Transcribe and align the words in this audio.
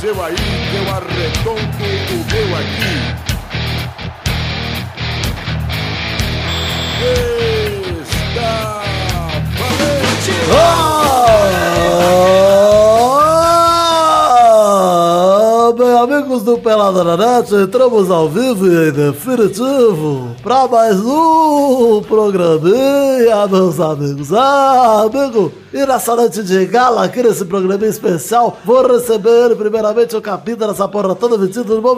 seu 0.00 0.22
aí, 0.24 0.34
eu 0.34 0.94
arredondo 0.94 1.60
o 1.60 2.24
meu 2.32 2.56
aqui. 2.56 2.94
Está 7.02 7.59
amigos 16.00 16.42
do 16.42 16.56
Pelada 16.56 17.04
na 17.04 17.14
Net, 17.14 17.54
entramos 17.54 18.10
ao 18.10 18.26
vivo 18.26 18.66
e 18.66 18.88
em 18.88 18.92
definitivo 18.92 20.34
para 20.42 20.66
mais 20.66 20.98
um 20.98 22.00
programinha, 22.08 23.46
meus 23.46 23.78
amigos. 23.78 24.32
Ah, 24.32 25.02
amigo, 25.02 25.52
e 25.72 25.84
nessa 25.84 26.16
noite 26.16 26.42
de 26.42 26.64
gala, 26.64 27.04
aqui 27.04 27.22
nesse 27.22 27.44
programinha 27.44 27.90
especial, 27.90 28.58
vou 28.64 28.84
receber 28.86 29.54
primeiramente 29.56 30.16
o 30.16 30.22
capítulo 30.22 30.68
dessa 30.72 30.88
porra 30.88 31.14
toda 31.14 31.36
vestido 31.36 31.76
do 31.76 31.82
bom. 31.82 31.94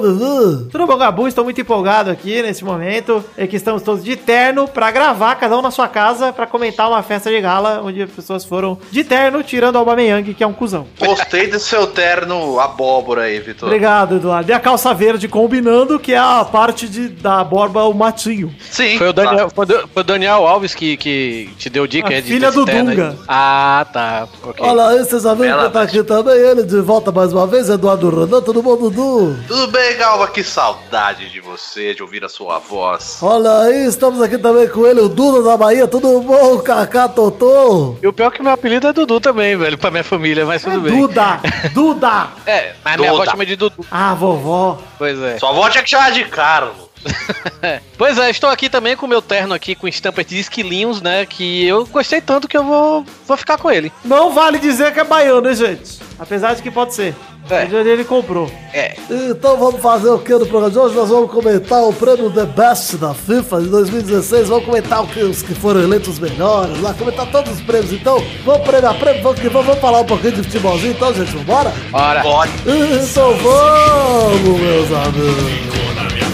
Tudo 0.71 0.87
bom, 0.87 0.97
Gabu? 0.97 1.29
Estou 1.29 1.45
muito 1.45 1.61
empolgado 1.61 2.11
aqui 2.11 2.43
nesse 2.43 2.65
momento. 2.65 3.25
É 3.37 3.47
que 3.47 3.55
estamos 3.55 3.83
todos 3.83 4.03
de 4.03 4.17
terno 4.17 4.67
pra 4.67 4.91
gravar, 4.91 5.37
cada 5.37 5.57
um 5.57 5.63
na 5.63 5.71
sua 5.71 5.87
casa, 5.87 6.33
pra 6.33 6.47
comentar 6.47 6.89
uma 6.89 7.03
festa 7.03 7.31
de 7.31 7.41
gala 7.41 7.81
onde 7.85 8.03
as 8.03 8.11
pessoas 8.11 8.45
foram 8.45 8.77
de 8.91 9.05
terno, 9.05 9.45
tirando 9.45 9.77
o 9.77 9.79
Aubameyang, 9.79 10.35
que 10.35 10.43
é 10.43 10.47
um 10.47 10.53
cuzão. 10.53 10.87
Gostei 10.99 11.47
do 11.47 11.61
seu 11.61 11.87
terno 11.87 12.59
abóbora 12.59 13.23
aí, 13.23 13.39
Vitor. 13.39 13.69
Obrigado, 13.69 13.92
Eduardo. 14.11 14.51
E 14.51 14.53
a 14.53 14.61
calça 14.61 14.93
verde 14.95 15.29
combinando, 15.29 15.99
que 15.99 16.13
é 16.13 16.19
a 16.19 16.45
parte 16.45 16.89
de, 16.89 17.09
da 17.09 17.43
borba, 17.45 17.85
o 17.85 17.93
matinho. 17.95 18.55
Sim. 18.71 18.99
Foi 18.99 19.09
o 19.09 19.13
Daniel, 19.13 19.51
foi 19.55 19.65
o- 19.67 19.89
foi 19.89 20.01
o 20.03 20.05
Daniel 20.05 20.47
Alves 20.47 20.75
que, 20.75 20.97
que 20.97 21.51
te 21.59 21.69
deu 21.71 21.87
dica, 21.87 22.09
A 22.09 22.13
é, 22.15 22.21
de 22.21 22.29
filha 22.29 22.51
do 22.51 22.69
aí. 22.69 22.83
Dunga. 22.83 23.17
Ah, 23.29 23.87
tá. 23.93 24.29
Ok. 24.45 24.65
Olha 24.67 24.87
aí, 24.89 24.99
vocês 24.99 25.23
Bela 25.23 25.67
que 25.67 25.73
tá 25.73 25.83
aqui 25.83 26.03
também, 26.03 26.35
ele 26.35 26.63
de 26.63 26.81
volta 26.81 27.11
mais 27.13 27.33
uma 27.33 27.47
vez, 27.47 27.69
Eduardo 27.69 28.09
Renan, 28.11 28.41
tudo 28.43 28.63
bom, 28.63 28.77
Dudu? 28.77 29.37
Tudo 29.47 29.67
bem, 29.69 29.97
Galva? 29.97 30.27
Que 30.29 30.43
saudade 30.43 31.31
de 31.31 31.41
você, 31.41 31.95
de 31.95 32.03
ouvir 32.03 32.25
a 32.25 32.29
sua 32.29 32.59
voz. 32.59 33.19
Olha 33.23 33.59
aí, 33.61 33.87
estamos 33.87 34.21
aqui 34.23 34.39
também 34.39 34.69
com 34.69 34.87
ele, 34.87 35.01
o 35.01 35.09
Duda 35.09 35.43
da 35.43 35.57
Bahia, 35.57 35.87
tudo 35.87 36.21
bom, 36.21 36.59
Cacá 36.59 37.09
Totô? 37.09 37.97
E 38.03 38.07
o 38.07 38.13
pior 38.13 38.29
é 38.29 38.31
que 38.31 38.43
meu 38.43 38.53
apelido 38.53 38.87
é 38.89 38.93
Dudu 38.93 39.21
também, 39.21 39.57
velho, 39.57 39.77
pra 39.79 39.91
minha 39.91 40.05
família, 40.05 40.45
mas 40.47 40.63
tudo 40.63 40.81
bem. 40.81 40.97
Duda! 40.99 41.41
Duda! 41.73 42.29
É, 42.47 42.73
mas 42.85 42.97
minha 42.97 43.11
avó 43.11 43.21
Duda. 43.21 43.31
chama 43.31 43.47
de 43.47 43.57
Dudu. 43.57 43.82
Ah, 43.91 44.15
vovó. 44.15 44.79
Pois 44.99 45.19
é. 45.21 45.39
Sua 45.39 45.51
avó 45.51 45.69
tinha 45.69 45.83
que 45.83 45.91
chamar 45.91 46.13
de 46.13 46.25
Carlos. 46.25 46.92
Pois 47.97 48.19
é, 48.19 48.31
estou 48.31 48.51
aqui 48.51 48.69
também 48.69 48.97
com 48.97 49.07
o 49.07 49.09
meu 49.09 49.23
terno 49.23 49.55
aqui 49.55 49.77
com 49.77 49.87
estampas 49.87 50.27
de 50.27 50.39
esquilinhos, 50.39 51.01
né? 51.01 51.25
Que 51.25 51.65
eu 51.65 51.87
gostei 51.87 52.21
tanto 52.21 52.49
que 52.49 52.57
eu 52.57 52.65
vou, 52.65 53.07
vou 53.27 53.37
ficar 53.37 53.57
com 53.57 53.71
ele. 53.71 53.93
Não 54.05 54.33
vale 54.33 54.59
dizer 54.59 54.93
que 54.93 54.99
é 54.99 55.05
baiano, 55.05 55.49
hein, 55.49 55.55
gente? 55.55 56.01
Apesar 56.19 56.55
de 56.55 56.63
que 56.63 56.71
pode 56.71 56.95
ser. 56.95 57.15
É. 57.51 57.65
O 57.65 57.69
dia 57.69 57.85
dele 57.85 58.05
comprou. 58.05 58.51
É. 58.73 58.97
Então 59.11 59.57
vamos 59.57 59.81
fazer 59.81 60.09
o 60.11 60.19
que 60.19 60.33
no 60.33 60.47
programa 60.47 60.71
de 60.71 60.79
hoje? 60.79 60.95
Nós 60.95 61.09
vamos 61.09 61.31
comentar 61.31 61.83
o 61.83 61.93
prêmio 61.93 62.31
The 62.31 62.47
Best 62.47 62.97
da 62.97 63.15
FIFA 63.15 63.63
de 63.63 63.69
2016. 63.69 64.49
Vamos 64.49 64.65
comentar 64.65 65.03
os 65.03 65.43
que 65.43 65.55
foram 65.55 65.83
eleitos 65.83 66.09
os 66.09 66.19
melhores, 66.19 66.81
lá, 66.81 66.95
comentar 66.95 67.27
todos 67.31 67.53
os 67.53 67.61
prêmios. 67.63 67.93
Então, 67.93 68.23
vamos 68.45 68.67
prêmio 68.67 68.89
a 68.89 68.95
prêmio, 68.95 69.23
vamos, 69.23 69.41
que 69.41 69.49
vamos, 69.49 69.67
vamos 69.67 69.81
falar 69.81 70.01
um 70.01 70.05
pouquinho 70.07 70.33
de 70.33 70.43
futebolzinho, 70.43 70.93
então, 70.93 71.15
gente, 71.15 71.33
vambora? 71.37 71.73
Ora. 71.93 72.23
Pode. 72.23 72.53
Então 72.67 73.35
vamos, 73.37 74.61
meus 74.61 74.93
amigos. 74.93 76.32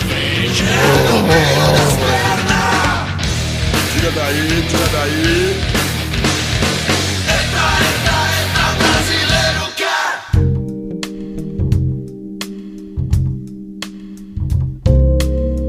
Tira 3.93 4.11
daí, 4.17 4.65
tira 4.69 4.89
daí. 4.93 5.48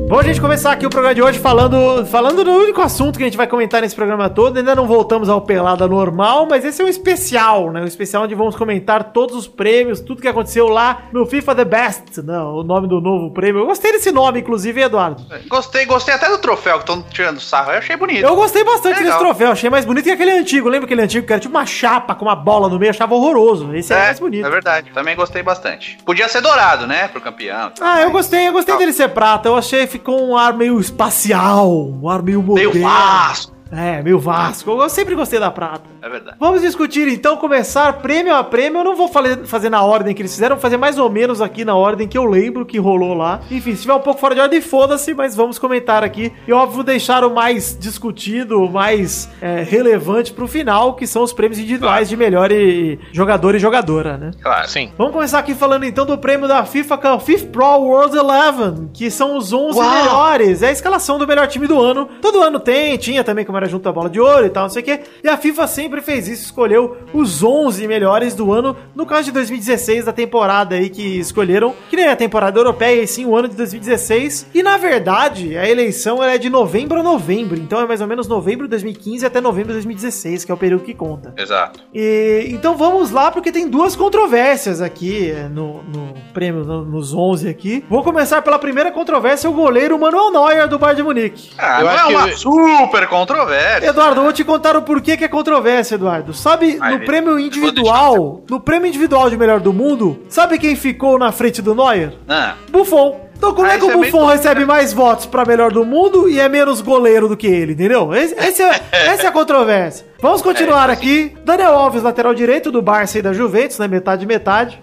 Bom, 0.09 0.17
a 0.17 0.23
gente 0.23 0.41
começar 0.41 0.71
aqui 0.71 0.87
o 0.87 0.89
programa 0.89 1.13
de 1.13 1.21
hoje 1.21 1.37
falando, 1.37 2.03
falando 2.07 2.43
do 2.43 2.51
único 2.51 2.81
assunto 2.81 3.15
que 3.15 3.23
a 3.23 3.27
gente 3.27 3.37
vai 3.37 3.45
comentar 3.45 3.79
nesse 3.79 3.95
programa 3.95 4.27
todo. 4.27 4.57
Ainda 4.57 4.73
não 4.73 4.87
voltamos 4.87 5.29
ao 5.29 5.39
Pelada 5.39 5.87
normal, 5.87 6.47
mas 6.49 6.65
esse 6.65 6.81
é 6.81 6.85
um 6.85 6.87
especial, 6.87 7.71
né? 7.71 7.81
Um 7.81 7.85
especial 7.85 8.23
onde 8.23 8.33
vamos 8.33 8.55
comentar 8.55 9.11
todos 9.13 9.35
os 9.35 9.47
prêmios, 9.47 9.99
tudo 9.99 10.19
que 10.19 10.27
aconteceu 10.27 10.67
lá 10.67 11.03
no 11.13 11.27
FIFA 11.27 11.53
The 11.53 11.63
Best, 11.65 12.21
né? 12.23 12.39
O 12.39 12.63
nome 12.63 12.87
do 12.87 12.99
novo 12.99 13.29
prêmio. 13.31 13.61
Eu 13.61 13.67
gostei 13.67 13.91
desse 13.91 14.11
nome, 14.11 14.39
inclusive, 14.39 14.81
Eduardo. 14.81 15.23
Gostei, 15.47 15.85
gostei 15.85 16.15
até 16.15 16.27
do 16.27 16.39
troféu 16.39 16.79
que 16.79 16.89
estão 16.91 17.03
tirando 17.03 17.39
sarro. 17.39 17.71
Eu 17.71 17.77
achei 17.77 17.95
bonito. 17.95 18.23
Eu 18.23 18.35
gostei 18.35 18.63
bastante 18.63 18.97
Legal. 19.03 19.03
desse 19.11 19.19
troféu, 19.19 19.51
achei 19.51 19.69
mais 19.69 19.85
bonito 19.85 20.05
que 20.05 20.11
aquele 20.11 20.31
antigo. 20.31 20.69
Lembra 20.69 20.85
aquele 20.87 21.03
antigo 21.03 21.27
que 21.27 21.33
era 21.33 21.39
tipo 21.39 21.55
uma 21.55 21.67
chapa 21.67 22.15
com 22.15 22.25
uma 22.25 22.35
bola 22.35 22.67
no 22.67 22.79
meio? 22.79 22.89
Achava 22.89 23.13
horroroso. 23.13 23.75
Esse 23.75 23.93
é, 23.93 23.97
É, 23.97 23.99
mais 24.05 24.19
bonito. 24.19 24.47
é 24.47 24.49
verdade. 24.49 24.89
Também 24.91 25.15
gostei 25.15 25.43
bastante. 25.43 25.99
Podia 26.03 26.27
ser 26.27 26.41
dourado, 26.41 26.87
né? 26.87 27.07
Pro 27.09 27.21
campeão. 27.21 27.71
Ah, 27.79 28.01
eu 28.01 28.09
gostei, 28.09 28.47
eu 28.47 28.53
gostei 28.53 28.75
dele 28.75 28.91
ser 28.91 29.09
prata. 29.09 29.47
Eu 29.47 29.55
achei 29.55 29.85
ficou 29.99 30.29
um 30.29 30.37
ar 30.37 30.57
meio 30.57 30.79
espacial, 30.79 31.69
um 31.69 32.07
ar 32.07 32.23
meio 32.23 32.41
moderno. 32.41 32.73
Meio 32.73 32.83
Vasco. 32.83 33.58
É, 33.71 34.01
meio 34.01 34.19
Vasco. 34.19 34.71
Eu 34.71 34.89
sempre 34.89 35.15
gostei 35.15 35.39
da 35.39 35.51
prata. 35.51 35.83
É 36.01 36.09
verdade. 36.09 36.37
Vamos 36.39 36.61
discutir 36.61 37.07
então, 37.07 37.37
começar 37.37 37.93
prêmio 37.93 38.33
a 38.35 38.43
prêmio. 38.43 38.79
Eu 38.79 38.83
não 38.83 38.95
vou 38.95 39.09
fazer 39.45 39.69
na 39.69 39.83
ordem 39.83 40.15
que 40.15 40.21
eles 40.21 40.33
fizeram, 40.33 40.55
vou 40.55 40.61
fazer 40.61 40.77
mais 40.77 40.97
ou 40.97 41.09
menos 41.09 41.41
aqui 41.41 41.63
na 41.63 41.75
ordem 41.75 42.07
que 42.07 42.17
eu 42.17 42.25
lembro 42.25 42.65
que 42.65 42.77
rolou 42.79 43.13
lá. 43.13 43.41
Enfim, 43.51 43.75
se 43.75 43.81
tiver 43.81 43.93
um 43.93 43.99
pouco 43.99 44.19
fora 44.19 44.33
de 44.33 44.41
ordem, 44.41 44.61
foda-se, 44.61 45.13
mas 45.13 45.35
vamos 45.35 45.59
comentar 45.59 46.03
aqui. 46.03 46.31
E 46.47 46.51
óbvio, 46.53 46.83
deixar 46.83 47.23
o 47.23 47.29
mais 47.33 47.77
discutido, 47.79 48.61
o 48.63 48.71
mais 48.71 49.29
é, 49.41 49.61
relevante 49.61 50.33
pro 50.33 50.47
final, 50.47 50.95
que 50.95 51.05
são 51.05 51.21
os 51.21 51.31
prêmios 51.33 51.59
individuais 51.59 52.09
de 52.09 52.17
melhor 52.17 52.51
e- 52.51 52.97
jogador 53.11 53.55
e 53.55 53.59
jogadora, 53.59 54.17
né? 54.17 54.31
Claro. 54.41 54.67
Sim. 54.67 54.91
Vamos 54.97 55.13
começar 55.13 55.39
aqui 55.39 55.53
falando 55.53 55.83
então 55.85 56.05
do 56.05 56.17
prêmio 56.17 56.47
da 56.47 56.65
FIFA, 56.65 56.97
que 56.97 57.07
é 57.07 57.11
o 57.11 57.19
FIFA 57.19 57.45
Pro 57.47 57.65
World 57.81 58.17
Eleven, 58.17 58.89
que 58.93 59.11
são 59.11 59.37
os 59.37 59.53
11 59.53 59.77
Uau! 59.77 59.89
melhores. 59.91 60.63
É 60.63 60.69
a 60.69 60.71
escalação 60.71 61.17
do 61.19 61.27
melhor 61.27 61.47
time 61.47 61.67
do 61.67 61.79
ano. 61.79 62.07
Todo 62.21 62.41
ano 62.41 62.59
tem, 62.59 62.97
tinha 62.97 63.23
também 63.23 63.45
como 63.45 63.58
era 63.59 63.67
junto 63.69 63.87
a 63.87 63.91
bola 63.91 64.09
de 64.09 64.19
ouro 64.19 64.45
e 64.45 64.49
tal, 64.49 64.63
não 64.63 64.69
sei 64.69 64.81
o 64.81 64.85
quê. 64.85 64.99
E 65.23 65.27
a 65.29 65.37
FIFA 65.37 65.67
sempre 65.67 66.01
fez 66.01 66.27
isso, 66.27 66.43
escolheu 66.45 66.97
os 67.13 67.43
11 67.43 67.87
melhores 67.87 68.33
do 68.33 68.51
ano. 68.51 68.75
No 68.95 69.05
caso 69.05 69.23
de 69.25 69.31
2016, 69.31 70.05
da 70.05 70.11
temporada 70.13 70.75
aí 70.75 70.89
que 70.89 71.19
escolheram, 71.19 71.73
que 71.89 71.95
nem 71.95 72.07
a 72.07 72.15
temporada 72.15 72.59
europeia, 72.59 73.01
e 73.01 73.07
sim 73.07 73.25
o 73.25 73.35
ano 73.35 73.47
de 73.47 73.55
2016. 73.55 74.47
E 74.53 74.63
na 74.63 74.77
verdade, 74.77 75.57
a 75.57 75.69
eleição 75.69 76.23
ela 76.23 76.33
é 76.33 76.37
de 76.37 76.49
novembro 76.49 76.99
a 76.99 77.03
novembro. 77.03 77.57
Então 77.57 77.79
é 77.79 77.85
mais 77.85 78.01
ou 78.01 78.07
menos 78.07 78.27
novembro 78.27 78.65
de 78.65 78.71
2015 78.71 79.25
até 79.25 79.39
novembro 79.41 79.69
de 79.69 79.73
2016, 79.75 80.45
que 80.45 80.51
é 80.51 80.53
o 80.53 80.57
período 80.57 80.83
que 80.83 80.93
conta. 80.93 81.33
Exato. 81.37 81.79
E, 81.93 82.47
então 82.49 82.75
vamos 82.77 83.11
lá, 83.11 83.31
porque 83.31 83.51
tem 83.51 83.67
duas 83.67 83.95
controvérsias 83.95 84.81
aqui 84.81 85.31
é, 85.31 85.47
no, 85.49 85.83
no 85.83 86.13
prêmio, 86.33 86.63
no- 86.63 86.85
nos 86.85 87.13
11 87.13 87.49
aqui. 87.49 87.83
Vou 87.89 88.03
começar 88.03 88.41
pela 88.41 88.59
primeira 88.59 88.91
controvérsia, 88.91 89.49
o 89.49 89.53
goleiro 89.53 89.97
Manuel 89.99 90.31
Neuer 90.31 90.67
do 90.67 90.77
Bayern 90.77 90.97
de 90.97 91.03
Munique. 91.03 91.49
Ah, 91.57 91.79
Eu 91.81 91.85
não 91.85 91.91
acho 91.93 92.03
é 92.03 92.07
que- 92.07 92.13
uma 92.15 92.31
super 92.35 93.07
controvérsia. 93.07 93.48
Eduardo, 93.87 94.19
eu 94.19 94.23
vou 94.23 94.33
te 94.33 94.43
contar 94.43 94.75
o 94.77 94.81
porquê 94.81 95.15
que 95.17 95.23
é 95.23 95.27
controvérsia, 95.27 95.95
Eduardo. 95.95 96.33
Sabe, 96.33 96.77
Vai, 96.77 96.93
no 96.97 97.05
prêmio 97.05 97.39
individual, 97.39 98.43
no 98.49 98.59
prêmio 98.59 98.87
individual 98.87 99.29
de 99.29 99.37
melhor 99.37 99.59
do 99.59 99.73
mundo, 99.73 100.19
sabe 100.29 100.57
quem 100.57 100.75
ficou 100.75 101.17
na 101.19 101.31
frente 101.31 101.61
do 101.61 101.73
Neuer? 101.75 102.13
Ah, 102.27 102.55
Buffon. 102.71 103.27
Então 103.37 103.53
como 103.53 103.67
Ah, 103.67 103.75
é 103.75 103.77
que 103.77 103.85
o 103.85 103.91
é 103.91 103.93
Buffon 103.95 104.19
bom, 104.19 104.25
recebe 104.25 104.59
né? 104.61 104.65
mais 104.65 104.91
votos 104.91 105.25
pra 105.25 105.45
melhor 105.45 105.71
do 105.71 105.85
mundo 105.85 106.27
e 106.27 106.37
é 106.39 106.49
menos 106.49 106.81
goleiro 106.81 107.29
do 107.29 107.37
que 107.37 107.47
ele, 107.47 107.71
entendeu? 107.71 108.13
Esse, 108.13 108.33
esse 108.35 108.61
é, 108.61 108.81
essa 108.91 109.23
é 109.23 109.27
a 109.27 109.31
controvérsia. 109.31 110.05
Vamos 110.21 110.41
continuar 110.41 110.89
aqui. 110.89 111.33
Daniel 111.45 111.73
Alves, 111.73 112.03
lateral 112.03 112.33
direito 112.33 112.69
do 112.69 112.81
Barça 112.81 113.17
e 113.17 113.21
da 113.21 113.31
Juventus, 113.31 113.79
né? 113.79 113.87
Metade, 113.87 114.25
metade. 114.25 114.79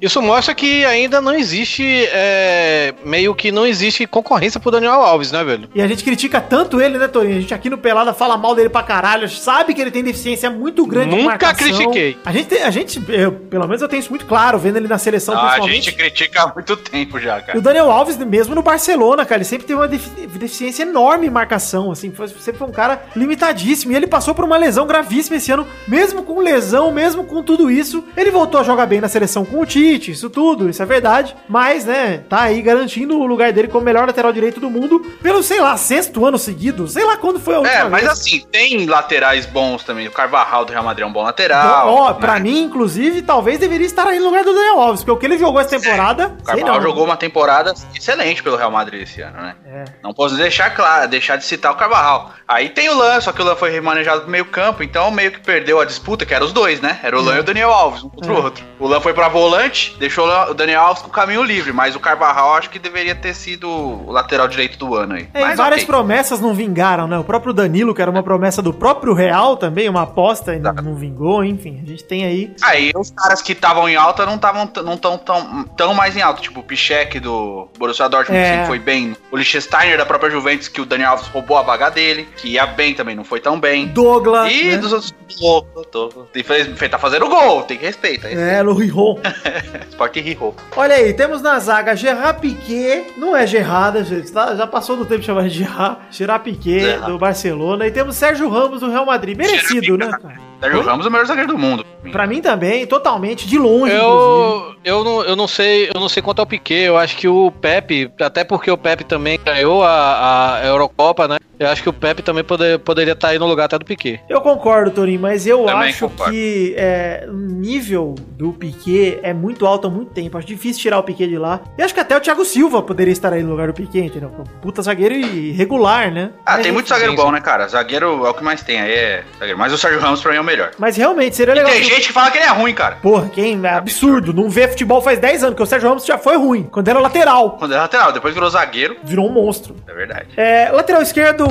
Isso 0.00 0.20
mostra 0.20 0.54
que 0.54 0.84
ainda 0.84 1.20
não 1.20 1.32
existe. 1.34 1.84
é, 2.12 2.94
meio 3.04 3.34
que 3.34 3.50
não 3.50 3.66
existe 3.66 4.06
concorrência 4.06 4.60
pro 4.60 4.70
Daniel 4.70 4.92
Alves, 4.94 5.30
né, 5.32 5.42
velho? 5.44 5.68
E 5.74 5.80
a 5.82 5.86
gente 5.86 6.04
critica 6.04 6.40
tanto 6.40 6.80
ele, 6.80 6.98
né, 6.98 7.08
Torinho? 7.08 7.36
A 7.36 7.40
gente 7.40 7.54
aqui 7.54 7.70
no 7.70 7.78
Pelada 7.78 8.12
fala 8.12 8.36
mal 8.36 8.54
dele 8.54 8.68
pra 8.68 8.82
caralho, 8.82 9.28
sabe 9.28 9.74
que 9.74 9.80
ele 9.80 9.90
tem 9.90 10.02
deficiência 10.02 10.50
muito 10.50 10.86
grande 10.86 11.10
de 11.10 11.16
Nunca 11.16 11.28
marcação. 11.30 11.56
critiquei. 11.56 12.16
A 12.24 12.32
gente, 12.32 12.46
tem- 12.46 12.62
a 12.62 12.70
gente 12.70 13.02
eu, 13.08 13.32
pelo 13.32 13.66
menos 13.66 13.80
eu 13.82 13.88
tenho 13.88 14.00
isso 14.00 14.10
muito 14.10 14.26
claro, 14.26 14.58
vendo 14.58 14.76
ele 14.76 14.88
na 14.88 14.98
seleção 14.98 15.34
não, 15.34 15.42
a 15.42 15.46
principalmente. 15.46 15.84
gente 15.84 15.96
critica 15.96 16.42
há 16.42 16.52
muito 16.54 16.76
tempo 16.76 17.18
já, 17.18 17.38
E 17.38 17.42
cara. 17.42 17.58
o 17.58 17.62
Daniel 17.62 17.90
Alves, 17.90 18.16
mesmo 18.18 18.54
no 18.54 18.62
Barcelona, 18.62 19.24
cara, 19.24 19.38
ele 19.38 19.44
sempre 19.44 19.66
teve 19.66 19.78
uma 19.78 19.88
defi- 19.88 20.26
deficiência 20.26 20.82
enorme 20.82 21.26
em 21.26 21.30
marcação, 21.30 21.90
assim, 21.90 22.10
foi, 22.12 22.28
sempre 22.28 22.58
foi 22.58 22.68
um 22.68 22.72
cara 22.72 23.02
limitadíssimo. 23.16 23.92
E 23.92 23.96
ele 23.96 24.06
passou 24.06 24.34
por 24.34 24.44
uma 24.44 24.56
lesão 24.56 24.86
gravíssima 24.86 25.36
esse 25.36 25.50
ano, 25.52 25.66
mesmo 25.86 26.22
com 26.22 26.40
lesão, 26.40 26.90
mesmo 26.92 27.24
com 27.24 27.42
tudo 27.42 27.70
isso, 27.70 28.04
ele 28.16 28.30
voltou 28.30 28.60
a 28.60 28.64
jogar 28.64 28.86
bem 28.86 29.00
na 29.00 29.08
seleção 29.08 29.44
com 29.44 29.60
o 29.60 29.66
Isso 29.94 30.28
tudo, 30.28 30.68
isso 30.68 30.82
é 30.82 30.86
verdade. 30.86 31.34
Mas, 31.48 31.84
né, 31.84 32.22
tá 32.28 32.42
aí 32.42 32.60
garantindo 32.60 33.18
o 33.18 33.26
lugar 33.26 33.52
dele 33.52 33.68
como 33.68 33.84
melhor 33.84 34.06
lateral 34.06 34.32
direito 34.32 34.60
do 34.60 34.68
mundo 34.68 35.00
pelo, 35.22 35.42
sei 35.42 35.60
lá, 35.60 35.76
sexto 35.76 36.24
ano 36.26 36.38
seguido, 36.38 36.86
sei 36.88 37.04
lá 37.04 37.16
quando 37.16 37.38
foi 37.40 37.54
a 37.54 37.58
última 37.60 37.74
É, 37.76 37.84
mas 37.88 38.02
vez. 38.02 38.12
assim, 38.12 38.40
tem 38.50 38.86
laterais 38.86 39.46
bons 39.46 39.84
também. 39.84 40.06
O 40.08 40.10
Carvajal 40.12 40.64
do 40.64 40.72
Real 40.72 40.84
Madrid 40.84 41.04
é 41.04 41.06
um 41.08 41.12
bom 41.12 41.22
lateral. 41.22 41.88
Ó, 41.88 42.08
né? 42.12 42.16
pra 42.20 42.38
mim, 42.40 42.62
inclusive, 42.64 43.22
talvez 43.22 43.58
deveria 43.58 43.86
estar 43.86 44.06
aí 44.06 44.18
no 44.18 44.26
lugar 44.26 44.44
do 44.44 44.52
Daniel 44.54 44.80
Alves, 44.80 45.00
porque 45.02 45.10
o 45.12 45.16
que 45.16 45.26
ele 45.26 45.38
jogou 45.38 45.60
essa 45.60 45.70
temporada, 45.78 46.26
O 46.28 46.28
sei 46.36 46.44
Carvajal 46.56 46.74
não. 46.76 46.82
jogou 46.82 47.04
uma 47.04 47.16
temporada 47.16 47.72
excelente 47.94 48.42
pelo 48.42 48.56
Real 48.56 48.70
Madrid 48.70 49.02
esse 49.02 49.20
ano, 49.20 49.36
né? 49.40 49.54
É. 49.66 49.84
Não 50.02 50.12
posso 50.12 50.36
deixar 50.36 50.70
claro, 50.74 51.08
deixar 51.08 51.36
de 51.36 51.44
citar 51.44 51.72
o 51.72 51.76
Carvajal. 51.76 52.32
Aí 52.48 52.68
tem 52.68 52.88
o 52.88 52.96
Lan, 52.96 53.20
só 53.20 53.32
que 53.32 53.42
o 53.42 53.44
Lan 53.44 53.56
foi 53.56 53.70
remanejado 53.70 54.22
pro 54.22 54.30
meio 54.30 54.44
campo, 54.46 54.82
então 54.82 55.10
meio 55.10 55.32
que 55.32 55.40
perdeu 55.40 55.80
a 55.80 55.84
disputa, 55.84 56.24
que 56.24 56.32
era 56.34 56.44
os 56.44 56.52
dois, 56.52 56.80
né? 56.80 56.98
Era 57.02 57.18
o 57.18 57.22
Lan 57.22 57.36
e 57.36 57.40
o 57.40 57.44
Daniel 57.44 57.70
Alves, 57.72 58.02
um 58.02 58.08
contra 58.08 58.32
o 58.32 58.36
É. 58.36 58.40
outro. 58.40 58.64
O 58.78 58.86
Lan 58.86 59.00
foi 59.00 59.12
pra 59.12 59.28
volante 59.28 59.75
deixou 59.98 60.26
o 60.26 60.54
Daniel 60.54 60.80
Alves 60.82 61.02
com 61.02 61.08
o 61.08 61.12
caminho 61.12 61.42
livre, 61.42 61.72
mas 61.72 61.94
o 61.94 62.00
Carvajal 62.00 62.54
acho 62.54 62.70
que 62.70 62.78
deveria 62.78 63.14
ter 63.14 63.34
sido 63.34 63.68
o 63.68 64.10
lateral 64.10 64.48
direito 64.48 64.78
do 64.78 64.94
ano 64.94 65.14
aí. 65.14 65.28
É, 65.32 65.40
e 65.40 65.42
mas 65.42 65.56
várias 65.56 65.82
ok. 65.82 65.86
promessas 65.86 66.40
não 66.40 66.54
vingaram, 66.54 67.06
né? 67.06 67.18
O 67.18 67.24
próprio 67.24 67.52
Danilo, 67.52 67.94
que 67.94 68.02
era 68.02 68.10
uma 68.10 68.22
promessa 68.22 68.62
do 68.62 68.72
próprio 68.72 69.14
Real 69.14 69.56
também, 69.56 69.88
uma 69.88 70.02
aposta 70.02 70.54
e 70.54 70.58
não, 70.58 70.72
não 70.72 70.94
vingou, 70.94 71.44
enfim. 71.44 71.80
A 71.82 71.88
gente 71.88 72.04
tem 72.04 72.24
aí. 72.24 72.54
Aí 72.62 72.92
os 72.94 73.10
caras 73.10 73.42
que 73.42 73.52
estavam 73.52 73.88
em 73.88 73.96
alta 73.96 74.26
não 74.26 74.36
estavam 74.36 74.70
não 74.84 74.96
tão, 74.96 75.18
tão, 75.18 75.64
tão 75.76 75.94
mais 75.94 76.16
em 76.16 76.22
alta, 76.22 76.40
tipo 76.40 76.60
o 76.60 76.62
Pichek 76.62 77.20
do 77.20 77.68
Borussia 77.78 78.08
Dortmund, 78.08 78.40
É. 78.40 78.44
que 78.44 78.50
sempre 78.50 78.66
foi 78.66 78.78
bem. 78.78 79.16
O 79.30 79.36
Liechtensteiner 79.36 79.98
da 79.98 80.06
própria 80.06 80.30
Juventus, 80.30 80.68
que 80.68 80.80
o 80.80 80.86
Daniel 80.86 81.10
Alves 81.10 81.26
roubou 81.28 81.56
a 81.56 81.62
vaga 81.62 81.90
dele, 81.90 82.28
que 82.36 82.48
ia 82.48 82.66
bem 82.66 82.94
também, 82.94 83.14
não 83.14 83.24
foi 83.24 83.40
tão 83.40 83.58
bem. 83.58 83.88
Douglas. 83.88 84.52
E 84.52 84.64
né? 84.64 84.78
dos 84.78 84.92
outros. 84.92 85.14
Tô, 85.38 85.62
tô, 85.62 86.08
tô. 86.08 86.26
E 86.34 86.42
Tá 86.88 86.98
fazendo 86.98 87.28
gol, 87.28 87.62
tem 87.62 87.76
que 87.76 87.84
respeitar. 87.84 88.28
É, 88.30 88.62
no 88.62 88.76
Olha 90.76 90.94
aí, 90.94 91.12
temos 91.12 91.42
na 91.42 91.58
zaga 91.58 91.94
Gerard 91.96 92.40
Piquet, 92.40 93.14
não 93.16 93.36
é 93.36 93.46
Gerrard, 93.46 94.04
gente, 94.04 94.30
tá? 94.32 94.54
já 94.54 94.66
passou 94.66 94.96
do 94.96 95.04
tempo 95.04 95.20
de 95.20 95.26
chamar 95.26 95.48
de 95.48 95.58
Gerard, 95.58 95.98
Gerard 96.10 96.44
Piquet 96.44 96.98
do 97.06 97.18
Barcelona, 97.18 97.86
e 97.86 97.90
temos 97.90 98.16
Sérgio 98.16 98.48
Ramos 98.48 98.80
do 98.80 98.90
Real 98.90 99.06
Madrid, 99.06 99.36
merecido, 99.36 99.96
né, 99.96 100.10
cara? 100.10 100.36
Sérgio 100.60 100.80
Oi? 100.80 100.86
Ramos 100.86 101.06
é 101.06 101.08
o 101.08 101.12
melhor 101.12 101.26
zagueiro 101.26 101.52
do 101.52 101.58
mundo. 101.58 101.84
Pra 102.10 102.26
mim 102.26 102.40
também, 102.40 102.86
totalmente, 102.86 103.46
de 103.46 103.58
longe, 103.58 103.94
inclusive. 103.94 104.78
Eu, 104.84 104.98
eu, 104.98 105.04
não, 105.04 105.24
eu 105.24 105.36
não 105.36 105.46
sei, 105.46 105.90
eu 105.92 106.00
não 106.00 106.08
sei 106.08 106.22
quanto 106.22 106.40
ao 106.40 106.46
Piquet. 106.46 106.84
Eu 106.84 106.96
acho 106.96 107.16
que 107.16 107.28
o 107.28 107.50
Pepe, 107.50 108.10
até 108.20 108.44
porque 108.44 108.70
o 108.70 108.78
Pepe 108.78 109.04
também 109.04 109.38
ganhou 109.44 109.82
a, 109.82 110.58
a 110.58 110.66
Eurocopa, 110.66 111.28
né? 111.28 111.36
Eu 111.58 111.68
acho 111.68 111.82
que 111.82 111.88
o 111.88 111.92
Pepe 111.92 112.22
também 112.22 112.44
poder- 112.44 112.78
poderia 112.80 113.12
estar 113.12 113.28
aí 113.28 113.38
no 113.38 113.46
lugar 113.46 113.64
até 113.64 113.78
do 113.78 113.84
Piquet. 113.84 114.20
Eu 114.28 114.40
concordo, 114.40 114.90
Torinho, 114.90 115.20
mas 115.20 115.46
eu 115.46 115.64
Também 115.64 115.88
acho 115.90 116.08
concordo. 116.08 116.32
que 116.32 116.74
é, 116.76 117.26
o 117.28 117.32
nível 117.32 118.14
do 118.32 118.52
Piquet 118.52 119.20
é 119.22 119.32
muito 119.32 119.66
alto 119.66 119.86
há 119.86 119.90
muito 119.90 120.10
tempo. 120.12 120.36
Acho 120.36 120.46
difícil 120.46 120.82
tirar 120.82 120.98
o 120.98 121.02
Piquet 121.02 121.26
de 121.28 121.38
lá. 121.38 121.60
E 121.78 121.82
acho 121.82 121.94
que 121.94 122.00
até 122.00 122.16
o 122.16 122.20
Thiago 122.20 122.44
Silva 122.44 122.82
poderia 122.82 123.12
estar 123.12 123.32
aí 123.32 123.42
no 123.42 123.50
lugar 123.50 123.68
do 123.68 123.74
Piquet, 123.74 124.04
entendeu? 124.04 124.30
Um 124.38 124.44
Puta 124.60 124.82
zagueiro 124.82 125.14
e 125.14 125.52
regular, 125.52 126.10
né? 126.12 126.30
Ah, 126.44 126.54
Mas, 126.54 126.62
tem 126.62 126.72
muito 126.72 126.88
zagueiro 126.88 127.12
sim, 127.12 127.16
bom, 127.16 127.30
né, 127.30 127.40
cara? 127.40 127.66
Zagueiro 127.68 128.26
é 128.26 128.30
o 128.30 128.34
que 128.34 128.44
mais 128.44 128.62
tem 128.62 128.80
aí, 128.80 128.92
é 128.92 129.24
zagueiro. 129.38 129.58
Mas 129.58 129.72
o 129.72 129.78
Sérgio 129.78 130.00
Ramos 130.00 130.20
pra 130.20 130.32
mim 130.32 130.38
é 130.38 130.40
o 130.40 130.44
melhor. 130.44 130.70
Mas 130.78 130.96
realmente, 130.96 131.36
seria 131.36 131.52
E 131.52 131.54
legal. 131.56 131.70
tem 131.72 131.80
que- 131.82 131.88
gente 131.88 132.06
que 132.08 132.12
fala 132.12 132.30
que 132.30 132.38
ele 132.38 132.44
é 132.46 132.50
ruim, 132.50 132.74
cara. 132.74 132.96
Porra, 132.96 133.30
quem? 133.30 133.58
É 133.64 133.70
absurdo. 133.70 134.32
Não 134.34 134.50
vê 134.50 134.68
futebol 134.68 135.00
faz 135.00 135.18
10 135.18 135.42
anos, 135.42 135.56
que 135.56 135.62
o 135.62 135.66
Sérgio 135.66 135.88
Ramos 135.88 136.04
já 136.04 136.18
foi 136.18 136.36
ruim. 136.36 136.64
Quando 136.64 136.88
era 136.88 136.98
lateral. 136.98 137.52
Quando 137.52 137.72
é 137.74 137.78
lateral, 137.78 138.12
depois 138.12 138.34
virou 138.34 138.50
zagueiro. 138.50 138.96
Virou 139.02 139.28
um 139.28 139.32
monstro. 139.32 139.74
É 139.88 139.94
verdade. 139.94 140.26
É, 140.36 140.70
lateral 140.70 141.00
esquerdo, 141.02 141.45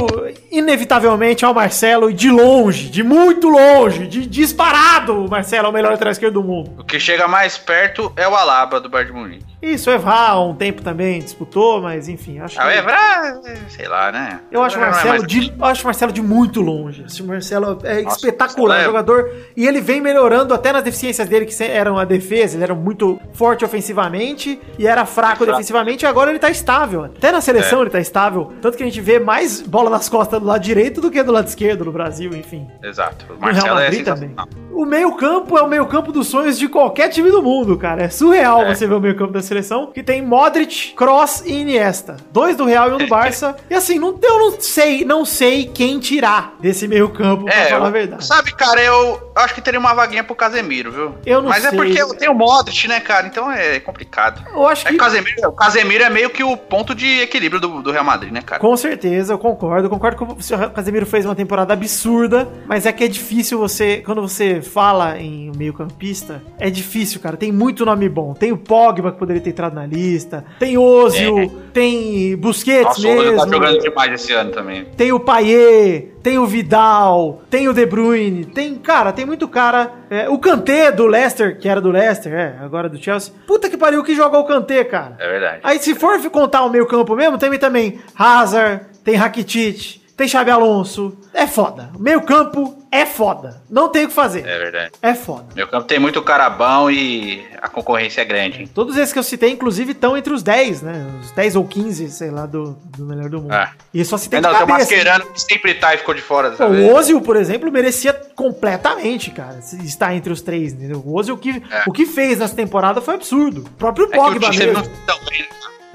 inevitavelmente, 0.52 1.44
é 1.46 1.48
o 1.48 1.54
Marcelo, 1.54 2.10
e 2.10 2.14
de 2.14 2.30
longe, 2.30 2.90
de 2.90 3.04
muito 3.04 3.48
longe, 3.50 4.08
de 4.08 4.26
disparado, 4.26 5.26
o 5.26 5.30
Marcelo 5.30 5.68
é 5.68 5.70
o 5.70 5.74
melhor 5.74 5.92
lateral 5.92 6.12
esquerdo 6.12 6.36
do 6.36 6.44
mundo. 6.44 6.72
O 6.80 6.84
que 6.84 7.00
chega 7.00 7.28
mais 7.28 7.58
perto 7.58 8.12
é 8.16 8.28
o 8.28 8.36
Alaba 8.36 8.80
do 8.80 8.90
Bayern 8.90 9.14
de 9.14 9.20
Munique. 9.20 9.46
Isso, 9.62 9.90
o 9.90 9.94
Evra, 9.94 10.12
há 10.14 10.40
um 10.46 10.54
tempo 10.54 10.82
também 10.84 11.20
disputou, 11.20 11.82
mas 11.82 12.08
enfim, 12.08 12.38
acho 12.40 12.60
Ah, 12.62 12.66
o 12.68 12.72
que... 12.72 12.78
Evra, 12.78 13.42
sei 13.70 13.88
lá, 13.88 14.12
né? 14.12 14.40
Eu 14.52 14.62
acho 14.62 14.78
o 14.78 14.80
é 14.82 14.86
Marcelo 14.86 15.10
mais- 15.10 15.24
de, 15.28 15.54
eu 15.58 15.66
acho 15.66 15.82
o 15.82 15.86
Marcelo 15.86 16.12
de 16.12 16.22
muito 16.22 16.62
longe. 16.62 17.04
Esse 17.08 17.24
Marcelo 17.24 17.80
é 17.84 18.02
Nossa, 18.04 18.16
espetacular, 18.18 18.82
é- 18.82 18.84
jogador. 18.84 19.32
E 19.58 19.66
ele 19.66 19.82
vem 19.82 20.00
melhorando 20.02 20.54
até 20.54 20.72
nas 20.72 20.84
deficiências 20.84 21.28
dele, 21.28 21.46
que 21.46 21.64
eram 21.64 21.98
a 21.98 22.06
defesa. 22.06 22.56
Ele 22.56 22.64
era 22.64 22.76
muito 22.76 23.20
forte 23.34 23.66
ofensivamente 23.66 24.60
e 24.78 24.86
era 24.86 25.04
fraco 25.06 25.38
Fraco. 25.38 25.46
defensivamente. 25.54 26.04
E 26.06 26.08
agora 26.08 26.30
ele 26.30 26.38
tá 26.40 26.50
estável. 26.52 27.06
Até 27.06 27.32
na 27.32 27.42
seleção 27.42 27.80
É. 27.80 27.82
ele 27.84 27.90
tá 27.90 28.00
estável. 28.00 28.54
Tanto 28.62 28.78
que 28.78 28.84
a 28.84 28.86
gente 28.86 29.02
vê 29.02 29.18
mais 29.20 29.62
bola 29.62 29.85
nas 29.90 30.10
costas 30.10 30.40
do 30.40 30.46
lado 30.46 30.62
direito 30.62 31.02
do 31.02 31.12
que 31.12 31.22
do 31.24 31.32
lado 31.32 31.48
esquerdo 31.48 31.86
no 31.86 31.92
Brasil, 31.92 32.36
enfim. 32.36 32.68
Exato. 32.84 33.26
O 33.30 33.34
No 33.34 33.40
Real 33.40 33.54
Marcelo 33.54 33.80
é 33.80 33.92
sensacional. 33.92 34.48
também. 34.48 34.65
O 34.75 34.86
meio-campo 34.86 35.57
é 35.57 35.62
o 35.62 35.68
meio-campo 35.68 36.12
dos 36.12 36.27
sonhos 36.27 36.57
de 36.60 36.68
qualquer 36.68 37.10
time 37.10 37.31
do 37.31 37.42
mundo, 37.42 37.77
cara. 37.77 38.04
É 38.04 38.10
surreal 38.10 38.63
É. 38.63 38.75
você 38.75 38.86
ver 38.86 38.95
o 38.95 39.00
meio-campo 39.00 39.31
da 39.31 39.42
seleção, 39.42 39.88
que 39.88 40.04
tem 40.04 40.22
Modric, 40.22 40.94
Kroos 40.95 41.42
e 41.45 41.54
Iniesta. 41.62 42.18
Dois 42.31 42.56
do 42.57 42.66
Real 42.66 42.89
e 42.89 42.94
um 42.94 42.98
do 42.98 43.07
Barça. 43.07 43.56
E 43.69 43.74
assim, 43.74 43.98
não, 44.00 44.18
eu 44.22 44.38
não 44.39 44.60
sei, 44.60 45.06
não 45.06 45.24
sei 45.25 45.66
quem 45.66 45.98
tirar 46.00 46.56
desse 46.60 46.88
meio-campo, 46.88 47.45
pra 47.45 47.54
É, 47.54 47.66
falar 47.69 47.88
a 47.88 47.89
verdade. 47.92 48.25
sabe, 48.25 48.54
cara, 48.54 48.81
eu 48.83 49.31
acho 49.36 49.54
que 49.56 49.62
teria 49.62 49.80
uma 49.80 49.94
vaguinha 49.94 50.24
pro 50.24 50.36
Casemiro, 50.36 50.92
viu? 50.92 51.16
Eu 51.25 51.42
não 51.42 51.50
Mas 51.50 51.62
sei. 51.63 51.72
é 51.72 51.75
porque 51.75 52.01
eu 52.01 52.10
tenho 52.16 52.31
o 52.31 52.36
Modric, 52.36 52.88
né, 52.88 53.00
cara? 53.00 53.27
Então 53.27 53.50
é 53.51 53.80
complicado. 53.80 54.44
Eu 54.54 54.68
acho 54.68 54.88
É 54.88 54.92
que. 54.92 54.98
Casemiro, 54.98 55.48
o 55.48 55.51
Casemiro 55.54 56.04
é 56.04 56.10
meio 56.10 56.30
que 56.30 56.44
o 56.44 56.56
ponto 56.57 56.94
de 56.94 57.22
equilíbrio 57.22 57.62
do, 57.62 57.81
do 57.81 57.92
Real 57.92 58.04
Madrid, 58.04 58.31
né, 58.31 58.42
cara? 58.42 58.60
Com 58.60 58.75
certeza, 58.75 59.33
eu 59.33 59.38
concordo. 59.39 59.86
Eu 59.86 59.89
concordo 59.89 60.18
que 60.18 60.54
o 60.54 60.69
Casemiro 60.72 61.06
fez 61.06 61.25
uma 61.25 61.36
temporada 61.36 61.74
absurda, 61.74 62.48
mas 62.68 62.86
é 62.86 62.92
que 62.92 63.04
é 63.04 63.07
difícil 63.07 63.57
você, 63.57 64.01
quando 64.06 64.22
você 64.22 64.62
fala 64.66 65.18
em 65.18 65.52
meio-campista, 65.56 66.42
é 66.60 66.70
difícil, 66.70 67.20
cara. 67.20 67.38
Tem 67.38 67.52
muito 67.52 67.86
nome 67.86 68.10
bom. 68.10 68.34
Tem 68.34 68.52
o 68.52 68.58
Pogba 68.58 69.12
que 69.12 69.18
poderia 69.18 69.42
ter 69.42 69.52
entrado 69.52 69.74
na 69.74 69.86
lista, 69.86 70.44
tem 70.60 70.78
Ozil, 70.78 71.52
tem 71.74 72.36
Busquets 72.36 72.84
Nossa, 72.84 73.08
o 73.08 73.12
Ozil 73.12 73.24
mesmo. 73.24 73.38
tá 73.38 73.52
jogando 73.52 73.80
demais 73.80 74.14
esse 74.14 74.34
ano 74.34 74.52
também. 74.52 74.86
Tem 74.98 75.12
o 75.12 75.20
Payet, 75.20 76.14
tem 76.22 76.38
o 76.40 76.46
Vidal, 76.46 77.42
tem 77.50 77.68
o 77.68 77.74
De 77.74 77.86
Bruyne, 77.86 78.46
tem, 78.46 78.76
cara, 78.76 79.12
tem 79.14 79.26
muito 79.26 79.48
cara. 79.48 79.92
É, 80.10 80.28
o 80.30 80.38
Kanté 80.38 80.92
do 80.92 81.08
Leicester, 81.08 81.60
que 81.60 81.68
era 81.68 81.80
do 81.80 81.92
Leicester, 81.92 82.34
é, 82.34 82.58
agora 82.62 82.90
do 82.90 83.02
Chelsea. 83.02 83.34
Puta 83.48 83.70
que 83.70 83.78
pariu, 83.78 84.04
que 84.04 84.16
joga 84.16 84.38
o 84.38 84.46
Kanté, 84.46 84.84
cara. 84.84 85.16
É 85.20 85.28
verdade. 85.28 85.60
Aí 85.64 85.80
se 85.80 85.96
for 85.96 86.20
contar 86.30 86.64
o 86.64 86.70
meio 86.70 86.86
campo 86.86 87.16
mesmo, 87.16 87.38
tem 87.38 87.56
também 87.58 88.00
Hazard, 88.18 88.86
tem 89.04 89.16
Rakitic, 89.16 90.02
tem 90.16 90.28
Xabi 90.28 90.52
Alonso. 90.52 91.18
É 91.34 91.46
foda. 91.46 91.92
Meio 92.00 92.22
campo 92.22 92.85
é 93.02 93.06
foda. 93.06 93.62
Não 93.70 93.90
tem 93.90 94.06
o 94.06 94.08
que 94.08 94.14
fazer. 94.14 94.46
É 94.46 94.58
verdade. 94.58 94.92
É 95.02 95.14
foda. 95.14 95.46
Meu 95.56 95.68
campo 95.68 95.86
tem 95.88 96.00
muito 96.00 96.22
cara 96.22 96.50
bom 96.50 96.90
e 96.90 97.46
a 97.62 97.68
concorrência 97.68 98.22
é 98.22 98.26
grande, 98.26 98.62
hein? 98.62 98.70
Todos 98.74 98.96
esses 98.98 99.12
que 99.14 99.20
eu 99.20 99.24
citei, 99.24 99.52
inclusive, 99.52 99.92
estão 99.92 100.16
entre 100.18 100.34
os 100.34 100.42
10, 100.44 100.82
né? 100.82 101.06
Os 101.22 101.32
10 101.32 101.56
ou 101.56 101.66
15, 101.66 102.10
sei 102.12 102.30
lá, 102.32 102.46
do, 102.46 102.78
do 102.98 103.06
melhor 103.06 103.30
do 103.30 103.42
mundo. 103.42 103.52
Ah. 103.54 103.72
E 103.94 104.04
só 104.06 104.16
Não, 104.16 104.24
de 104.24 104.30
tem 104.30 104.40
o 104.40 104.68
cabeça. 104.68 104.80
Mascherano 104.80 105.26
sempre 105.36 105.74
tá 105.76 105.94
e 105.94 105.98
ficou 105.98 106.14
de 106.14 106.22
fora 106.22 106.50
dessa 106.50 106.66
o 106.68 106.94
Ozil, 106.96 107.22
por 107.22 107.36
exemplo, 107.38 107.72
merecia 107.72 108.14
completamente, 108.14 109.32
cara, 109.32 109.62
se 109.62 109.78
estar 109.86 110.14
entre 110.16 110.32
os 110.32 110.42
três, 110.42 110.74
entendeu? 110.74 111.02
O 111.06 111.18
Ozil, 111.18 111.36
o 111.36 111.38
que, 111.38 111.62
É. 111.72 111.84
o 111.88 111.92
que 111.92 112.06
fez 112.06 112.40
nessa 112.40 112.56
temporada 112.56 113.02
foi 113.02 113.16
absurdo. 113.16 113.62
O 113.62 113.70
próprio 113.72 114.06
É 114.06 114.10
que 114.12 114.18
o 114.18 114.22
Pogba 114.22 114.50
time 114.52 114.66
mesmo. 114.68 114.84
não 115.08 115.20
bem? 115.30 115.46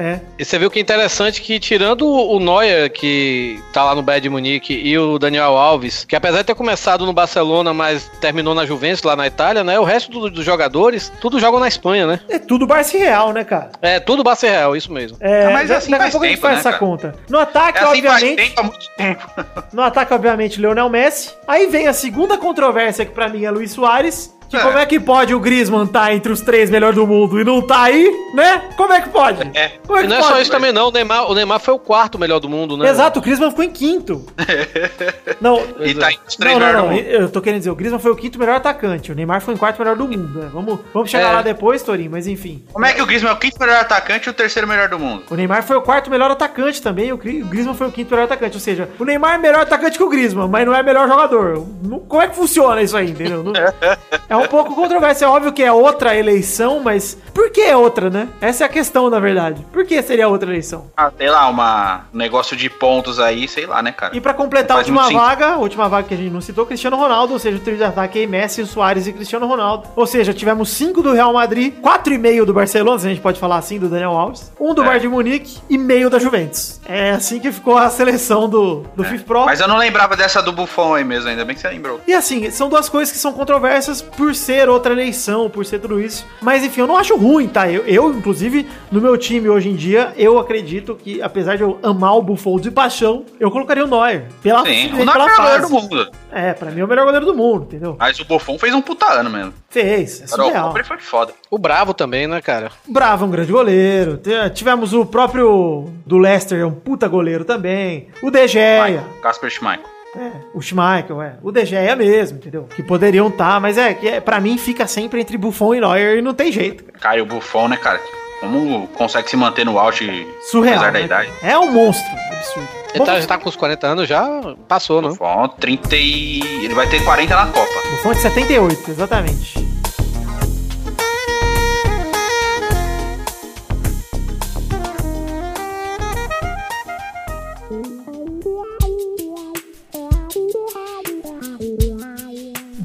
É. 0.00 0.18
E 0.38 0.44
você 0.44 0.58
viu 0.58 0.70
que 0.70 0.78
é 0.78 0.82
interessante 0.82 1.42
que, 1.42 1.60
tirando 1.60 2.08
o 2.08 2.40
Neuer, 2.40 2.90
que 2.90 3.60
tá 3.72 3.84
lá 3.84 3.94
no 3.94 4.02
Bayern 4.02 4.22
de 4.22 4.28
Munique, 4.30 4.72
e 4.72 4.98
o 4.98 5.18
Daniel 5.18 5.56
Alves, 5.58 6.04
que 6.04 6.16
apesar 6.16 6.38
de 6.38 6.44
ter 6.44 6.54
começado 6.54 7.04
no 7.04 7.12
Barcelona, 7.12 7.74
mas 7.74 8.10
terminou 8.20 8.54
na 8.54 8.64
Juventus, 8.64 9.02
lá 9.02 9.14
na 9.14 9.26
Itália, 9.26 9.62
né? 9.62 9.78
O 9.78 9.84
resto 9.84 10.10
do- 10.10 10.30
dos 10.30 10.44
jogadores, 10.44 11.12
tudo 11.20 11.38
jogam 11.38 11.60
na 11.60 11.68
Espanha, 11.68 12.06
né? 12.06 12.20
É 12.30 12.38
tudo 12.38 12.66
Barça 12.66 12.96
e 12.96 13.00
Real, 13.00 13.32
né, 13.32 13.44
cara? 13.44 13.72
É, 13.82 14.00
tudo 14.00 14.24
Barça 14.24 14.46
e 14.46 14.50
Real, 14.50 14.74
isso 14.74 14.90
mesmo. 14.92 15.18
É, 15.20 15.44
Ah, 15.46 15.50
mas 15.50 15.70
é 15.70 15.76
assim 15.76 15.90
daqui 15.90 16.04
a 16.04 16.10
pouco 16.10 16.24
a 16.24 16.28
gente 16.28 16.36
tempo, 16.36 16.46
faz 16.46 16.54
né, 16.54 16.60
essa 16.60 16.70
cara? 16.70 16.78
conta. 16.78 17.14
No 17.28 17.38
ataque, 17.38 17.78
É 17.78 17.82
assim 17.82 17.98
obviamente. 17.98 18.36
tempo, 18.36 18.60
há 18.60 18.62
muito 18.62 18.86
tempo. 18.96 19.30
No 19.72 19.82
ataque, 19.82 20.14
obviamente, 20.14 20.60
Leonel 20.60 20.88
Messi. 20.88 21.34
Aí 21.46 21.66
vem 21.66 21.86
a 21.86 21.92
segunda 21.92 22.38
controvérsia, 22.38 23.04
que 23.04 23.12
pra 23.12 23.28
mim 23.28 23.44
é 23.44 23.50
Luiz 23.50 23.72
Soares. 23.72 24.34
Que 24.50 24.56
É. 24.56 24.60
como 24.60 24.78
é 24.78 24.84
que 24.84 24.98
pode 24.98 25.32
o 25.32 25.38
Griezmann 25.40 25.86
tá 25.86 26.12
entre 26.12 26.32
os 26.32 26.40
três 26.40 26.68
melhores 26.68 26.96
do 26.96 27.06
mundo 27.06 27.40
e 27.40 27.44
não 27.44 27.62
tá 27.62 27.82
aí, 27.84 28.12
né? 28.34 28.62
Como 28.76 28.92
é 28.92 29.00
que 29.00 29.08
pode? 29.08 29.48
É. 29.54 29.68
Como 29.86 29.96
é 29.96 30.00
E 30.00 30.04
que 30.04 30.08
não 30.10 30.16
é 30.16 30.20
pode? 30.20 30.32
só 30.32 30.40
isso 30.40 30.50
também, 30.50 30.72
não. 30.72 30.88
O 30.88 30.90
Neymar, 30.90 31.30
o 31.30 31.34
Neymar 31.34 31.60
foi 31.60 31.72
o 31.74 31.78
quarto 31.78 32.18
melhor 32.18 32.40
do 32.40 32.48
mundo, 32.48 32.76
né? 32.76 32.88
Exato, 32.90 33.20
o 33.20 33.22
Griezmann 33.22 33.50
ficou 33.50 33.64
em 33.64 33.70
quinto. 33.70 34.24
não, 35.40 35.62
E 35.80 35.94
tá 35.94 36.10
entre 36.12 36.26
os 36.28 36.36
três 36.36 36.58
não, 36.58 36.60
não, 36.72 36.88
melhores 36.88 37.06
não. 37.06 37.12
Eu 37.20 37.28
tô 37.30 37.40
querendo 37.40 37.58
dizer, 37.60 37.70
o 37.70 37.74
Griezmann 37.76 38.00
foi 38.00 38.10
o 38.10 38.16
quinto 38.16 38.38
melhor 38.38 38.56
atacante. 38.56 39.12
O 39.12 39.14
Neymar 39.14 39.40
foi 39.40 39.54
o 39.54 39.58
quarto 39.58 39.78
melhor 39.78 39.96
do 39.96 40.06
mundo. 40.08 40.40
né? 40.40 40.50
Vamos, 40.52 40.80
vamos 40.92 41.10
chegar 41.10 41.30
É. 41.30 41.32
lá 41.36 41.42
depois, 41.42 41.82
Torinho, 41.82 42.10
mas 42.10 42.26
enfim. 42.26 42.64
Como 42.72 42.84
é 42.84 42.92
que 42.92 43.00
o 43.02 43.06
Griezmann 43.06 43.32
é 43.32 43.34
o 43.34 43.38
quinto 43.38 43.56
melhor 43.60 43.76
atacante 43.80 44.26
e 44.28 44.30
o 44.30 44.34
terceiro 44.34 44.66
melhor 44.66 44.88
do 44.88 44.98
mundo? 44.98 45.22
O 45.30 45.34
Neymar 45.34 45.62
foi 45.62 45.76
o 45.76 45.82
quarto 45.82 46.10
melhor 46.10 46.30
atacante 46.30 46.82
também, 46.82 47.12
o 47.12 47.16
Gri- 47.16 47.42
o 47.42 47.46
Griezmann 47.46 47.74
foi 47.76 47.86
o 47.86 47.92
quinto 47.92 48.10
melhor 48.10 48.24
atacante. 48.24 48.56
Ou 48.56 48.60
seja, 48.60 48.88
o 48.98 49.04
Neymar 49.04 49.34
é 49.34 49.38
melhor 49.38 49.60
atacante 49.62 49.96
que 49.96 50.02
o 50.04 50.08
Griezmann, 50.08 50.48
mas 50.48 50.66
não 50.66 50.74
é 50.74 50.82
melhor 50.82 51.06
jogador. 51.08 51.64
Como 52.08 52.22
é 52.22 52.26
que 52.28 52.34
funciona 52.36 52.82
isso 52.82 52.96
aí, 52.96 53.10
entendeu? 53.10 53.42
Não- 53.44 53.52
é 54.28 54.36
um 54.36 54.39
pouco 54.48 54.74
controverso. 54.74 55.24
É 55.24 55.28
óbvio 55.28 55.52
que 55.52 55.62
é 55.62 55.72
outra 55.72 56.16
eleição, 56.16 56.80
mas 56.80 57.16
por 57.34 57.50
que 57.50 57.60
é 57.60 57.76
outra, 57.76 58.10
né? 58.10 58.28
Essa 58.40 58.64
é 58.64 58.66
a 58.66 58.68
questão, 58.68 59.08
na 59.10 59.18
verdade. 59.20 59.64
Por 59.72 59.84
que 59.84 60.00
seria 60.02 60.28
outra 60.28 60.48
eleição? 60.50 60.86
Ah, 60.96 61.10
sei 61.16 61.28
lá, 61.30 61.48
uma 61.48 62.02
um 62.14 62.18
negócio 62.18 62.56
de 62.56 62.68
pontos 62.70 63.18
aí, 63.18 63.46
sei 63.48 63.66
lá, 63.66 63.82
né, 63.82 63.92
cara? 63.92 64.16
E 64.16 64.20
pra 64.20 64.34
completar 64.34 64.76
a 64.76 64.80
última 64.80 65.10
vaga, 65.10 65.46
a 65.54 65.56
última 65.56 65.88
vaga 65.88 66.08
que 66.08 66.14
a 66.14 66.16
gente 66.16 66.32
não 66.32 66.40
citou, 66.40 66.66
Cristiano 66.66 66.96
Ronaldo, 66.96 67.32
ou 67.32 67.38
seja, 67.38 67.56
o 67.56 67.60
trio 67.60 67.76
de 67.76 67.84
ataque 67.84 68.18
aí, 68.20 68.26
Messi, 68.26 68.64
Soares 68.66 69.06
e 69.06 69.12
Cristiano 69.12 69.46
Ronaldo. 69.46 69.88
Ou 69.96 70.06
seja, 70.06 70.32
tivemos 70.32 70.70
cinco 70.70 71.02
do 71.02 71.12
Real 71.12 71.32
Madrid, 71.32 71.74
quatro 71.80 72.12
e 72.12 72.18
meio 72.18 72.44
do 72.46 72.52
Barcelona, 72.54 72.98
se 72.98 73.06
a 73.06 73.10
gente 73.10 73.20
pode 73.20 73.38
falar 73.40 73.56
assim, 73.58 73.78
do 73.78 73.88
Daniel 73.88 74.10
Alves, 74.12 74.52
um 74.60 74.74
do 74.74 74.82
É. 74.82 74.84
Bayern 74.84 75.00
de 75.02 75.08
Munique 75.08 75.58
e 75.68 75.78
meio 75.78 76.08
da 76.10 76.18
Juventus. 76.18 76.80
É 76.86 77.10
assim 77.12 77.38
que 77.38 77.50
ficou 77.52 77.76
a 77.78 77.88
seleção 77.90 78.48
do, 78.48 78.84
do 78.96 79.04
FIFA 79.04 79.24
Pro. 79.24 79.44
Mas 79.46 79.60
eu 79.60 79.68
não 79.68 79.76
lembrava 79.76 80.16
dessa 80.16 80.42
do 80.42 80.52
Buffon 80.52 80.94
aí 80.94 81.04
mesmo, 81.04 81.28
ainda 81.28 81.44
bem 81.44 81.54
que 81.54 81.60
você 81.60 81.68
lembrou. 81.68 82.00
E 82.06 82.12
assim, 82.14 82.50
são 82.50 82.68
duas 82.68 82.88
coisas 82.88 83.12
que 83.12 83.18
são 83.18 83.32
controversas 83.32 84.02
por 84.02 84.29
por 84.30 84.34
ser 84.36 84.68
outra 84.68 84.92
eleição, 84.92 85.50
por 85.50 85.66
ser 85.66 85.80
tudo 85.80 86.00
isso. 86.00 86.24
Mas 86.40 86.62
enfim, 86.62 86.82
eu 86.82 86.86
não 86.86 86.96
acho 86.96 87.16
ruim, 87.16 87.48
tá? 87.48 87.68
Eu, 87.68 87.84
eu, 87.84 88.14
inclusive, 88.14 88.68
no 88.92 89.00
meu 89.00 89.18
time 89.18 89.48
hoje 89.48 89.68
em 89.68 89.74
dia, 89.74 90.12
eu 90.16 90.38
acredito 90.38 90.94
que, 90.94 91.20
apesar 91.20 91.56
de 91.56 91.64
eu 91.64 91.80
amar 91.82 92.16
o 92.16 92.22
Buffon 92.22 92.60
de 92.60 92.70
paixão, 92.70 93.24
eu 93.40 93.50
colocaria 93.50 93.84
o 93.84 93.88
Neuer. 93.88 94.26
Pela, 94.40 94.64
Sim, 94.64 94.92
o 94.92 95.04
Neuer 95.04 95.18
é 95.18 95.24
o 95.24 95.42
melhor 95.42 95.60
do 95.62 95.70
mundo. 95.70 96.10
É, 96.30 96.52
pra 96.52 96.70
mim 96.70 96.80
é 96.80 96.84
o 96.84 96.86
melhor 96.86 97.06
goleiro 97.06 97.26
do 97.26 97.34
mundo, 97.34 97.64
entendeu? 97.64 97.96
Mas 97.98 98.20
o 98.20 98.24
Buffon 98.24 98.56
fez 98.56 98.72
um 98.72 98.80
puta 98.80 99.12
ano 99.12 99.30
mesmo. 99.30 99.52
Fez, 99.68 100.22
é 100.22 100.26
surreal. 100.28 100.72
ele 100.76 100.84
foi 100.84 100.98
foda. 100.98 101.32
O 101.50 101.58
Bravo 101.58 101.92
também, 101.92 102.28
né, 102.28 102.40
cara? 102.40 102.70
Bravo 102.86 103.24
é 103.24 103.26
um 103.26 103.30
grande 103.32 103.50
goleiro. 103.50 104.20
Tivemos 104.54 104.92
o 104.92 105.04
próprio 105.04 105.90
do 106.06 106.18
Leicester, 106.18 106.60
é 106.60 106.64
um 106.64 106.72
puta 106.72 107.08
goleiro 107.08 107.44
também. 107.44 108.06
O 108.22 108.30
De 108.30 108.46
Gea. 108.46 109.04
Casper 109.20 109.50
Schmeichel. 109.50 109.99
É, 110.16 110.32
o 110.52 110.60
Schmeichel, 110.60 111.22
é. 111.22 111.34
O 111.42 111.52
De 111.52 111.64
Gea 111.64 111.94
mesmo, 111.94 112.38
entendeu? 112.38 112.64
Que 112.74 112.82
poderiam 112.82 113.28
estar, 113.28 113.60
mas 113.60 113.78
é 113.78 113.94
que 113.94 114.08
é, 114.08 114.20
pra 114.20 114.40
mim 114.40 114.58
fica 114.58 114.86
sempre 114.86 115.20
entre 115.20 115.38
Buffon 115.38 115.74
e 115.74 115.80
Neuer 115.80 116.18
e 116.18 116.22
não 116.22 116.34
tem 116.34 116.50
jeito. 116.50 116.82
cara. 116.84 116.98
Cara, 116.98 117.18
e 117.18 117.22
o 117.22 117.26
Buffon, 117.26 117.68
né, 117.68 117.76
cara? 117.76 118.00
Como 118.40 118.88
consegue 118.88 119.28
se 119.30 119.36
manter 119.36 119.64
no 119.64 119.78
auge 119.78 120.26
Surreal. 120.50 120.76
apesar 120.76 120.92
da 120.92 120.98
né, 120.98 121.04
idade? 121.04 121.30
É 121.42 121.56
um 121.58 121.70
monstro, 121.70 122.10
absurdo. 122.32 122.68
Ele 122.90 122.98
Bom, 122.98 123.04
tá, 123.04 123.20
já 123.20 123.26
tá 123.26 123.38
com 123.38 123.48
os 123.48 123.54
40 123.54 123.86
anos, 123.86 124.08
já 124.08 124.26
passou, 124.66 125.00
não? 125.00 125.10
Buffon, 125.10 125.48
30 125.60 125.94
e... 125.94 126.64
Ele 126.64 126.74
vai 126.74 126.88
ter 126.88 127.04
40 127.04 127.36
na 127.36 127.46
Copa. 127.46 127.88
Buffon 127.90 128.12
de 128.12 128.18
78, 128.18 128.90
exatamente. 128.90 129.69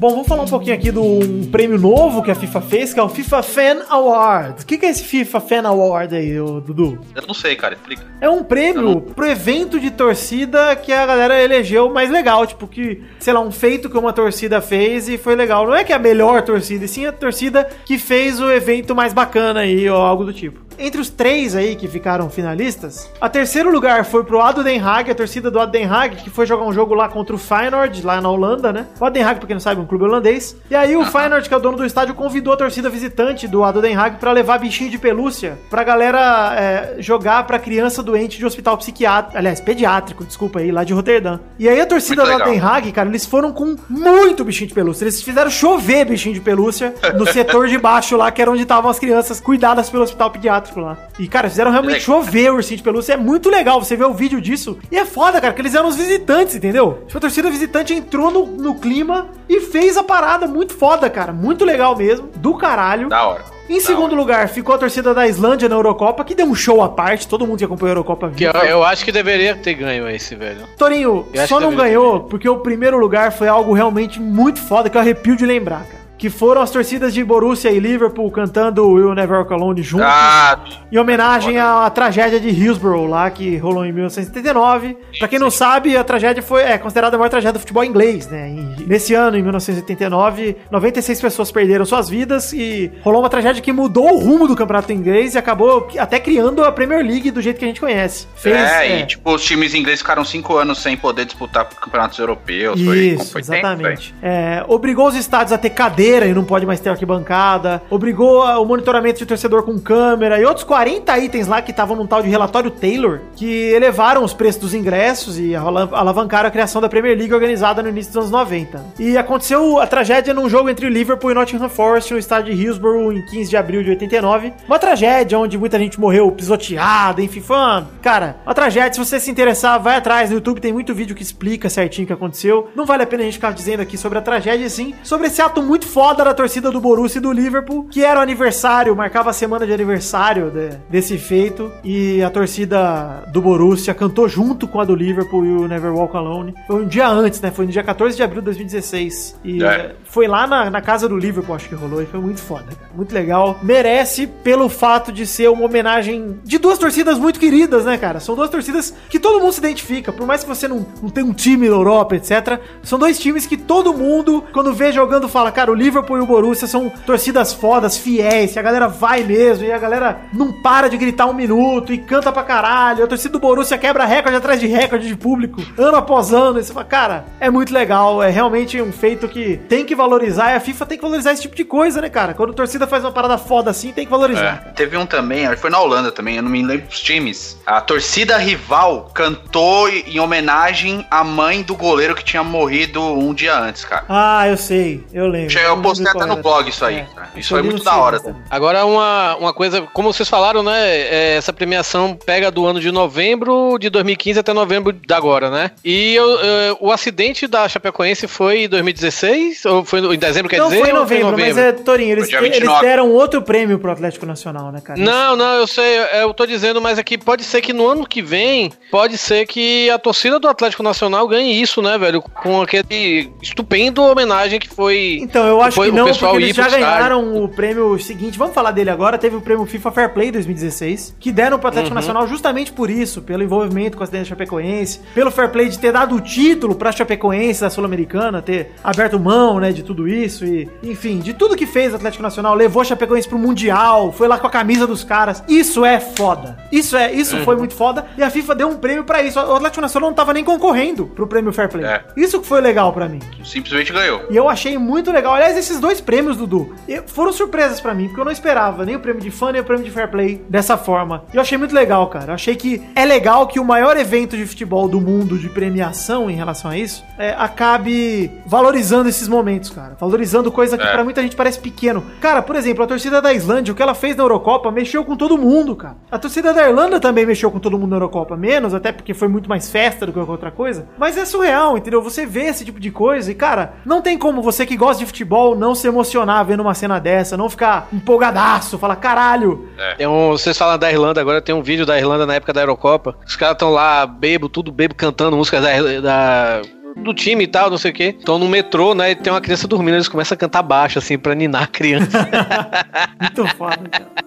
Bom, 0.06 0.10
vamos 0.10 0.28
falar 0.28 0.42
um 0.44 0.46
pouquinho 0.46 0.72
aqui 0.72 0.92
do 0.92 1.02
um 1.02 1.50
prêmio 1.50 1.76
novo 1.76 2.22
que 2.22 2.30
a 2.30 2.34
FIFA 2.36 2.60
fez, 2.60 2.94
que 2.94 3.00
é 3.00 3.02
o 3.02 3.08
FIFA 3.08 3.42
Fan 3.42 3.82
Award. 3.88 4.62
O 4.62 4.64
que, 4.64 4.78
que 4.78 4.86
é 4.86 4.90
esse 4.90 5.02
FIFA 5.02 5.40
Fan 5.40 5.66
Award 5.66 6.14
aí, 6.14 6.34
Dudu? 6.64 7.00
Eu 7.12 7.22
não 7.26 7.34
sei, 7.34 7.56
cara, 7.56 7.74
explica. 7.74 8.04
É 8.20 8.30
um 8.30 8.44
prêmio 8.44 9.00
pro 9.00 9.26
evento 9.26 9.80
de 9.80 9.90
torcida 9.90 10.76
que 10.76 10.92
a 10.92 11.04
galera 11.04 11.42
elegeu 11.42 11.92
mais 11.92 12.08
legal. 12.08 12.46
Tipo, 12.46 12.68
que, 12.68 13.02
sei 13.18 13.32
lá, 13.32 13.40
um 13.40 13.50
feito 13.50 13.90
que 13.90 13.98
uma 13.98 14.12
torcida 14.12 14.60
fez 14.60 15.08
e 15.08 15.18
foi 15.18 15.34
legal. 15.34 15.66
Não 15.66 15.74
é 15.74 15.82
que 15.82 15.92
é 15.92 15.96
a 15.96 15.98
melhor 15.98 16.40
torcida, 16.42 16.84
e 16.84 16.88
sim 16.88 17.04
a 17.04 17.10
torcida 17.10 17.68
que 17.84 17.98
fez 17.98 18.40
o 18.40 18.48
evento 18.48 18.94
mais 18.94 19.12
bacana 19.12 19.58
aí, 19.58 19.90
ou 19.90 20.00
algo 20.00 20.24
do 20.24 20.32
tipo. 20.32 20.66
Entre 20.78 21.00
os 21.00 21.08
três 21.08 21.56
aí 21.56 21.74
que 21.74 21.88
ficaram 21.88 22.28
finalistas, 22.28 23.10
a 23.18 23.30
terceiro 23.30 23.70
lugar 23.70 24.04
foi 24.04 24.22
pro 24.24 24.42
Ado 24.42 24.62
Den 24.62 24.78
Haag, 24.78 25.10
a 25.10 25.14
torcida 25.14 25.50
do 25.50 25.58
Ado 25.58 25.72
Den 25.72 25.86
Haag, 25.86 26.16
que 26.16 26.28
foi 26.28 26.44
jogar 26.44 26.66
um 26.66 26.72
jogo 26.72 26.92
lá 26.92 27.08
contra 27.08 27.34
o 27.34 27.38
Feyenoord, 27.38 28.02
lá 28.02 28.20
na 28.20 28.28
Holanda, 28.28 28.72
né? 28.74 28.86
O 29.00 29.04
Ado 29.04 29.14
Den 29.14 29.22
Haag, 29.22 29.38
pra 29.38 29.46
quem 29.46 29.54
não 29.54 29.60
sabe, 29.60 29.80
um 29.80 29.86
clube 29.86 29.95
holandês. 30.04 30.56
E 30.70 30.74
aí 30.74 30.96
o 30.96 31.04
Feyenoord, 31.04 31.48
que 31.48 31.54
é 31.54 31.56
o 31.56 31.60
dono 31.60 31.76
do 31.76 31.84
estádio, 31.84 32.14
convidou 32.14 32.52
a 32.52 32.56
torcida 32.56 32.88
visitante 32.88 33.48
do 33.48 33.64
Ado 33.64 33.80
Den 33.80 33.96
Haag 33.96 34.18
pra 34.18 34.32
levar 34.32 34.58
bichinho 34.58 34.90
de 34.90 34.98
pelúcia 34.98 35.58
pra 35.70 35.82
galera 35.84 36.54
é, 36.58 36.96
jogar 36.98 37.46
pra 37.46 37.58
criança 37.58 38.02
doente 38.02 38.38
de 38.38 38.46
hospital 38.46 38.76
psiquiátrico, 38.76 39.36
aliás, 39.36 39.60
pediátrico, 39.60 40.24
desculpa 40.24 40.60
aí, 40.60 40.70
lá 40.70 40.84
de 40.84 40.92
Roterdã. 40.92 41.38
E 41.58 41.68
aí 41.68 41.80
a 41.80 41.86
torcida 41.86 42.24
do 42.24 42.32
Ado 42.32 42.44
Den 42.44 42.54
legal. 42.54 42.74
Haag, 42.74 42.92
cara, 42.92 43.08
eles 43.08 43.26
foram 43.26 43.52
com 43.52 43.76
muito 43.88 44.44
bichinho 44.44 44.68
de 44.68 44.74
pelúcia. 44.74 45.04
Eles 45.04 45.22
fizeram 45.22 45.50
chover 45.50 46.04
bichinho 46.04 46.34
de 46.34 46.40
pelúcia 46.40 46.94
no 47.14 47.26
setor 47.26 47.68
de 47.68 47.78
baixo 47.78 48.16
lá, 48.16 48.30
que 48.30 48.42
era 48.42 48.50
onde 48.50 48.62
estavam 48.62 48.90
as 48.90 48.98
crianças 48.98 49.40
cuidadas 49.40 49.88
pelo 49.90 50.02
hospital 50.02 50.30
pediátrico 50.30 50.80
lá. 50.80 50.96
E, 51.18 51.28
cara, 51.28 51.48
fizeram 51.48 51.70
realmente 51.70 52.00
chover 52.00 52.50
o 52.52 52.56
ursinho 52.56 52.78
de 52.78 52.82
pelúcia. 52.82 53.14
É 53.14 53.16
muito 53.16 53.48
legal 53.48 53.82
você 53.82 53.96
ver 53.96 54.04
o 54.04 54.12
vídeo 54.12 54.40
disso. 54.40 54.78
E 54.90 54.96
é 54.96 55.04
foda, 55.04 55.40
cara, 55.40 55.52
que 55.52 55.60
eles 55.60 55.74
eram 55.74 55.88
os 55.88 55.96
visitantes, 55.96 56.54
entendeu? 56.54 57.02
Tipo, 57.06 57.18
a 57.18 57.20
torcida 57.20 57.50
visitante 57.50 57.94
entrou 57.94 58.30
no, 58.30 58.46
no 58.46 58.74
clima 58.74 59.28
e 59.48 59.60
fez 59.60 59.75
a 59.96 60.02
parada. 60.02 60.46
Muito 60.46 60.74
foda, 60.74 61.08
cara. 61.10 61.32
Muito 61.32 61.64
legal 61.64 61.96
mesmo. 61.96 62.28
Do 62.36 62.54
caralho. 62.54 63.08
Da 63.08 63.26
hora. 63.26 63.56
Em 63.68 63.80
segundo 63.80 64.14
lugar, 64.14 64.48
ficou 64.48 64.74
a 64.76 64.78
torcida 64.78 65.12
da 65.12 65.26
Islândia 65.26 65.68
na 65.68 65.74
Eurocopa, 65.74 66.22
que 66.24 66.36
deu 66.36 66.46
um 66.46 66.54
show 66.54 66.82
à 66.82 66.88
parte. 66.88 67.26
Todo 67.26 67.44
mundo 67.46 67.58
que 67.58 67.64
acompanhou 67.64 67.88
a 67.90 67.96
Eurocopa 67.96 68.30
Que 68.30 68.44
viu. 68.44 68.52
eu, 68.52 68.60
eu 68.68 68.84
acho 68.84 69.04
que 69.04 69.10
deveria 69.10 69.56
ter 69.56 69.74
ganho 69.74 70.08
esse, 70.08 70.36
velho. 70.36 70.60
Torinho, 70.78 71.26
Eu 71.34 71.46
só 71.48 71.58
que 71.58 71.64
não 71.64 71.74
ganhou 71.74 72.20
porque 72.20 72.48
o 72.48 72.58
primeiro 72.60 72.96
lugar 72.96 73.32
foi 73.32 73.48
algo 73.48 73.72
realmente 73.72 74.20
muito 74.20 74.60
foda 74.60 74.88
que 74.88 74.96
eu 74.96 75.00
arrepio 75.00 75.34
de 75.36 75.44
lembrar, 75.44 75.80
cara. 75.84 76.05
Que 76.18 76.30
foram 76.30 76.62
as 76.62 76.70
torcidas 76.70 77.12
de 77.12 77.22
Borussia 77.22 77.70
e 77.70 77.78
Liverpool 77.78 78.30
cantando 78.30 78.88
Will 78.88 79.14
Never 79.14 79.38
Walk 79.38 79.52
Alone 79.52 79.82
juntos. 79.82 80.06
Ah, 80.08 80.58
Em 80.90 80.98
homenagem 80.98 81.58
à 81.58 81.88
tragédia 81.90 82.40
de 82.40 82.48
Hillsborough, 82.48 83.06
lá 83.06 83.28
que 83.30 83.56
rolou 83.58 83.84
em 83.84 83.92
1979. 83.92 84.96
Pra 85.18 85.28
quem 85.28 85.38
não 85.38 85.50
sabe, 85.50 85.96
a 85.96 86.02
tragédia 86.02 86.42
foi 86.42 86.62
é, 86.62 86.78
considerada 86.78 87.16
a 87.16 87.18
maior 87.18 87.28
tragédia 87.28 87.52
do 87.52 87.58
futebol 87.58 87.84
inglês, 87.84 88.26
né? 88.28 88.50
E 88.50 88.84
nesse 88.86 89.12
ano, 89.14 89.36
em 89.36 89.42
1989, 89.42 90.56
96 90.70 91.20
pessoas 91.20 91.50
perderam 91.50 91.84
suas 91.84 92.08
vidas 92.08 92.52
e 92.52 92.90
rolou 93.02 93.20
uma 93.22 93.28
tragédia 93.28 93.62
que 93.62 93.72
mudou 93.72 94.14
o 94.14 94.18
rumo 94.18 94.48
do 94.48 94.56
campeonato 94.56 94.92
inglês 94.92 95.34
e 95.34 95.38
acabou 95.38 95.88
até 95.98 96.18
criando 96.18 96.64
a 96.64 96.72
Premier 96.72 97.04
League 97.04 97.30
do 97.30 97.40
jeito 97.40 97.58
que 97.58 97.64
a 97.64 97.68
gente 97.68 97.80
conhece. 97.80 98.26
é, 98.52 99.00
e 99.00 99.06
tipo, 99.06 99.34
os 99.34 99.44
times 99.44 99.74
ingleses 99.74 100.00
ficaram 100.00 100.24
cinco 100.24 100.56
anos 100.56 100.78
sem 100.82 100.96
poder 100.96 101.24
disputar 101.24 101.66
campeonatos 101.66 102.18
europeus. 102.18 102.80
Isso, 102.80 103.32
foi 103.32 103.40
exatamente. 103.40 104.14
É, 104.22 104.64
obrigou 104.68 105.08
os 105.08 105.14
estádios 105.16 105.52
a 105.52 105.58
ter 105.58 105.70
cadeira 106.06 106.26
e 106.26 106.34
não 106.34 106.44
pode 106.44 106.64
mais 106.66 106.80
ter 106.80 106.90
arquibancada. 106.90 107.82
Obrigou 107.90 108.42
o 108.44 108.64
monitoramento 108.64 109.18
de 109.18 109.26
torcedor 109.26 109.62
com 109.64 109.78
câmera 109.78 110.40
e 110.40 110.44
outros 110.44 110.64
40 110.64 111.18
itens 111.18 111.46
lá 111.46 111.60
que 111.60 111.70
estavam 111.70 111.96
num 111.96 112.06
tal 112.06 112.22
de 112.22 112.28
relatório 112.28 112.70
Taylor 112.70 113.20
que 113.34 113.70
elevaram 113.72 114.22
os 114.24 114.32
preços 114.32 114.60
dos 114.60 114.74
ingressos 114.74 115.38
e 115.38 115.54
ala- 115.54 115.88
alavancaram 115.92 116.48
a 116.48 116.50
criação 116.50 116.80
da 116.80 116.88
Premier 116.88 117.16
League 117.16 117.32
organizada 117.34 117.82
no 117.82 117.88
início 117.88 118.12
dos 118.12 118.18
anos 118.18 118.30
90. 118.30 118.84
E 118.98 119.16
aconteceu 119.18 119.80
a 119.80 119.86
tragédia 119.86 120.32
num 120.32 120.48
jogo 120.48 120.68
entre 120.68 120.88
Liverpool 120.88 121.30
e 121.30 121.34
Nottingham 121.34 121.68
Forest 121.68 122.12
no 122.12 122.18
estádio 122.18 122.54
de 122.54 122.62
Hillsborough 122.62 123.12
em 123.12 123.24
15 123.26 123.50
de 123.50 123.56
abril 123.56 123.82
de 123.82 123.90
89. 123.90 124.52
Uma 124.66 124.78
tragédia 124.78 125.38
onde 125.38 125.58
muita 125.58 125.78
gente 125.78 125.98
morreu 126.00 126.30
pisoteada, 126.30 127.20
enfim, 127.22 127.42
uma, 127.48 127.86
cara, 128.02 128.36
uma 128.46 128.54
tragédia. 128.54 128.92
Se 128.92 128.98
você 128.98 129.18
se 129.20 129.30
interessar, 129.30 129.80
vai 129.80 129.96
atrás 129.96 130.30
no 130.30 130.36
YouTube, 130.36 130.60
tem 130.60 130.72
muito 130.72 130.94
vídeo 130.94 131.14
que 131.14 131.22
explica 131.22 131.68
certinho 131.68 132.04
o 132.04 132.06
que 132.06 132.12
aconteceu. 132.12 132.68
Não 132.74 132.86
vale 132.86 133.02
a 133.02 133.06
pena 133.06 133.22
a 133.22 133.26
gente 133.26 133.34
ficar 133.34 133.52
dizendo 133.52 133.80
aqui 133.80 133.96
sobre 133.98 134.18
a 134.18 134.22
tragédia, 134.22 134.68
sim, 134.68 134.94
sobre 135.02 135.26
esse 135.26 135.40
ato 135.42 135.62
muito 135.62 135.86
foda 135.96 136.22
da 136.22 136.34
torcida 136.34 136.70
do 136.70 136.78
Borussia 136.78 137.18
e 137.18 137.22
do 137.22 137.32
Liverpool, 137.32 137.84
que 137.84 138.04
era 138.04 138.20
o 138.20 138.22
aniversário, 138.22 138.94
marcava 138.94 139.30
a 139.30 139.32
semana 139.32 139.66
de 139.66 139.72
aniversário 139.72 140.50
de- 140.50 140.76
desse 140.90 141.16
feito, 141.16 141.72
e 141.82 142.22
a 142.22 142.28
torcida 142.28 143.24
do 143.32 143.40
Borussia 143.40 143.94
cantou 143.94 144.28
junto 144.28 144.68
com 144.68 144.78
a 144.78 144.84
do 144.84 144.94
Liverpool 144.94 145.46
e 145.46 145.52
o 145.52 145.66
Never 145.66 145.94
Walk 145.94 146.14
Alone. 146.14 146.52
Foi 146.66 146.82
um 146.84 146.86
dia 146.86 147.08
antes, 147.08 147.40
né? 147.40 147.50
Foi 147.50 147.64
no 147.64 147.72
dia 147.72 147.82
14 147.82 148.14
de 148.14 148.22
abril 148.22 148.42
de 148.42 148.44
2016. 148.44 149.40
E 149.42 149.64
É. 149.64 149.94
foi 150.04 150.26
lá 150.28 150.46
na, 150.46 150.68
na 150.68 150.82
casa 150.82 151.08
do 151.08 151.16
Liverpool, 151.16 151.56
acho 151.56 151.66
que 151.66 151.74
rolou, 151.74 152.02
e 152.02 152.04
foi 152.06 152.20
muito 152.20 152.42
foda, 152.42 152.64
cara. 152.78 152.90
Muito 152.94 153.14
legal. 153.14 153.58
Merece 153.62 154.26
pelo 154.26 154.68
fato 154.68 155.10
de 155.10 155.26
ser 155.26 155.48
uma 155.48 155.64
homenagem 155.64 156.38
de 156.44 156.58
duas 156.58 156.76
torcidas 156.78 157.18
muito 157.18 157.40
queridas, 157.40 157.86
né, 157.86 157.96
cara? 157.96 158.20
São 158.20 158.34
duas 158.34 158.50
torcidas 158.50 158.92
que 159.08 159.18
todo 159.18 159.40
mundo 159.40 159.52
se 159.52 159.60
identifica. 159.60 160.12
Por 160.12 160.26
mais 160.26 160.42
que 160.42 160.48
você 160.50 160.68
não, 160.68 160.84
não 161.02 161.08
tenha 161.08 161.24
um 161.26 161.32
time 161.32 161.70
na 161.70 161.74
Europa, 161.74 162.16
etc. 162.16 162.60
São 162.82 162.98
dois 162.98 163.18
times 163.18 163.46
que 163.46 163.56
todo 163.56 163.94
mundo, 163.94 164.44
quando 164.52 164.74
vê 164.74 164.92
jogando, 164.92 165.26
fala, 165.26 165.50
cara, 165.50 165.70
o 165.70 165.74
Liverpool 165.74 165.85
e 165.86 166.20
o 166.20 166.26
Borussia 166.26 166.66
são 166.66 166.88
torcidas 166.88 167.52
fodas, 167.52 167.96
fiéis, 167.96 168.52
que 168.52 168.58
a 168.58 168.62
galera 168.62 168.88
vai 168.88 169.22
mesmo, 169.22 169.64
e 169.64 169.72
a 169.72 169.78
galera 169.78 170.20
não 170.32 170.52
para 170.52 170.88
de 170.88 170.96
gritar 170.96 171.26
um 171.26 171.32
minuto 171.32 171.92
e 171.92 171.98
canta 171.98 172.32
pra 172.32 172.42
caralho. 172.42 173.04
A 173.04 173.06
torcida 173.06 173.32
do 173.32 173.38
Borussia 173.38 173.78
quebra 173.78 174.04
recorde 174.04 174.36
atrás 174.36 174.60
de 174.60 174.66
recorde 174.66 175.06
de 175.06 175.16
público, 175.16 175.62
ano 175.78 175.96
após 175.96 176.32
ano. 176.32 176.58
E 176.58 176.64
você 176.64 176.72
fala, 176.72 176.86
cara, 176.86 177.24
é 177.40 177.50
muito 177.50 177.72
legal, 177.72 178.22
é 178.22 178.30
realmente 178.30 178.80
um 178.80 178.92
feito 178.92 179.28
que 179.28 179.56
tem 179.68 179.84
que 179.84 179.94
valorizar, 179.94 180.52
e 180.52 180.54
a 180.54 180.60
FIFA 180.60 180.86
tem 180.86 180.98
que 180.98 181.04
valorizar 181.04 181.32
esse 181.32 181.42
tipo 181.42 181.56
de 181.56 181.64
coisa, 181.64 182.00
né, 182.00 182.08
cara? 182.08 182.34
Quando 182.34 182.50
a 182.50 182.54
torcida 182.54 182.86
faz 182.86 183.04
uma 183.04 183.12
parada 183.12 183.38
foda 183.38 183.70
assim, 183.70 183.92
tem 183.92 184.04
que 184.04 184.10
valorizar. 184.10 184.64
É. 184.66 184.70
Teve 184.70 184.96
um 184.96 185.06
também, 185.06 185.46
foi 185.56 185.70
na 185.70 185.80
Holanda 185.80 186.10
também, 186.12 186.36
eu 186.36 186.42
não 186.42 186.50
me 186.50 186.62
lembro 186.62 186.86
dos 186.86 187.00
times. 187.00 187.58
A 187.66 187.80
torcida 187.80 188.36
rival 188.36 189.10
cantou 189.14 189.88
em 189.88 190.18
homenagem 190.18 191.06
à 191.10 191.22
mãe 191.24 191.62
do 191.62 191.74
goleiro 191.74 192.14
que 192.14 192.24
tinha 192.24 192.42
morrido 192.42 193.02
um 193.02 193.32
dia 193.34 193.58
antes, 193.58 193.84
cara. 193.84 194.04
Ah, 194.08 194.48
eu 194.48 194.56
sei, 194.56 195.04
eu 195.12 195.26
lembro. 195.26 195.50
Eu 195.76 195.82
postei 195.82 196.06
até 196.06 196.26
no 196.26 196.36
blog 196.36 196.68
isso 196.68 196.84
aí, 196.84 196.96
É, 197.34 197.38
Isso 197.38 197.50
foi 197.50 197.62
muito 197.62 197.82
da 197.84 197.96
hora. 197.96 198.18
Ciência. 198.18 198.42
Agora, 198.50 198.84
uma, 198.84 199.36
uma 199.36 199.52
coisa, 199.52 199.82
como 199.92 200.12
vocês 200.12 200.28
falaram, 200.28 200.62
né? 200.62 200.96
é, 200.96 201.36
essa 201.36 201.52
premiação 201.52 202.16
pega 202.24 202.50
do 202.50 202.66
ano 202.66 202.80
de 202.80 202.90
novembro 202.90 203.78
de 203.78 203.88
2015 203.90 204.40
até 204.40 204.52
novembro 204.52 204.92
de 204.92 205.14
agora, 205.14 205.50
né? 205.50 205.70
E 205.84 206.14
eu, 206.14 206.28
eu- 206.28 206.76
o 206.80 206.92
acidente 206.92 207.46
da 207.46 207.68
Chapecoense 207.68 208.26
foi 208.26 208.64
em 208.64 208.68
2016? 208.68 209.64
Ou 209.66 209.84
foi 209.84 210.00
em 210.14 210.18
dezembro, 210.18 210.48
quer 210.48 210.58
Não 210.58 210.66
dizer? 210.68 210.80
foi 210.80 210.88
em 210.88 210.92
ou 210.92 210.98
novembro, 211.00 211.36
mas 211.38 211.56
é, 211.56 211.72
Torinho, 211.72 212.12
eles, 212.12 212.30
Foi 212.30 212.38
eles 212.46 212.58
29. 212.58 212.86
deram 212.86 213.10
outro 213.10 213.42
prêmio 213.42 213.78
pro 213.78 213.90
Atlético 213.92 214.26
Nacional, 214.26 214.70
né, 214.72 214.80
cara? 214.80 214.98
Não, 214.98 215.36
não, 215.36 215.54
eu 215.54 215.66
sei, 215.66 215.98
eu 216.20 216.32
tô 216.34 216.46
dizendo, 216.46 216.80
mas 216.80 216.98
aqui 216.98 217.16
pode 217.18 217.44
ser 217.44 217.60
que 217.60 217.72
no 217.72 217.86
ano 217.88 218.06
que 218.06 218.22
vem, 218.22 218.72
pode 218.90 219.16
ser 219.18 219.46
que 219.46 219.88
a 219.90 219.98
torcida 219.98 220.38
do 220.38 220.48
Atlético 220.48 220.82
Nacional 220.82 221.26
ganhe 221.28 221.60
isso, 221.60 221.80
né, 221.82 221.96
velho? 221.98 222.22
Com 222.22 222.62
aquele 222.62 223.30
estupendo 223.42 224.02
homenagem 224.02 224.58
que 224.58 224.68
foi. 224.68 225.18
Então, 225.22 225.46
eu 225.46 225.60
acho 225.66 225.76
Depois 225.76 225.90
que 225.90 225.94
o 225.94 225.98
não, 225.98 226.06
pessoal 226.06 226.32
porque 226.32 226.44
eles 226.46 226.56
já 226.56 226.62
pro 226.64 226.72
estádio. 226.74 226.86
ganharam 226.96 227.44
o 227.44 227.48
prêmio 227.48 227.98
seguinte. 227.98 228.38
Vamos 228.38 228.54
falar 228.54 228.70
dele 228.70 228.90
agora. 228.90 229.18
Teve 229.18 229.36
o 229.36 229.40
prêmio 229.40 229.66
FIFA 229.66 229.90
Fair 229.92 230.10
Play 230.14 230.30
2016, 230.30 231.16
que 231.20 231.32
deram 231.32 231.58
pro 231.58 231.68
Atlético 231.68 231.90
Uhum. 231.94 232.00
Nacional 232.00 232.26
justamente 232.28 232.72
por 232.72 232.90
isso, 232.90 233.22
pelo 233.22 233.42
envolvimento 233.42 233.96
com 233.96 234.02
a 234.02 234.06
cidade 234.06 234.28
Chapecoense, 234.28 235.00
pelo 235.14 235.30
Fair 235.30 235.50
Play 235.50 235.68
de 235.68 235.78
ter 235.78 235.92
dado 235.92 236.14
o 236.16 236.20
título 236.20 236.74
pra 236.74 236.92
Chapecoense 236.92 237.60
da 237.60 237.70
Sul-Americana, 237.70 238.42
ter 238.42 238.72
aberto 238.82 239.18
mão, 239.18 239.58
né, 239.60 239.72
de 239.72 239.82
tudo 239.82 240.06
isso 240.08 240.44
e, 240.44 240.68
enfim, 240.82 241.18
de 241.18 241.32
tudo 241.34 241.56
que 241.56 241.66
fez 241.66 241.92
o 241.92 241.96
Atlético 241.96 242.22
Nacional, 242.22 242.54
levou 242.54 242.82
a 242.82 242.84
Chapecoense 242.84 243.28
pro 243.28 243.38
Mundial, 243.38 244.12
foi 244.12 244.28
lá 244.28 244.38
com 244.38 244.46
a 244.46 244.50
camisa 244.50 244.86
dos 244.86 245.02
caras. 245.04 245.42
Isso 245.48 245.84
é 245.84 245.98
foda. 246.00 246.56
Isso 246.70 246.96
é, 246.96 247.12
isso 247.12 247.36
Uhum. 247.36 247.44
foi 247.44 247.56
muito 247.56 247.74
foda 247.74 248.06
e 248.16 248.22
a 248.22 248.30
FIFA 248.30 248.54
deu 248.54 248.68
um 248.68 248.76
prêmio 248.76 249.04
pra 249.04 249.22
isso. 249.22 249.38
O 249.38 249.54
Atlético 249.54 249.80
Nacional 249.80 250.10
não 250.10 250.14
tava 250.14 250.32
nem 250.32 250.44
concorrendo 250.44 251.06
pro 251.06 251.26
prêmio 251.26 251.52
Fair 251.52 251.68
Play. 251.68 251.84
É. 251.84 252.02
Isso 252.16 252.40
que 252.40 252.46
foi 252.46 252.60
legal 252.60 252.92
pra 252.92 253.08
mim. 253.08 253.20
Simplesmente 253.44 253.92
ganhou. 253.92 254.22
E 254.30 254.36
eu 254.36 254.48
achei 254.48 254.76
muito 254.78 255.10
legal. 255.12 255.34
Aliás, 255.34 255.55
esses 255.56 255.80
dois 255.80 256.00
prêmios, 256.00 256.36
Dudu, 256.36 256.74
foram 257.06 257.32
surpresas 257.32 257.80
pra 257.80 257.94
mim, 257.94 258.06
porque 258.06 258.20
eu 258.20 258.24
não 258.24 258.32
esperava 258.32 258.84
nem 258.84 258.96
o 258.96 259.00
prêmio 259.00 259.20
de 259.22 259.30
fã, 259.30 259.50
nem 259.52 259.60
o 259.60 259.64
prêmio 259.64 259.84
de 259.84 259.90
fair 259.90 260.08
play 260.10 260.44
dessa 260.48 260.76
forma. 260.76 261.24
E 261.32 261.36
eu 261.36 261.40
achei 261.42 261.56
muito 261.58 261.74
legal, 261.74 262.06
cara. 262.08 262.30
Eu 262.32 262.34
achei 262.34 262.54
que 262.56 262.82
é 262.94 263.04
legal 263.04 263.46
que 263.46 263.58
o 263.60 263.64
maior 263.64 263.96
evento 263.96 264.36
de 264.36 264.46
futebol 264.46 264.88
do 264.88 265.00
mundo 265.00 265.38
de 265.38 265.48
premiação 265.48 266.30
em 266.30 266.34
relação 266.34 266.70
a 266.70 266.76
isso 266.78 267.04
é, 267.18 267.34
acabe 267.38 268.30
valorizando 268.46 269.08
esses 269.08 269.26
momentos, 269.28 269.70
cara. 269.70 269.96
Valorizando 269.98 270.50
coisa 270.52 270.76
que 270.78 270.84
É. 270.86 270.92
pra 270.92 271.02
muita 271.04 271.22
gente 271.22 271.34
parece 271.36 271.58
pequeno. 271.58 272.04
Cara, 272.20 272.42
por 272.42 272.54
exemplo, 272.56 272.84
a 272.84 272.86
torcida 272.86 273.20
da 273.20 273.32
Islândia, 273.32 273.72
o 273.72 273.76
que 273.76 273.82
ela 273.82 273.94
fez 273.94 274.14
na 274.16 274.22
Eurocopa, 274.24 274.70
mexeu 274.70 275.04
com 275.04 275.16
todo 275.16 275.36
mundo, 275.38 275.74
cara. 275.74 275.96
A 276.10 276.18
torcida 276.18 276.52
da 276.52 276.68
Irlanda 276.68 277.00
também 277.00 277.26
mexeu 277.26 277.50
com 277.50 277.58
todo 277.58 277.78
mundo 277.78 277.90
na 277.90 277.96
Eurocopa, 277.96 278.36
menos, 278.36 278.74
até 278.74 278.92
porque 278.92 279.14
foi 279.14 279.28
muito 279.28 279.48
mais 279.48 279.70
festa 279.70 280.06
do 280.06 280.12
que 280.12 280.18
qualquer 280.18 280.32
outra 280.32 280.50
coisa. 280.50 280.86
Mas 280.98 281.16
é 281.16 281.24
surreal, 281.24 281.76
entendeu? 281.76 282.02
Você 282.02 282.24
vê 282.26 282.44
esse 282.44 282.64
tipo 282.64 282.78
de 282.80 282.90
coisa 282.90 283.30
e, 283.30 283.34
cara, 283.34 283.74
não 283.84 284.00
tem 284.00 284.16
como 284.18 284.42
você 284.42 284.64
que 284.66 284.76
gosta 284.76 285.00
de 285.00 285.06
futebol 285.06 285.35
não 285.54 285.74
se 285.74 285.86
emocionar 285.86 286.44
vendo 286.44 286.60
uma 286.60 286.74
cena 286.74 286.98
dessa, 286.98 287.36
não 287.36 287.48
ficar 287.50 287.88
empolgadaço, 287.92 288.78
falar, 288.78 288.96
caralho, 288.96 289.68
Tem 289.96 290.06
um, 290.06 290.30
vocês 290.30 290.56
falam 290.56 290.78
da 290.78 290.90
Irlanda 290.90 291.20
agora, 291.20 291.40
tem 291.42 291.54
um 291.54 291.62
vídeo 291.62 291.84
da 291.86 291.98
Irlanda 291.98 292.24
na 292.26 292.34
época 292.34 292.52
da 292.52 292.60
Eurocopa. 292.62 293.16
Os 293.26 293.36
caras 293.36 293.54
estão 293.54 293.70
lá, 293.70 294.06
bebo, 294.06 294.48
tudo 294.48 294.72
bebo, 294.72 294.94
cantando 294.94 295.36
músicas 295.36 295.62
da, 295.62 296.00
da- 296.00 296.62
do 296.96 297.12
time 297.12 297.44
e 297.44 297.46
tal, 297.46 297.68
não 297.68 297.76
sei 297.76 297.90
o 297.90 297.94
quê. 297.94 298.14
Estão 298.18 298.38
no 298.38 298.48
metrô, 298.48 298.94
né? 298.94 299.10
E 299.10 299.14
tem 299.14 299.30
uma 299.32 299.40
criança 299.40 299.68
dormindo, 299.68 299.96
eles 299.96 300.08
começam 300.08 300.34
a 300.34 300.38
cantar 300.38 300.62
baixo, 300.62 300.98
assim, 300.98 301.18
pra 301.18 301.34
ninar 301.34 301.64
a 301.64 301.66
criança. 301.66 302.26
Muito 303.20 303.46
foda, 303.56 303.78
cara. 303.90 304.25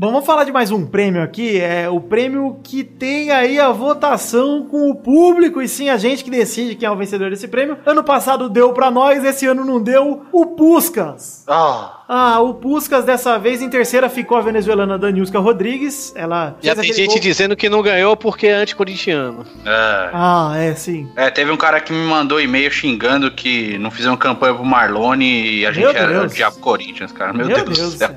Bom, 0.00 0.12
vamos 0.12 0.26
falar 0.26 0.44
de 0.44 0.52
mais 0.52 0.70
um 0.70 0.86
prêmio 0.86 1.20
aqui. 1.20 1.58
É 1.60 1.88
o 1.90 2.00
prêmio 2.00 2.60
que 2.62 2.84
tem 2.84 3.32
aí 3.32 3.58
a 3.58 3.72
votação 3.72 4.64
com 4.64 4.88
o 4.88 4.94
público 4.94 5.60
e 5.60 5.66
sim 5.66 5.88
a 5.90 5.96
gente 5.96 6.22
que 6.22 6.30
decide 6.30 6.76
quem 6.76 6.86
é 6.86 6.90
o 6.90 6.94
vencedor 6.94 7.30
desse 7.30 7.48
prêmio. 7.48 7.76
Ano 7.84 8.04
passado 8.04 8.48
deu 8.48 8.72
pra 8.72 8.92
nós, 8.92 9.24
esse 9.24 9.44
ano 9.46 9.64
não 9.64 9.82
deu. 9.82 10.22
O 10.30 10.46
Puskas. 10.46 11.42
Ah, 11.48 11.96
Ah, 12.08 12.40
o 12.40 12.54
Puskas 12.54 13.04
dessa 13.04 13.36
vez 13.40 13.60
em 13.60 13.68
terceira 13.68 14.08
ficou 14.08 14.38
a 14.38 14.40
venezuelana 14.40 14.96
Daniuska 14.96 15.40
Rodrigues. 15.40 16.12
Ela 16.14 16.56
Já 16.60 16.76
tem 16.76 16.92
gente 16.92 17.14
gol- 17.14 17.18
dizendo 17.20 17.56
que 17.56 17.68
não 17.68 17.82
ganhou 17.82 18.16
porque 18.16 18.46
é 18.46 18.52
anticorintiano. 18.54 19.44
é. 19.66 20.10
Ah, 20.12 20.52
é, 20.56 20.76
sim. 20.76 21.08
É, 21.16 21.28
teve 21.28 21.50
um 21.50 21.56
cara 21.56 21.80
que 21.80 21.92
me 21.92 22.06
mandou 22.06 22.40
e-mail 22.40 22.70
xingando 22.70 23.32
que 23.32 23.76
não 23.78 23.90
fizeram 23.90 24.16
campanha 24.16 24.54
pro 24.54 24.64
Marlone 24.64 25.24
e 25.58 25.66
a 25.66 25.72
Meu 25.72 25.88
gente 25.88 25.96
era 25.96 26.20
Deus. 26.20 26.32
o 26.32 26.36
Diabo 26.36 26.58
Corinthians, 26.60 27.10
cara. 27.10 27.32
Meu, 27.32 27.48
Deus, 27.48 27.64
do 27.64 27.74
céu. 27.98 28.10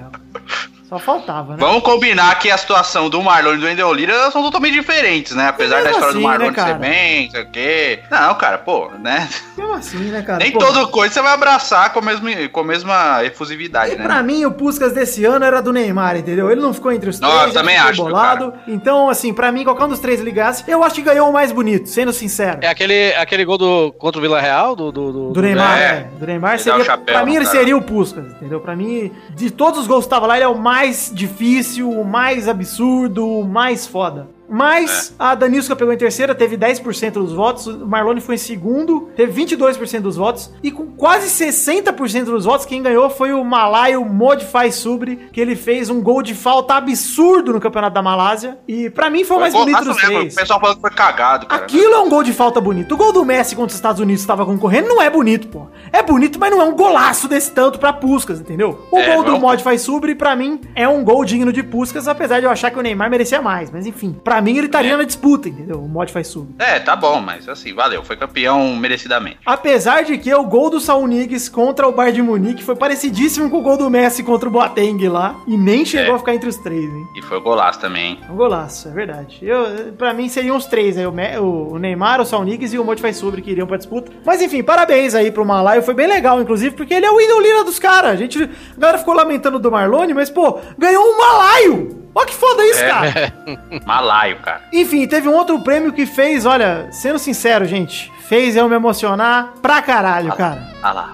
Só 0.92 1.00
faltava, 1.00 1.54
né? 1.54 1.58
Vamos 1.58 1.84
combinar 1.84 2.38
que 2.38 2.52
a 2.52 2.58
situação 2.58 3.10
do 3.10 3.24
Marlone 3.24 3.56
e 3.58 3.62
do 3.62 3.66
Wendel 3.66 3.94
Lira 3.94 4.30
são 4.30 4.44
totalmente 4.44 4.74
diferentes, 4.74 5.34
né? 5.34 5.48
Apesar 5.48 5.82
da 5.82 5.90
história 5.92 6.10
assim, 6.10 6.18
do 6.20 6.22
Marlone 6.28 6.50
né, 6.50 6.56
cara? 6.56 6.74
ser 6.74 6.80
bem, 6.80 7.24
não 7.26 7.32
sei 7.32 7.42
o 7.44 7.50
quê. 7.50 8.00
Não, 8.12 8.36
cara, 8.36 8.58
pô, 8.58 8.92
né? 9.00 9.30
Mesmo 9.58 9.74
assim, 9.74 9.98
né, 10.10 10.22
cara? 10.22 10.40
Nem 10.40 10.52
Pô, 10.52 10.60
todo 10.60 10.90
coisa 10.90 11.14
você 11.14 11.22
vai 11.22 11.34
abraçar 11.34 11.94
com 11.94 12.00
a 12.00 12.02
mesma, 12.02 12.30
com 12.52 12.60
a 12.60 12.64
mesma 12.66 13.24
efusividade, 13.24 13.94
E 13.94 13.96
né? 13.96 14.04
pra 14.04 14.22
mim, 14.22 14.44
o 14.44 14.52
Puskas 14.52 14.92
desse 14.92 15.24
ano 15.24 15.46
era 15.46 15.62
do 15.62 15.72
Neymar, 15.72 16.18
entendeu? 16.18 16.52
Ele 16.52 16.60
não 16.60 16.74
ficou 16.74 16.92
entre 16.92 17.10
os 17.10 17.22
Não, 17.22 17.30
três, 17.30 17.42
eu 17.44 17.48
ele 17.48 17.54
também 17.54 17.76
ficou 17.78 17.90
acho, 17.92 18.04
bolado. 18.04 18.54
Então, 18.68 19.10
assim, 19.10 19.34
pra 19.34 19.50
mim, 19.50 19.64
qualquer 19.64 19.86
um 19.86 19.90
dos 19.90 20.00
três 20.00 20.20
ligasse, 20.20 20.66
eu 20.68 20.84
acho 20.84 20.96
que 20.96 21.04
ganhou 21.04 21.30
o 21.30 21.32
mais 21.32 21.54
bonito, 21.54 21.88
sendo 21.88 22.12
sincero. 22.12 22.60
É 22.62 22.68
aquele, 22.68 23.14
aquele 23.16 23.46
gol 23.46 23.58
do, 23.58 23.94
contra 23.98 24.20
o 24.20 24.22
Vila 24.22 24.42
Real? 24.42 24.76
Do, 24.76 24.92
do, 24.92 25.12
do- 25.14 25.32
Do 25.32 25.42
Neymar, 25.42 25.78
É. 25.80 25.84
é. 25.86 26.08
Do 26.20 26.28
Neymar 26.28 26.60
seria. 26.60 26.82
o 26.82 26.84
chapéu 26.84 27.16
pra 27.16 27.24
mim, 27.24 27.32
no 27.32 27.38
ele 27.38 27.46
cara. 27.46 27.58
seria 27.58 27.78
o 27.78 27.82
Puskas, 27.82 28.26
entendeu? 28.34 28.60
Pra 28.60 28.76
mim, 28.76 29.10
de 29.30 29.50
todos 29.50 29.80
os 29.80 29.88
gols 29.88 30.02
que 30.04 30.08
estavam 30.08 30.28
lá, 30.28 30.36
ele 30.36 30.44
é 30.44 30.48
o 30.50 30.58
mais 30.58 30.81
difícil, 31.14 31.92
o 31.92 32.04
mais 32.04 32.48
absurdo, 32.48 33.28
o 33.28 33.44
mais 33.44 33.86
foda. 33.86 34.28
Mas 34.52 35.10
É. 35.12 35.14
a 35.18 35.34
Danilska 35.36 35.76
pegou 35.76 35.94
em 35.94 35.98
terceira, 35.98 36.36
teve 36.36 36.58
10% 36.58 37.14
dos 37.14 37.32
votos. 37.34 37.68
O 37.68 37.88
Marlone 37.88 38.20
foi 38.20 38.36
em 38.36 38.38
segundo, 38.38 39.10
teve 39.16 39.32
22% 39.32 40.02
dos 40.02 40.18
votos. 40.18 40.52
E 40.62 40.70
com 40.72 40.88
quase 40.88 41.30
60% 41.30 42.26
dos 42.26 42.46
votos, 42.46 42.66
quem 42.66 42.82
ganhou 42.84 43.10
foi 43.10 43.32
o 43.32 43.44
malaio 43.44 44.04
Modify 44.06 44.72
Subri, 44.72 45.16
que 45.32 45.40
ele 45.40 45.56
fez 45.56 45.90
um 45.90 46.02
gol 46.02 46.22
de 46.22 46.34
falta 46.36 46.76
absurdo 46.76 47.54
no 47.54 47.60
campeonato 47.62 47.94
da 47.94 48.02
Malásia. 48.02 48.58
E 48.68 48.90
pra 48.90 49.10
mim 49.10 49.24
foi 49.24 49.38
o 49.38 49.40
mais 49.40 49.54
bonito 49.54 49.84
dos 49.86 49.98
três. 49.98 50.34
O 50.34 50.38
pessoal 50.38 50.60
falando 50.60 50.76
que 50.76 50.82
foi 50.82 50.92
cagado, 50.92 51.46
cara. 51.46 51.64
Aquilo 51.64 51.94
é 51.94 52.00
um 52.00 52.10
gol 52.10 52.24
de 52.24 52.34
falta 52.34 52.60
bonito. 52.60 52.94
O 52.94 52.98
gol 52.98 53.14
do 53.14 53.24
Messi 53.24 53.56
contra 53.56 53.70
os 53.70 53.76
Estados 53.76 54.02
Unidos 54.02 54.22
estava 54.22 54.46
concorrendo 54.46 54.90
não 54.90 55.02
é 55.02 55.10
bonito, 55.10 55.48
pô. 55.48 55.68
É 55.94 56.04
bonito, 56.04 56.38
mas 56.40 56.52
não 56.52 56.62
é 56.62 56.66
um 56.66 56.76
golaço 56.76 57.28
desse 57.28 57.52
tanto 57.52 57.80
pra 57.80 57.94
Puskas, 57.94 58.40
entendeu? 58.42 58.86
O 58.92 58.98
É, 58.98 59.14
gol 59.16 59.24
do. 59.24 59.40
Modify 59.40 59.78
Subri, 59.80 60.14
pra 60.14 60.36
mim, 60.36 60.60
é 60.76 60.88
um 60.88 61.04
gol 61.04 61.24
digno 61.24 61.52
de 61.54 61.64
Puskas, 61.64 62.08
apesar 62.08 62.40
de 62.40 62.46
eu 62.46 62.52
achar 62.52 62.70
que 62.70 62.78
o 62.78 62.82
Neymar 62.82 63.10
merecia 63.10 63.42
mais. 63.42 63.72
Mas 63.72 63.86
enfim, 63.86 64.16
pra 64.24 64.41
mim 64.42 64.58
ele 64.58 64.66
estaria 64.68 64.98
na 64.98 65.04
disputa, 65.04 65.48
entendeu? 65.50 65.80
O 65.82 65.88
Modify 65.88 66.24
Subri. 66.24 66.56
É, 66.60 66.80
tá 66.80 66.96
bom, 66.96 67.22
mas 67.22 67.48
assim, 67.48 67.74
valeu. 67.74 68.04
Foi 68.04 68.16
campeão 68.18 68.76
merecidamente. 68.76 69.38
Apesar 69.46 70.04
de 70.04 70.18
que 70.18 70.34
o 70.34 70.44
gol 70.44 70.70
do 70.70 70.80
Saul 70.80 71.08
Niguez 71.08 71.48
contra 71.48 71.88
o 71.88 71.92
Bayern 71.92 72.16
de 72.18 72.22
Munique 72.22 72.64
foi 72.64 72.76
parecidíssimo 72.76 73.50
com 73.50 73.60
o 73.60 73.62
gol 73.62 73.78
do 73.78 73.90
Messi 73.90 74.24
contra 74.24 74.48
o 74.50 74.52
Boateng 74.52 75.08
lá. 75.08 75.36
E 75.48 75.56
nem 75.58 75.86
chegou 75.86 76.14
É. 76.14 76.16
a 76.16 76.20
ficar 76.20 76.36
entre 76.36 76.50
os 76.50 76.58
três, 76.58 76.84
hein? 76.84 77.06
E 77.16 77.22
foi 77.22 77.40
golaço 77.40 77.80
também. 77.80 78.20
Um 78.30 78.36
golaço, 78.36 78.88
é 78.88 78.92
verdade. 78.92 79.40
Eu, 79.42 79.94
pra 79.98 80.14
mim 80.14 80.28
seriam 80.30 80.56
os 80.58 80.66
três 80.66 80.98
aí, 80.98 81.06
o, 81.06 81.12
Me- 81.12 81.38
o- 81.38 81.78
Neymar, 81.80 82.20
o 82.22 82.26
Salnigues 82.26 82.74
e 82.74 82.80
o 82.80 82.84
Modify 82.84 83.14
Sobre 83.14 83.42
que 83.42 83.52
iriam 83.52 83.68
pra 83.68 83.78
disputa. 83.78 84.12
Mas 84.26 84.42
enfim, 84.42 84.64
parabéns 84.64 85.14
aí 85.16 85.32
pro 85.32 85.46
Malaio, 85.46 85.84
foi 85.84 85.94
bem 85.94 86.08
legal, 86.08 86.42
inclusive, 86.42 86.76
porque 86.76 86.94
ele 86.94 87.06
é 87.06 87.12
o 87.12 87.16
Wendel 87.16 87.40
Lira 87.42 87.64
dos 87.64 87.80
caras. 87.80 88.12
A 88.12 88.16
gente, 88.16 88.42
a 88.44 88.80
galera 88.80 88.98
ficou 88.98 89.14
lamentando 89.14 89.60
do 89.60 89.72
Marlone, 89.72 90.14
mas 90.14 90.30
pô, 90.30 90.60
ganhou 90.78 91.04
um 91.04 91.18
Malaio! 91.18 92.02
Olha 92.14 92.26
que 92.28 92.34
foda 92.36 92.66
isso, 92.66 92.84
É. 92.84 92.88
cara! 92.90 93.34
Malaio, 93.86 94.31
cara. 94.38 94.62
Enfim, 94.74 95.08
teve 95.08 95.28
um 95.28 95.34
outro 95.34 95.60
prêmio 95.64 95.92
que 95.94 96.06
fez, 96.06 96.46
olha, 96.46 96.88
sendo 96.92 97.18
sincero, 97.20 97.66
gente, 97.66 98.12
fez 98.28 98.56
eu 98.56 98.68
me 98.70 98.76
emocionar 98.76 99.54
pra 99.62 99.82
caralho, 99.82 100.34
cara. 100.36 100.68
Ah 100.84 100.92
lá. 100.94 101.14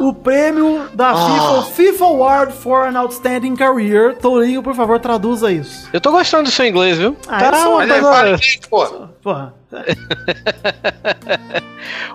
O 0.00 0.12
prêmio 0.12 0.86
da 0.92 1.14
FIFA, 1.14 1.50
o 1.52 1.62
FIFA 1.62 2.04
Award 2.04 2.52
for 2.52 2.86
an 2.86 2.98
Outstanding 2.98 3.54
Career. 3.56 4.16
Tourinho, 4.16 4.62
por 4.62 4.74
favor, 4.74 4.98
traduza 5.00 5.50
isso. 5.50 5.88
Eu 5.92 6.00
tô 6.00 6.10
gostando 6.12 6.44
do 6.44 6.50
seu 6.50 6.66
inglês, 6.66 6.98
viu? 6.98 7.16
Ah, 7.28 7.38
Tá 7.38 7.46
eu 7.46 7.54
sou- 7.62 7.76
Mas 7.78 7.96
inglês, 7.98 8.58
pô. 8.68 8.86
Porra. 9.22 9.54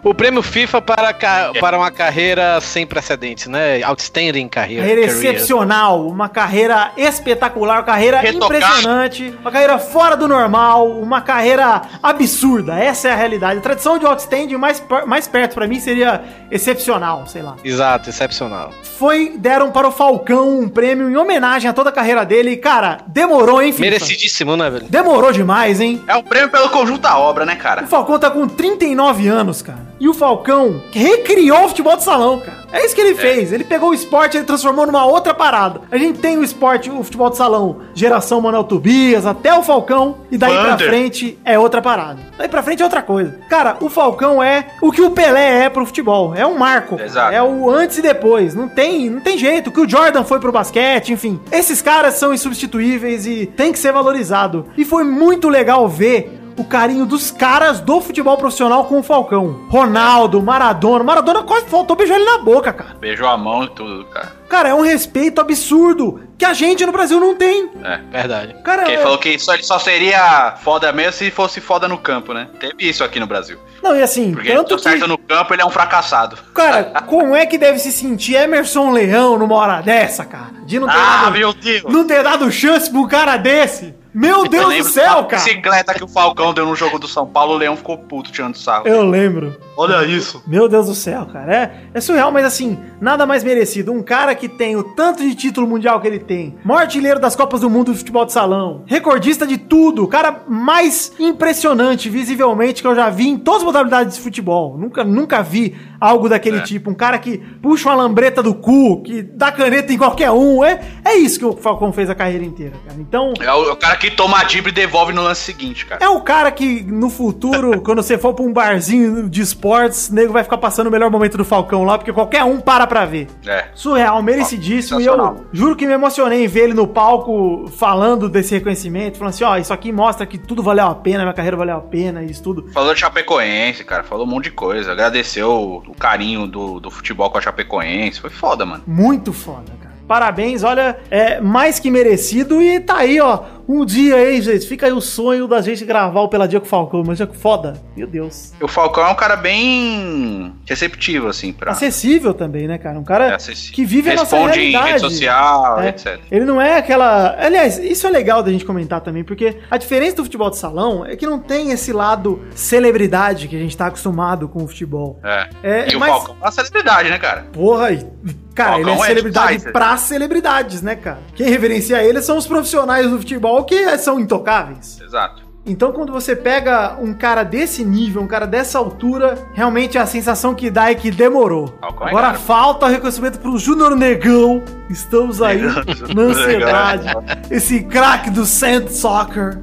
O 0.04 0.14
prêmio 0.14 0.42
FIFA 0.42 0.82
para, 0.82 1.14
ca- 1.14 1.52
para 1.60 1.78
uma 1.78 1.92
carreira 1.92 2.60
sem 2.60 2.86
precedentes, 2.86 3.48
né? 3.48 3.82
Outstanding. 3.84 4.48
Carreira 4.50 4.84
career. 4.86 5.08
excepcional, 5.10 6.06
uma 6.08 6.28
carreira 6.28 6.92
espetacular, 6.98 7.78
uma 7.78 7.84
carreira 7.84 8.20
Retocada. 8.20 8.58
impressionante, 8.58 9.34
uma 9.40 9.52
carreira 9.52 9.78
fora 9.80 10.18
do 10.18 10.28
normal, 10.28 10.90
uma 11.00 11.22
carreira 11.22 11.84
absurda. 12.02 12.74
Essa 12.80 13.10
é 13.10 13.12
a 13.12 13.16
realidade. 13.16 13.60
A 13.60 13.62
tradição 13.62 13.98
de 13.98 14.06
outstanding 14.06 14.56
mais, 14.58 14.84
mais 15.06 15.28
perto 15.28 15.54
pra 15.54 15.68
mim 15.68 15.80
seria 15.80 16.22
excepcional, 16.50 17.26
sei 17.28 17.42
lá. 17.44 17.56
Exato, 17.64 18.10
excepcional. 18.10 18.74
Foi 18.98 19.36
deram 19.38 19.72
para 19.72 19.88
o 19.88 19.92
Falcão 19.92 20.60
um 20.60 20.68
prêmio 20.70 21.10
em 21.10 21.16
homenagem 21.16 21.70
a 21.70 21.74
toda 21.74 21.90
a 21.92 21.94
carreira 21.94 22.26
dele. 22.26 22.52
E, 22.52 22.58
cara, 22.58 23.00
demorou, 23.08 23.62
hein, 23.62 23.72
FIFA? 23.72 23.82
Merecidíssimo, 23.84 24.58
né, 24.58 24.70
velho? 24.70 24.86
Demorou 24.90 25.32
demais, 25.32 25.80
hein? 25.80 26.04
É 26.08 26.16
o 26.16 26.24
prêmio 26.24 26.50
pelo 26.50 26.70
conjunto 26.70 27.02
da 27.02 27.18
obra, 27.18 27.46
né, 27.46 27.51
O 27.54 27.58
cara? 27.58 27.88
Falcão 27.88 28.20
tá 28.20 28.30
com 28.30 28.48
39 28.48 29.28
anos, 29.28 29.62
cara. 29.62 29.92
E 30.00 30.08
o 30.10 30.14
Falcão 30.14 30.82
recriou 30.92 31.66
o 31.66 31.70
futebol 31.70 31.96
de 31.96 32.04
salão, 32.04 32.40
cara. 32.40 32.62
É 32.74 32.86
isso 32.86 32.96
que 32.96 33.02
ele 33.02 33.14
fez. 33.16 33.52
Ele 33.52 33.64
pegou 33.64 33.90
o 33.90 33.94
esporte 33.94 34.36
e 34.36 34.38
ele 34.38 34.46
transformou 34.46 34.86
numa 34.86 35.06
outra 35.06 35.34
parada. 35.34 35.82
A 35.92 35.98
gente 35.98 36.20
tem 36.20 36.38
o 36.38 36.44
esporte, 36.44 36.90
o 36.90 37.04
futebol 37.04 37.30
de 37.30 37.38
salão, 37.38 37.82
geração 37.94 38.40
Manuel 38.42 38.64
Tobias, 38.64 39.26
até 39.26 39.54
o 39.54 39.62
Falcão. 39.62 40.18
E 40.32 40.38
daí 40.38 40.54
pra 40.54 40.72
Vander. 40.72 40.88
frente 40.88 41.38
é 41.44 41.60
outra 41.60 41.82
parada. 41.82 42.18
Daí 42.38 42.48
pra 42.48 42.64
frente 42.64 42.82
é 42.82 42.86
outra 42.86 43.02
coisa. 43.02 43.38
Cara, 43.50 43.76
o 43.82 43.90
Falcão 43.90 44.42
é 44.42 44.68
o 44.82 44.92
que 44.92 45.02
o 45.02 45.12
Pelé 45.12 45.66
é 45.66 45.70
pro 45.70 45.86
futebol. 45.86 46.34
É 46.34 46.48
um 46.48 46.58
marco. 46.58 47.00
Exato. 47.00 47.34
É 47.34 47.44
o 47.44 47.70
antes 47.70 47.98
e 47.98 48.02
depois. 48.02 48.56
Não 48.56 48.70
tem, 48.70 49.10
não 49.10 49.20
tem 49.20 49.38
jeito. 49.38 49.68
O 49.70 49.74
que 49.74 49.82
o 49.82 49.90
Jordan 49.90 50.24
foi 50.24 50.40
pro 50.40 50.52
basquete, 50.52 51.12
enfim. 51.12 51.40
Esses 51.52 51.82
caras 51.82 52.14
são 52.16 52.34
insubstituíveis 52.34 53.28
e 53.28 53.46
tem 53.46 53.72
que 53.74 53.80
ser 53.80 53.92
valorizado. 53.92 54.66
E 54.78 54.86
foi 54.86 55.04
muito 55.04 55.50
legal 55.50 55.88
ver 55.90 56.41
o 56.62 56.66
carinho 56.66 57.06
dos 57.06 57.30
caras 57.32 57.80
do 57.80 58.00
futebol 58.00 58.38
profissional 58.38 58.86
com 58.86 59.00
o 59.00 59.04
Falcão. 59.04 59.66
Ronaldo, 59.70 60.42
Maradona. 60.42 61.04
Maradona 61.04 61.44
quase 61.44 61.66
faltou 61.66 61.96
beijar 61.96 62.16
ele 62.16 62.26
na 62.26 62.38
boca, 62.40 62.72
cara. 62.72 62.96
Beijou 63.00 63.28
a 63.28 63.38
mão 63.38 63.64
e 63.66 63.70
tudo, 63.70 64.06
cara. 64.06 64.40
Cara, 64.48 64.70
é 64.70 64.74
um 64.74 64.82
respeito 64.82 65.40
absurdo 65.40 66.22
que 66.38 66.44
a 66.44 66.54
gente 66.54 66.86
no 66.86 66.92
Brasil 66.92 67.20
não 67.20 67.36
tem. 67.36 67.70
É. 67.84 67.98
Verdade. 68.12 68.56
Cara, 68.64 68.84
Quem 68.84 68.96
é- 68.96 68.98
falou 68.98 69.18
que 69.18 69.40
só, 69.40 69.54
ele 69.54 69.64
só 69.64 69.80
seria 69.80 70.56
foda 70.62 70.92
mesmo 70.92 71.14
se 71.14 71.32
fosse 71.32 71.62
foda 71.62 71.88
no 71.88 71.98
campo, 71.98 72.34
né? 72.34 72.48
Teve 72.60 72.76
isso 72.80 73.04
aqui 73.04 73.20
no 73.20 73.26
Brasil. 73.28 73.58
não, 73.82 73.96
e 73.96 74.02
assim, 74.04 74.34
Porque 74.34 74.50
ele 74.50 74.58
tanto 74.58 74.76
que... 74.76 74.84
certo 74.84 75.08
no 75.08 75.18
campo, 75.18 75.54
ele 75.54 75.62
é 75.62 75.66
um 75.66 75.70
fracassado. 75.70 76.38
Cara, 76.54 76.84
como 77.08 77.34
é 77.36 77.46
que 77.46 77.58
deve 77.58 77.80
se 77.80 77.92
sentir 77.92 78.36
Emerson 78.36 78.92
Leão 78.92 79.38
numa 79.38 79.56
hora 79.56 79.82
dessa, 79.82 80.26
cara? 80.26 80.52
De 80.66 80.80
não 80.80 80.88
ter, 80.88 80.94
Ah, 80.98 81.22
dado, 81.24 81.32
meu 81.32 81.54
Deus! 81.54 81.84
não 81.92 82.06
ter 82.06 82.22
dado 82.24 82.52
chance 82.52 82.90
pra 82.90 83.00
um 83.00 83.08
cara 83.08 83.38
desse. 83.38 83.94
Meu 84.14 84.46
Eu 84.46 84.48
Deus 84.50 84.76
do 84.78 84.84
céu, 84.84 85.24
cara. 85.26 85.44
bicicleta 85.44 85.94
que 85.94 86.04
o 86.04 86.08
Falcão 86.08 86.54
deu 86.54 86.66
no 86.66 86.76
jogo 86.76 87.00
do 87.00 87.08
São 87.08 87.26
Paulo, 87.26 87.54
o 87.54 87.58
Leão 87.58 87.76
ficou 87.78 87.98
puto 87.98 88.32
tirando 88.32 88.56
sarro. 88.56 88.88
Eu 88.88 89.04
lembro. 89.04 89.56
Olha 89.78 90.06
isso. 90.06 90.44
Meu 90.46 90.68
Deus 90.68 90.88
do 90.88 90.94
céu, 90.96 91.26
cara. 91.26 91.54
É, 91.56 91.72
é 91.94 92.02
surreal, 92.02 92.32
mas 92.32 92.46
assim, 92.46 92.78
nada 93.00 93.26
mais 93.26 93.44
merecido. 93.44 93.92
Um 93.92 94.04
cara 94.04 94.36
que 94.36 94.48
tem 94.50 94.76
o 94.76 94.84
tanto 94.84 95.24
de 95.24 95.34
título 95.34 95.66
mundial 95.66 96.00
que 96.02 96.08
ele 96.08 96.20
tem, 96.20 96.56
maior 96.64 96.82
artilheiro 96.82 97.20
das 97.20 97.36
Copas 97.36 97.62
do 97.62 97.70
Mundo 97.70 97.92
do 97.92 97.98
futebol 97.98 98.26
de 98.26 98.32
salão, 98.34 98.84
recordista 98.86 99.48
de 99.48 99.58
tudo, 99.58 100.04
o 100.04 100.08
cara 100.08 100.42
mais 100.48 101.12
impressionante, 101.18 102.10
visivelmente, 102.10 102.82
que 102.82 102.88
eu 102.88 102.96
já 102.96 103.10
vi 103.10 103.30
em 103.30 103.38
todas 103.38 103.62
as 103.62 103.66
modalidades 103.66 104.16
de 104.18 104.22
futebol. 104.22 104.78
Nunca, 104.78 105.04
nunca 105.04 105.42
vi 105.42 105.76
algo 106.00 106.28
daquele 106.28 106.58
É. 106.58 106.62
tipo. 106.62 106.90
Um 106.92 106.96
cara 106.96 107.18
que 107.18 107.38
puxa 107.62 107.88
uma 107.90 107.96
lambreta 107.96 108.44
do 108.44 108.54
cu, 108.54 109.02
que 109.02 109.22
dá 109.22 109.52
caneta 109.52 109.92
em 109.94 109.98
qualquer 109.98 110.32
um. 110.32 110.64
É, 110.64 110.80
é 111.06 111.16
isso 111.16 111.40
que 111.40 111.46
o 111.46 111.54
Falcão 111.56 111.92
fez 111.94 112.10
a 112.10 112.16
carreira 112.16 112.44
inteira, 112.44 112.74
cara. 112.86 113.00
Então. 113.00 113.34
É 113.40 113.54
o, 113.54 113.72
o 113.72 113.76
cara 113.76 113.96
que 114.02 114.10
toma 114.10 114.40
a 114.40 114.44
dibra 114.44 114.72
e 114.72 114.74
devolve 114.74 115.14
no 115.14 115.22
lance 115.22 115.42
seguinte, 115.42 115.86
cara. 115.86 116.04
É 116.04 116.10
o 116.10 116.20
cara 116.22 116.52
que 116.52 116.82
no 116.82 117.08
futuro, 117.08 117.80
quando 117.86 118.02
você 118.02 118.18
for 118.18 118.34
pra 118.34 118.44
um 118.44 118.52
barzinho 118.52 119.30
de 119.30 119.42
esportes, 119.42 120.10
o 120.10 120.16
nego 120.16 120.34
vai 120.34 120.44
ficar 120.44 120.58
passando 120.58 120.88
o 120.88 120.92
melhor 120.92 121.12
momento 121.12 121.38
do 121.38 121.46
Falcão 121.46 121.84
lá, 121.84 122.00
porque 122.00 122.12
qualquer 122.12 122.44
um 122.44 122.60
para 122.60 122.88
pra 122.88 123.06
ver. 123.06 123.28
É. 123.46 123.68
Surreal, 123.76 124.22
merecidíssimo. 124.24 125.00
E 125.00 125.06
eu 125.06 125.46
juro 125.54 125.76
que 125.76 125.86
me 125.86 125.94
emocionei 125.94 126.44
em 126.44 126.48
ver 126.48 126.62
ele 126.62 126.74
no 126.74 126.88
palco 126.88 127.68
falando 127.78 128.28
desse 128.28 128.56
reconhecimento, 128.56 129.20
falando 129.20 129.34
assim: 129.34 129.44
ó, 129.44 129.58
isso 129.58 129.72
aqui 129.72 129.92
mostra 129.92 130.26
que 130.26 130.38
tudo 130.38 130.64
valeu 130.64 130.88
a 130.88 130.96
pena, 130.96 131.20
minha 131.20 131.34
carreira 131.34 131.56
valeu 131.56 131.78
a 131.78 131.82
pena, 131.82 132.24
isso 132.24 132.42
tudo. 132.42 132.72
Falou 132.74 132.94
de 132.96 133.00
Chapecoense, 133.00 133.84
cara. 133.84 134.04
Falou 134.04 134.26
um 134.26 134.30
monte 134.30 134.46
de 134.46 134.52
coisa. 134.52 134.92
Agradeceu 134.92 135.52
o, 135.52 135.78
o 135.78 135.96
carinho 135.96 136.48
do, 136.48 136.80
do 136.80 136.90
futebol 136.90 137.30
com 137.30 137.38
a 137.38 137.42
Chapecoense. 137.42 138.20
Foi 138.20 138.32
foda, 138.32 138.66
mano. 138.66 138.84
Muito 138.88 139.32
foda, 139.32 139.72
cara. 139.80 139.91
Parabéns, 140.08 140.64
olha, 140.64 140.98
é 141.10 141.40
mais 141.40 141.80
que 141.80 141.90
merecido. 141.90 142.62
E 142.62 142.80
tá 142.80 142.98
aí, 142.98 143.20
ó, 143.22 143.40
um 143.68 143.86
dia 143.86 144.16
aí, 144.16 144.42
gente. 144.42 144.68
Fica 144.68 144.86
aí 144.86 144.92
o 144.92 145.00
sonho 145.02 145.48
da 145.48 145.62
gente 145.62 145.86
gravar 145.86 146.22
o 146.22 146.28
Peladinha 146.28 146.60
com 146.60 146.66
o 146.66 146.70
Falcão, 146.70 147.04
mas 147.06 147.22
é 147.22 147.26
foda. 147.28 147.82
Meu 147.96 148.06
Deus. 148.08 148.52
O 148.62 148.68
Falcão 148.68 149.06
é 149.06 149.10
um 149.10 149.16
cara 149.16 149.36
bem 149.38 150.54
receptivo, 150.68 151.28
assim, 151.28 151.54
pra. 151.54 151.72
Acessível 151.72 152.34
também, 152.34 152.68
né, 152.68 152.78
cara? 152.78 153.00
Um 153.00 153.04
cara 153.04 153.36
É 153.36 153.38
que 153.72 153.86
vive 153.86 154.10
a 154.12 154.16
nossa 154.16 154.36
Responde 154.36 154.60
em 154.60 154.72
realidade. 154.72 154.88
rede 154.88 155.00
social, 155.02 155.80
É. 155.82 155.90
etc. 155.90 156.20
Ele 156.30 156.46
não 156.46 156.62
é 156.62 156.78
aquela. 156.78 157.36
Aliás, 157.40 157.78
isso 157.78 158.06
é 158.06 158.10
legal 158.10 158.44
da 158.44 158.52
gente 158.52 158.66
comentar 158.66 159.02
também, 159.02 159.24
porque 159.24 159.58
a 159.70 159.78
diferença 159.78 160.18
do 160.18 160.24
futebol 160.24 160.50
de 160.50 160.58
salão 160.58 161.06
é 161.06 161.16
que 161.16 161.26
não 161.26 161.40
tem 161.40 161.72
esse 161.72 161.94
lado 161.94 162.42
celebridade 162.54 163.48
que 163.48 163.56
a 163.56 163.60
gente 163.60 163.76
tá 163.78 163.88
acostumado 163.88 164.48
com 164.50 164.64
o 164.64 164.68
futebol. 164.68 165.20
É. 165.24 165.50
É, 165.64 165.92
e 165.94 165.96
o 165.96 166.00
mas- 166.00 166.10
Falcão 166.10 166.36
é 166.42 166.46
uma 166.46 166.52
celebridade, 166.52 167.10
né, 167.10 167.18
cara? 167.18 167.46
Porra, 167.54 167.92
e- 167.92 168.06
cara, 168.54 168.76
ele 168.80 168.82
é 168.84 168.86
Falcão 168.88 169.04
é 169.04 169.08
celebridade 169.08 169.72
pra 170.02 170.02
celebridades, 170.02 170.82
né, 170.82 170.96
cara? 170.96 171.20
Quem 171.36 171.50
reverencia 171.50 172.04
ele 172.04 172.22
são 172.22 172.38
os 172.38 172.48
profissionais 172.48 173.10
do 173.10 173.18
futebol 173.20 173.64
que 173.64 173.98
são 173.98 174.20
intocáveis. 174.20 175.00
Exato. 175.02 175.50
Então, 175.64 175.92
quando 175.92 176.12
você 176.12 176.36
pega 176.36 176.98
um 177.00 177.14
cara 177.14 177.44
desse 177.44 177.86
nível, 177.86 178.24
um 178.24 178.28
cara 178.28 178.48
dessa 178.48 178.80
altura, 178.80 179.38
realmente 179.54 179.96
a 179.96 180.08
sensação 180.08 180.56
que 180.56 180.72
dá 180.72 180.90
é 180.90 180.96
que 180.96 181.12
demorou. 181.12 181.72
É 181.84 181.86
Agora 181.86 182.14
cara. 182.14 182.34
falta 182.34 182.88
o 182.88 182.90
reconhecimento 182.90 183.38
pro 183.38 183.60
Júnior 183.60 183.96
Negão. 183.96 184.64
Estamos 184.90 185.40
aí 185.40 185.62
Negão, 185.62 185.84
na 186.16 186.22
ansiedade. 186.24 187.06
Esse 187.52 187.84
craque 187.84 188.32
do 188.32 188.44
Sand 188.44 188.88
Soccer. 188.88 189.62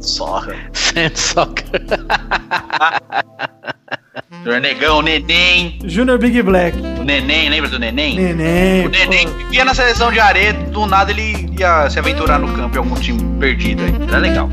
Sorra. 0.00 0.56
Sand 0.72 1.14
Soccer. 1.14 1.66
Senhor 4.44 4.60
Negão, 4.60 5.00
Neném. 5.00 5.78
Júnior 5.84 6.18
Big 6.18 6.42
Black. 6.42 6.78
O 6.78 7.02
Neném, 7.02 7.48
lembra 7.48 7.70
do 7.70 7.78
Neném? 7.78 8.14
Neném. 8.14 8.86
O 8.86 8.90
Neném 8.90 9.26
vivia 9.38 9.64
na 9.64 9.74
seleção 9.74 10.12
de 10.12 10.20
areia, 10.20 10.52
do 10.52 10.84
nada 10.84 11.10
ele 11.10 11.48
ia 11.58 11.88
se 11.88 11.98
aventurar 11.98 12.38
no 12.38 12.52
campo 12.52 12.76
em 12.76 12.78
algum 12.78 12.94
time 12.94 13.18
perdido 13.40 13.82
aí. 13.82 13.94
Era 14.06 14.18
legal. 14.18 14.50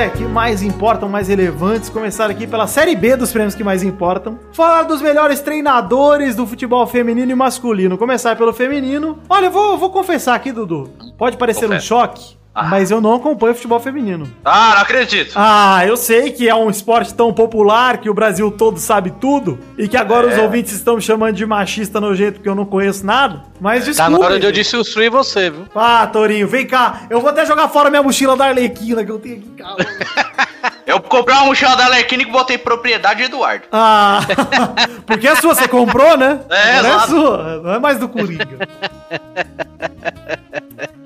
Né, 0.00 0.08
que 0.08 0.24
mais 0.24 0.62
importam, 0.62 1.10
mais 1.10 1.28
relevantes. 1.28 1.90
Começar 1.90 2.30
aqui 2.30 2.46
pela 2.46 2.66
série 2.66 2.96
B 2.96 3.16
dos 3.16 3.30
prêmios 3.32 3.54
que 3.54 3.62
mais 3.62 3.82
importam. 3.82 4.38
Falar 4.50 4.84
dos 4.84 5.02
melhores 5.02 5.40
treinadores 5.40 6.34
do 6.34 6.46
futebol 6.46 6.86
feminino 6.86 7.30
e 7.30 7.34
masculino. 7.34 7.98
Começar 7.98 8.34
pelo 8.34 8.50
feminino. 8.54 9.18
Olha, 9.28 9.46
eu 9.46 9.50
vou, 9.50 9.76
vou 9.76 9.90
confessar 9.90 10.34
aqui, 10.34 10.52
Dudu. 10.52 10.90
Pode 11.18 11.36
parecer 11.36 11.70
um 11.70 11.78
choque, 11.78 12.38
Ah. 12.52 12.64
mas 12.64 12.90
eu 12.90 13.00
não 13.00 13.14
acompanho 13.14 13.54
futebol 13.54 13.78
feminino. 13.78 14.28
Ah, 14.44 14.72
não 14.74 14.82
acredito. 14.82 15.32
Ah, 15.36 15.82
eu 15.86 15.96
sei 15.96 16.32
que 16.32 16.48
é 16.48 16.54
um 16.54 16.68
esporte 16.68 17.14
tão 17.14 17.32
popular 17.32 17.98
que 17.98 18.10
o 18.10 18.14
Brasil 18.14 18.50
todo 18.50 18.78
sabe 18.78 19.12
tudo 19.20 19.58
e 19.78 19.86
que 19.86 19.96
agora 19.96 20.26
os 20.26 20.34
É. 20.34 20.40
ouvintes 20.42 20.72
estão 20.72 20.96
me 20.96 21.00
chamando 21.02 21.34
de 21.36 21.46
machista 21.46 22.00
nojento 22.00 22.34
porque 22.34 22.48
eu 22.48 22.54
não 22.56 22.64
conheço 22.66 23.06
nada. 23.06 23.44
Mas 23.60 23.84
Tá 23.84 23.90
desculpa. 23.90 24.10
na 24.18 24.18
hora 24.26 24.40
de 24.40 24.46
eu 24.46 24.52
destruir 24.52 25.10
você, 25.10 25.48
viu? 25.50 25.66
Ah, 25.74 26.06
Torinho, 26.08 26.48
vem 26.48 26.66
cá. 26.66 27.02
Eu 27.08 27.20
vou 27.20 27.30
até 27.30 27.46
jogar 27.46 27.68
fora 27.68 27.88
minha 27.88 28.02
mochila 28.02 28.36
da 28.36 28.46
Arlequina 28.46 29.04
que 29.04 29.10
eu 29.12 29.18
tenho 29.20 29.36
aqui 29.36 29.48
em 29.48 29.54
casa. 29.54 29.76
Eu 30.86 31.00
comprei 31.00 31.36
uma 31.36 31.44
mochila 31.46 31.76
da 31.76 31.86
Lerquina 31.86 32.24
que 32.24 32.32
botei 32.32 32.58
propriedade 32.58 33.20
de 33.20 33.26
Eduardo. 33.26 33.62
Ah, 33.70 34.22
porque 35.06 35.28
é 35.28 35.36
sua, 35.36 35.54
você 35.54 35.68
comprou, 35.68 36.16
né? 36.16 36.40
É, 36.50 36.82
não 36.82 36.90
é 36.96 37.06
sua, 37.06 37.60
não 37.62 37.74
é 37.74 37.78
mais 37.78 37.96
do 37.98 38.08
Coringa. 38.08 38.48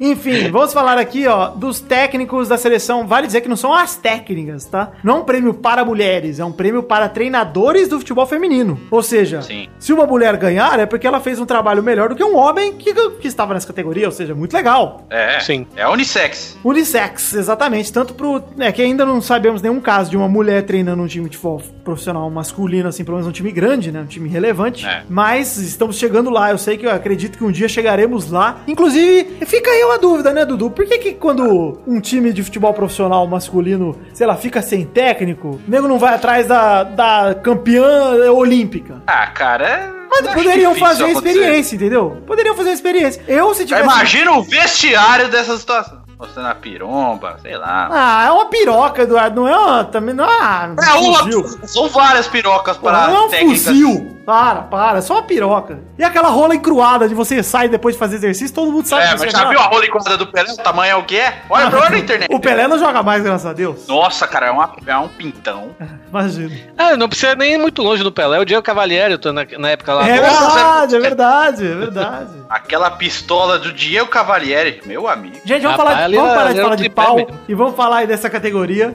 Enfim, 0.05 0.51
vamos 0.51 0.75
falar 0.75 0.99
aqui, 0.99 1.27
ó, 1.27 1.49
dos 1.49 1.81
técnicos 1.81 2.49
da 2.49 2.59
seleção. 2.59 3.07
Vale 3.07 3.27
dizer 3.27 3.41
que 3.41 3.49
não 3.49 3.57
são 3.57 3.73
as 3.73 3.97
técnicas, 3.97 4.67
tá? 4.67 4.93
Não 5.03 5.17
é 5.17 5.19
um 5.21 5.25
prêmio 5.25 5.55
para 5.55 5.83
mulheres, 5.83 6.39
é 6.39 6.45
um 6.45 6.53
prêmio 6.53 6.83
para 6.83 7.09
treinadores 7.09 7.89
do 7.89 7.99
futebol 7.99 8.27
feminino. 8.27 8.79
Ou 8.91 9.03
seja, 9.03 9.41
Sim. 9.41 9.67
se 9.79 9.95
uma 9.95 10.05
mulher 10.07 10.37
ganhar, 10.37 10.79
é 10.79 10.85
porque 10.85 11.07
ela 11.07 11.21
fez 11.21 11.41
um 11.41 11.47
trabalho 11.47 11.83
melhor 11.83 12.11
do 12.11 12.17
que 12.17 12.23
um 12.23 12.37
homem 12.37 12.75
que, 12.75 12.93
que 12.93 13.27
estava 13.27 13.55
nessa 13.55 13.67
categoria, 13.67 14.05
ou 14.05 14.13
seja, 14.13 14.35
muito 14.35 14.53
legal. 14.53 15.07
É, 15.09 15.41
Sim. 15.41 15.67
É 15.75 15.89
unissex. 15.89 16.59
Unissex, 16.63 17.33
exatamente. 17.33 17.91
Tanto 17.91 18.13
pro. 18.13 18.43
É 18.59 18.71
que 18.71 18.83
ainda 18.83 19.07
não 19.07 19.23
sabemos 19.23 19.63
nenhum 19.63 19.81
caso 19.81 20.11
de 20.11 20.19
uma 20.19 20.29
mulher 20.29 20.65
treinando 20.65 21.03
um 21.03 21.07
time 21.07 21.31
de 21.31 21.39
futebol 21.39 21.63
profissional 21.83 22.29
masculino, 22.29 22.89
assim, 22.89 23.05
pelo 23.05 23.17
menos 23.17 23.29
um 23.29 23.33
time 23.33 23.51
grande, 23.51 23.91
né? 23.91 24.01
Um 24.01 24.07
time 24.07 24.29
relevante. 24.29 24.87
É. 24.87 25.03
Mas 25.09 25.57
estamos 25.57 25.97
chegando 25.97 26.29
lá. 26.29 26.51
Eu 26.51 26.59
sei 26.59 26.77
que 26.77 26.85
eu 26.85 26.91
acredito 26.91 27.39
que 27.39 27.45
um 27.45 27.51
dia 27.51 27.69
chegaremos 27.69 28.31
lá. 28.31 28.61
Inclusive, 28.69 29.39
fica 29.47 29.71
aí 29.71 29.85
uma 29.85 29.94
dúvida, 29.99 30.33
né, 30.33 30.45
Dudu? 30.45 30.71
Por 30.71 30.87
que, 30.87 30.99
que 30.99 31.13
quando 31.15 31.79
um 31.87 32.01
time 32.01 32.33
de 32.33 32.43
futebol 32.43 32.73
profissional 32.75 33.27
masculino, 33.27 33.97
sei 34.13 34.27
lá, 34.27 34.37
fica 34.37 34.63
sem 34.63 34.85
técnico, 34.85 35.61
o 35.67 35.71
nego 35.71 35.89
não 35.89 35.99
vai 35.99 36.15
atrás 36.15 36.47
da, 36.47 36.83
da 36.83 37.35
campeã 37.35 38.33
olímpica? 38.33 39.03
Ah, 39.07 39.27
cara, 39.27 39.69
é. 39.69 39.95
Mas 40.11 40.35
poderiam 40.35 40.75
fazer 40.77 41.05
a 41.05 41.11
experiência, 41.11 41.75
entendeu? 41.75 42.23
Poderiam 42.27 42.55
fazer 42.55 42.71
a 42.71 42.75
experiência. 42.75 43.23
Eu, 43.27 43.53
se 43.53 43.65
tivesse. 43.65 43.85
Imagina 43.85 44.33
o 44.33 44.43
vestiário 44.43 45.29
dessa 45.29 45.57
situação. 45.57 46.05
Mostrando 46.17 46.47
a 46.47 46.55
piromba, 46.55 47.37
sei 47.43 47.57
lá. 47.57 47.89
Ah, 47.91 48.27
é 48.27 48.31
uma 48.31 48.47
piroca, 48.47 49.03
Eduardo. 49.03 49.43
Não 49.43 49.49
é 49.49 49.59
uma. 49.59 49.85
Também 49.85 50.15
não 50.15 50.25
é 50.25 50.29
uma. 50.29 50.77
é 50.81 50.93
uma. 50.93 51.19
fuzil. 51.19 51.45
São 51.65 51.89
várias 51.89 52.29
pirocas 52.29 52.77
para 52.77 53.09
não 53.09 53.17
é 53.17 53.21
um 53.23 53.29
técnicas. 53.29 53.65
fuzil. 53.65 54.17
Para, 54.25 54.63
para. 54.63 54.99
É 54.99 55.01
só 55.03 55.15
uma 55.15 55.23
piroca. 55.23 55.79
E 55.99 56.05
aquela 56.05 56.29
rola 56.29 56.55
encruada 56.55 57.09
de 57.09 57.15
você 57.15 57.43
sair 57.43 57.69
depois 57.69 57.95
de 57.95 57.99
fazer 57.99 58.17
exercício, 58.17 58.55
todo 58.55 58.73
mundo 58.73 58.87
sabe 58.87 59.05
É, 59.05 59.11
mas 59.11 59.21
você 59.21 59.31
já 59.31 59.39
joga- 59.39 59.51
viu 59.51 59.61
a 59.61 59.65
rola 59.65 59.85
enquadrada 59.87 60.17
do 60.19 60.27
Pelé? 60.27 60.53
O 60.53 60.57
tamanho 60.57 60.93
é 60.93 60.97
o 60.97 61.05
que 61.05 61.19
é? 61.19 61.43
Olha, 61.51 61.67
olha 61.67 61.91
na 61.91 61.99
internet. 61.99 62.35
O 62.35 62.41
Pelé 62.41 62.67
não 62.67 62.79
joga 62.79 63.03
mais, 63.03 63.23
graças 63.23 63.47
a 63.47 63.53
Deus. 63.53 63.87
Nossa, 63.87 64.27
cara, 64.27 64.47
é, 64.47 64.51
uma, 64.51 64.73
é 64.87 64.97
um 64.97 65.09
pintão. 65.09 65.71
Imagina. 66.09 66.51
Ah, 66.79 66.97
não 66.97 67.09
precisa 67.09 67.35
nem 67.35 67.55
ir 67.55 67.59
muito 67.59 67.83
longe 67.83 68.03
do 68.03 68.11
Pelé. 68.13 68.39
O 68.39 68.45
Diego 68.45 68.63
Cavalieri, 68.63 69.13
eu 69.13 69.19
tô 69.19 69.33
na, 69.33 69.45
na 69.59 69.71
época 69.71 69.93
lá. 69.93 70.09
É 70.09 70.21
verdade, 70.21 70.95
é- 70.95 70.99
é 70.99 71.01
verdade, 71.01 71.67
é 71.67 71.75
verdade. 71.75 72.31
Aquela 72.49 72.91
pistola 72.93 73.59
do 73.59 73.73
Diego 73.73 74.09
Cavalieri, 74.09 74.81
meu 74.87 75.07
amigo. 75.09 75.37
Gente, 75.45 75.63
vamos, 75.63 75.77
Rapaz, 75.79 75.95
falar, 75.97 76.05
ali 76.05 76.17
vamos 76.17 76.31
era- 76.31 76.39
parar 76.41 76.53
de 76.55 76.61
falar 76.63 76.75
de 76.77 76.89
pau 76.89 77.17
mesmo. 77.17 77.41
e 77.49 77.55
vamos 77.55 77.77
falar 77.77 77.97
aí 77.99 78.07
dessa 78.07 78.31
categoria. 78.31 78.95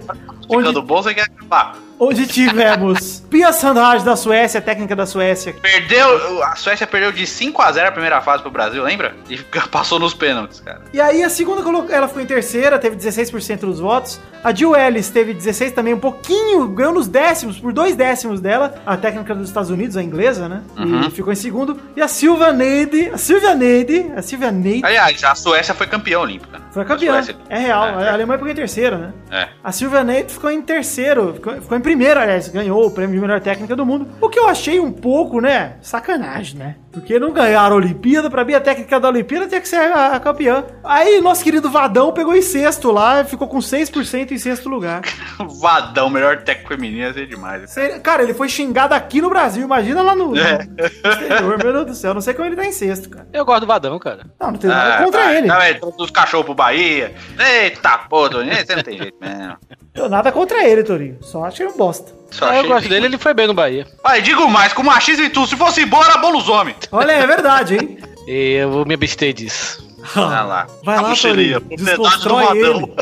Onde 0.49 0.67
Ficando 0.67 0.81
bom, 0.81 1.03
você 1.03 1.13
quer 1.13 1.23
acabar. 1.23 1.73
Onde 1.99 2.25
tivemos 2.27 3.19
Pia 3.29 3.51
Sandhage 3.53 4.03
da 4.03 4.15
Suécia, 4.15 4.59
técnica 4.61 4.95
da 4.95 5.05
Suécia. 5.05 5.53
Perdeu, 5.61 6.43
a 6.43 6.55
Suécia 6.55 6.87
perdeu 6.87 7.11
de 7.11 7.27
5 7.27 7.61
a 7.61 7.71
0 7.71 7.89
a 7.89 7.91
primeira 7.91 8.21
fase 8.21 8.41
pro 8.41 8.51
Brasil, 8.51 8.83
lembra? 8.83 9.13
E 9.29 9.37
passou 9.69 9.99
nos 9.99 10.13
pênaltis, 10.13 10.59
cara. 10.59 10.81
E 10.93 10.99
aí 10.99 11.23
a 11.23 11.29
segunda 11.29 11.61
colocou, 11.61 11.93
ela 11.93 12.07
ficou 12.07 12.21
em 12.23 12.25
terceira, 12.25 12.79
teve 12.79 12.95
16% 12.95 13.59
dos 13.59 13.79
votos. 13.79 14.19
A 14.43 14.53
Jill 14.53 14.73
Ellis 14.75 15.09
teve 15.09 15.33
16 15.33 15.73
também, 15.73 15.93
um 15.93 15.99
pouquinho, 15.99 16.67
ganhou 16.69 16.93
nos 16.93 17.07
décimos, 17.07 17.59
por 17.59 17.73
dois 17.73 17.95
décimos 17.95 18.39
dela, 18.39 18.73
a 18.85 18.95
técnica 18.95 19.35
dos 19.35 19.49
Estados 19.49 19.69
Unidos, 19.69 19.97
a 19.97 20.01
inglesa, 20.01 20.47
né? 20.47 20.63
E 21.07 21.11
ficou 21.11 21.33
em 21.33 21.35
segundo. 21.35 21.77
E 21.95 22.01
a 22.01 22.07
Silvia 22.07 22.53
Neide, 22.53 23.09
a 23.13 23.17
Silvia 23.17 23.53
Neide, 23.53 24.11
a 24.15 24.21
Silvia 24.21 24.49
Neide 24.51 24.85
Aliás, 24.85 25.21
a 25.25 25.35
Suécia 25.35 25.73
foi 25.73 25.87
campeã 25.87 26.19
olímpica. 26.19 26.61
foi 26.71 26.83
a 26.83 26.85
campeã. 26.85 27.21
É 27.49 27.59
real, 27.59 27.99
É. 27.99 28.09
a 28.09 28.13
Alemanha 28.13 28.37
ficou 28.39 28.51
em 28.51 28.55
terceira, 28.55 28.97
né? 28.97 29.13
É. 29.29 29.47
A 29.61 29.71
Silvia 29.73 30.03
Neide 30.05 30.31
ficou 30.33 30.49
em 30.49 30.61
terceiro, 30.61 31.33
ficou, 31.33 31.53
ficou 31.61 31.77
em 31.77 31.81
primeiro, 31.89 32.19
aliás, 32.19 32.47
ganhou 32.49 32.85
o 32.85 32.91
prêmio 32.91 33.15
de 33.15 33.19
melhor 33.21 33.41
técnica 33.41 33.75
do 33.75 33.83
mundo. 33.83 34.07
O 34.21 34.29
que 34.29 34.37
eu 34.37 34.47
achei 34.47 34.79
um 34.79 34.91
pouco, 34.91 35.41
né, 35.41 35.73
sacanagem, 35.81 36.55
né? 36.59 36.75
Porque 36.91 37.17
não 37.19 37.31
ganharam 37.31 37.75
a 37.75 37.79
Olimpíada, 37.79 38.29
pra 38.29 38.43
mim 38.45 38.53
a 38.53 38.59
técnica 38.61 38.99
da 38.99 39.07
Olimpíada 39.09 39.47
tinha 39.47 39.61
que 39.61 39.67
ser 39.67 39.77
a, 39.91 40.15
a 40.15 40.19
campeã. 40.19 40.63
Aí 40.83 41.19
nosso 41.21 41.43
querido 41.43 41.69
Vadão 41.69 42.11
pegou 42.11 42.35
em 42.35 42.41
sexto 42.43 42.91
lá, 42.91 43.23
ficou 43.23 43.47
com 43.47 43.57
6% 43.57 44.31
em 44.31 44.37
sexto 44.37 44.69
lugar. 44.69 45.01
Vadão, 45.59 46.09
melhor 46.11 46.37
técnico 46.43 46.69
feminino, 46.69 47.01
ia 47.07 47.13
ser 47.13 47.25
demais. 47.27 47.69
Sério, 47.71 47.99
Cara, 48.01 48.21
ele 48.23 48.33
foi 48.35 48.49
xingado 48.49 48.93
aqui 48.93 49.19
no 49.21 49.29
Brasil, 49.29 49.63
imagina 49.63 50.01
lá 50.03 50.15
no, 50.15 50.29
no 50.29 50.37
É. 50.39 50.59
exterior, 50.77 51.57
meu 51.63 51.73
Deus 51.73 51.85
do 51.87 51.93
céu, 51.95 52.13
não 52.13 52.21
sei 52.21 52.33
como 52.35 52.47
ele 52.47 52.55
tá 52.55 52.65
em 52.65 52.71
sexto, 52.71 53.09
cara. 53.09 53.27
Eu 53.33 53.45
gosto 53.45 53.61
do 53.61 53.67
Vadão, 53.67 53.97
cara. 53.97 54.25
Não, 54.39 54.51
não 54.51 54.57
tem 54.59 54.69
nada 54.69 55.03
contra 55.03 55.23
vai. 55.23 55.37
ele. 55.37 55.47
Não, 55.47 55.61
é, 55.61 55.73
todos 55.73 55.99
os 55.99 56.11
cachorros 56.11 56.45
pro 56.45 56.55
Bahia. 56.55 57.13
Eita, 57.39 57.97
pô, 58.09 58.29
Toninho, 58.29 58.55
você 58.55 58.75
não 58.75 58.83
tem 58.83 58.97
jeito 58.97 59.17
mesmo. 59.19 59.57
Eu 59.93 60.07
nada 60.09 60.31
contra 60.31 60.67
ele, 60.67 60.83
Torinho. 60.83 61.17
Só 61.21 61.43
acho 61.45 61.57
que 61.57 61.63
é 61.63 61.67
um 61.67 61.77
bosta. 61.79 62.13
Só 62.29 62.49
Ah, 62.49 62.57
eu 62.57 62.67
gosto 62.67 62.87
dele, 62.89 63.05
ele 63.07 63.17
foi 63.17 63.33
bem 63.33 63.47
no 63.47 63.53
Bahia. 63.53 63.87
Olha, 64.03 64.21
digo 64.21 64.47
mais, 64.49 64.73
com 64.73 64.83
machismo 64.83 65.25
e 65.25 65.29
tudo, 65.29 65.47
se 65.47 65.55
fosse 65.55 65.81
embora, 65.81 66.11
era 66.11 66.31
nos 66.31 66.47
homens. 66.49 66.75
Olha, 66.91 67.13
é 67.13 67.25
verdade, 67.25 67.75
hein? 67.75 67.97
E 68.27 68.53
eu 68.61 68.69
vou 68.69 68.85
me 68.85 68.93
abster 68.93 69.33
disso. 69.33 69.87
Olha 70.15 70.43
lá. 70.43 70.67
Vai 70.83 71.01
lá, 71.01 71.15
Torinho. 71.15 71.61
Desconstrói 71.61 72.57
ele. 72.57 72.93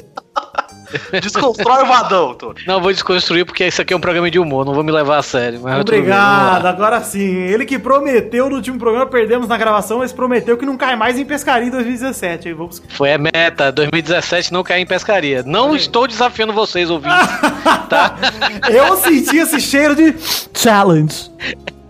Desconstrói 1.22 1.84
o 1.84 1.88
Vadão, 1.88 2.34
Tony. 2.34 2.62
Não, 2.66 2.82
vou 2.82 2.92
desconstruir 2.92 3.46
porque 3.46 3.66
isso 3.66 3.82
aqui 3.82 3.94
é 3.94 3.98
um 3.98 4.00
programa 4.00 4.30
de 4.30 4.40
humor, 4.40 4.66
não 4.66 4.74
vou 4.74 4.84
me 4.84 4.92
levar 4.92 5.18
a 5.18 5.22
sério. 5.22 5.60
Bem, 5.60 5.76
Obrigado, 5.76 6.66
agora 6.66 7.02
sim. 7.02 7.20
Ele 7.20 7.66
que 7.66 7.78
prometeu 7.78 8.50
no 8.50 8.56
último 8.56 8.78
programa, 8.78 9.06
perdemos 9.06 9.48
na 9.48 9.58
gravação, 9.58 10.00
mas 10.00 10.14
prometeu 10.14 10.58
que 10.58 10.66
não 10.66 10.78
cai 10.78 10.96
mais 10.96 11.18
em 11.18 11.26
pescaria 11.26 11.68
em 11.68 11.72
2017. 11.72 12.48
Aí 12.48 12.54
vamos. 12.54 12.82
Foi 12.90 13.14
a 13.14 13.18
meta, 13.18 13.72
2017 13.72 14.54
não 14.54 14.64
cair 14.64 14.82
em 14.82 14.86
pescaria. 14.86 15.44
Não 15.44 15.76
estou 15.76 16.08
desafiando 16.08 16.54
vocês, 16.54 16.90
ouvintes. 16.90 17.28
tá? 17.90 18.16
Eu 18.70 18.98
senti 18.98 19.38
esse 19.38 19.60
cheiro 19.60 19.96
de 19.96 20.16
challenge. 20.54 21.32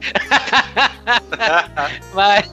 Mas 2.13 2.49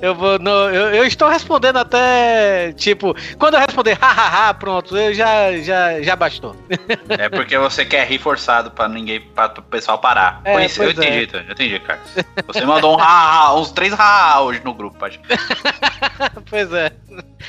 eu 0.00 0.14
vou. 0.14 0.38
no- 0.38 0.70
eu, 0.70 0.94
eu 0.94 1.04
estou 1.04 1.28
respondendo 1.28 1.78
até. 1.78 2.72
Tipo, 2.72 3.14
quando 3.38 3.54
eu 3.54 3.60
responder 3.60 3.98
hahaha, 4.00 4.54
pronto, 4.54 4.96
eu 4.96 5.14
já, 5.14 5.56
já, 5.58 6.00
já 6.00 6.16
bastou. 6.16 6.56
É 7.08 7.28
porque 7.28 7.56
você 7.58 7.84
quer 7.84 8.06
rir 8.06 8.18
forçado 8.18 8.70
pra 8.70 8.88
ninguém, 8.88 9.20
pra 9.20 9.52
o 9.58 9.62
pessoal 9.62 9.98
parar. 9.98 10.40
É, 10.44 10.64
isso, 10.64 10.82
eu 10.82 10.88
é. 10.88 10.92
entendi, 10.92 11.28
eu 11.32 11.52
entendi, 11.52 11.80
cara. 11.80 12.00
Você 12.46 12.64
mandou 12.64 12.96
um 12.96 13.00
ha, 13.00 13.54
uns 13.56 13.70
três 13.70 13.92
ha 13.98 14.40
hoje 14.42 14.60
no 14.64 14.74
grupo, 14.74 14.98
pode. 14.98 15.20
pois 16.48 16.72
é. 16.72 16.92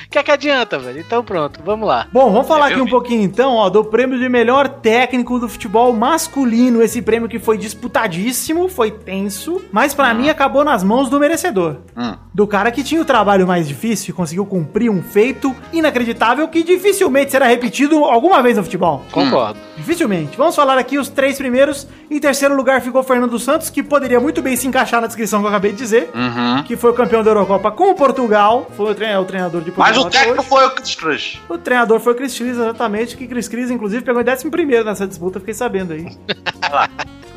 O 0.05 0.09
que 0.09 0.17
é 0.17 0.23
que 0.23 0.31
adianta, 0.31 0.79
velho? 0.79 0.99
Então 0.99 1.23
pronto, 1.23 1.61
vamos 1.63 1.87
lá. 1.87 2.07
Bom, 2.11 2.31
vamos 2.31 2.47
falar 2.47 2.69
Eu 2.69 2.77
aqui 2.77 2.81
um 2.81 2.89
pouquinho 2.89 3.21
então, 3.21 3.55
ó, 3.55 3.69
do 3.69 3.83
prêmio 3.83 4.19
de 4.19 4.27
melhor 4.29 4.67
técnico 4.67 5.39
do 5.39 5.47
futebol 5.47 5.93
masculino. 5.93 6.81
Esse 6.81 7.01
prêmio 7.01 7.29
que 7.29 7.39
foi 7.39 7.57
disputadíssimo, 7.57 8.69
foi 8.69 8.91
tenso, 8.91 9.61
mas 9.71 9.93
pra 9.93 10.13
mim 10.13 10.29
acabou 10.29 10.63
nas 10.63 10.83
mãos 10.83 11.09
do 11.09 11.19
merecedor. 11.19 11.77
Hum. 11.95 12.15
Do 12.33 12.47
cara 12.47 12.71
que 12.71 12.83
tinha 12.83 13.01
o 13.01 13.05
trabalho 13.05 13.45
mais 13.45 13.67
difícil 13.67 14.11
e 14.11 14.13
conseguiu 14.13 14.45
cumprir 14.45 14.89
um 14.89 15.01
feito 15.01 15.55
inacreditável 15.73 16.47
que 16.47 16.63
dificilmente 16.63 17.31
será 17.31 17.45
repetido 17.47 18.05
alguma 18.05 18.41
vez 18.41 18.57
no 18.57 18.63
futebol. 18.63 19.03
Concordo. 19.11 19.59
Dificilmente. 19.77 20.37
Vamos 20.37 20.55
falar 20.55 20.77
aqui 20.77 20.97
os 20.97 21.09
três 21.09 21.37
primeiros. 21.37 21.87
Em 22.09 22.19
terceiro 22.19 22.55
lugar 22.55 22.81
ficou 22.81 23.03
Fernando 23.03 23.37
Santos, 23.39 23.69
que 23.69 23.83
poderia 23.83 24.19
muito 24.19 24.41
bem 24.41 24.55
se 24.55 24.67
encaixar 24.67 25.01
na 25.01 25.07
descrição 25.07 25.39
que 25.39 25.45
eu 25.45 25.49
acabei 25.49 25.71
de 25.71 25.77
dizer. 25.77 26.09
Uhum. 26.13 26.63
Que 26.63 26.75
foi 26.75 26.91
o 26.91 26.93
campeão 26.93 27.23
da 27.23 27.31
Eurocopa 27.31 27.71
com 27.71 27.91
o 27.91 27.95
Portugal. 27.95 28.69
Foi 28.75 28.87
o, 28.87 29.21
o 29.21 29.25
treinador 29.25 29.61
de 29.61 29.71
Mas 29.81 29.97
o 29.97 30.09
técnico 30.09 30.39
hoje. 30.39 30.49
foi 30.49 30.65
o 30.65 30.71
Chris 30.71 30.95
Trush. 30.95 31.41
O 31.49 31.57
treinador 31.57 31.99
foi 31.99 32.13
o 32.13 32.15
Chris 32.15 32.37
Cris, 32.37 32.51
exatamente. 32.51 33.17
Que 33.17 33.27
Chris 33.27 33.47
Cris, 33.47 33.69
inclusive, 33.71 34.03
pegou 34.03 34.21
em 34.21 34.25
11 34.29 34.83
nessa 34.83 35.07
disputa, 35.07 35.39
fiquei 35.39 35.53
sabendo 35.53 35.93
aí. 35.93 36.05
Olha 36.63 36.73
lá. 36.73 36.89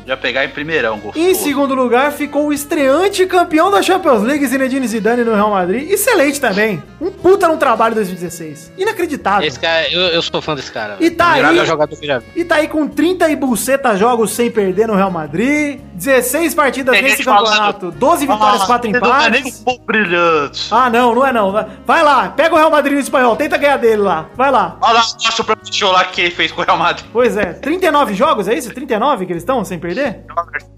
Podia 0.05 0.17
pegar 0.17 0.45
em 0.45 0.49
primeirão, 0.49 0.99
gostoso. 0.99 1.25
Em 1.25 1.33
segundo 1.33 1.73
lugar 1.73 2.11
ficou 2.11 2.45
o 2.45 2.53
estreante 2.53 3.25
campeão 3.25 3.71
da 3.71 3.81
Champions 3.81 4.21
League, 4.21 4.45
Zinedine 4.45 4.87
Zidane, 4.87 5.23
no 5.23 5.33
Real 5.33 5.49
Madrid. 5.49 5.89
Excelente 5.89 6.39
também. 6.39 6.83
Um 7.01 7.09
puta 7.09 7.47
no 7.47 7.57
trabalho 7.57 7.93
em 7.93 7.95
2016. 7.95 8.71
Inacreditável. 8.77 9.47
Esse 9.47 9.59
cara, 9.59 9.91
eu, 9.91 10.01
eu 10.01 10.21
sou 10.21 10.43
fã 10.43 10.53
desse 10.53 10.71
cara. 10.71 10.97
E 10.99 11.09
tá 11.09 11.31
aí- 11.31 11.65
jogador 11.65 11.97
que 11.97 12.05
já 12.05 12.19
vi. 12.19 12.25
E 12.35 12.45
tá 12.45 12.57
aí 12.57 12.67
com 12.67 12.87
30 12.87 13.27
e 13.29 13.35
buceta 13.35 13.97
jogos 13.97 14.29
sem 14.31 14.51
perder 14.51 14.87
no 14.87 14.93
Real 14.93 15.09
Madrid, 15.09 15.79
16 15.95 16.53
partidas 16.53 17.01
nesse 17.01 17.23
campeonato, 17.23 17.91
12 17.91 18.27
vitórias, 18.27 18.63
4 18.63 18.91
Você 18.91 18.99
Não 18.99 19.15
é 19.21 19.29
nem 19.29 19.41
empates. 19.41 19.63
um 19.67 19.77
brilhante. 19.85 20.67
Ah, 20.71 20.89
não, 20.89 21.15
não 21.15 21.25
é 21.25 21.31
não. 21.33 21.51
Vai- 21.85 22.03
lá, 22.03 22.29
pega 22.29 22.53
o 22.53 22.57
Real 22.57 22.69
Madrid 22.69 22.93
no 22.93 22.99
espanhol, 22.99 23.35
tenta 23.35 23.57
ganhar 23.57 23.77
dele 23.77 24.01
lá. 24.01 24.27
Vai 24.35 24.51
lá. 24.51 24.77
Olha 24.81 24.93
lá, 24.93 24.99
mostra 25.01 25.41
o 25.41 25.45
próprio 25.45 25.73
show 25.73 25.91
lá 25.91 26.03
que 26.05 26.21
ele 26.21 26.31
fez 26.31 26.51
com 26.51 26.61
o 26.61 26.65
Real 26.65 26.77
Madrid. 26.77 27.05
Pois 27.11 27.35
é, 27.37 27.53
39 27.53 28.13
jogos, 28.13 28.47
é 28.47 28.53
isso? 28.55 28.71
39 28.73 29.25
que 29.25 29.31
eles 29.33 29.41
estão 29.41 29.63
sem 29.65 29.79
perder? 29.79 30.23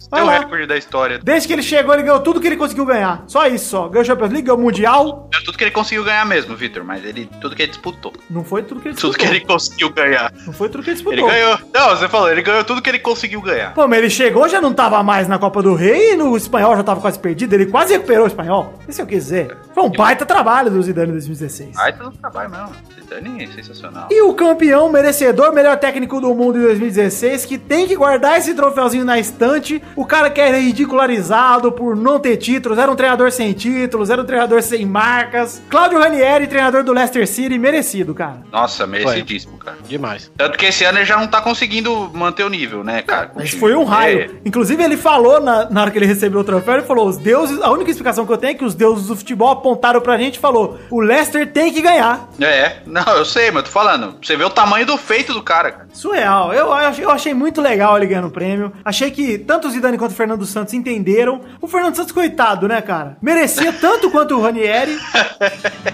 Vai 0.09 0.21
Tem 0.21 0.29
o 0.29 0.31
lá. 0.31 0.39
recorde 0.39 0.65
da 0.67 0.77
história. 0.77 1.19
Desde 1.21 1.47
que 1.47 1.53
ele 1.53 1.63
chegou, 1.63 1.93
ele 1.93 2.03
ganhou 2.03 2.19
tudo 2.21 2.39
que 2.39 2.47
ele 2.47 2.55
conseguiu 2.55 2.85
ganhar. 2.85 3.23
Só 3.27 3.45
isso, 3.47 3.69
só. 3.69 3.89
Ganhou 3.89 4.05
Champions 4.05 4.29
League, 4.31 4.45
ganhou 4.47 4.57
Mundial. 4.61 5.29
É 5.33 5.43
tudo 5.43 5.57
que 5.57 5.63
ele 5.63 5.71
conseguiu 5.71 6.03
ganhar 6.05 6.25
mesmo, 6.25 6.55
Vitor, 6.55 6.83
mas 6.83 7.03
ele 7.03 7.29
tudo 7.41 7.55
que 7.55 7.63
ele 7.63 7.71
disputou. 7.71 8.13
Não 8.29 8.43
foi 8.43 8.61
tudo 8.63 8.79
que 8.79 8.87
ele 8.89 8.95
Tudo 8.95 9.09
disputou. 9.11 9.29
que 9.31 9.35
ele 9.37 9.45
conseguiu 9.45 9.89
ganhar. 9.89 10.31
Não 10.45 10.53
foi 10.53 10.69
tudo 10.69 10.83
que 10.83 10.91
ele 10.91 10.95
disputou. 10.95 11.27
Ele 11.27 11.27
ganhou. 11.39 11.59
Não, 11.73 11.89
você 11.89 12.07
falou, 12.07 12.31
ele 12.31 12.41
ganhou 12.41 12.63
tudo 12.63 12.81
que 12.81 12.89
ele 12.89 12.99
conseguiu 12.99 13.41
ganhar. 13.41 13.73
Pô, 13.73 13.87
mas 13.87 13.99
ele 13.99 14.09
chegou, 14.09 14.47
já 14.47 14.61
não 14.61 14.73
tava 14.73 15.03
mais 15.07 15.25
na 15.25 15.39
Copa 15.39 15.63
do 15.63 15.73
Rei 15.73 16.13
e 16.13 16.17
no 16.17 16.35
espanhol 16.35 16.75
já 16.75 16.83
tava 16.83 16.99
quase 16.99 17.17
perdido. 17.17 17.53
Ele 17.53 17.67
quase 17.67 17.93
recuperou 17.93 18.25
o 18.25 18.27
espanhol. 18.27 18.73
Esse 18.89 18.99
é 18.99 19.03
o 19.05 19.07
que 19.07 19.15
dizer. 19.15 19.55
Foi 19.73 19.83
um 19.83 19.89
baita 19.89 20.25
trabalho 20.25 20.69
do 20.69 20.83
Zidane 20.83 21.07
em 21.07 21.13
2016. 21.13 21.77
Ai, 21.77 21.93
tudo 21.93 22.11
trabalho 22.17 22.51
mesmo. 22.51 22.71
Zidane 23.07 23.43
é 23.43 23.47
sensacional. 23.47 24.09
E 24.11 24.21
o 24.21 24.33
campeão 24.33 24.91
merecedor, 24.91 25.53
melhor 25.53 25.77
técnico 25.77 26.19
do 26.19 26.33
mundo 26.35 26.57
em 26.57 26.63
2016, 26.63 27.45
que 27.45 27.57
tem 27.57 27.87
que 27.87 27.95
guardar 27.95 28.37
esse 28.37 28.53
troféuzinho 28.53 29.05
na 29.05 29.17
estante. 29.17 29.81
O 29.95 30.05
cara 30.05 30.29
que 30.29 30.41
era 30.41 30.57
ridicularizado 30.57 31.71
por 31.71 31.95
não 31.95 32.19
ter 32.19 32.37
títulos, 32.37 32.77
era 32.77 32.91
um 32.91 32.95
treinador 32.95 33.31
sem 33.31 33.53
títulos, 33.53 34.09
era 34.09 34.21
um 34.21 34.25
treinador 34.25 34.61
sem 34.61 34.85
marcas. 34.85 35.61
Cláudio 35.69 35.99
Ranieri, 35.99 36.47
treinador 36.47 36.83
do 36.83 36.91
Leicester 36.91 37.27
City, 37.27 37.57
merecido, 37.57 38.13
cara. 38.13 38.41
Nossa, 38.51 38.85
merecidíssimo, 38.85 39.57
cara. 39.57 39.77
Demais. 39.87 40.29
Tanto 40.35 40.57
que 40.57 40.65
esse 40.65 40.83
ano 40.83 40.97
ele 40.99 41.05
já 41.05 41.17
não 41.17 41.27
tá 41.27 41.41
conseguindo 41.41 42.11
manter 42.13 42.43
o 42.43 42.49
nível, 42.49 42.83
né, 42.83 43.01
cara? 43.01 43.31
Mas 43.35 43.51
foi 43.51 43.73
um 43.73 43.83
raio. 43.83 44.21
É, 44.21 44.29
Inclusive, 44.45 44.83
ele 44.83 44.97
falou 44.97 45.39
na, 45.39 45.69
na 45.69 45.81
hora 45.81 45.91
que 45.91 45.97
ele 45.97 46.05
recebeu 46.05 46.41
o 46.41 46.43
troféu, 46.43 46.75
ele 46.75 46.83
falou: 46.83 47.07
os 47.07 47.17
deuses. 47.17 47.61
A 47.61 47.71
única 47.71 47.89
explicação 47.89 48.25
que 48.25 48.31
eu 48.33 48.37
tenho 48.37 48.51
é 48.51 48.53
que 48.55 48.65
os 48.65 48.75
deuses 48.75 49.07
do 49.07 49.15
futebol 49.15 49.49
apontaram 49.49 50.01
pra 50.01 50.17
gente 50.17 50.35
e 50.35 50.39
falou: 50.39 50.77
o 50.89 50.99
Leicester 50.99 51.51
tem 51.51 51.71
que 51.71 51.81
ganhar. 51.81 52.27
É, 52.39 52.77
não, 53.05 53.17
eu 53.17 53.25
sei, 53.25 53.47
mas 53.51 53.57
eu 53.57 53.63
tô 53.63 53.71
falando. 53.71 54.17
Você 54.21 54.35
vê 54.35 54.43
o 54.43 54.49
tamanho 54.49 54.85
do 54.85 54.97
feito 54.97 55.33
do 55.33 55.41
cara, 55.41 55.71
cara. 55.71 55.87
Surreal. 55.93 56.53
Eu, 56.53 56.67
eu, 56.99 57.11
achei 57.11 57.33
muito 57.33 57.61
legal 57.61 57.97
ele 57.97 58.07
ganhando 58.07 58.27
o 58.27 58.31
prêmio. 58.31 58.71
Achei 58.83 59.11
que 59.11 59.37
tanto 59.37 59.67
o 59.67 59.71
Zidane 59.71 59.97
quanto 59.97 60.11
o 60.11 60.15
Fernando 60.15 60.45
Santos 60.45 60.73
entenderam. 60.73 61.41
O 61.61 61.67
Fernando 61.67 61.95
Santos, 61.95 62.11
coitado, 62.11 62.67
né, 62.67 62.81
cara? 62.81 63.17
Merecia 63.21 63.71
tanto 63.79 64.09
quanto 64.11 64.35
o 64.35 64.41
Ranieri. 64.41 64.97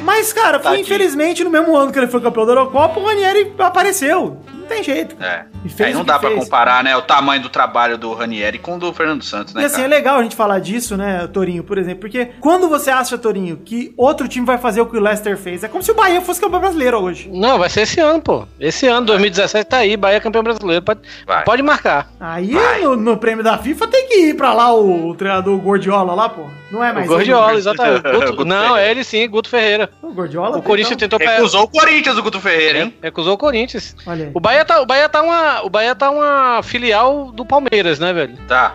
Mas, 0.01 0.33
cara, 0.33 0.59
foi 0.59 0.71
Tadinho. 0.71 0.81
infelizmente 0.81 1.43
no 1.43 1.49
mesmo 1.49 1.75
ano 1.75 1.91
que 1.91 1.99
ele 1.99 2.07
foi 2.07 2.21
campeão 2.21 2.45
da 2.45 2.53
Eurocopa, 2.53 2.99
o 2.99 3.05
Ranieri 3.05 3.53
apareceu. 3.59 4.41
Não 4.53 4.67
tem 4.69 4.81
jeito. 4.83 5.21
É. 5.21 5.45
E 5.65 5.69
fez 5.69 5.89
Aí 5.89 5.93
não 5.93 6.05
dá 6.05 6.17
pra 6.17 6.29
fez. 6.29 6.43
comparar, 6.43 6.83
né, 6.83 6.95
o 6.95 7.01
tamanho 7.01 7.41
do 7.41 7.49
trabalho 7.49 7.97
do 7.97 8.13
Ranieri 8.13 8.57
com 8.57 8.75
o 8.75 8.79
do 8.79 8.93
Fernando 8.93 9.23
Santos, 9.23 9.53
né, 9.53 9.61
E 9.61 9.65
assim, 9.65 9.81
é 9.81 9.83
cara? 9.83 9.95
legal 9.95 10.19
a 10.19 10.23
gente 10.23 10.35
falar 10.35 10.59
disso, 10.59 10.95
né, 10.95 11.27
Torinho, 11.27 11.63
por 11.63 11.77
exemplo, 11.77 11.99
porque 12.01 12.29
quando 12.39 12.69
você 12.69 12.89
acha, 12.89 13.17
Torinho, 13.17 13.57
que 13.57 13.93
outro 13.97 14.27
time 14.27 14.45
vai 14.45 14.57
fazer 14.57 14.81
o 14.81 14.85
que 14.85 14.97
o 14.97 15.01
Leicester 15.01 15.37
fez, 15.37 15.63
é 15.63 15.67
como 15.67 15.83
se 15.83 15.91
o 15.91 15.95
Bahia 15.95 16.21
fosse 16.21 16.39
campeão 16.39 16.61
brasileiro 16.61 16.92
hoje. 16.97 17.29
Não, 17.32 17.58
vai 17.60 17.69
ser 17.69 17.82
esse 17.82 17.99
ano, 17.99 18.21
pô. 18.21 18.45
Esse 18.60 18.88
ano, 18.88 19.06
2017, 19.08 19.67
tá 19.69 19.77
aí, 19.77 19.97
Bahia 19.97 20.19
campeão 20.21 20.43
brasileiro. 20.43 20.82
Pode, 20.84 21.01
Vai. 21.25 21.43
pode 21.43 21.62
marcar. 21.62 22.12
Aí, 22.19 22.53
no, 22.82 22.95
no 22.95 23.17
prêmio 23.17 23.43
da 23.43 23.58
FIFA, 23.58 23.88
tem 23.88 24.08
que 24.08 24.15
ir 24.29 24.34
pra 24.36 24.53
lá 24.53 24.73
o, 24.73 25.10
o 25.10 25.15
treinador 25.15 25.58
Gordiola 25.60 26.13
lá, 26.13 26.29
pô. 26.29 26.43
Não 26.73 26.83
é 26.83 26.91
mais 26.91 27.05
o 27.05 27.09
Gordiola, 27.09 27.53
exatamente. 27.53 28.01
Guto- 28.12 28.31
Guto 28.31 28.45
não, 28.45 28.62
Ferreira. 28.69 28.81
é 28.88 28.91
ele 28.91 29.03
sim, 29.03 29.29
Guto 29.29 29.47
Ferreira. 29.49 29.89
O 30.01 30.12
Gordiola? 30.12 30.57
O 30.57 30.62
Corinthians 30.63 30.93
então. 30.95 31.07
tentou 31.07 31.19
pegar. 31.19 31.36
Recusou 31.36 31.63
o 31.63 31.67
Corinthians, 31.67 32.17
o 32.17 32.23
Guto 32.23 32.39
Ferreira, 32.41 32.79
hein? 32.79 32.97
Recusou 33.01 33.33
o 33.33 33.38
Corinthians. 33.38 33.95
Olha 34.07 34.25
aí. 34.25 34.31
O 34.33 34.39
Bahia 34.39 34.65
tá, 34.65 34.81
o 34.81 34.86
Bahia 34.86 35.07
tá 35.07 35.21
uma, 35.21 35.62
o 35.63 35.69
Bahia 35.69 35.93
tá 35.95 36.09
uma 36.09 36.62
filial 36.63 37.31
do 37.31 37.45
Palmeiras, 37.45 37.99
né, 37.99 38.12
velho? 38.12 38.36
Tá. 38.47 38.73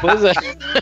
Pois 0.00 0.24
é. 0.24 0.32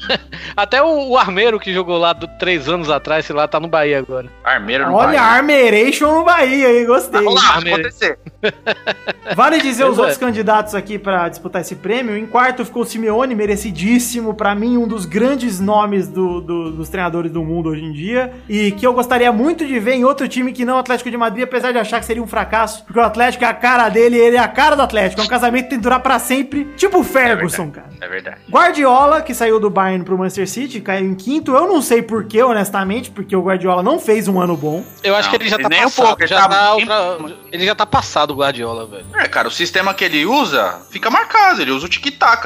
Até 0.56 0.82
o, 0.82 1.08
o 1.10 1.18
Armeiro 1.18 1.58
que 1.58 1.72
jogou 1.72 1.98
lá 1.98 2.12
do, 2.12 2.26
três 2.38 2.68
anos 2.68 2.90
atrás, 2.90 3.26
sei 3.26 3.34
lá, 3.34 3.48
tá 3.48 3.58
no 3.58 3.68
Bahia 3.68 3.98
agora. 3.98 4.28
Armeiro 4.44 4.86
no 4.86 4.94
Olha, 4.94 5.06
Bahia. 5.18 5.22
Armeration 5.22 6.12
no 6.18 6.24
Bahia 6.24 6.68
aí, 6.68 6.84
gostei. 6.84 7.22
Vamos 7.22 7.42
lá, 7.42 7.56
acontecer. 7.58 8.18
Vale 9.34 9.60
dizer 9.60 9.84
os 9.84 9.90
Pois 9.90 9.98
é. 9.98 10.00
outros 10.02 10.18
candidatos 10.18 10.74
aqui 10.74 10.98
pra 10.98 11.28
disputar 11.28 11.62
esse 11.62 11.76
prêmio. 11.76 12.16
Em 12.16 12.26
quarto 12.26 12.64
ficou 12.64 12.82
o 12.82 12.86
Simeone, 12.86 13.34
merecidíssimo. 13.34 14.34
Pra 14.34 14.54
mim, 14.54 14.76
um 14.76 14.86
dos 14.86 15.04
grandes 15.06 15.58
nomes 15.60 16.08
do- 16.08 16.40
do- 16.40 16.51
dos 16.70 16.88
treinadores 16.88 17.30
do 17.32 17.42
mundo 17.42 17.68
hoje 17.70 17.82
em 17.84 17.92
dia. 17.92 18.32
E 18.48 18.72
que 18.72 18.86
eu 18.86 18.92
gostaria 18.92 19.32
muito 19.32 19.66
de 19.66 19.78
ver 19.78 19.94
em 19.94 20.04
outro 20.04 20.26
time 20.28 20.52
que 20.52 20.64
não 20.64 20.76
o 20.76 20.78
Atlético 20.78 21.10
de 21.10 21.16
Madrid, 21.16 21.44
apesar 21.44 21.72
de 21.72 21.78
achar 21.78 22.00
que 22.00 22.06
seria 22.06 22.22
um 22.22 22.26
fracasso. 22.26 22.84
Porque 22.84 22.98
o 22.98 23.02
Atlético 23.02 23.44
é 23.44 23.48
a 23.48 23.54
cara 23.54 23.88
dele, 23.88 24.16
ele 24.18 24.36
é 24.36 24.40
a 24.40 24.48
cara 24.48 24.76
do 24.76 24.82
Atlético. 24.82 25.20
É 25.20 25.24
um 25.24 25.28
casamento 25.28 25.64
que 25.64 25.70
tem 25.70 25.78
que 25.78 25.82
durar 25.82 26.00
pra 26.00 26.18
sempre. 26.18 26.64
Tipo 26.76 27.00
o 27.00 27.04
Ferguson, 27.04 27.70
cara. 27.70 27.88
É 28.00 28.08
verdade. 28.08 28.36
Guardiola, 28.50 29.22
que 29.22 29.34
saiu 29.34 29.58
do 29.60 29.70
Bayern 29.70 30.04
pro 30.04 30.16
Manchester 30.18 30.48
City, 30.48 30.80
caiu 30.80 31.06
em 31.06 31.14
quinto. 31.14 31.52
Eu 31.54 31.66
não 31.66 31.80
sei 31.82 32.02
porquê, 32.02 32.42
honestamente, 32.42 33.10
porque 33.10 33.34
o 33.34 33.42
Guardiola 33.42 33.82
não 33.82 33.98
fez 33.98 34.28
um 34.28 34.40
ano 34.40 34.56
bom. 34.56 34.84
Eu 35.02 35.14
acho 35.14 35.28
Não, 35.30 35.36
que 35.38 35.42
ele 35.44 35.50
já 35.50 35.58
tá 35.58 35.68
nem 35.68 35.80
um 35.80 35.84
passado. 35.84 36.06
pouco, 36.06 36.22
ele 36.22 36.28
já 36.28 36.40
tá 36.42 36.48
tá 36.48 36.74
outra- 36.74 37.36
ele 37.50 37.64
já 37.66 37.74
tá 37.74 37.86
passado 37.86 38.30
o 38.32 38.36
Guardiola, 38.36 38.86
velho. 38.86 39.04
É, 39.16 39.28
cara, 39.28 39.48
o 39.48 39.50
sistema 39.50 39.92
que 39.94 40.04
ele 40.04 40.24
usa 40.26 40.80
fica 40.90 41.10
marcado. 41.10 41.60
Ele 41.62 41.70
usa 41.70 41.86
o 41.86 41.88
tic-tac. 41.88 42.42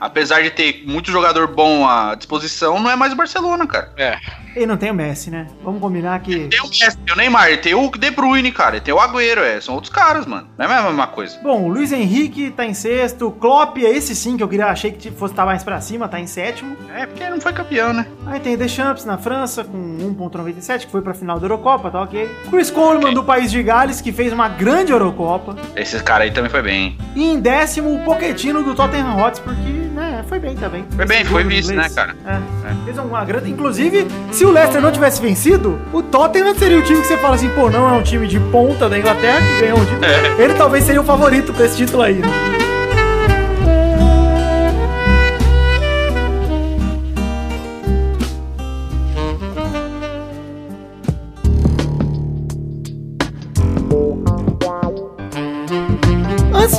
Apesar 0.00 0.42
de 0.42 0.50
ter 0.50 0.82
muito 0.86 1.10
jogador 1.10 1.46
bom 1.48 1.86
à 1.88 2.14
disposição, 2.14 2.78
não 2.80 2.90
é 2.90 2.96
mais 2.96 3.12
o 3.12 3.16
Barcelona, 3.16 3.37
cara. 3.68 3.90
É. 3.96 4.16
E 4.56 4.66
não 4.66 4.76
tem 4.76 4.90
o 4.90 4.94
Messi, 4.94 5.30
né? 5.30 5.46
Vamos 5.62 5.80
combinar 5.80 6.18
que. 6.20 6.48
Tem 6.48 6.60
o 6.60 6.64
Messi, 6.68 6.96
tem 6.98 7.14
o 7.14 7.16
Neymar, 7.16 7.60
tem 7.60 7.74
o 7.74 7.90
De 7.90 8.10
Bruyne, 8.10 8.50
cara. 8.50 8.76
e 8.76 8.80
Tem 8.80 8.92
o 8.92 8.98
Agüero, 8.98 9.40
é. 9.42 9.60
São 9.60 9.74
outros 9.74 9.92
caras, 9.92 10.26
mano. 10.26 10.48
Não 10.58 10.66
é 10.66 10.76
a 10.76 10.82
mesma 10.82 11.06
coisa. 11.06 11.38
Bom, 11.42 11.64
o 11.64 11.68
Luiz 11.68 11.92
Henrique 11.92 12.50
tá 12.50 12.64
em 12.64 12.74
sexto. 12.74 13.30
Klopp, 13.30 13.76
é 13.78 13.90
esse 13.90 14.16
sim 14.16 14.36
que 14.36 14.42
eu 14.42 14.48
queria, 14.48 14.66
achei 14.66 14.90
que 14.90 15.10
fosse 15.10 15.32
estar 15.32 15.44
mais 15.46 15.62
pra 15.62 15.80
cima, 15.80 16.08
tá 16.08 16.18
em 16.18 16.26
sétimo. 16.26 16.76
É, 16.94 17.06
porque 17.06 17.28
não 17.28 17.40
foi 17.40 17.52
campeão, 17.52 17.92
né? 17.92 18.06
Aí 18.26 18.40
tem 18.40 18.56
Deschamps 18.56 19.04
na 19.04 19.16
França 19.18 19.62
com 19.64 19.78
1.97, 20.16 20.86
que 20.86 20.90
foi 20.90 21.02
pra 21.02 21.14
final 21.14 21.38
da 21.38 21.44
Eurocopa, 21.46 21.90
tá 21.90 22.02
ok. 22.02 22.28
Chris 22.50 22.70
Coleman 22.70 23.14
do 23.14 23.22
país 23.22 23.50
de 23.50 23.62
Gales, 23.62 24.00
que 24.00 24.12
fez 24.12 24.32
uma 24.32 24.48
grande 24.48 24.90
Eurocopa. 24.92 25.54
Esse 25.76 26.02
cara 26.02 26.24
aí 26.24 26.30
também 26.30 26.50
foi 26.50 26.62
bem, 26.62 26.82
hein? 26.82 26.98
E 27.14 27.24
em 27.32 27.40
décimo, 27.40 27.94
o 27.94 28.04
Pochettino 28.04 28.62
do 28.62 28.74
Tottenham 28.74 29.16
Hotspur, 29.18 29.54
que, 29.54 29.70
né, 29.70 30.24
foi 30.28 30.38
bem 30.38 30.56
também. 30.56 30.84
Foi 30.96 31.06
bem, 31.06 31.24
foi 31.24 31.44
vice, 31.44 31.72
inglês. 31.72 31.94
né, 31.94 31.94
cara? 31.94 32.16
É. 32.26 32.84
Fez 32.84 32.98
uma 32.98 33.24
grande... 33.28 33.50
Inclusive, 33.50 34.06
se 34.32 34.44
o 34.44 34.50
Leicester 34.50 34.80
não 34.80 34.90
tivesse 34.90 35.20
vencido, 35.20 35.78
o 35.92 36.02
Tottenham 36.02 36.54
seria 36.54 36.78
o 36.78 36.82
time 36.82 37.00
que 37.02 37.06
você 37.06 37.18
fala 37.18 37.34
assim, 37.34 37.50
pô, 37.50 37.70
não 37.70 37.88
é 37.88 37.92
um 37.92 38.02
time 38.02 38.26
de 38.26 38.40
ponta 38.40 38.88
da 38.88 38.98
Inglaterra 38.98 39.40
que 39.40 39.60
ganhou 39.60 39.78
um 39.78 39.84
título. 39.84 40.04
É. 40.04 40.42
Ele 40.42 40.54
talvez 40.54 40.84
seria 40.84 41.00
o 41.00 41.04
favorito 41.04 41.52
pra 41.52 41.66
esse 41.66 41.76
título 41.76 42.02
aí, 42.02 42.14
né? 42.14 42.67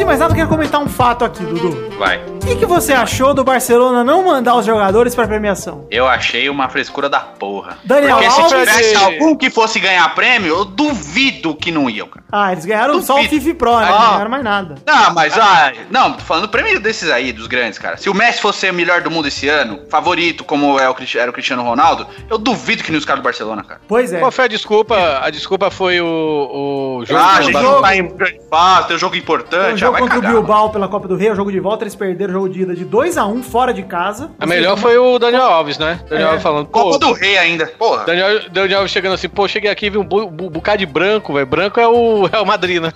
Mais 0.09 0.19
nada, 0.19 0.31
eu 0.31 0.37
quero 0.37 0.49
comentar 0.49 0.81
um 0.81 0.87
fato 0.89 1.23
aqui, 1.23 1.43
Dudu. 1.43 1.91
Vai. 1.99 2.17
O 2.25 2.39
que, 2.39 2.55
que 2.55 2.65
você 2.65 2.93
achou 2.93 3.31
do 3.31 3.43
Barcelona 3.43 4.03
não 4.03 4.25
mandar 4.25 4.55
os 4.55 4.65
jogadores 4.65 5.13
pra 5.13 5.27
premiação? 5.27 5.85
Eu 5.91 6.07
achei 6.07 6.49
uma 6.49 6.67
frescura 6.67 7.07
da 7.07 7.19
porra. 7.19 7.77
Daniel 7.83 8.17
Porque 8.17 8.31
se 8.31 8.41
Alves- 8.41 8.57
tivesse 8.59 8.95
algum 8.95 9.35
que 9.35 9.51
fosse 9.51 9.79
ganhar 9.79 10.15
prêmio, 10.15 10.47
eu 10.47 10.65
duvido 10.65 11.53
que 11.53 11.71
não 11.71 11.87
iam, 11.87 12.07
cara. 12.07 12.25
Ah, 12.31 12.51
eles 12.51 12.65
ganharam 12.65 12.93
Duvido. 12.93 13.05
só 13.05 13.19
o 13.19 13.23
FIFA 13.23 13.53
Pro, 13.53 13.79
né? 13.79 13.85
Ah. 13.87 13.91
Não 13.91 14.11
ganharam 14.13 14.31
mais 14.31 14.43
nada. 14.43 14.75
Não, 14.83 15.13
mas 15.13 15.37
ah, 15.37 15.73
não, 15.91 16.13
tô 16.13 16.23
falando 16.23 16.49
prêmio 16.49 16.79
desses 16.79 17.11
aí, 17.11 17.31
dos 17.31 17.45
grandes, 17.45 17.77
cara. 17.77 17.95
Se 17.97 18.09
o 18.09 18.13
Messi 18.15 18.41
fosse 18.41 18.67
o 18.67 18.73
melhor 18.73 19.01
do 19.01 19.11
mundo 19.11 19.27
esse 19.27 19.47
ano, 19.47 19.81
favorito, 19.91 20.43
como 20.43 20.79
é 20.79 20.89
o, 20.89 20.95
era 21.17 21.29
o 21.29 21.33
Cristiano 21.33 21.61
Ronaldo, 21.61 22.07
eu 22.27 22.39
duvido 22.39 22.83
que 22.83 22.89
nem 22.89 22.97
os 22.97 23.05
caras 23.05 23.21
do 23.21 23.25
Barcelona, 23.25 23.63
cara. 23.63 23.79
Pois 23.87 24.11
é. 24.11 24.19
Qual 24.19 24.31
foi 24.31 24.45
a 24.45 24.47
desculpa? 24.47 25.19
A 25.21 25.29
desculpa 25.29 25.69
foi 25.69 26.01
o, 26.01 26.99
o 27.01 27.05
jogo. 27.05 27.19
ah, 27.19 27.35
a 27.37 27.41
gente 27.43 27.53
não 27.53 27.81
tá 27.81 27.95
em 27.95 28.07
grande 28.07 28.39
fase, 28.49 28.87
tem 28.87 28.95
um 28.95 28.99
jogo 28.99 29.11
Tem 29.11 29.21
importante, 29.21 29.73
ah, 29.73 29.77
jogo 29.77 29.98
contra 29.99 30.15
cagar. 30.15 30.31
o 30.31 30.33
Bilbao 30.35 30.69
pela 30.69 30.87
Copa 30.87 31.07
do 31.07 31.15
Rei, 31.15 31.29
o 31.31 31.35
jogo 31.35 31.51
de 31.51 31.59
volta, 31.59 31.83
eles 31.83 31.95
perderam 31.95 32.31
o 32.31 32.33
jogo 32.37 32.49
de 32.49 32.61
ida 32.61 32.75
de 32.75 32.85
2x1 32.85 33.43
fora 33.43 33.73
de 33.73 33.83
casa. 33.83 34.31
A 34.39 34.45
melhor 34.45 34.77
foi 34.77 34.97
o 34.97 35.17
Daniel 35.19 35.43
Alves, 35.43 35.77
né? 35.77 35.99
Daniel 36.09 36.27
É. 36.27 36.29
Alves 36.31 36.43
falando. 36.43 36.67
Copa 36.67 36.97
do 36.99 37.11
Rei 37.13 37.37
ainda, 37.37 37.67
porra. 37.67 38.05
Daniel, 38.05 38.49
Daniel 38.51 38.79
Alves 38.79 38.91
chegando 38.91 39.13
assim, 39.13 39.29
pô, 39.29 39.47
cheguei 39.47 39.69
aqui 39.69 39.87
e 39.87 39.89
vi 39.89 39.97
um 39.97 40.03
bu, 40.05 40.27
bu- 40.29 40.49
bocado 40.49 40.77
de 40.79 40.85
branco, 40.85 41.33
velho. 41.33 41.45
Branco 41.45 41.79
é 41.79 41.87
o 41.87 42.25
Real 42.31 42.45
Madrid, 42.45 42.81
né? 42.81 42.91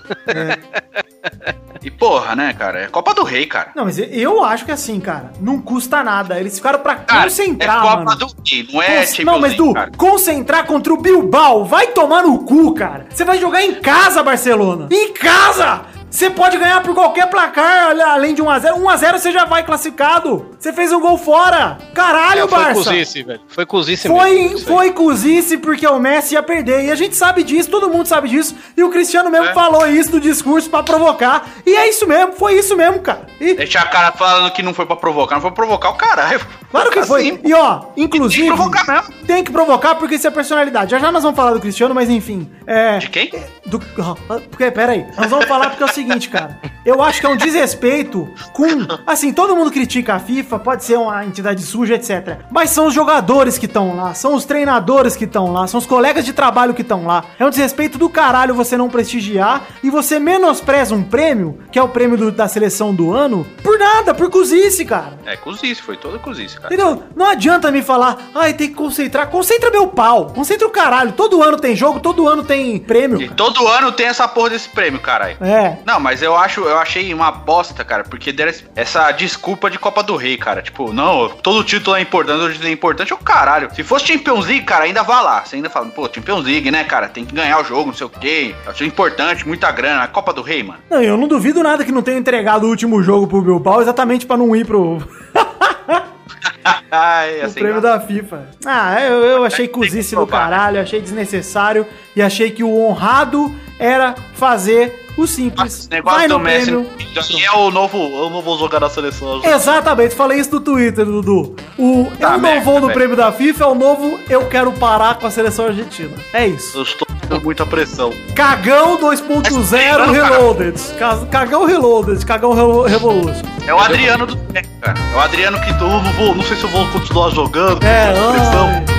E 1.82 1.90
porra, 1.90 2.34
né, 2.34 2.54
cara? 2.54 2.80
É 2.84 2.86
Copa 2.86 3.12
do 3.12 3.22
Rei, 3.24 3.44
cara. 3.46 3.70
Não, 3.76 3.84
mas 3.84 3.98
eu 3.98 4.42
acho 4.42 4.64
que 4.64 4.72
assim, 4.72 4.98
cara, 5.00 5.32
não 5.38 5.60
custa 5.60 6.02
nada. 6.02 6.38
Eles 6.40 6.56
ficaram 6.56 6.78
pra 6.78 6.96
Cara, 6.96 7.24
concentrar, 7.24 7.76
é 7.76 7.80
Copa 7.90 8.04
mano. 8.04 8.16
do 8.18 8.26
Rei, 8.46 8.68
não 8.72 8.82
é 8.82 8.96
Cons- 9.06 9.18
não, 9.18 9.32
mas 9.38 9.42
League, 9.52 9.56
Du, 9.56 9.74
cara. 9.74 9.90
concentrar 9.96 10.66
contra 10.66 10.94
o 10.94 10.96
Bilbao, 10.96 11.64
vai 11.64 11.88
tomar 11.88 12.22
no 12.22 12.38
cu, 12.44 12.72
cara. 12.74 13.06
Você 13.10 13.22
vai 13.24 13.38
jogar 13.38 13.62
em 13.62 13.74
casa, 13.74 14.22
Barcelona. 14.22 14.88
Em 14.90 15.12
casa! 15.12 15.82
Você 16.14 16.30
pode 16.30 16.56
ganhar 16.58 16.80
por 16.80 16.94
qualquer 16.94 17.26
placar, 17.28 17.90
além 18.06 18.36
de 18.36 18.40
1x0. 18.40 18.74
1x0 18.80 19.18
você 19.18 19.32
já 19.32 19.44
vai 19.46 19.64
classificado. 19.64 20.54
Você 20.56 20.72
fez 20.72 20.92
um 20.92 21.00
gol 21.00 21.18
fora. 21.18 21.76
Caralho, 21.92 22.46
foi 22.46 22.56
Barça. 22.56 22.74
cozice, 22.84 23.22
velho. 23.24 23.40
Foi 23.48 23.66
cozice 23.66 24.06
Foi, 24.06 24.30
mesmo. 24.32 24.60
foi 24.60 24.92
cozice 24.92 25.58
porque 25.58 25.84
o 25.84 25.98
Messi 25.98 26.34
ia 26.34 26.42
perder. 26.42 26.84
E 26.84 26.92
a 26.92 26.94
gente 26.94 27.16
sabe 27.16 27.42
disso, 27.42 27.68
todo 27.68 27.90
mundo 27.90 28.06
sabe 28.06 28.28
disso. 28.28 28.54
E 28.76 28.84
o 28.84 28.90
Cristiano 28.90 29.28
mesmo 29.28 29.46
É. 29.48 29.54
falou 29.54 29.88
isso 29.88 30.12
no 30.12 30.20
discurso 30.20 30.70
pra 30.70 30.84
provocar. 30.84 31.48
E 31.66 31.74
é 31.74 31.88
isso 31.88 32.06
mesmo, 32.06 32.34
foi 32.34 32.54
isso 32.60 32.76
mesmo, 32.76 33.00
cara. 33.00 33.26
E, 33.40 33.54
Deixa 33.54 33.80
a 33.80 33.86
cara 33.86 34.12
falando 34.12 34.52
que 34.52 34.62
não 34.62 34.72
foi 34.72 34.86
pra 34.86 34.94
provocar, 34.94 35.34
não 35.34 35.42
foi 35.42 35.50
pra 35.50 35.64
provocar 35.64 35.90
o 35.90 35.94
caralho. 35.94 36.40
Claro 36.74 36.90
que 36.90 37.02
foi. 37.04 37.20
Assim, 37.28 37.40
E 37.44 37.54
ó, 37.54 37.80
inclusive. 37.96 38.42
Tem 38.42 38.50
que 38.50 38.56
provocar 38.56 38.86
mesmo. 38.92 39.14
Tem 39.26 39.44
que 39.44 39.52
provocar 39.52 39.94
porque 39.94 40.14
isso 40.16 40.26
é 40.26 40.30
personalidade. 40.30 40.90
Já 40.90 40.98
já 40.98 41.10
nós 41.12 41.22
vamos 41.22 41.36
falar 41.36 41.52
do 41.52 41.60
Cristiano, 41.60 41.94
mas 41.94 42.10
enfim. 42.10 42.48
É. 42.66 42.98
De 42.98 43.08
quem? 43.08 43.30
Do, 43.66 43.80
ah, 43.98 44.40
porque, 44.50 44.70
pera 44.70 44.92
aí, 44.92 45.06
nós 45.16 45.30
vamos 45.30 45.46
falar 45.46 45.70
porque 45.70 45.82
é 45.82 45.86
o 45.86 45.92
seguinte, 45.92 46.28
cara. 46.28 46.58
Eu 46.84 47.02
acho 47.02 47.20
que 47.20 47.26
é 47.26 47.28
um 47.30 47.36
desrespeito 47.36 48.28
com. 48.52 48.64
Assim, 49.06 49.32
todo 49.32 49.56
mundo 49.56 49.70
critica 49.70 50.14
a 50.14 50.18
FIFA, 50.18 50.58
pode 50.58 50.84
ser 50.84 50.96
uma 50.98 51.24
entidade 51.24 51.62
suja, 51.62 51.94
etc. 51.94 52.40
Mas 52.50 52.70
são 52.70 52.86
os 52.88 52.94
jogadores 52.94 53.56
que 53.58 53.66
estão 53.66 53.96
lá, 53.96 54.12
são 54.14 54.34
os 54.34 54.44
treinadores 54.44 55.16
que 55.16 55.24
estão 55.24 55.52
lá, 55.52 55.66
são 55.66 55.78
os 55.78 55.86
colegas 55.86 56.24
de 56.24 56.32
trabalho 56.32 56.74
que 56.74 56.82
estão 56.82 57.06
lá. 57.06 57.24
É 57.38 57.44
um 57.44 57.50
desrespeito 57.50 57.96
do 57.98 58.08
caralho 58.08 58.54
você 58.54 58.76
não 58.76 58.88
prestigiar 58.90 59.62
e 59.82 59.88
você 59.90 60.18
menospreza 60.18 60.94
um 60.94 61.02
prêmio, 61.02 61.58
que 61.72 61.78
é 61.78 61.82
o 61.82 61.88
prêmio 61.88 62.16
do- 62.18 62.30
da 62.32 62.46
seleção 62.48 62.94
do 62.94 63.12
ano, 63.12 63.46
por 63.62 63.78
nada, 63.78 64.12
por 64.14 64.30
cozice, 64.30 64.84
cara. 64.84 65.18
É 65.24 65.36
cozice, 65.36 65.80
foi 65.80 65.96
toda 65.96 66.18
cozice. 66.18 66.58
Entendeu? 66.66 67.02
Não 67.14 67.26
adianta 67.26 67.70
me 67.70 67.82
falar, 67.82 68.30
ai, 68.34 68.52
tem 68.52 68.68
que 68.68 68.74
concentrar. 68.74 69.28
Concentra 69.28 69.70
meu 69.70 69.86
pau. 69.86 70.26
Concentra 70.26 70.66
o 70.66 70.70
caralho. 70.70 71.12
Todo 71.12 71.42
ano 71.42 71.58
tem 71.58 71.76
jogo, 71.76 72.00
todo 72.00 72.28
ano 72.28 72.44
tem 72.44 72.78
prêmio. 72.78 73.20
E 73.20 73.28
todo 73.28 73.66
ano 73.68 73.92
tem 73.92 74.06
essa 74.06 74.26
porra 74.26 74.50
desse 74.50 74.68
prêmio, 74.68 75.00
caralho. 75.00 75.36
É. 75.40 75.78
Não, 75.84 76.00
mas 76.00 76.22
eu 76.22 76.36
acho, 76.36 76.62
eu 76.62 76.78
achei 76.78 77.12
uma 77.12 77.30
bosta, 77.30 77.84
cara, 77.84 78.04
porque 78.04 78.32
deram 78.32 78.52
essa 78.74 79.10
desculpa 79.12 79.70
de 79.70 79.78
Copa 79.78 80.02
do 80.02 80.16
Rei, 80.16 80.36
cara. 80.36 80.62
Tipo, 80.62 80.92
não, 80.92 81.28
todo 81.28 81.64
título 81.64 81.96
é 81.96 82.00
importante, 82.00 82.38
todo 82.38 82.52
título 82.52 82.68
é 82.68 82.72
importante, 82.72 83.12
é 83.12 83.14
o 83.14 83.18
caralho. 83.18 83.74
Se 83.74 83.82
fosse 83.82 84.06
Champions 84.06 84.46
League, 84.46 84.64
cara, 84.64 84.84
ainda 84.84 85.02
vá 85.02 85.20
lá. 85.20 85.44
Você 85.44 85.56
ainda 85.56 85.70
fala, 85.70 85.86
pô, 85.86 86.08
Champions 86.12 86.44
League, 86.44 86.70
né, 86.70 86.84
cara? 86.84 87.08
Tem 87.08 87.24
que 87.24 87.34
ganhar 87.34 87.60
o 87.60 87.64
jogo, 87.64 87.86
não 87.86 87.94
sei 87.94 88.06
o 88.06 88.10
quê. 88.10 88.54
Acho 88.66 88.84
importante, 88.84 89.46
muita 89.46 89.70
grana. 89.70 90.02
A 90.04 90.08
Copa 90.08 90.32
do 90.32 90.42
Rei, 90.42 90.62
mano. 90.62 90.80
Não, 90.90 91.02
eu 91.02 91.16
não 91.16 91.28
duvido 91.28 91.62
nada 91.62 91.84
que 91.84 91.92
não 91.92 92.02
tenham 92.02 92.18
entregado 92.18 92.64
o 92.64 92.68
último 92.68 93.02
jogo 93.02 93.26
pro 93.26 93.42
Bilbao 93.42 93.80
exatamente 93.80 94.26
pra 94.26 94.36
não 94.36 94.54
ir 94.54 94.66
pro, 94.66 94.98
Ai, 96.90 97.34
pro 97.34 97.46
assim, 97.46 97.60
prêmio 97.60 97.80
da 97.80 98.00
FIFA. 98.00 98.46
Ah, 98.64 99.00
eu, 99.02 99.24
eu 99.24 99.44
achei 99.44 99.66
cozice 99.66 100.14
do 100.14 100.26
caralho, 100.26 100.80
achei 100.80 101.00
desnecessário 101.00 101.86
e 102.14 102.22
achei 102.22 102.50
que 102.50 102.62
o 102.62 102.78
honrado 102.78 103.52
era 103.78 104.14
fazer 104.34 105.03
o 105.16 105.26
simples. 105.26 105.88
Negócio 105.90 106.18
Vai 106.18 106.28
no 106.28 106.38
Messi 106.38 106.66
prêmio. 106.72 106.90
e 107.30 107.44
é 107.44 107.52
o 107.52 107.70
novo, 107.70 107.96
eu 107.98 108.30
não 108.30 108.42
vou 108.42 108.58
jogar 108.58 108.80
na 108.80 108.88
seleção. 108.90 109.40
Exatamente, 109.44 110.14
falei 110.14 110.38
isso 110.40 110.50
no 110.52 110.60
Twitter, 110.60 111.04
Dudu. 111.04 111.54
O 111.78 112.10
Tá 112.18 112.28
eu 112.28 112.30
não 112.32 112.38
merda, 112.40 112.60
vou 112.64 112.74
no 112.80 112.86
velho. 112.88 112.94
prêmio 112.94 113.16
da 113.16 113.30
FIFA 113.32 113.64
é 113.64 113.66
o 113.68 113.74
novo 113.74 114.18
eu 114.28 114.46
quero 114.46 114.72
parar 114.72 115.14
com 115.18 115.26
a 115.26 115.30
seleção 115.30 115.66
argentina. 115.66 116.12
É 116.32 116.46
isso. 116.46 116.76
Eu 116.78 116.82
estou 116.82 117.06
com 117.28 117.40
muita 117.40 117.64
pressão. 117.64 118.12
Cagão 118.34 118.98
2.0 118.98 119.98
Mas, 119.98 120.10
Reloaded. 120.10 120.80
Ca- 120.98 121.26
Cagão 121.30 121.64
Reloaded, 121.66 122.24
Cagão 122.26 122.52
Revolution. 122.84 123.42
É 123.66 123.72
o 123.74 123.78
Adriano 123.78 124.26
do 124.26 124.36
tempo, 124.36 124.68
cara. 124.80 124.98
É 125.12 125.16
o 125.16 125.20
Adriano 125.20 125.58
que 125.60 125.70
eu 125.70 125.88
não 125.88 126.12
vou, 126.12 126.34
não 126.34 126.42
sei 126.44 126.56
se 126.56 126.64
eu 126.64 126.68
vou 126.70 126.86
continuar 126.88 127.30
jogando. 127.30 127.82
É, 127.84 128.12
pressão. 128.12 128.93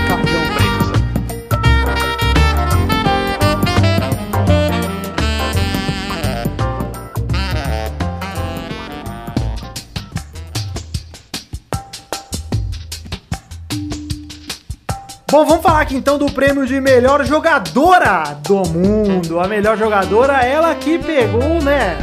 Bom, 15.36 15.44
vamos 15.44 15.64
falar 15.64 15.82
aqui 15.82 15.98
então 15.98 16.18
do 16.18 16.28
prêmio 16.32 16.66
de 16.66 16.80
melhor 16.80 17.26
jogadora 17.26 18.24
do 18.42 18.64
mundo. 18.70 19.38
A 19.38 19.50
melhor 19.50 19.78
jogadora, 19.78 20.42
ela 20.46 20.74
que 20.76 20.98
pegou, 20.98 21.62
né? 21.62 21.98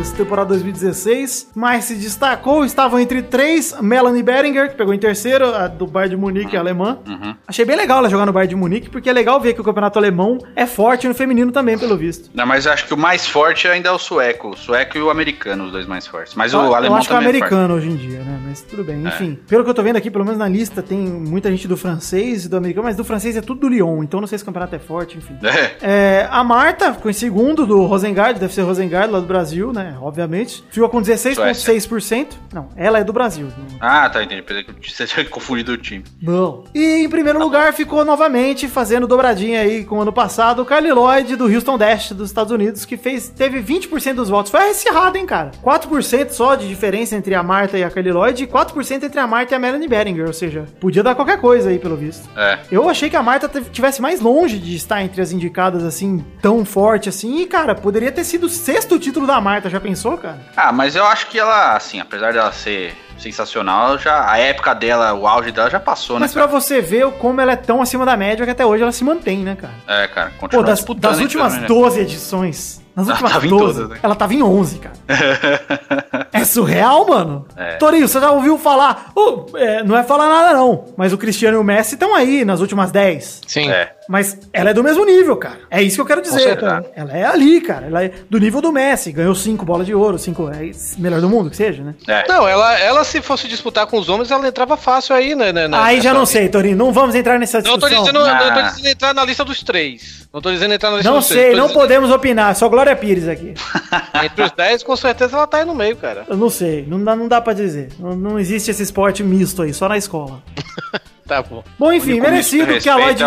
dessa 0.00 0.16
temporada 0.16 0.48
2016, 0.48 1.50
mas 1.54 1.84
se 1.84 1.94
destacou, 1.94 2.64
estavam 2.64 2.98
entre 2.98 3.22
três, 3.22 3.74
Melanie 3.80 4.22
Beringer, 4.22 4.70
que 4.70 4.76
pegou 4.76 4.94
em 4.94 4.98
terceiro, 4.98 5.54
a 5.54 5.68
do 5.68 5.86
Bayern 5.86 6.16
de 6.16 6.20
Munique, 6.20 6.56
a 6.56 6.60
alemã. 6.60 6.98
Achei 7.46 7.64
bem 7.64 7.76
legal 7.76 7.98
ela 7.98 8.08
jogar 8.08 8.26
no 8.26 8.32
Bayern 8.32 8.48
de 8.48 8.56
Munique, 8.56 8.88
porque 8.88 9.10
é 9.10 9.12
legal 9.12 9.38
ver 9.40 9.52
que 9.54 9.60
o 9.60 9.64
campeonato 9.64 9.98
alemão 9.98 10.38
é 10.56 10.66
forte 10.66 11.06
no 11.06 11.14
feminino 11.14 11.52
também, 11.52 11.78
pelo 11.78 11.96
visto. 11.96 12.30
Não, 12.34 12.46
mas 12.46 12.66
acho 12.66 12.86
que 12.86 12.94
o 12.94 12.96
mais 12.96 13.26
forte 13.26 13.68
ainda 13.68 13.90
é 13.90 13.92
o 13.92 13.98
sueco. 13.98 14.50
O 14.50 14.56
sueco 14.56 14.96
e 14.96 15.02
o 15.02 15.10
americano, 15.10 15.64
os 15.64 15.72
dois 15.72 15.86
mais 15.86 16.06
fortes. 16.06 16.34
Mas 16.34 16.52
Eu- 16.52 16.60
o 16.60 16.74
alemão 16.74 16.96
eu 16.96 17.00
acho 17.00 17.08
que 17.08 17.14
é 17.14 17.18
também 17.18 17.26
é 17.26 17.36
americano 17.36 17.74
hoje 17.74 17.88
em 17.88 17.96
dia, 17.96 18.20
né? 18.20 18.40
Mas 18.46 18.62
tudo 18.62 18.82
bem, 18.82 19.04
enfim. 19.06 19.38
Pelo 19.46 19.64
que 19.64 19.70
eu 19.70 19.74
tô 19.74 19.82
vendo 19.82 19.96
aqui, 19.96 20.10
pelo 20.10 20.24
menos 20.24 20.38
na 20.38 20.48
lista, 20.48 20.82
tem 20.82 20.98
muita 20.98 21.50
gente 21.50 21.68
do 21.68 21.76
francês 21.76 22.46
e 22.46 22.48
do 22.48 22.56
americano, 22.60 22.86
mas 22.86 22.96
do 22.96 23.04
francês 23.04 23.36
é 23.36 23.40
tudo 23.40 23.60
do 23.60 23.68
Lyon, 23.68 24.02
então 24.02 24.20
não 24.20 24.26
sei 24.26 24.38
se 24.38 24.42
o 24.42 24.46
campeonato 24.46 24.74
é 24.76 24.78
forte, 24.78 25.18
enfim. 25.18 25.36
É. 25.42 25.70
É, 25.82 26.28
a 26.30 26.42
Marta 26.44 26.94
ficou 26.94 27.10
em 27.10 27.14
segundo 27.14 27.66
do 27.66 27.84
Rosengard, 27.84 28.38
deve 28.38 28.52
ser 28.52 28.62
Rosengard 28.62 29.12
lá 29.12 29.20
do 29.20 29.26
Brasil, 29.26 29.72
né? 29.72 29.96
Obviamente. 30.00 30.64
Ficou 30.70 30.88
com 30.88 31.02
16,6%. 31.02 32.28
Não, 32.52 32.68
ela 32.76 32.98
é 32.98 33.04
do 33.04 33.12
Brasil. 33.12 33.48
Ah, 33.80 34.08
tá, 34.08 34.22
entendi. 34.22 34.42
Pensei 34.42 34.64
que 34.64 34.90
você 34.90 35.06
tinha 35.06 35.24
confundido 35.26 35.72
o 35.72 35.76
time. 35.76 36.04
Não. 36.20 36.64
E 36.74 37.04
em 37.04 37.08
primeiro 37.08 37.38
lugar 37.38 37.72
ficou 37.72 38.04
novamente 38.04 38.68
fazendo 38.68 39.06
dobradinha 39.06 39.60
aí 39.60 39.84
com 39.84 39.98
o 39.98 40.02
ano 40.02 40.12
passado 40.12 40.62
o 40.62 40.64
Carly 40.64 40.92
Lloyd 40.92 41.36
do 41.36 41.46
Houston 41.46 41.78
Dash 41.78 42.12
dos 42.12 42.28
Estados 42.28 42.52
Unidos, 42.52 42.84
que 42.84 42.96
fez, 42.96 43.28
teve 43.28 43.62
20% 43.62 44.14
dos 44.14 44.28
votos. 44.28 44.50
Foi 44.50 44.70
acirrado, 44.70 45.16
hein, 45.16 45.26
cara? 45.26 45.50
4% 45.62 46.30
só 46.30 46.54
de 46.54 46.68
diferença 46.68 47.16
entre 47.16 47.34
a 47.34 47.42
Marta 47.42 47.78
e 47.78 47.84
a 47.84 47.90
Carly 47.90 48.12
Lloyd 48.12 48.44
e 48.44 48.46
4% 48.46 49.02
entre 49.02 49.20
a 49.20 49.26
Marta 49.26 49.54
e 49.54 49.56
a 49.56 49.58
Melanie 49.58 49.88
Beringer, 49.88 50.26
ou 50.26 50.32
seja, 50.32 50.64
podia 50.80 51.02
dar 51.02 51.14
qualquer 51.14 51.40
coisa 51.40 51.70
aí, 51.70 51.78
pelo 51.78 51.96
visto. 51.96 52.28
É. 52.40 52.58
Eu 52.70 52.88
achei 52.88 53.10
que 53.10 53.16
a 53.16 53.22
Marta 53.22 53.48
tivesse 53.70 54.00
mais 54.00 54.20
longe 54.20 54.58
de 54.58 54.74
estar 54.74 55.02
entre 55.02 55.20
as 55.20 55.30
indicadas 55.30 55.84
assim, 55.84 56.24
tão 56.40 56.64
forte 56.64 57.08
assim, 57.08 57.42
e 57.42 57.46
cara, 57.46 57.74
poderia 57.74 58.10
ter 58.10 58.24
sido 58.24 58.46
o 58.46 58.48
sexto 58.48 58.98
título 58.98 59.26
da 59.26 59.38
Marta, 59.40 59.68
já 59.68 59.78
pensou, 59.78 60.16
cara? 60.16 60.38
Ah, 60.56 60.72
mas 60.72 60.96
eu 60.96 61.04
acho 61.04 61.26
que 61.26 61.38
ela, 61.38 61.76
assim, 61.76 62.00
apesar 62.00 62.32
dela 62.32 62.50
ser 62.50 62.96
sensacional, 63.18 63.98
já 63.98 64.30
a 64.30 64.38
época 64.38 64.74
dela, 64.74 65.12
o 65.12 65.26
auge 65.26 65.52
dela 65.52 65.68
já 65.68 65.78
passou, 65.78 66.16
né? 66.16 66.20
Mas 66.20 66.32
pra 66.32 66.46
você 66.46 66.80
ver 66.80 67.10
como 67.12 67.40
ela 67.40 67.52
é 67.52 67.56
tão 67.56 67.82
acima 67.82 68.06
da 68.06 68.16
média 68.16 68.46
que 68.46 68.50
até 68.50 68.64
hoje 68.64 68.82
ela 68.82 68.92
se 68.92 69.04
mantém, 69.04 69.40
né, 69.40 69.54
cara? 69.60 69.74
É, 69.86 70.08
cara, 70.08 70.30
Pô, 70.30 70.40
continua 70.40 70.64
das, 70.64 70.78
disputando 70.78 71.02
das 71.02 71.20
entre 71.20 71.24
últimas 71.24 71.52
também, 71.52 71.68
né? 71.68 71.68
12 71.68 72.00
edições. 72.00 72.79
Nas 72.94 73.06
Ela 73.06 73.14
últimas 73.14 73.32
tava 73.32 73.46
em 73.46 73.50
12, 73.50 73.74
todas, 73.74 73.88
né? 73.90 73.98
ela 74.02 74.14
tava 74.14 74.34
em 74.34 74.42
11, 74.42 74.78
cara. 74.78 74.94
é 76.32 76.44
surreal, 76.44 77.06
mano? 77.06 77.46
É. 77.56 77.76
Torinho, 77.76 78.06
você 78.08 78.20
já 78.20 78.30
ouviu 78.30 78.58
falar? 78.58 79.12
É, 79.54 79.82
não 79.84 79.96
é 79.96 80.02
falar 80.02 80.28
nada, 80.28 80.52
não. 80.54 80.86
Mas 80.96 81.12
o 81.12 81.18
Cristiano 81.18 81.56
e 81.56 81.60
o 81.60 81.64
Messi 81.64 81.94
estão 81.94 82.14
aí 82.14 82.44
nas 82.44 82.60
últimas 82.60 82.90
10. 82.90 83.42
Sim. 83.46 83.70
É. 83.70 83.92
Mas 84.08 84.36
ela 84.52 84.70
é 84.70 84.74
do 84.74 84.82
mesmo 84.82 85.04
nível, 85.04 85.36
cara. 85.36 85.60
É 85.70 85.80
isso 85.80 85.94
que 85.96 86.00
eu 86.00 86.06
quero 86.06 86.20
dizer. 86.20 86.40
certeza. 86.40 86.84
Ela 86.96 87.12
é 87.16 87.24
ali, 87.24 87.60
cara. 87.60 87.86
Ela 87.86 88.04
é 88.04 88.12
do 88.28 88.38
nível 88.38 88.60
do 88.60 88.72
Messi. 88.72 89.12
Ganhou 89.12 89.34
5 89.36 89.64
bolas 89.64 89.86
de 89.86 89.94
ouro, 89.94 90.18
5 90.18 90.50
é 90.50 90.70
melhor 90.98 91.20
do 91.20 91.28
mundo, 91.28 91.48
que 91.48 91.56
seja, 91.56 91.82
né? 91.84 91.94
É. 92.08 92.26
Não, 92.26 92.46
ela, 92.48 92.76
ela 92.80 93.04
se 93.04 93.22
fosse 93.22 93.46
disputar 93.46 93.86
com 93.86 93.98
os 93.98 94.08
homens, 94.08 94.32
ela 94.32 94.46
entrava 94.48 94.76
fácil 94.76 95.14
aí, 95.14 95.36
né? 95.36 95.52
né, 95.52 95.68
aí 95.72 95.96
nessa 95.96 96.08
já 96.08 96.14
não 96.14 96.26
sei, 96.26 96.48
Torinho. 96.48 96.76
Não 96.76 96.92
vamos 96.92 97.14
entrar 97.14 97.38
nessa 97.38 97.58
Não 97.58 97.78
tô 97.78 97.88
discussão. 97.88 98.00
dizendo, 98.12 98.18
não 98.18 98.36
tô 98.38 98.44
Ah. 98.60 98.62
dizendo 98.62 98.88
entrar 98.88 99.14
na 99.14 99.24
lista 99.24 99.44
dos 99.44 99.62
três. 99.62 100.28
Não 100.32 100.40
tô 100.40 100.50
dizendo 100.50 100.74
entrar 100.74 100.90
na 100.90 100.96
lista 100.96 101.10
Não 101.10 101.18
dos 101.18 101.26
sei, 101.28 101.36
três. 101.36 101.56
Não 101.56 101.66
dizendo- 101.66 101.80
podemos 101.80 102.10
opinar. 102.10 102.54
Só 102.56 102.68
Glória 102.80 102.96
Pires 102.96 103.28
aqui. 103.28 103.52
Entre 104.24 104.42
os 104.42 104.52
10, 104.52 104.82
com 104.84 104.96
certeza 104.96 105.36
ela 105.36 105.46
tá 105.46 105.58
aí 105.58 105.66
no 105.66 105.74
meio, 105.74 105.96
cara. 105.96 106.24
Eu 106.26 106.36
não 106.36 106.48
sei, 106.48 106.86
não 106.86 107.02
dá, 107.04 107.14
não 107.14 107.28
dá 107.28 107.38
pra 107.38 107.52
dizer. 107.52 107.90
Não, 107.98 108.16
não 108.16 108.38
existe 108.40 108.70
esse 108.70 108.82
esporte 108.82 109.22
misto 109.22 109.60
aí, 109.60 109.74
só 109.74 109.86
na 109.88 109.98
escola. 109.98 110.42
Tá 111.30 111.40
bom. 111.42 111.62
Bom, 111.78 111.92
enfim, 111.92 112.18
merecido 112.18 112.76
que 112.80 112.88
a 112.88 112.96
Lloyd, 112.96 113.22
é 113.22 113.26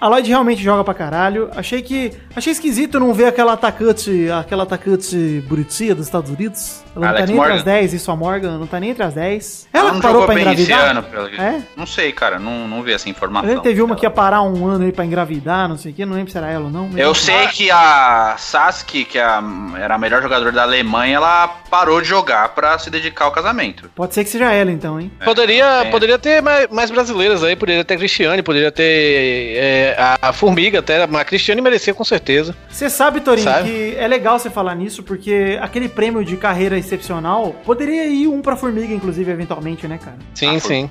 a 0.00 0.08
Lloyd 0.08 0.28
realmente 0.28 0.62
joga 0.62 0.84
pra 0.84 0.94
caralho. 0.94 1.50
Achei 1.56 1.82
que 1.82 2.12
achei 2.36 2.52
esquisito 2.52 3.00
não 3.00 3.12
ver 3.12 3.24
aquela 3.24 3.54
atacante, 3.54 4.30
aquela 4.30 4.62
atacante 4.62 5.42
bonitinha 5.48 5.92
dos 5.92 6.06
Estados 6.06 6.30
Unidos. 6.30 6.84
Ela 6.94 7.00
não 7.06 7.08
Alex 7.08 7.20
tá 7.22 7.26
nem 7.26 7.36
Morgan? 7.36 7.50
entre 7.54 7.58
as 7.58 7.64
10, 7.64 7.92
isso 7.94 8.10
a 8.10 8.16
Morgan, 8.16 8.58
não 8.58 8.66
tá 8.66 8.78
nem 8.80 8.90
entre 8.90 9.02
as 9.02 9.14
10. 9.14 9.68
Ela, 9.72 9.84
Ela 9.84 9.92
não 9.94 10.00
parou 10.00 10.14
jogou 10.20 10.26
pra 10.26 10.34
bem 10.34 10.42
engravidar? 10.44 10.78
esse 10.80 10.88
ano, 10.90 11.02
pelo 11.02 11.28
que- 11.30 11.40
É? 11.40 11.62
Não 11.76 11.86
sei, 11.86 12.12
cara, 12.12 12.38
não, 12.38 12.68
não 12.68 12.82
vi 12.82 12.92
essa 12.92 13.08
informação. 13.08 13.48
gente 13.48 13.62
teve 13.62 13.80
uma 13.82 13.96
que 13.96 14.04
ia 14.04 14.10
parar 14.10 14.42
um 14.42 14.66
ano 14.66 14.84
aí 14.84 14.92
pra 14.92 15.04
engravidar, 15.04 15.68
não 15.68 15.76
sei 15.78 15.92
o 15.92 15.94
que, 15.94 16.04
não 16.04 16.14
lembro 16.14 16.30
se 16.30 16.36
era 16.38 16.50
ela 16.50 16.64
ou 16.66 16.70
não. 16.70 16.90
Eu 16.96 17.14
sei 17.14 17.46
que 17.48 17.70
a 17.70 18.34
Sasuke, 18.38 19.04
que 19.04 19.18
é 19.18 19.22
a- 19.24 19.42
era 19.78 19.94
a 19.94 19.98
melhor 19.98 20.20
jogadora 20.22 20.52
da 20.52 20.62
Alemanha, 20.62 21.16
ela 21.16 21.48
parou 21.70 22.00
de 22.00 22.08
jogar 22.08 22.50
pra 22.50 22.78
se 22.78 22.90
dedicar 22.90 23.24
ao 23.24 23.32
casamento. 23.32 23.90
Pode 23.94 24.12
ser 24.14 24.22
que 24.24 24.30
seja 24.30 24.52
ela 24.52 24.70
então, 24.70 25.00
hein? 25.00 25.10
Poderia, 25.24 25.80
tem. 25.82 25.90
poderia 25.90 26.18
ter 26.18 26.42
mais, 26.42 26.68
mais 26.68 26.90
brasileiras 26.90 27.42
aí, 27.42 27.56
poderia 27.56 27.84
ter 27.84 27.94
a 27.94 27.96
Cristiane, 27.96 28.42
poderia 28.42 28.70
ter 28.70 29.56
é, 29.56 29.96
a, 29.98 30.28
a 30.28 30.32
Formiga 30.32 30.78
até, 30.80 31.06
mas 31.06 31.22
a 31.22 31.24
Cristiane 31.24 31.60
merecia 31.60 31.94
com 31.94 32.04
certeza. 32.04 32.54
Você 32.68 32.90
sabe, 32.90 33.20
Torinho, 33.20 33.44
Sabe? 33.48 33.68
que 33.70 33.96
é 33.96 34.06
legal 34.06 34.38
você 34.38 34.50
falar 34.50 34.74
nisso, 34.74 35.02
porque 35.02 35.58
aquele 35.60 35.88
prêmio 35.88 36.24
de 36.24 36.36
carreira 36.36 36.78
excepcional 36.82 37.54
poderia 37.64 38.06
ir 38.06 38.28
um 38.28 38.40
pra 38.42 38.56
Formiga, 38.56 38.92
inclusive, 38.92 39.30
eventualmente, 39.30 39.86
né, 39.88 39.98
cara? 39.98 40.16
Sim, 40.34 40.56
Ah, 40.56 40.60
sim. 40.60 40.88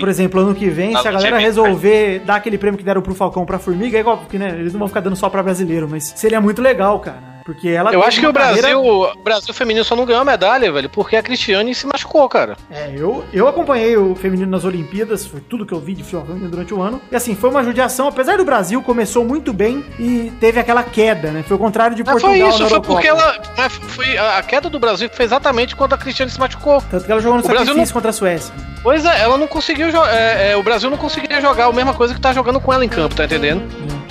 Por 0.00 0.08
exemplo, 0.08 0.40
ano 0.40 0.54
que 0.54 0.68
vem, 0.68 0.96
se 0.96 1.08
a 1.08 1.12
galera 1.12 1.38
resolver 1.38 2.20
dar 2.20 2.36
aquele 2.36 2.58
prêmio 2.58 2.78
que 2.78 2.84
deram 2.84 3.00
pro 3.02 3.14
Falcão 3.14 3.44
pra 3.46 3.58
Formiga, 3.58 3.96
é 3.96 4.00
igual, 4.00 4.18
porque, 4.18 4.38
né, 4.38 4.50
eles 4.58 4.72
não 4.72 4.78
vão 4.80 4.88
ficar 4.88 5.00
dando 5.00 5.16
só 5.16 5.28
pra 5.28 5.42
brasileiro, 5.42 5.88
mas 5.88 6.12
seria 6.16 6.40
muito 6.40 6.60
legal, 6.62 7.00
cara. 7.00 7.27
Porque 7.48 7.70
ela 7.70 7.90
Eu 7.94 8.02
acho 8.02 8.20
que 8.20 8.26
o 8.26 8.32
Brasil, 8.32 8.60
carreira- 8.60 8.78
o 8.78 9.22
Brasil 9.24 9.54
feminino 9.54 9.82
só 9.82 9.96
não 9.96 10.04
ganhou 10.04 10.20
a 10.20 10.24
medalha, 10.24 10.70
velho, 10.70 10.90
porque 10.90 11.16
a 11.16 11.22
Cristiane 11.22 11.74
se 11.74 11.86
machucou, 11.86 12.28
cara. 12.28 12.58
É, 12.70 12.92
eu, 12.94 13.24
eu 13.32 13.48
acompanhei 13.48 13.96
o 13.96 14.14
feminino 14.14 14.50
nas 14.50 14.66
Olimpíadas, 14.66 15.24
foi 15.24 15.40
tudo 15.40 15.64
que 15.64 15.72
eu 15.72 15.80
vi 15.80 15.94
de 15.94 16.02
futebol 16.02 16.26
feminino 16.26 16.50
durante 16.50 16.74
o 16.74 16.82
ano. 16.82 17.00
E 17.10 17.16
assim, 17.16 17.34
foi 17.34 17.48
uma 17.48 17.64
judiação, 17.64 18.06
apesar 18.06 18.36
do 18.36 18.44
Brasil 18.44 18.82
começou 18.82 19.24
muito 19.24 19.54
bem 19.54 19.82
e 19.98 20.30
teve 20.38 20.60
aquela 20.60 20.82
queda, 20.82 21.30
né? 21.30 21.42
Foi 21.42 21.56
o 21.56 21.58
contrário 21.58 21.96
de 21.96 22.04
Mas 22.04 22.12
Portugal 22.20 22.36
foi 22.38 22.48
isso, 22.50 22.68
foi 22.68 22.80
porque 22.82 23.06
ela. 23.08 23.40
Mas 23.56 23.72
foi 23.72 24.18
a 24.18 24.42
queda 24.42 24.68
do 24.68 24.78
Brasil 24.78 25.08
foi 25.10 25.24
exatamente 25.24 25.74
quando 25.74 25.94
a 25.94 25.96
Cristiane 25.96 26.30
se 26.30 26.38
machucou. 26.38 26.82
Tanto 26.90 27.06
que 27.06 27.10
ela 27.10 27.20
jogou 27.22 27.38
no 27.38 27.44
O 27.44 27.48
Brasil 27.48 27.64
sacrifício 27.68 27.94
contra 27.94 28.10
a 28.10 28.12
Suécia. 28.12 28.52
Pois 28.82 29.06
é, 29.06 29.22
ela 29.22 29.38
não 29.38 29.46
conseguiu 29.46 29.90
jogar. 29.90 30.10
o 30.58 30.62
Brasil 30.62 30.90
não 30.90 30.98
conseguiria 30.98 31.40
jogar 31.40 31.64
a 31.64 31.72
mesma 31.72 31.94
coisa 31.94 32.12
que 32.12 32.20
tá 32.20 32.30
jogando 32.34 32.60
com 32.60 32.74
ela 32.74 32.84
em 32.84 32.88
campo, 32.90 33.14
tá 33.14 33.24
entendendo? 33.24 33.62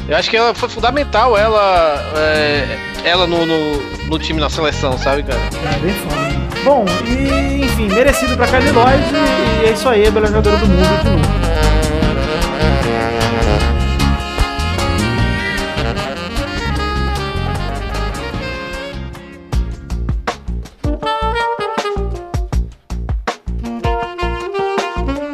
Eu 0.07 0.15
acho 0.15 0.29
que 0.29 0.37
ela 0.37 0.53
foi 0.53 0.69
fundamental, 0.69 1.37
ela. 1.37 2.01
é, 2.15 2.77
ela 3.03 3.27
no, 3.27 3.45
no, 3.45 3.81
no 4.07 4.17
time, 4.17 4.39
na 4.39 4.49
seleção, 4.49 4.97
sabe, 4.97 5.23
cara? 5.23 5.39
É 5.39 5.79
bem 5.79 5.93
foda. 5.93 6.27
Bom, 6.63 6.85
e 7.05 7.65
enfim, 7.65 7.87
merecido 7.89 8.35
pra 8.37 8.47
Kylie 8.47 8.71
Lloyd 8.71 9.03
e 9.63 9.67
é 9.67 9.71
isso 9.73 9.87
aí, 9.87 10.07
a 10.07 10.11
melhor 10.11 10.27
jogadora 10.27 10.57
do 10.57 10.65
mundo 10.65 11.03
de 11.03 11.09
novo. 11.09 11.37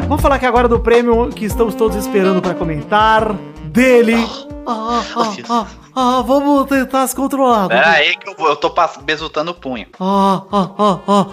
Vamos 0.08 0.22
falar 0.22 0.36
aqui 0.36 0.46
agora 0.46 0.68
do 0.68 0.80
prêmio 0.80 1.30
que 1.30 1.46
estamos 1.46 1.76
todos 1.76 1.96
esperando 1.96 2.42
pra 2.42 2.54
comentar. 2.54 3.34
Dele. 3.66 4.53
Ah, 4.66 5.02
ah, 5.16 5.34
ah, 5.50 5.66
ah, 5.96 6.22
vamos 6.26 6.68
tentar 6.68 7.06
se 7.08 7.16
controlar. 7.16 7.68
Pera 7.68 7.90
aí 7.92 8.16
que 8.18 8.30
eu, 8.30 8.36
eu 8.48 8.56
tô 8.56 8.70
pass- 8.70 8.98
besultando 9.04 9.52
o 9.52 9.54
punho. 9.54 9.86
Ah, 10.00 10.42
ah, 10.52 10.70
ah, 10.78 11.00
ah. 11.08 11.26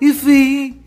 Enfim. 0.00 0.80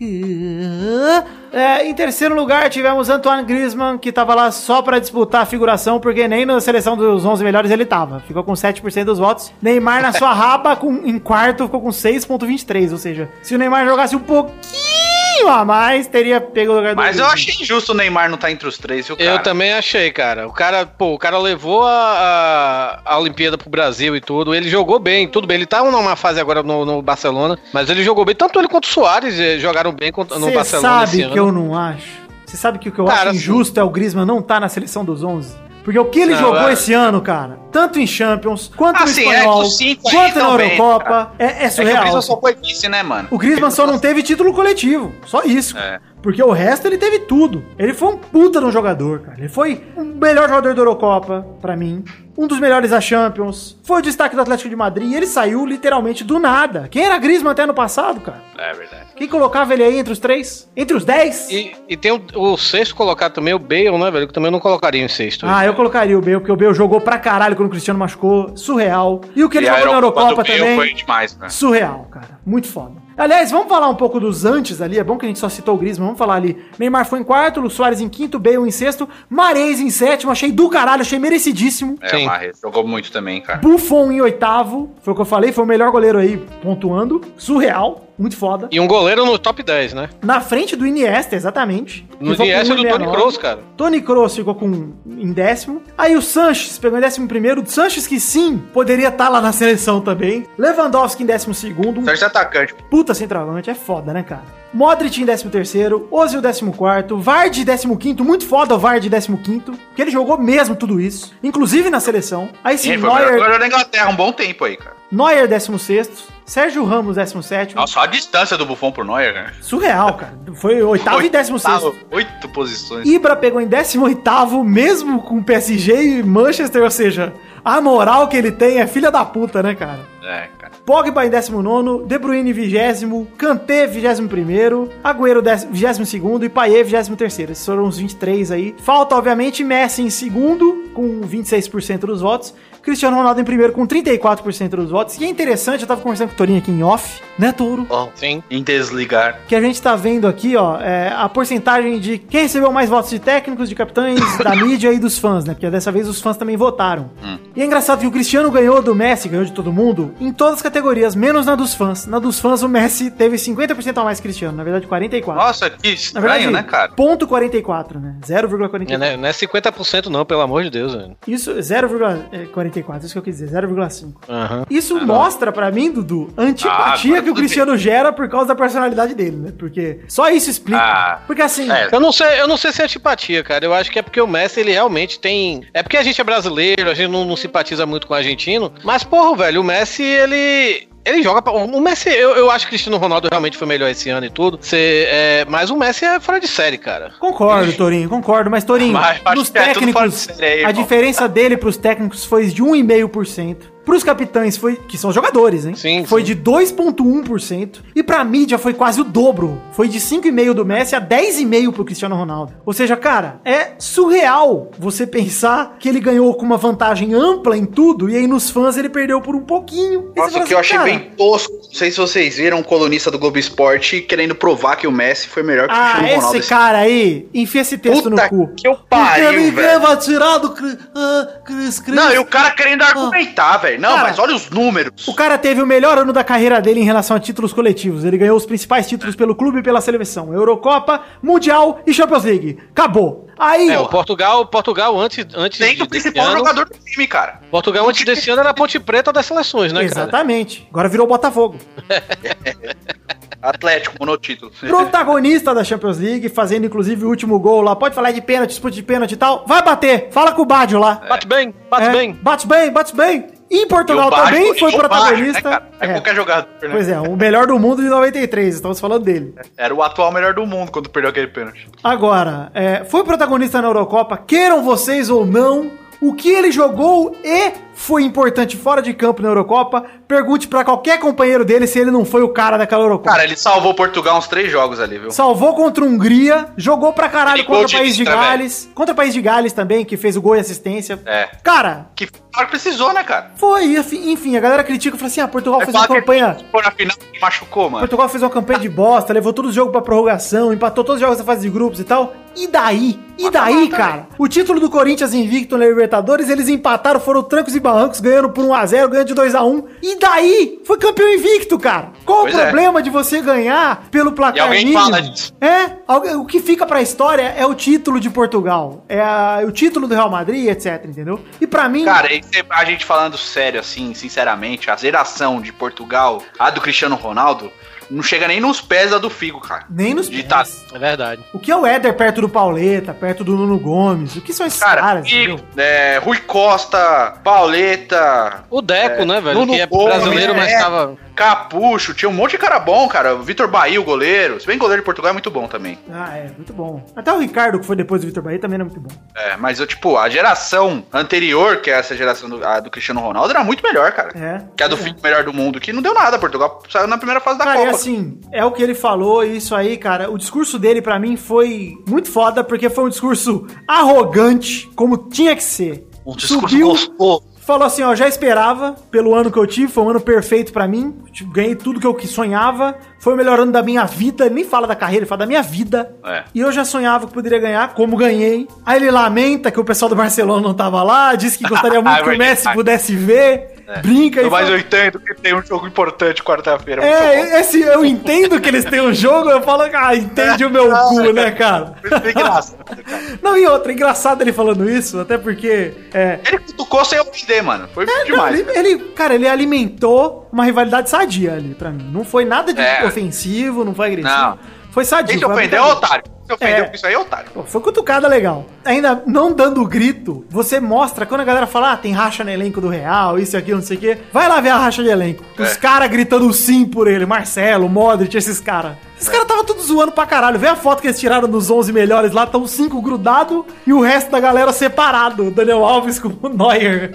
É, 1.52 1.86
em 1.86 1.92
terceiro 1.94 2.34
lugar, 2.34 2.70
tivemos 2.70 3.10
Antoine 3.10 3.42
Griezmann, 3.44 3.98
que 3.98 4.10
tava 4.10 4.34
lá 4.34 4.50
só 4.50 4.80
pra 4.80 4.98
disputar 4.98 5.42
a 5.42 5.46
figuração, 5.46 6.00
porque 6.00 6.26
nem 6.26 6.46
na 6.46 6.58
seleção 6.60 6.96
dos 6.96 7.24
11 7.24 7.44
melhores 7.44 7.70
ele 7.70 7.84
tava. 7.84 8.20
Ficou 8.20 8.42
com 8.42 8.52
7% 8.54 9.04
dos 9.04 9.18
votos. 9.18 9.52
Neymar 9.60 10.00
na 10.00 10.12
sua 10.14 10.32
raba, 10.34 10.74
com, 10.76 10.90
em 11.04 11.18
quarto, 11.18 11.64
ficou 11.64 11.82
com 11.82 11.90
6,23. 11.90 12.92
Ou 12.92 12.98
seja, 12.98 13.28
se 13.42 13.54
o 13.54 13.58
Neymar 13.58 13.84
jogasse 13.84 14.16
um 14.16 14.20
pouquinho 14.20 15.11
a 15.48 15.64
mais, 15.64 16.06
teria 16.06 16.40
pego 16.40 16.72
o 16.72 16.76
lugar 16.76 16.94
do 16.94 16.98
Mas 16.98 17.18
eu 17.18 17.26
achei 17.26 17.54
injusto 17.60 17.92
o 17.92 17.94
Neymar 17.94 18.28
não 18.28 18.36
estar 18.36 18.50
entre 18.50 18.68
os 18.68 18.78
três, 18.78 19.06
viu, 19.06 19.16
cara? 19.16 19.30
Eu 19.30 19.38
também 19.40 19.72
achei, 19.72 20.10
cara. 20.10 20.46
O 20.46 20.52
cara, 20.52 20.86
pô, 20.86 21.14
o 21.14 21.18
cara 21.18 21.38
levou 21.38 21.84
a, 21.86 23.00
a, 23.04 23.14
a 23.14 23.18
Olimpíada 23.18 23.56
pro 23.58 23.70
Brasil 23.70 24.14
e 24.16 24.20
tudo. 24.20 24.54
Ele 24.54 24.68
jogou 24.68 24.98
bem, 24.98 25.28
tudo 25.28 25.46
bem. 25.46 25.56
Ele 25.56 25.66
tá 25.66 25.82
numa 25.82 26.16
fase 26.16 26.40
agora 26.40 26.62
no, 26.62 26.84
no 26.84 27.02
Barcelona, 27.02 27.58
mas 27.72 27.88
ele 27.90 28.02
jogou 28.02 28.24
bem. 28.24 28.34
Tanto 28.34 28.58
ele 28.58 28.68
quanto 28.68 28.84
o 28.84 28.88
Soares 28.88 29.38
eh, 29.38 29.58
jogaram 29.58 29.92
bem 29.92 30.12
no 30.16 30.24
Você 30.24 30.50
Barcelona 30.52 30.88
sabe 30.88 31.04
esse 31.04 31.16
que 31.16 31.22
ano. 31.22 31.36
eu 31.36 31.52
não 31.52 31.76
acho? 31.76 32.22
Você 32.46 32.56
sabe 32.56 32.78
que 32.78 32.88
o 32.90 32.92
que 32.92 32.98
eu 32.98 33.06
Cara, 33.06 33.30
acho 33.30 33.38
injusto 33.38 33.80
é 33.80 33.82
o 33.82 33.88
Griezmann 33.88 34.26
não 34.26 34.42
tá 34.42 34.60
na 34.60 34.68
seleção 34.68 35.04
dos 35.04 35.24
11? 35.24 35.56
Porque 35.84 35.98
o 35.98 36.04
que 36.04 36.20
ele 36.20 36.32
Não, 36.32 36.38
jogou 36.40 36.68
é- 36.68 36.72
esse 36.74 36.92
ano, 36.92 37.20
cara, 37.20 37.58
tanto 37.72 37.98
em 37.98 38.06
Champions, 38.06 38.70
quanto 38.76 38.98
no 38.98 39.04
Assim, 39.04 39.22
é, 39.28 39.38
Espanhol, 39.38 39.62
os 39.62 39.76
cinco 39.76 40.02
quanto 40.02 40.38
na 40.38 40.44
Eurocopa, 40.44 41.32
é, 41.38 41.44
é 41.44 41.48
É 41.48 41.58
que 41.60 41.66
o 41.66 41.70
surreal. 41.72 41.96
Griezmann 42.02 42.22
só 42.22 42.40
foi 42.40 42.54
vice, 42.54 42.88
né, 42.88 43.02
mano? 43.02 43.28
o 43.30 43.38
Griezmann 43.38 43.70
só 43.70 43.86
não 43.86 43.98
teve 43.98 44.22
título 44.22 44.52
coletivo, 44.54 45.12
só 45.26 45.42
isso. 45.42 45.76
É. 45.76 45.98
Porque 46.22 46.42
o 46.42 46.50
resto 46.52 46.86
ele 46.86 46.96
teve 46.98 47.20
tudo. 47.20 47.64
Ele 47.78 47.92
foi 47.92 48.14
um 48.14 48.16
puta 48.16 48.60
de 48.60 48.66
um 48.66 48.70
jogador, 48.70 49.20
cara. 49.20 49.38
Ele 49.38 49.48
foi 49.48 49.82
o 49.96 50.04
melhor 50.04 50.48
jogador 50.48 50.72
da 50.74 50.80
Eurocopa, 50.80 51.44
pra 51.60 51.76
mim. 51.76 52.04
Um 52.38 52.46
dos 52.46 52.58
melhores 52.58 52.90
da 52.90 53.00
Champions. 53.00 53.76
Foi 53.82 53.98
o 53.98 54.02
destaque 54.02 54.34
do 54.34 54.40
Atlético 54.40 54.70
de 54.70 54.76
Madrid 54.76 55.10
e 55.10 55.14
ele 55.14 55.26
saiu 55.26 55.66
literalmente 55.66 56.24
do 56.24 56.38
nada. 56.38 56.88
Quem 56.90 57.04
era 57.04 57.18
Griezmann 57.18 57.52
até 57.52 57.66
no 57.66 57.74
passado, 57.74 58.20
cara? 58.20 58.40
É 58.56 58.72
verdade. 58.72 59.06
Quem 59.16 59.28
colocava 59.28 59.74
ele 59.74 59.82
aí 59.82 59.98
entre 59.98 60.12
os 60.12 60.18
três? 60.18 60.70
Entre 60.74 60.96
os 60.96 61.04
dez? 61.04 61.50
E, 61.50 61.72
e 61.88 61.94
tem 61.96 62.10
o, 62.12 62.22
o 62.34 62.56
sexto 62.56 62.94
colocado 62.94 63.32
também, 63.34 63.52
o 63.52 63.58
Bale, 63.58 63.98
né, 63.98 64.10
velho? 64.10 64.26
Que 64.26 64.32
também 64.32 64.46
eu 64.46 64.52
não 64.52 64.60
colocaria 64.60 65.04
em 65.04 65.08
sexto. 65.08 65.44
Ah, 65.46 65.66
eu 65.66 65.74
colocaria 65.74 66.16
o 66.16 66.22
Bale, 66.22 66.38
porque 66.38 66.52
o 66.52 66.56
Bale 66.56 66.72
jogou 66.72 67.00
pra 67.02 67.18
caralho 67.18 67.54
quando 67.54 67.66
o 67.66 67.70
Cristiano 67.70 67.98
machucou. 67.98 68.56
Surreal. 68.56 69.20
E 69.36 69.44
o 69.44 69.50
que 69.50 69.58
ele 69.58 69.66
E 69.66 69.70
jogou 69.70 69.86
na 69.86 69.92
Eurocopa 69.94 70.44
também. 70.44 70.76
foi 70.76 70.94
demais, 70.94 71.36
né? 71.36 71.48
Surreal, 71.50 72.06
cara. 72.10 72.40
Muito 72.46 72.68
foda. 72.68 73.01
Aliás, 73.16 73.50
vamos 73.50 73.68
falar 73.68 73.88
um 73.88 73.94
pouco 73.94 74.18
dos 74.18 74.44
antes 74.44 74.80
ali. 74.80 74.98
É 74.98 75.04
bom 75.04 75.16
que 75.16 75.26
a 75.26 75.28
gente 75.28 75.38
só 75.38 75.48
citou 75.48 75.74
o 75.74 75.78
Griezmann. 75.78 76.06
Vamos 76.06 76.18
falar 76.18 76.34
ali. 76.34 76.56
Neymar 76.78 77.06
foi 77.06 77.20
em 77.20 77.24
quarto, 77.24 77.60
Lu 77.60 77.70
Soares 77.70 78.00
em 78.00 78.08
quinto, 78.08 78.38
Bale 78.38 78.56
em 78.58 78.70
sexto, 78.70 79.08
Mares 79.28 79.80
em 79.80 79.90
sétimo. 79.90 80.32
Achei 80.32 80.50
do 80.50 80.68
caralho, 80.68 81.02
achei 81.02 81.18
merecidíssimo. 81.18 81.96
É, 82.00 82.08
Sim. 82.08 82.26
o 82.26 82.52
jogou 82.62 82.86
muito 82.86 83.12
também, 83.12 83.40
cara. 83.40 83.58
Buffon 83.58 84.12
em 84.12 84.20
oitavo. 84.20 84.90
Foi 85.02 85.12
o 85.12 85.16
que 85.16 85.22
eu 85.22 85.26
falei, 85.26 85.52
foi 85.52 85.64
o 85.64 85.66
melhor 85.66 85.90
goleiro 85.90 86.18
aí 86.18 86.36
pontuando. 86.62 87.20
Surreal. 87.36 88.11
Muito 88.18 88.36
foda. 88.36 88.68
E 88.70 88.78
um 88.78 88.86
goleiro 88.86 89.24
no 89.24 89.38
top 89.38 89.62
10, 89.62 89.94
né? 89.94 90.10
Na 90.22 90.40
frente 90.40 90.76
do 90.76 90.86
Iniesta, 90.86 91.34
exatamente. 91.34 92.06
No 92.20 92.34
Iniesta 92.34 92.74
do 92.74 92.82
Tony 92.82 93.04
1,69. 93.04 93.12
Kroos, 93.12 93.38
cara. 93.38 93.58
Tony 93.76 94.00
Kroos 94.00 94.36
ficou 94.36 94.54
com 94.54 94.92
em 95.06 95.32
décimo. 95.32 95.82
Aí 95.96 96.16
o 96.16 96.22
Sanches 96.22 96.78
pegou 96.78 96.98
em 96.98 97.00
décimo 97.00 97.26
primeiro. 97.26 97.62
Sanches 97.66 98.06
que 98.06 98.20
sim, 98.20 98.58
poderia 98.72 99.08
estar 99.08 99.28
lá 99.28 99.40
na 99.40 99.52
seleção 99.52 100.00
também. 100.00 100.46
Lewandowski 100.58 101.22
em 101.22 101.26
décimo 101.26 101.54
segundo. 101.54 102.00
Um 102.00 102.04
Sérgio 102.04 102.26
atacante. 102.26 102.74
puta 102.90 103.14
centroavante, 103.14 103.70
é 103.70 103.74
foda, 103.74 104.12
né, 104.12 104.22
cara? 104.22 104.62
Modric 104.72 105.20
em 105.20 105.26
13º, 105.26 106.06
Ozil 106.10 106.40
14º, 106.40 107.20
Vard 107.20 107.54
15º, 107.54 108.20
muito 108.22 108.46
foda 108.46 108.74
o 108.74 108.78
Vard 108.78 109.04
15º, 109.06 109.64
porque 109.64 110.00
ele 110.00 110.10
jogou 110.10 110.38
mesmo 110.38 110.74
tudo 110.74 110.98
isso, 110.98 111.34
inclusive 111.42 111.90
na 111.90 112.00
seleção. 112.00 112.48
Aí 112.64 112.78
sim, 112.78 112.96
Neuer, 112.96 113.34
jogador 113.34 113.58
da 113.58 113.66
Inglaterra 113.66 114.08
um 114.08 114.16
bom 114.16 114.32
tempo 114.32 114.64
aí, 114.64 114.78
cara. 114.78 114.96
Neuer 115.10 115.46
16º, 115.46 116.08
Sérgio 116.52 116.84
Ramos 116.84 117.16
17º. 117.16 117.74
Nossa, 117.74 118.02
a 118.02 118.06
distância 118.06 118.58
do 118.58 118.66
Buffon 118.66 118.92
pro 118.92 119.02
Neuer, 119.02 119.32
cara. 119.32 119.54
Surreal, 119.62 120.12
cara. 120.12 120.34
Foi 120.52 120.82
oitavo 120.82 121.22
e 121.22 121.30
16º. 121.30 121.54
Oitavo, 121.54 121.96
Oito 122.10 122.48
posições. 122.50 123.08
Ibra 123.08 123.34
pegou 123.34 123.58
em 123.58 123.66
18º, 123.66 124.62
mesmo 124.62 125.22
com 125.22 125.42
PSG 125.42 126.18
e 126.18 126.22
Manchester, 126.22 126.82
ou 126.82 126.90
seja, 126.90 127.32
a 127.64 127.80
moral 127.80 128.28
que 128.28 128.36
ele 128.36 128.52
tem 128.52 128.80
é 128.80 128.86
filha 128.86 129.10
da 129.10 129.24
puta, 129.24 129.62
né, 129.62 129.74
cara? 129.74 130.00
É, 130.22 130.48
cara. 130.58 130.72
Pogba 130.84 131.24
em 131.24 131.30
19, 131.30 132.04
De 132.04 132.18
Bruyne 132.18 132.52
20, 132.52 133.30
Kanté 133.38 133.86
21, 133.86 134.88
Agüero 135.02 135.42
22 135.70 136.42
e 136.42 136.48
Payet 136.50 136.84
23. 136.84 137.50
Esses 137.50 137.64
foram 137.64 137.84
os 137.84 137.96
23 137.96 138.50
aí. 138.50 138.74
Falta, 138.78 139.16
obviamente, 139.16 139.64
Messi 139.64 140.02
em 140.02 140.10
segundo, 140.10 140.90
com 140.92 141.22
26% 141.22 142.00
dos 142.00 142.20
votos. 142.20 142.52
Cristiano 142.82 143.16
Ronaldo 143.16 143.40
em 143.40 143.44
primeiro, 143.44 143.72
com 143.72 143.86
34% 143.86 144.68
dos 144.70 144.90
votos. 144.90 145.16
E 145.18 145.24
é 145.24 145.28
interessante, 145.28 145.82
eu 145.82 145.86
tava 145.86 146.00
conversando 146.00 146.28
com 146.28 146.34
o 146.34 146.36
Torinho 146.36 146.58
aqui 146.58 146.70
em 146.70 146.82
off, 146.82 147.20
né, 147.38 147.52
Touro? 147.52 147.86
Sim. 148.14 148.42
Em 148.50 148.62
desligar. 148.62 149.38
Que 149.46 149.54
a 149.54 149.60
gente 149.60 149.80
tá 149.80 149.94
vendo 149.94 150.26
aqui, 150.26 150.56
ó, 150.56 150.80
é, 150.80 151.12
a 151.14 151.28
porcentagem 151.28 151.98
de 151.98 152.18
quem 152.18 152.42
recebeu 152.42 152.72
mais 152.72 152.90
votos 152.90 153.10
de 153.10 153.18
técnicos, 153.18 153.68
de 153.68 153.74
capitães, 153.74 154.20
da 154.38 154.56
mídia 154.56 154.92
e 154.92 154.98
dos 154.98 155.18
fãs, 155.18 155.44
né? 155.44 155.54
Porque 155.54 155.68
dessa 155.70 155.92
vez 155.92 156.08
os 156.08 156.20
fãs 156.20 156.36
também 156.36 156.56
votaram. 156.56 157.10
E 157.54 157.60
é 157.62 157.64
engraçado 157.64 158.00
que 158.00 158.06
o 158.06 158.10
Cristiano 158.10 158.50
ganhou 158.50 158.82
do 158.82 158.94
Messi, 158.94 159.28
ganhou 159.28 159.44
de 159.44 159.52
todo 159.52 159.72
mundo, 159.72 160.14
em 160.20 160.32
todas 160.32 160.54
as 160.54 160.62
categorias, 160.62 161.14
menos 161.14 161.46
na 161.46 161.54
dos 161.54 161.74
fãs. 161.74 162.06
Na 162.06 162.18
dos 162.18 162.40
fãs, 162.40 162.62
o 162.62 162.68
Messi 162.68 163.10
teve 163.10 163.36
50% 163.36 163.98
a 163.98 164.04
mais 164.04 164.20
Cristiano, 164.20 164.56
na 164.56 164.64
verdade 164.64 164.86
44. 164.86 165.44
Nossa, 165.44 165.70
que 165.70 165.88
estranho, 165.88 166.26
verdade, 166.26 166.50
né, 166.50 166.62
cara? 166.62 166.92
ponto 166.92 167.26
44, 167.26 168.00
né? 168.00 168.16
0,44. 168.22 168.90
É, 168.90 168.98
né? 168.98 169.16
Não 169.16 169.28
é 169.28 169.32
50% 169.32 170.06
não, 170.06 170.24
pelo 170.24 170.40
amor 170.40 170.62
de 170.64 170.70
Deus, 170.70 170.94
velho. 170.94 171.16
Isso, 171.26 171.52
0,44, 171.52 172.71
isso 172.80 173.12
que 173.12 173.18
eu 173.18 173.22
quis 173.22 173.38
dizer, 173.38 173.50
0,5. 173.50 174.12
Aham. 174.28 174.64
Isso 174.70 174.98
mostra 175.04 175.52
pra 175.52 175.70
mim, 175.70 175.90
Dudu, 175.90 176.32
a 176.36 176.42
antipatia 176.42 177.18
Ah, 177.18 177.22
que 177.22 177.30
o 177.30 177.34
Cristiano 177.34 177.76
gera 177.76 178.12
por 178.12 178.28
causa 178.28 178.48
da 178.48 178.54
personalidade 178.54 179.14
dele, 179.14 179.36
né? 179.36 179.52
Porque 179.58 180.00
só 180.08 180.30
isso 180.30 180.50
explica. 180.50 180.80
Ah, 180.80 181.20
Porque 181.26 181.42
assim, 181.42 181.70
é. 181.70 181.88
Eu 181.92 182.00
não 182.00 182.12
sei, 182.12 182.40
eu 182.40 182.48
não 182.48 182.56
sei 182.56 182.72
se 182.72 182.80
é 182.80 182.84
antipatia, 182.84 183.42
cara. 183.42 183.64
Eu 183.64 183.74
acho 183.74 183.90
que 183.90 183.98
é 183.98 184.02
porque 184.02 184.20
o 184.20 184.26
Messi 184.26 184.60
ele 184.60 184.72
realmente 184.72 185.18
tem. 185.18 185.62
É 185.74 185.82
porque 185.82 185.96
a 185.96 186.02
gente 186.02 186.20
é 186.20 186.24
brasileiro, 186.24 186.90
a 186.90 186.94
gente 186.94 187.10
não, 187.10 187.24
não 187.24 187.36
simpatiza 187.36 187.84
muito 187.86 188.06
com 188.06 188.14
o 188.14 188.16
argentino. 188.16 188.72
Mas, 188.84 189.04
porra, 189.04 189.36
velho, 189.36 189.60
o 189.60 189.64
Messi, 189.64 190.02
ele. 190.02 190.88
Ele 191.04 191.22
joga. 191.22 191.42
pra- 191.42 191.52
O 191.52 191.80
Messi, 191.80 192.08
eu, 192.10 192.30
eu 192.36 192.50
acho 192.50 192.64
que 192.66 192.70
o 192.70 192.72
Cristiano 192.72 192.96
Ronaldo 192.96 193.28
realmente 193.30 193.56
foi 193.56 193.66
melhor 193.66 193.90
esse 193.90 194.08
ano 194.08 194.26
e 194.26 194.30
tudo. 194.30 194.58
Cê, 194.60 195.06
é, 195.08 195.44
mas 195.48 195.70
o 195.70 195.76
Messi 195.76 196.04
é 196.04 196.20
fora 196.20 196.38
de 196.38 196.46
série, 196.46 196.78
cara. 196.78 197.12
Concordo, 197.18 197.72
Torinho, 197.72 198.08
concordo. 198.08 198.50
Mas, 198.50 198.62
Torinho, 198.64 198.92
Mas 198.92 199.20
nos 199.34 199.50
é 199.54 199.64
técnicos, 199.64 200.14
série 200.14 200.64
a 200.64 200.70
diferença 200.72 201.28
dele 201.28 201.56
pros 201.56 201.76
técnicos 201.76 202.24
foi 202.24 202.46
de 202.46 202.62
1,5%. 202.62 203.71
Pros 203.84 204.04
capitães 204.04 204.56
foi, 204.56 204.76
que 204.76 204.96
são 204.96 205.10
os 205.10 205.14
jogadores, 205.14 205.66
hein? 205.66 205.74
Sim, 205.74 206.04
Foi 206.04 206.20
sim. 206.24 206.26
de 206.26 206.36
2,1%. 206.36 207.80
E 207.94 208.02
pra 208.02 208.22
mídia 208.24 208.58
foi 208.58 208.72
quase 208.74 209.00
o 209.00 209.04
dobro. 209.04 209.60
Foi 209.72 209.88
de 209.88 209.98
5,5% 210.00 210.54
do 210.54 210.64
Messi 210.64 210.94
a 210.94 211.00
10,5% 211.00 211.72
pro 211.72 211.84
Cristiano 211.84 212.14
Ronaldo. 212.14 212.52
Ou 212.64 212.72
seja, 212.72 212.96
cara, 212.96 213.40
é 213.44 213.72
surreal 213.78 214.70
você 214.78 215.06
pensar 215.06 215.76
que 215.78 215.88
ele 215.88 216.00
ganhou 216.00 216.32
com 216.34 216.44
uma 216.44 216.56
vantagem 216.56 217.14
ampla 217.14 217.56
em 217.56 217.64
tudo 217.64 218.08
e 218.08 218.16
aí 218.16 218.26
nos 218.26 218.50
fãs 218.50 218.76
ele 218.76 218.88
perdeu 218.88 219.20
por 219.20 219.34
um 219.34 219.40
pouquinho. 219.42 220.12
Nossa, 220.16 220.38
o 220.38 220.44
que 220.44 220.54
eu 220.54 220.58
assim, 220.58 220.74
achei 220.74 220.78
cara, 220.78 220.88
bem 220.90 221.10
tosco. 221.16 221.52
Não 221.52 221.72
sei 221.74 221.90
se 221.90 221.96
vocês 221.98 222.36
viram 222.36 222.58
um 222.58 222.62
colunista 222.62 223.10
do 223.10 223.18
Globo 223.18 223.38
Esporte 223.38 224.00
querendo 224.00 224.34
provar 224.34 224.76
que 224.76 224.86
o 224.86 224.92
Messi 224.92 225.26
foi 225.28 225.42
melhor 225.42 225.68
que 225.68 225.74
o 225.74 225.76
Ah, 225.76 225.92
Cristiano 225.94 226.16
Ronaldo. 226.16 226.38
esse 226.38 226.48
cara 226.48 226.78
aí, 226.78 227.28
enfia 227.34 227.60
esse 227.62 227.78
texto 227.78 228.04
Puta 228.10 228.22
no 228.22 228.28
cu. 228.28 228.54
que 228.54 228.66
eu 228.68 228.72
Porque 228.74 228.88
pariu, 228.88 229.32
ninguém 229.32 229.50
velho. 229.50 229.80
vai 229.80 229.96
tirar 229.96 230.38
do 230.38 230.54
ah, 230.94 231.28
Cris 231.44 231.78
Cris. 231.80 231.96
Não, 231.96 232.12
e 232.14 232.18
o 232.18 232.24
cara 232.24 232.50
querendo 232.52 232.82
argumentar, 232.82 233.56
velho. 233.58 233.71
Não, 233.78 233.90
Cara, 233.96 234.02
mas 234.08 234.18
olha 234.18 234.34
os 234.34 234.48
números. 234.50 235.06
O 235.08 235.14
cara 235.14 235.36
teve 235.38 235.62
o 235.62 235.66
melhor 235.66 235.98
ano 235.98 236.12
da 236.12 236.22
carreira 236.24 236.60
dele 236.60 236.80
em 236.80 236.84
relação 236.84 237.16
a 237.16 237.20
títulos 237.20 237.52
coletivos. 237.52 238.04
Ele 238.04 238.18
ganhou 238.18 238.36
os 238.36 238.46
principais 238.46 238.86
títulos 238.88 239.14
pelo 239.16 239.34
clube 239.34 239.58
e 239.58 239.62
pela 239.62 239.80
seleção: 239.80 240.32
Eurocopa, 240.32 241.02
Mundial 241.22 241.80
e 241.86 241.92
Champions 241.92 242.24
League. 242.24 242.58
Acabou. 242.70 243.28
Aí, 243.38 243.70
É, 243.70 243.78
o 243.78 243.88
Portugal, 243.88 244.46
Portugal 244.46 244.98
antes, 245.00 245.26
antes 245.34 245.58
Sendo 245.58 245.82
o 245.84 245.86
desse 245.86 246.10
principal 246.10 246.26
ano, 246.26 246.38
jogador 246.38 246.66
do 246.66 246.78
time, 246.78 247.06
cara. 247.08 247.40
Portugal 247.50 247.88
antes 247.88 248.04
desse 248.04 248.30
ano 248.30 248.40
era 248.40 248.50
a 248.50 248.54
ponte 248.54 248.78
preta 248.78 249.12
das 249.12 249.26
seleções, 249.26 249.72
né, 249.72 249.80
cara? 249.80 249.90
exatamente. 249.90 250.68
Agora 250.70 250.88
virou 250.88 251.06
Botafogo. 251.06 251.58
Atlético, 253.42 253.96
monotítulo. 253.98 254.52
Protagonista 254.60 255.52
da 255.52 255.64
Champions 255.64 255.98
League, 255.98 256.28
fazendo 256.28 256.64
inclusive 256.66 257.04
o 257.04 257.08
último 257.08 257.40
gol 257.40 257.60
lá. 257.60 257.74
Pode 257.74 257.92
falar 257.92 258.12
de 258.12 258.20
pênalti, 258.22 258.50
disputa 258.50 258.74
de 258.76 258.82
pênalti 258.84 259.12
e 259.12 259.16
tal. 259.16 259.44
Vai 259.48 259.60
bater. 259.62 260.08
Fala 260.12 260.30
com 260.30 260.42
o 260.42 260.46
Bádio 260.46 260.78
lá. 260.78 261.02
Bate 261.08 261.26
bem, 261.26 261.52
bate 261.68 261.86
É, 261.88 261.90
bem. 261.92 262.12
Bate 262.12 262.46
bem, 262.46 262.70
bate 262.70 262.94
bem. 262.94 263.26
E 263.52 263.64
em 263.64 263.68
Portugal 263.68 264.08
Baggio- 264.10 264.24
também 264.34 264.58
foi 264.58 264.70
o 264.72 264.76
protagonista. 264.78 265.42
Baggio, 265.50 265.60
né? 265.68 265.76
É, 265.80 265.86
É. 265.86 265.92
qualquer 265.92 266.14
jogador, 266.16 266.48
né? 266.62 266.68
Pois 266.70 266.88
é, 266.88 266.98
o 267.00 267.14
melhor 267.16 267.46
do 267.46 267.58
mundo 267.58 267.82
de 267.82 267.88
93. 267.88 268.54
Estamos 268.54 268.80
falando 268.80 269.04
dele. 269.04 269.34
Era 269.58 269.74
o 269.74 269.82
atual 269.82 270.10
melhor 270.10 270.32
do 270.32 270.46
mundo 270.46 270.72
quando 270.72 270.88
perdeu 270.88 271.10
aquele 271.10 271.26
pênalti. 271.26 271.68
Agora, 271.84 272.50
é, 272.54 272.82
foi 272.84 273.04
protagonista 273.04 273.60
na 273.60 273.68
Eurocopa, 273.68 274.16
queiram 274.16 274.62
vocês 274.64 275.10
ou 275.10 275.26
não, 275.26 275.70
o 276.00 276.14
que 276.14 276.30
ele 276.30 276.50
jogou 276.50 277.14
e 277.22 277.52
foi 277.74 278.02
importante 278.02 278.56
fora 278.56 278.80
de 278.82 278.92
campo 278.94 279.22
na 279.22 279.28
Eurocopa, 279.28 279.84
pergunte 280.06 280.46
pra 280.48 280.64
qualquer 280.64 280.98
companheiro 280.98 281.44
dele 281.44 281.66
se 281.66 281.78
ele 281.78 281.90
não 281.90 282.04
foi 282.04 282.22
o 282.22 282.28
cara 282.28 282.56
daquela 282.56 282.82
Eurocopa. 282.84 283.10
Cara, 283.10 283.24
ele 283.24 283.36
salvou 283.36 283.74
Portugal 283.74 284.18
uns 284.18 284.28
três 284.28 284.50
jogos 284.50 284.78
ali, 284.80 284.98
viu? 284.98 285.10
Salvou 285.10 285.54
contra 285.54 285.84
a 285.84 285.86
Hungria, 285.88 286.46
jogou 286.56 286.92
pra 286.92 287.08
caralho 287.08 287.38
Ele 287.40 287.44
contra 287.44 287.66
o 287.66 287.80
País 287.80 287.96
de 287.96 288.04
Gales, 288.04 288.68
contra 288.74 288.92
o 288.92 288.96
País 288.96 289.12
de 289.14 289.20
Gales 289.22 289.52
também, 289.52 289.84
que 289.84 289.96
fez 289.96 290.16
o 290.16 290.22
gol 290.22 290.36
e 290.36 290.40
assistência. 290.40 291.00
É. 291.06 291.28
Cara, 291.42 291.86
Que 291.96 292.08
hora 292.36 292.46
precisou, 292.46 292.92
né, 292.92 293.02
cara? 293.02 293.32
foi, 293.36 293.76
enfim, 293.76 294.10
enfim, 294.12 294.36
a 294.36 294.40
galera 294.40 294.62
critica 294.64 294.96
e 294.96 294.98
fala 294.98 295.10
assim: 295.10 295.20
ah, 295.20 295.28
Portugal 295.28 295.58
Vai 295.60 295.66
fez 295.66 295.76
uma 295.76 295.86
que 295.86 295.94
campanha. 295.94 296.36
foi 296.50 296.62
na 296.62 296.70
final 296.70 296.96
e 297.14 297.20
machucou, 297.20 297.64
mano. 297.70 297.80
Portugal 297.80 298.08
fez 298.08 298.22
uma 298.22 298.30
campanha 298.30 298.58
de 298.60 298.68
bosta, 298.68 299.12
levou 299.12 299.32
todos 299.32 299.50
os 299.50 299.54
jogos 299.54 299.72
pra 299.72 299.80
prorrogação, 299.80 300.52
empatou 300.52 300.84
todos 300.84 300.96
os 300.96 301.00
jogos 301.00 301.18
da 301.18 301.24
fase 301.24 301.42
de 301.42 301.50
grupos 301.50 301.80
e 301.80 301.84
tal. 301.84 302.12
E 302.34 302.46
daí? 302.46 302.98
E 303.18 303.30
daí, 303.30 303.68
cara? 303.68 304.06
O 304.18 304.26
título 304.26 304.58
do 304.58 304.70
Corinthians 304.70 305.12
invicto 305.12 305.58
na 305.58 305.66
Libertadores, 305.66 306.30
eles 306.30 306.48
empataram, 306.48 306.98
foram 306.98 307.22
trancos 307.22 307.54
e 307.54 307.60
barrancos, 307.62 308.00
ganhando 308.00 308.28
por 308.30 308.44
1x0, 308.44 308.88
ganhando 308.88 309.06
de 309.06 309.14
2x1. 309.14 309.64
E 309.82 309.98
daí? 309.98 310.60
Foi 310.66 310.76
campeão 310.76 311.08
invicto, 311.08 311.58
cara. 311.58 311.92
Qual 312.04 312.22
Pois 312.22 312.34
o 312.34 312.40
é. 312.40 312.44
problema 312.50 312.82
de 312.82 312.90
você 312.90 313.20
ganhar 313.22 313.88
pelo 313.90 314.12
placar 314.12 314.36
E 314.36 314.40
alguém 314.40 314.64
mínimo? 314.66 314.82
fala 314.82 315.00
disso. 315.00 315.32
É, 315.40 315.76
o 316.16 316.24
que 316.26 316.40
fica 316.40 316.66
pra 316.66 316.82
história 316.82 317.34
é 317.36 317.46
o 317.46 317.54
título 317.54 317.98
de 318.00 318.10
Portugal. 318.10 318.84
É 318.88 319.00
a- 319.00 319.40
o 319.46 319.52
título 319.52 319.86
do 319.86 319.94
Real 319.94 320.10
Madrid, 320.10 320.46
etc, 320.48 320.84
entendeu? 320.84 321.20
E 321.40 321.46
pra 321.46 321.68
mim... 321.68 321.84
Cara, 321.84 322.08
a 322.50 322.64
gente 322.64 322.84
falando 322.84 323.16
sério, 323.16 323.60
assim, 323.60 323.94
sinceramente, 323.94 324.70
a 324.70 324.76
geração 324.76 325.40
de 325.40 325.52
Portugal, 325.52 326.22
a 326.38 326.50
do 326.50 326.60
Cristiano 326.60 326.96
Ronaldo, 326.96 327.50
não 327.90 328.02
chega 328.02 328.26
nem 328.28 328.40
nos 328.40 328.60
pés 328.60 328.90
da 328.90 328.98
do 328.98 329.10
Figo, 329.10 329.40
cara. 329.40 329.64
nem 329.70 329.94
nos 329.94 330.08
de 330.08 330.22
pés. 330.22 330.28
tá- 330.28 330.76
É 330.76 330.78
verdade. 330.78 331.22
O 331.32 331.38
que 331.38 331.50
é 331.50 331.56
o 331.56 331.66
Éder 331.66 331.94
perto 331.94 332.20
do 332.22 332.28
Pauleta, 332.28 332.92
perto 332.94 333.22
do 333.24 333.32
Nuno 333.36 333.58
Gomes? 333.58 334.16
O 334.16 334.20
que 334.20 334.32
são 334.32 334.46
esses 334.46 334.60
Cara, 334.60 334.80
caras? 334.80 335.08
Figo, 335.08 335.40
é, 335.56 335.98
Rui 336.02 336.18
Costa, 336.18 337.14
Pauleta. 337.22 338.44
O 338.50 338.60
Deco, 338.62 339.02
É, 339.02 339.04
né, 339.04 339.20
velho? 339.20 339.38
Nuno 339.40 339.52
que 339.54 339.60
é 339.60 339.66
Gomes, 339.66 339.86
brasileiro, 339.96 340.34
mas 340.34 340.50
é. 340.52 340.58
tava. 340.58 340.96
Capucho, 341.14 341.92
tinha 341.92 342.08
um 342.08 342.12
monte 342.12 342.32
de 342.32 342.38
cara 342.38 342.58
bom, 342.58 342.88
cara. 342.88 343.14
O 343.14 343.22
Vitor 343.22 343.46
Bahia, 343.46 343.78
o 343.78 343.84
goleiro. 343.84 344.40
Se 344.40 344.46
bem 344.46 344.56
que 344.56 344.62
o 344.62 344.64
goleiro 344.64 344.80
de 344.80 344.84
Portugal 344.86 345.10
é 345.10 345.12
muito 345.12 345.30
bom 345.30 345.46
também. 345.46 345.78
Ah, 345.92 346.16
é, 346.16 346.30
muito 346.36 346.54
bom. 346.54 346.82
Até 346.96 347.12
o 347.12 347.18
Ricardo, 347.18 347.60
que 347.60 347.66
foi 347.66 347.76
depois 347.76 348.00
do 348.00 348.06
Vitor 348.06 348.22
Bahia, 348.22 348.38
também 348.38 348.54
era 348.54 348.64
muito 348.64 348.80
bom. 348.80 348.88
É, 349.14 349.36
mas 349.36 349.60
eu, 349.60 349.66
tipo, 349.66 349.98
a 349.98 350.08
geração 350.08 350.82
anterior, 350.92 351.58
que 351.58 351.70
é 351.70 351.74
essa 351.74 351.94
geração 351.94 352.30
do, 352.30 352.44
a 352.46 352.60
do 352.60 352.70
Cristiano 352.70 353.00
Ronaldo, 353.00 353.28
era 353.30 353.44
muito 353.44 353.62
melhor, 353.62 353.92
cara. 353.92 354.10
É. 354.18 354.42
Que 354.56 354.62
é 354.62 354.66
a 354.66 354.68
do 354.70 354.76
é. 354.76 354.78
fim 354.78 354.94
melhor 355.02 355.22
do 355.22 355.34
mundo, 355.34 355.60
que 355.60 355.70
não 355.72 355.82
deu 355.82 355.92
nada. 355.92 356.18
Portugal 356.18 356.62
saiu 356.70 356.86
na 356.86 356.96
primeira 356.96 357.20
fase 357.20 357.38
da 357.38 357.44
Cara, 357.44 357.58
Copa. 357.58 357.71
Assim, 357.74 358.18
é 358.32 358.44
o 358.44 358.50
que 358.52 358.62
ele 358.62 358.74
falou, 358.74 359.24
e 359.24 359.36
isso 359.36 359.54
aí, 359.54 359.76
cara, 359.76 360.10
o 360.10 360.18
discurso 360.18 360.58
dele 360.58 360.80
pra 360.82 360.98
mim 360.98 361.16
foi 361.16 361.74
muito 361.88 362.10
foda, 362.10 362.42
porque 362.44 362.68
foi 362.70 362.84
um 362.84 362.88
discurso 362.88 363.46
arrogante, 363.66 364.70
como 364.74 364.96
tinha 365.10 365.34
que 365.36 365.44
ser. 365.44 365.86
um 366.06 366.16
discurso 366.16 366.48
Subiu, 366.48 366.68
gostoso. 366.68 367.24
falou 367.44 367.66
assim, 367.66 367.82
ó, 367.82 367.94
já 367.94 368.06
esperava, 368.08 368.76
pelo 368.90 369.14
ano 369.14 369.30
que 369.30 369.38
eu 369.38 369.46
tive, 369.46 369.70
foi 369.70 369.82
um 369.84 369.90
ano 369.90 370.00
perfeito 370.00 370.52
pra 370.52 370.66
mim, 370.68 370.94
tipo, 371.12 371.32
ganhei 371.32 371.54
tudo 371.54 371.80
que 371.80 371.86
eu 371.86 371.94
que 371.94 372.06
sonhava, 372.06 372.76
foi 373.00 373.14
o 373.14 373.16
melhor 373.16 373.38
ano 373.40 373.50
da 373.52 373.62
minha 373.62 373.84
vida, 373.84 374.26
ele 374.26 374.36
nem 374.36 374.44
fala 374.44 374.66
da 374.66 374.76
carreira, 374.76 375.02
ele 375.02 375.08
fala 375.08 375.20
da 375.20 375.26
minha 375.26 375.42
vida. 375.42 375.94
É. 376.04 376.24
E 376.34 376.40
eu 376.40 376.52
já 376.52 376.64
sonhava 376.64 377.06
que 377.06 377.12
poderia 377.12 377.38
ganhar, 377.38 377.74
como 377.74 377.96
ganhei. 377.96 378.46
Aí 378.64 378.76
ele 378.76 378.90
lamenta 378.90 379.50
que 379.50 379.58
o 379.58 379.64
pessoal 379.64 379.88
do 379.88 379.96
Barcelona 379.96 380.40
não 380.40 380.54
tava 380.54 380.82
lá, 380.82 381.14
disse 381.14 381.38
que 381.38 381.48
gostaria 381.48 381.80
muito 381.82 381.98
É 381.98 382.02
que 382.02 382.10
o 382.10 382.18
Messi 382.18 382.52
pudesse 382.52 382.94
ver, 382.94 383.61
brinca 383.80 384.20
e 384.20 384.28
Mas 384.28 384.44
fala- 384.44 384.50
eu 384.50 384.58
entendo 384.58 385.00
que 385.00 385.14
tem 385.14 385.34
um 385.34 385.42
jogo 385.42 385.66
importante 385.66 386.22
quarta-feira. 386.22 386.84
É, 386.84 387.40
esse, 387.40 387.60
eu 387.60 387.84
entendo 387.84 388.40
que 388.40 388.48
eles 388.48 388.64
têm 388.64 388.80
um 388.80 388.92
jogo, 388.92 389.30
eu 389.30 389.40
falo, 389.42 389.62
ah, 389.72 389.94
entende 389.94 390.44
o 390.44 390.50
meu 390.50 390.70
cu, 390.70 391.12
né, 391.12 391.30
cara? 391.30 391.74
Engraçado, 392.08 392.64
cara. 392.64 392.82
Não, 393.22 393.36
e 393.36 393.46
outra, 393.46 393.72
engraçado 393.72 394.20
ele 394.22 394.32
falando 394.32 394.68
isso, 394.68 395.00
até 395.00 395.16
porque. 395.18 395.72
É, 395.94 396.18
Ele 396.26 396.38
cutucou 396.38 396.84
sem 396.84 396.98
ofender, 397.00 397.42
mano. 397.42 397.68
Foi 397.72 397.84
não, 397.86 398.04
demais. 398.04 398.38
ele, 398.38 398.50
ele- 398.58 398.78
cara, 398.90 399.14
ele 399.14 399.28
alimentou 399.28 400.28
uma 400.32 400.44
rivalidade 400.44 400.90
sadia 400.90 401.34
ali 401.34 401.54
pra 401.54 401.70
mim. 401.70 401.88
Não 401.92 402.04
foi 402.04 402.24
nada 402.24 402.52
de 402.52 402.60
É. 402.60 402.84
ofensivo, 402.86 403.64
não 403.64 403.74
foi 403.74 403.86
agressivo. 403.88 404.14
Não. 404.16 404.38
Foi 404.70 404.84
sadio. 404.84 405.18
Quem 405.18 405.26
uma 405.26 405.34
ofendeu 405.34 405.62
é 405.62 405.72
otário. 405.72 406.04
Se 406.26 406.32
ofendeu 406.32 406.64
É. 406.64 406.68
com 406.68 406.74
isso 406.76 406.86
aí 406.86 406.94
é 406.94 406.98
otário. 406.98 407.30
Pô, 407.32 407.42
foi 407.42 407.60
cutucada 407.60 408.06
legal. 408.06 408.46
Ainda 408.64 409.02
não 409.06 409.32
dando 409.32 409.64
grito, 409.66 410.24
você 410.30 410.60
mostra, 410.60 411.04
quando 411.04 411.22
a 411.22 411.24
galera 411.24 411.46
fala, 411.46 411.72
ah, 411.72 411.76
tem 411.76 411.92
racha 411.92 412.22
no 412.22 412.30
elenco 412.30 412.60
do 412.60 412.68
Real, 412.68 413.18
isso 413.18 413.36
e 413.36 413.38
aquilo, 413.38 413.58
não 413.58 413.66
sei 413.66 413.76
o 413.76 413.80
quê. 413.80 413.98
Vai 414.12 414.28
lá 414.28 414.40
ver 414.40 414.50
a 414.50 414.56
racha 414.56 414.82
de 414.82 414.88
elenco. 414.88 415.24
Os 415.38 415.52
É. 415.52 415.56
caras 415.56 415.90
gritando 415.90 416.32
sim 416.32 416.64
por 416.64 416.86
ele, 416.86 417.04
Marcelo, 417.06 417.68
Modric, 417.68 418.16
esses 418.16 418.38
caras. 418.40 418.76
Esses 418.96 419.08
caras 419.08 419.26
tava 419.26 419.42
tudo 419.42 419.60
zoando 419.62 419.90
pra 419.90 420.06
caralho. 420.06 420.38
Vê 420.38 420.46
a 420.46 420.54
foto 420.54 420.80
que 420.80 420.86
eles 420.86 421.00
tiraram 421.00 421.28
dos 421.28 421.50
11 421.50 421.72
melhores 421.72 422.12
lá, 422.12 422.24
tão 422.24 422.46
cinco 422.46 422.80
grudados 422.80 423.44
e 423.66 423.72
o 423.72 423.80
resto 423.80 424.12
da 424.12 424.20
galera 424.20 424.52
separado. 424.52 425.28
Daniel 425.32 425.64
Alves 425.64 425.98
com 425.98 426.08
o 426.22 426.28
Neuer. 426.28 426.92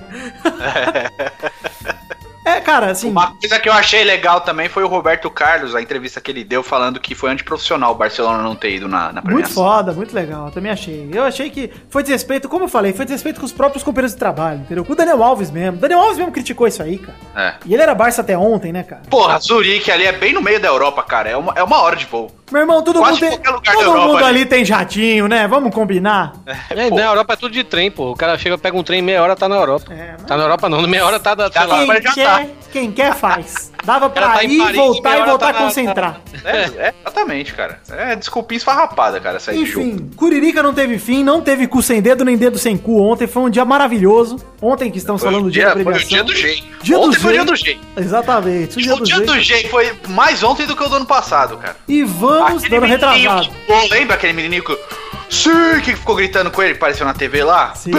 é, 0.55 1.31
cara, 2.61 2.91
assim... 2.91 3.09
Uma 3.09 3.31
coisa 3.35 3.59
que 3.59 3.69
eu 3.69 3.73
achei 3.73 4.03
legal 4.03 4.41
também 4.41 4.67
foi 4.69 4.83
o 4.83 4.87
Roberto 4.87 5.29
Carlos, 5.29 5.75
a 5.75 5.81
entrevista 5.81 6.19
que 6.21 6.31
ele 6.31 6.43
deu 6.43 6.63
falando 6.63 6.99
que 6.99 7.13
foi 7.15 7.29
antiprofissional 7.29 7.91
o 7.91 7.95
Barcelona 7.95 8.41
não 8.41 8.55
ter 8.55 8.71
ido 8.71 8.87
na, 8.87 9.07
na 9.07 9.13
Muito 9.13 9.25
premiação. 9.25 9.63
foda, 9.63 9.93
muito 9.93 10.13
legal, 10.13 10.51
também 10.51 10.71
achei. 10.71 11.09
Eu 11.13 11.23
achei 11.23 11.49
que 11.49 11.71
foi 11.89 12.03
desrespeito, 12.03 12.49
como 12.49 12.65
eu 12.65 12.69
falei, 12.69 12.93
foi 12.93 13.05
desrespeito 13.05 13.39
com 13.39 13.45
os 13.45 13.51
próprios 13.51 13.83
companheiros 13.83 14.13
de 14.13 14.19
trabalho, 14.19 14.59
entendeu? 14.61 14.83
Com 14.85 14.93
o 14.93 14.95
Daniel 14.95 15.23
Alves 15.23 15.51
mesmo. 15.51 15.77
Daniel 15.77 15.99
Alves 15.99 16.17
mesmo 16.17 16.31
criticou 16.31 16.67
isso 16.67 16.81
aí, 16.81 16.97
cara. 16.97 17.17
É. 17.35 17.53
E 17.65 17.73
ele 17.73 17.83
era 17.83 17.93
Barça 17.95 18.21
até 18.21 18.37
ontem, 18.37 18.71
né, 18.71 18.83
cara? 18.83 19.03
Porra, 19.09 19.39
Zurique 19.39 19.91
ali 19.91 20.05
é 20.05 20.11
bem 20.11 20.33
no 20.33 20.41
meio 20.41 20.59
da 20.59 20.67
Europa, 20.67 21.03
cara. 21.03 21.29
É 21.29 21.37
uma, 21.37 21.53
é 21.55 21.63
uma 21.63 21.81
hora 21.81 21.95
de 21.95 22.05
voo. 22.05 22.31
Meu 22.51 22.61
irmão, 22.61 22.81
todo 22.81 22.99
Quase 22.99 23.21
mundo 23.25 23.29
tem, 23.29 23.39
todo 23.41 23.81
Europa 23.81 24.07
mundo 24.07 24.25
ali 24.25 24.45
tem 24.45 24.63
jatinho, 24.63 25.27
né? 25.27 25.47
Vamos 25.47 25.73
combinar? 25.75 26.33
É, 26.69 26.89
na 26.89 27.03
Europa 27.03 27.33
é 27.33 27.35
tudo 27.35 27.51
de 27.51 27.63
trem, 27.63 27.91
pô. 27.91 28.11
O 28.11 28.15
cara 28.15 28.37
chega, 28.37 28.57
pega 28.57 28.77
um 28.77 28.83
trem, 28.83 29.01
meia 29.01 29.21
hora 29.21 29.35
tá 29.35 29.49
na 29.49 29.55
Europa. 29.57 29.91
É, 29.93 30.13
mas- 30.13 30.23
Tá 30.27 30.37
na 30.37 30.43
Europa 30.43 30.69
não, 30.69 30.81
meia 30.87 31.05
hora 31.05 31.19
tá, 31.19 31.35
da, 31.35 31.49
lá. 31.65 31.85
tá. 31.85 31.85
Quem 32.01 32.13
quer, 32.13 32.49
quem 32.71 32.91
quer 32.91 33.13
faz. 33.15 33.71
Dava 33.83 34.09
pra 34.09 34.29
tá 34.29 34.43
ir, 34.43 34.57
Paris, 34.57 34.75
voltar 34.75 35.11
e 35.17 35.21
hora 35.21 35.29
voltar 35.29 35.45
tá 35.45 35.49
a 35.51 35.53
na- 35.61 35.65
concentrar. 35.65 36.21
É, 36.43 36.57
é, 36.57 36.93
exatamente, 37.01 37.53
cara. 37.53 37.79
É 37.89 38.15
desculpinha 38.15 38.57
esfarrapada, 38.57 39.19
cara, 39.19 39.39
sair. 39.39 39.61
Enfim, 39.61 40.09
Curirica 40.15 40.61
não 40.61 40.73
teve 40.73 40.97
fim, 40.99 41.23
não 41.23 41.39
teve 41.41 41.67
cu 41.67 41.81
sem 41.81 42.01
dedo 42.01 42.25
nem 42.25 42.35
dedo 42.37 42.57
sem 42.57 42.77
cu 42.77 43.01
ontem. 43.01 43.27
Foi 43.27 43.43
um 43.43 43.49
dia 43.49 43.63
maravilhoso. 43.63 44.37
Ontem 44.61 44.91
que 44.91 44.97
estamos 44.97 45.21
Foi 45.21 45.29
falando 45.31 45.45
do 45.45 45.51
dia, 45.51 45.73
dia, 45.73 45.75
da 45.75 45.83
foi 45.83 45.93
o 45.93 46.07
dia 46.07 46.23
do 46.23 46.35
G. 46.35 46.63
Dia 46.81 46.99
Ontem 46.99 47.15
do 47.15 47.21
foi 47.21 47.29
o 47.31 47.33
dia 47.33 47.45
do 47.45 47.55
G. 47.55 47.77
Exatamente, 47.95 48.77
o 48.77 48.81
dia 48.81 48.93
O 48.93 48.97
do 48.97 49.03
dia 49.05 49.19
do 49.21 49.39
G 49.39 49.67
foi 49.69 49.93
mais 50.09 50.43
ontem 50.43 50.65
do 50.65 50.75
que 50.75 50.83
o 50.83 50.89
do 50.89 50.95
ano 50.95 51.05
passado, 51.05 51.57
cara. 51.57 51.75
E 51.87 52.03
vamos 52.03 52.63
dando 52.63 52.81
menininho 52.81 52.87
retrasado. 52.87 53.49
que- 53.49 53.55
Pô, 53.67 53.73
lembra 53.93 54.15
aquele 54.15 54.33
menininho 54.33 54.63
que... 54.63 54.77
Sim, 55.29 55.81
que 55.83 55.95
ficou 55.95 56.15
gritando 56.15 56.49
com 56.49 56.61
ele, 56.63 56.73
apareceu 56.73 57.05
na 57.05 57.13
TV 57.13 57.43
lá? 57.43 57.73
Sim, 57.75 57.91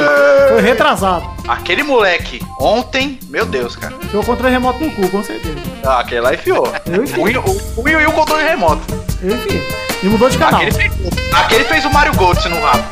foi 0.49 0.62
retrasado. 0.62 1.29
Aquele 1.47 1.83
moleque, 1.83 2.41
ontem, 2.59 3.18
meu 3.29 3.45
Deus, 3.45 3.76
cara. 3.76 3.95
Deu 4.11 4.20
o 4.20 4.24
controle 4.24 4.53
remoto 4.53 4.83
no 4.83 4.91
cu, 4.93 5.09
com 5.11 5.22
certeza. 5.22 5.55
Ah, 5.85 6.01
aquele 6.01 6.20
lá 6.22 6.35
enfiou. 6.35 6.72
Eu 6.87 7.05
enfiei. 7.05 7.37
O 7.76 7.83
Will- 7.83 8.01
e 8.01 8.07
o 8.07 8.12
controle 8.12 8.43
remoto. 8.45 8.83
Eu 9.22 9.35
enfim. 9.37 9.61
E 10.03 10.07
mudou 10.07 10.29
de 10.31 10.39
canal. 10.39 10.61
Aquele 10.61 10.72
fez, 10.72 10.93
aquele 11.35 11.64
fez 11.64 11.85
o 11.85 11.91
Mario 11.91 12.12
Götze 12.14 12.49
no 12.49 12.61
rabo. 12.61 12.85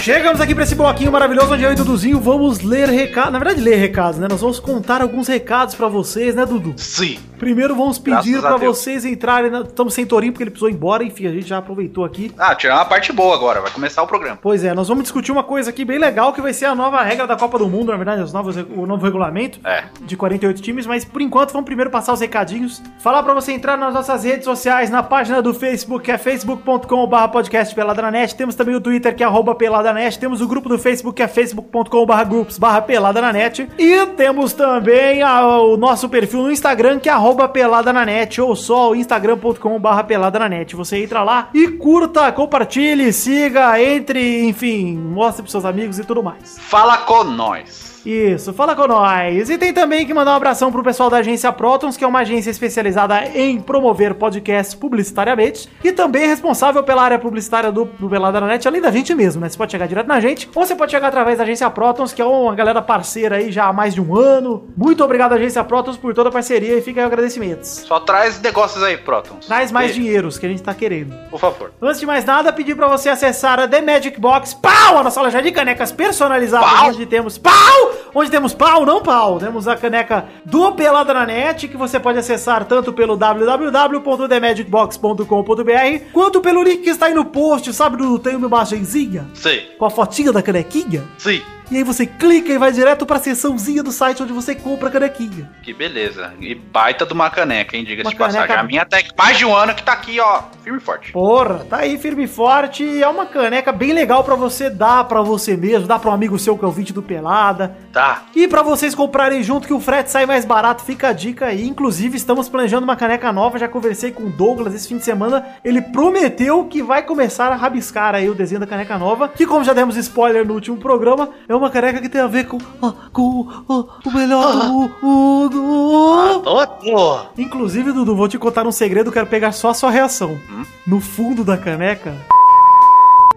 Chegamos 0.00 0.40
aqui 0.40 0.54
pra 0.54 0.64
esse 0.64 0.74
bloquinho 0.74 1.12
maravilhoso 1.12 1.52
onde 1.52 1.62
eu 1.62 1.72
e 1.72 1.74
Duduzinho 1.74 2.18
vamos 2.18 2.60
ler 2.60 2.88
recados. 2.88 3.32
Na 3.32 3.38
verdade, 3.38 3.60
ler 3.60 3.76
recados, 3.76 4.18
né? 4.18 4.26
Nós 4.30 4.40
vamos 4.40 4.58
contar 4.58 5.02
alguns 5.02 5.28
recados 5.28 5.74
pra 5.74 5.88
vocês, 5.88 6.34
né, 6.34 6.46
Dudu? 6.46 6.72
Sim. 6.78 7.18
Primeiro 7.40 7.74
vamos 7.74 7.98
pedir 7.98 8.32
Graças 8.32 8.44
a 8.44 8.48
pra 8.48 8.58
Deus. 8.58 8.78
vocês 8.78 9.04
entrarem. 9.04 9.50
Na... 9.50 9.62
Estamos 9.62 9.94
sem 9.94 10.04
Torinho 10.06 10.32
porque 10.32 10.44
ele 10.44 10.50
precisou 10.50 10.68
ir 10.68 10.74
embora. 10.74 11.02
Enfim, 11.02 11.26
a 11.26 11.32
gente 11.32 11.48
já 11.48 11.58
aproveitou 11.58 12.04
aqui. 12.04 12.30
Ah, 12.38 12.54
tirar 12.54 12.76
uma 12.76 12.84
parte 12.84 13.12
boa 13.12 13.34
agora, 13.34 13.60
vai 13.62 13.70
começar 13.72 14.02
o 14.02 14.06
programa. 14.06 14.38
Pois 14.40 14.62
é, 14.62 14.74
nós 14.74 14.86
vamos 14.88 15.04
discutir 15.04 15.32
uma 15.32 15.42
coisa 15.42 15.70
aqui 15.70 15.84
bem 15.84 15.98
legal 15.98 16.32
que 16.34 16.40
vai 16.42 16.52
ser 16.52 16.66
a 16.66 16.74
nova 16.74 17.02
regra 17.02 17.26
da 17.26 17.36
Copa 17.36 17.58
do 17.58 17.66
Mundo, 17.68 17.90
na 17.90 17.96
verdade, 17.96 18.22
os 18.22 18.32
novos, 18.32 18.56
o 18.56 18.86
novo 18.86 19.02
regulamento 19.04 19.58
É. 19.64 19.84
de 20.02 20.16
48 20.16 20.60
times, 20.60 20.86
mas 20.86 21.02
por 21.04 21.22
enquanto 21.22 21.52
vamos 21.52 21.64
primeiro 21.64 21.90
passar 21.90 22.12
os 22.12 22.20
recadinhos. 22.20 22.82
Falar 23.00 23.22
pra 23.22 23.32
você 23.32 23.52
entrar 23.52 23.76
nas 23.78 23.94
nossas 23.94 24.22
redes 24.22 24.44
sociais, 24.44 24.90
na 24.90 25.02
página 25.02 25.40
do 25.40 25.54
Facebook, 25.54 26.04
que 26.04 26.12
é 26.12 26.18
facebook.com.br 26.18 27.28
podcast 27.32 27.74
peladanet. 27.74 28.34
Temos 28.34 28.54
também 28.54 28.74
o 28.74 28.80
Twitter, 28.82 29.16
que 29.16 29.22
é 29.22 29.26
arroba 29.26 29.54
peladanet. 29.54 30.18
Temos 30.18 30.42
o 30.42 30.46
grupo 30.46 30.68
do 30.68 30.78
Facebook, 30.78 31.16
que 31.16 31.22
é 31.22 31.28
facebook.com.br 31.28 32.24
groups 32.28 32.58
barra 32.58 32.82
peladananet. 32.82 33.66
E 33.78 34.06
temos 34.16 34.52
também 34.52 35.22
a- 35.22 35.58
o 35.58 35.76
nosso 35.78 36.08
perfil 36.08 36.42
no 36.42 36.50
Instagram, 36.52 36.98
que 36.98 37.08
é 37.08 37.12
arroba 37.12 37.29
peladananet, 37.48 38.40
ou 38.40 38.54
só 38.54 38.90
o 38.90 38.94
instagram.com.br 38.94 40.02
peladananet. 40.06 40.76
Você 40.76 41.02
entra 41.02 41.22
lá 41.22 41.48
e 41.54 41.68
curta, 41.68 42.30
compartilhe, 42.32 43.12
siga, 43.12 43.80
entre, 43.82 44.44
enfim, 44.44 44.96
mostre 44.96 45.42
pros 45.42 45.52
seus 45.52 45.64
amigos 45.64 45.98
e 45.98 46.04
tudo 46.04 46.22
mais. 46.22 46.58
Fala 46.58 46.98
com 46.98 47.24
nós. 47.24 47.89
Isso, 48.04 48.52
fala 48.52 48.74
com 48.74 48.86
nós. 48.86 49.50
E 49.50 49.58
tem 49.58 49.72
também 49.72 50.06
que 50.06 50.14
mandar 50.14 50.32
um 50.32 50.36
abração 50.36 50.72
pro 50.72 50.82
pessoal 50.82 51.10
da 51.10 51.18
agência 51.18 51.52
Protons, 51.52 51.96
que 51.96 52.04
é 52.04 52.06
uma 52.06 52.20
agência 52.20 52.50
especializada 52.50 53.26
em 53.34 53.60
promover 53.60 54.14
podcasts 54.14 54.74
publicitariamente 54.74 55.68
e 55.84 55.92
também 55.92 56.22
é 56.24 56.26
responsável 56.26 56.82
pela 56.82 57.02
área 57.02 57.18
publicitária 57.18 57.70
do, 57.70 57.84
do 57.84 58.08
Pelada 58.08 58.40
na 58.40 58.46
Net, 58.46 58.66
além 58.66 58.80
da 58.80 58.90
gente 58.90 59.14
mesmo, 59.14 59.40
né? 59.40 59.48
Você 59.48 59.56
pode 59.58 59.72
chegar 59.72 59.86
direto 59.86 60.06
na 60.06 60.20
gente 60.20 60.48
ou 60.54 60.64
você 60.64 60.74
pode 60.74 60.90
chegar 60.90 61.08
através 61.08 61.38
da 61.38 61.44
agência 61.44 61.68
Protons, 61.70 62.12
que 62.12 62.22
é 62.22 62.24
uma 62.24 62.54
galera 62.54 62.80
parceira 62.80 63.36
aí 63.36 63.52
já 63.52 63.66
há 63.66 63.72
mais 63.72 63.94
de 63.94 64.00
um 64.00 64.16
ano. 64.16 64.68
Muito 64.76 65.02
obrigado, 65.04 65.32
agência 65.34 65.62
Protons, 65.64 65.96
por 65.96 66.14
toda 66.14 66.28
a 66.28 66.32
parceria 66.32 66.76
e 66.76 66.82
fica 66.82 67.00
aí 67.00 67.06
agradecimentos. 67.06 67.68
Só 67.86 68.00
traz 68.00 68.40
negócios 68.40 68.82
aí, 68.82 68.96
Protons. 68.96 69.46
Traz 69.46 69.70
mais 69.70 69.90
E- 69.90 69.94
dinheiros 69.94 70.38
que 70.38 70.46
a 70.46 70.48
gente 70.48 70.62
tá 70.62 70.72
querendo. 70.74 71.14
Por 71.30 71.38
favor. 71.38 71.72
Antes 71.82 72.00
de 72.00 72.06
mais 72.06 72.24
nada, 72.24 72.52
pedir 72.52 72.74
pra 72.74 72.88
você 72.88 73.08
acessar 73.08 73.60
a 73.60 73.68
The 73.68 73.80
Magic 73.80 74.18
Box, 74.20 74.54
pau, 74.54 74.98
a 74.98 75.02
nossa 75.02 75.20
loja 75.20 75.42
de 75.42 75.52
canecas 75.52 75.92
personalizadas, 75.92 76.70
Pau? 76.70 76.88
onde 76.88 77.06
temos 77.06 77.36
pau, 77.38 77.89
onde 78.14 78.30
temos 78.30 78.54
pau, 78.54 78.86
não 78.86 79.02
pau, 79.02 79.38
temos 79.38 79.68
a 79.68 79.76
caneca 79.76 80.26
do 80.44 80.72
Pelada 80.72 81.14
na 81.14 81.26
Net, 81.26 81.68
que 81.68 81.76
você 81.76 82.00
pode 82.00 82.18
acessar 82.18 82.64
tanto 82.64 82.92
pelo 82.92 83.16
www.themagicbox.com.br, 83.16 86.04
quanto 86.12 86.40
pelo 86.40 86.62
link 86.62 86.82
que 86.82 86.90
está 86.90 87.06
aí 87.06 87.14
no 87.14 87.24
post, 87.24 87.72
sabe, 87.72 87.96
do 87.96 88.16
tem 88.18 88.36
uma 88.36 88.46
imagenzinha, 88.46 89.26
Sim, 89.34 89.60
com 89.78 89.84
a 89.84 89.90
fotinha 89.90 90.32
da 90.32 90.42
canequinha, 90.42 91.04
sim. 91.18 91.42
E 91.70 91.76
aí 91.76 91.82
você 91.82 92.06
clica 92.06 92.52
e 92.52 92.58
vai 92.58 92.72
direto 92.72 93.06
pra 93.06 93.18
seçãozinha 93.18 93.82
do 93.82 93.92
site 93.92 94.22
onde 94.22 94.32
você 94.32 94.54
compra 94.54 94.88
a 94.88 94.92
canequinha. 94.92 95.50
Que 95.62 95.72
beleza. 95.72 96.32
E 96.40 96.54
baita 96.54 97.06
de 97.06 97.12
uma 97.12 97.30
caneca, 97.30 97.76
hein? 97.76 97.84
Diga-se 97.84 98.10
de 98.10 98.16
passagem. 98.16 98.56
A 98.56 98.62
minha 98.62 98.82
até 98.82 99.04
mais 99.16 99.38
de 99.38 99.44
um 99.44 99.54
ano 99.54 99.74
que 99.74 99.82
tá 99.82 99.92
aqui, 99.92 100.18
ó, 100.20 100.42
firme 100.62 100.78
e 100.78 100.82
forte. 100.82 101.12
Porra, 101.12 101.64
tá 101.68 101.78
aí 101.78 101.98
firme 101.98 102.24
e 102.24 102.28
forte. 102.28 102.82
e 102.82 103.02
É 103.02 103.08
uma 103.08 103.26
caneca 103.26 103.70
bem 103.72 103.92
legal 103.92 104.24
pra 104.24 104.34
você 104.34 104.68
dar 104.68 105.04
pra 105.04 105.22
você 105.22 105.56
mesmo, 105.56 105.86
dar 105.86 105.98
pra 105.98 106.10
um 106.10 106.14
amigo 106.14 106.38
seu 106.38 106.58
que 106.58 106.64
é 106.64 106.68
o 106.68 106.72
vídeo 106.72 106.94
do 106.94 107.02
Pelada. 107.02 107.76
Tá. 107.92 108.24
E 108.34 108.48
pra 108.48 108.62
vocês 108.62 108.94
comprarem 108.94 109.42
junto 109.42 109.66
que 109.66 109.74
o 109.74 109.80
frete 109.80 110.10
sai 110.10 110.26
mais 110.26 110.44
barato, 110.44 110.82
fica 110.82 111.08
a 111.08 111.12
dica 111.12 111.46
aí. 111.46 111.66
Inclusive, 111.66 112.16
estamos 112.16 112.48
planejando 112.48 112.84
uma 112.84 112.96
caneca 112.96 113.32
nova. 113.32 113.58
Já 113.58 113.68
conversei 113.68 114.10
com 114.10 114.24
o 114.24 114.30
Douglas 114.30 114.74
esse 114.74 114.88
fim 114.88 114.98
de 114.98 115.04
semana. 115.04 115.46
Ele 115.64 115.80
prometeu 115.80 116.64
que 116.64 116.82
vai 116.82 117.02
começar 117.02 117.52
a 117.52 117.56
rabiscar 117.56 118.14
aí 118.14 118.28
o 118.28 118.34
desenho 118.34 118.60
da 118.60 118.66
caneca 118.66 118.98
nova. 118.98 119.28
Que, 119.28 119.46
como 119.46 119.64
já 119.64 119.72
demos 119.72 119.96
spoiler 119.96 120.44
no 120.46 120.54
último 120.54 120.76
programa, 120.76 121.30
é 121.48 121.59
uma 121.60 121.70
caneca 121.70 122.00
que 122.00 122.08
tem 122.08 122.20
a 122.20 122.26
ver 122.26 122.46
com, 122.46 122.58
ah, 122.82 122.94
com 123.12 123.48
ah, 123.68 124.08
o 124.08 124.10
melhor 124.12 124.52
do 124.52 124.96
mundo. 125.02 126.58
Adoro! 126.58 127.28
Inclusive, 127.38 127.92
Dudu, 127.92 128.16
vou 128.16 128.28
te 128.28 128.38
contar 128.38 128.66
um 128.66 128.72
segredo, 128.72 129.12
quero 129.12 129.26
pegar 129.26 129.52
só 129.52 129.70
a 129.70 129.74
sua 129.74 129.90
reação. 129.90 130.38
Hum? 130.50 130.64
No 130.86 131.00
fundo 131.00 131.44
da 131.44 131.56
caneca. 131.56 132.14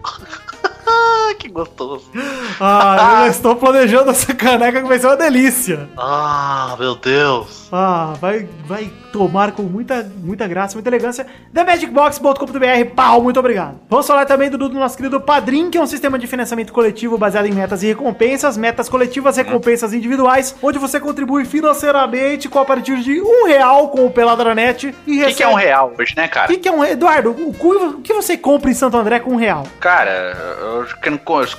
Ah, 1.44 1.46
que 1.46 1.48
gostoso. 1.50 2.04
Ah, 2.60 3.22
eu 3.24 3.30
estou 3.30 3.54
planejando 3.56 4.10
essa 4.10 4.32
caneca 4.34 4.80
que 4.80 4.88
vai 4.88 4.98
ser 4.98 5.06
uma 5.08 5.16
delícia. 5.16 5.88
Ah, 5.96 6.74
meu 6.78 6.94
Deus. 6.94 7.68
Ah, 7.70 8.14
vai, 8.20 8.48
vai 8.66 8.90
tomar 9.12 9.52
com 9.52 9.62
muita, 9.62 10.08
muita 10.22 10.46
graça, 10.46 10.74
muita 10.74 10.88
elegância. 10.88 11.26
TheMagicBox.com.br, 11.52 12.94
pau, 12.94 13.22
muito 13.22 13.38
obrigado. 13.38 13.80
Vamos 13.88 14.06
falar 14.06 14.24
também 14.26 14.48
do, 14.48 14.56
do 14.56 14.70
nosso 14.70 14.96
querido 14.96 15.20
Padrim, 15.20 15.70
que 15.70 15.76
é 15.78 15.80
um 15.80 15.86
sistema 15.86 16.18
de 16.18 16.26
financiamento 16.26 16.72
coletivo 16.72 17.18
baseado 17.18 17.46
em 17.46 17.52
metas 17.52 17.82
e 17.82 17.86
recompensas, 17.86 18.56
metas 18.56 18.88
coletivas, 18.88 19.36
recompensas 19.36 19.92
individuais, 19.92 20.54
onde 20.62 20.78
você 20.78 20.98
contribui 21.00 21.44
financeiramente 21.44 22.48
com 22.48 22.58
a 22.58 22.64
partir 22.64 23.00
de 23.00 23.20
um 23.20 23.46
real 23.46 23.88
com 23.88 24.06
o 24.06 24.10
Peladranet 24.10 24.94
e 25.06 25.22
O 25.22 25.26
que, 25.26 25.34
que 25.34 25.42
é 25.42 25.48
um 25.48 25.54
real 25.54 25.92
hoje, 25.98 26.14
né, 26.16 26.26
O 26.26 26.30
cara? 26.30 26.46
que, 26.48 26.56
que 26.58 26.68
é 26.68 26.72
um 26.72 26.84
Eduardo, 26.84 27.30
o, 27.32 27.50
o 27.50 28.00
que 28.02 28.14
você 28.14 28.36
compra 28.36 28.70
em 28.70 28.74
Santo 28.74 28.96
André 28.96 29.18
com 29.20 29.32
um 29.32 29.36
real? 29.36 29.64
Cara, 29.80 30.10
eu, 30.60 30.86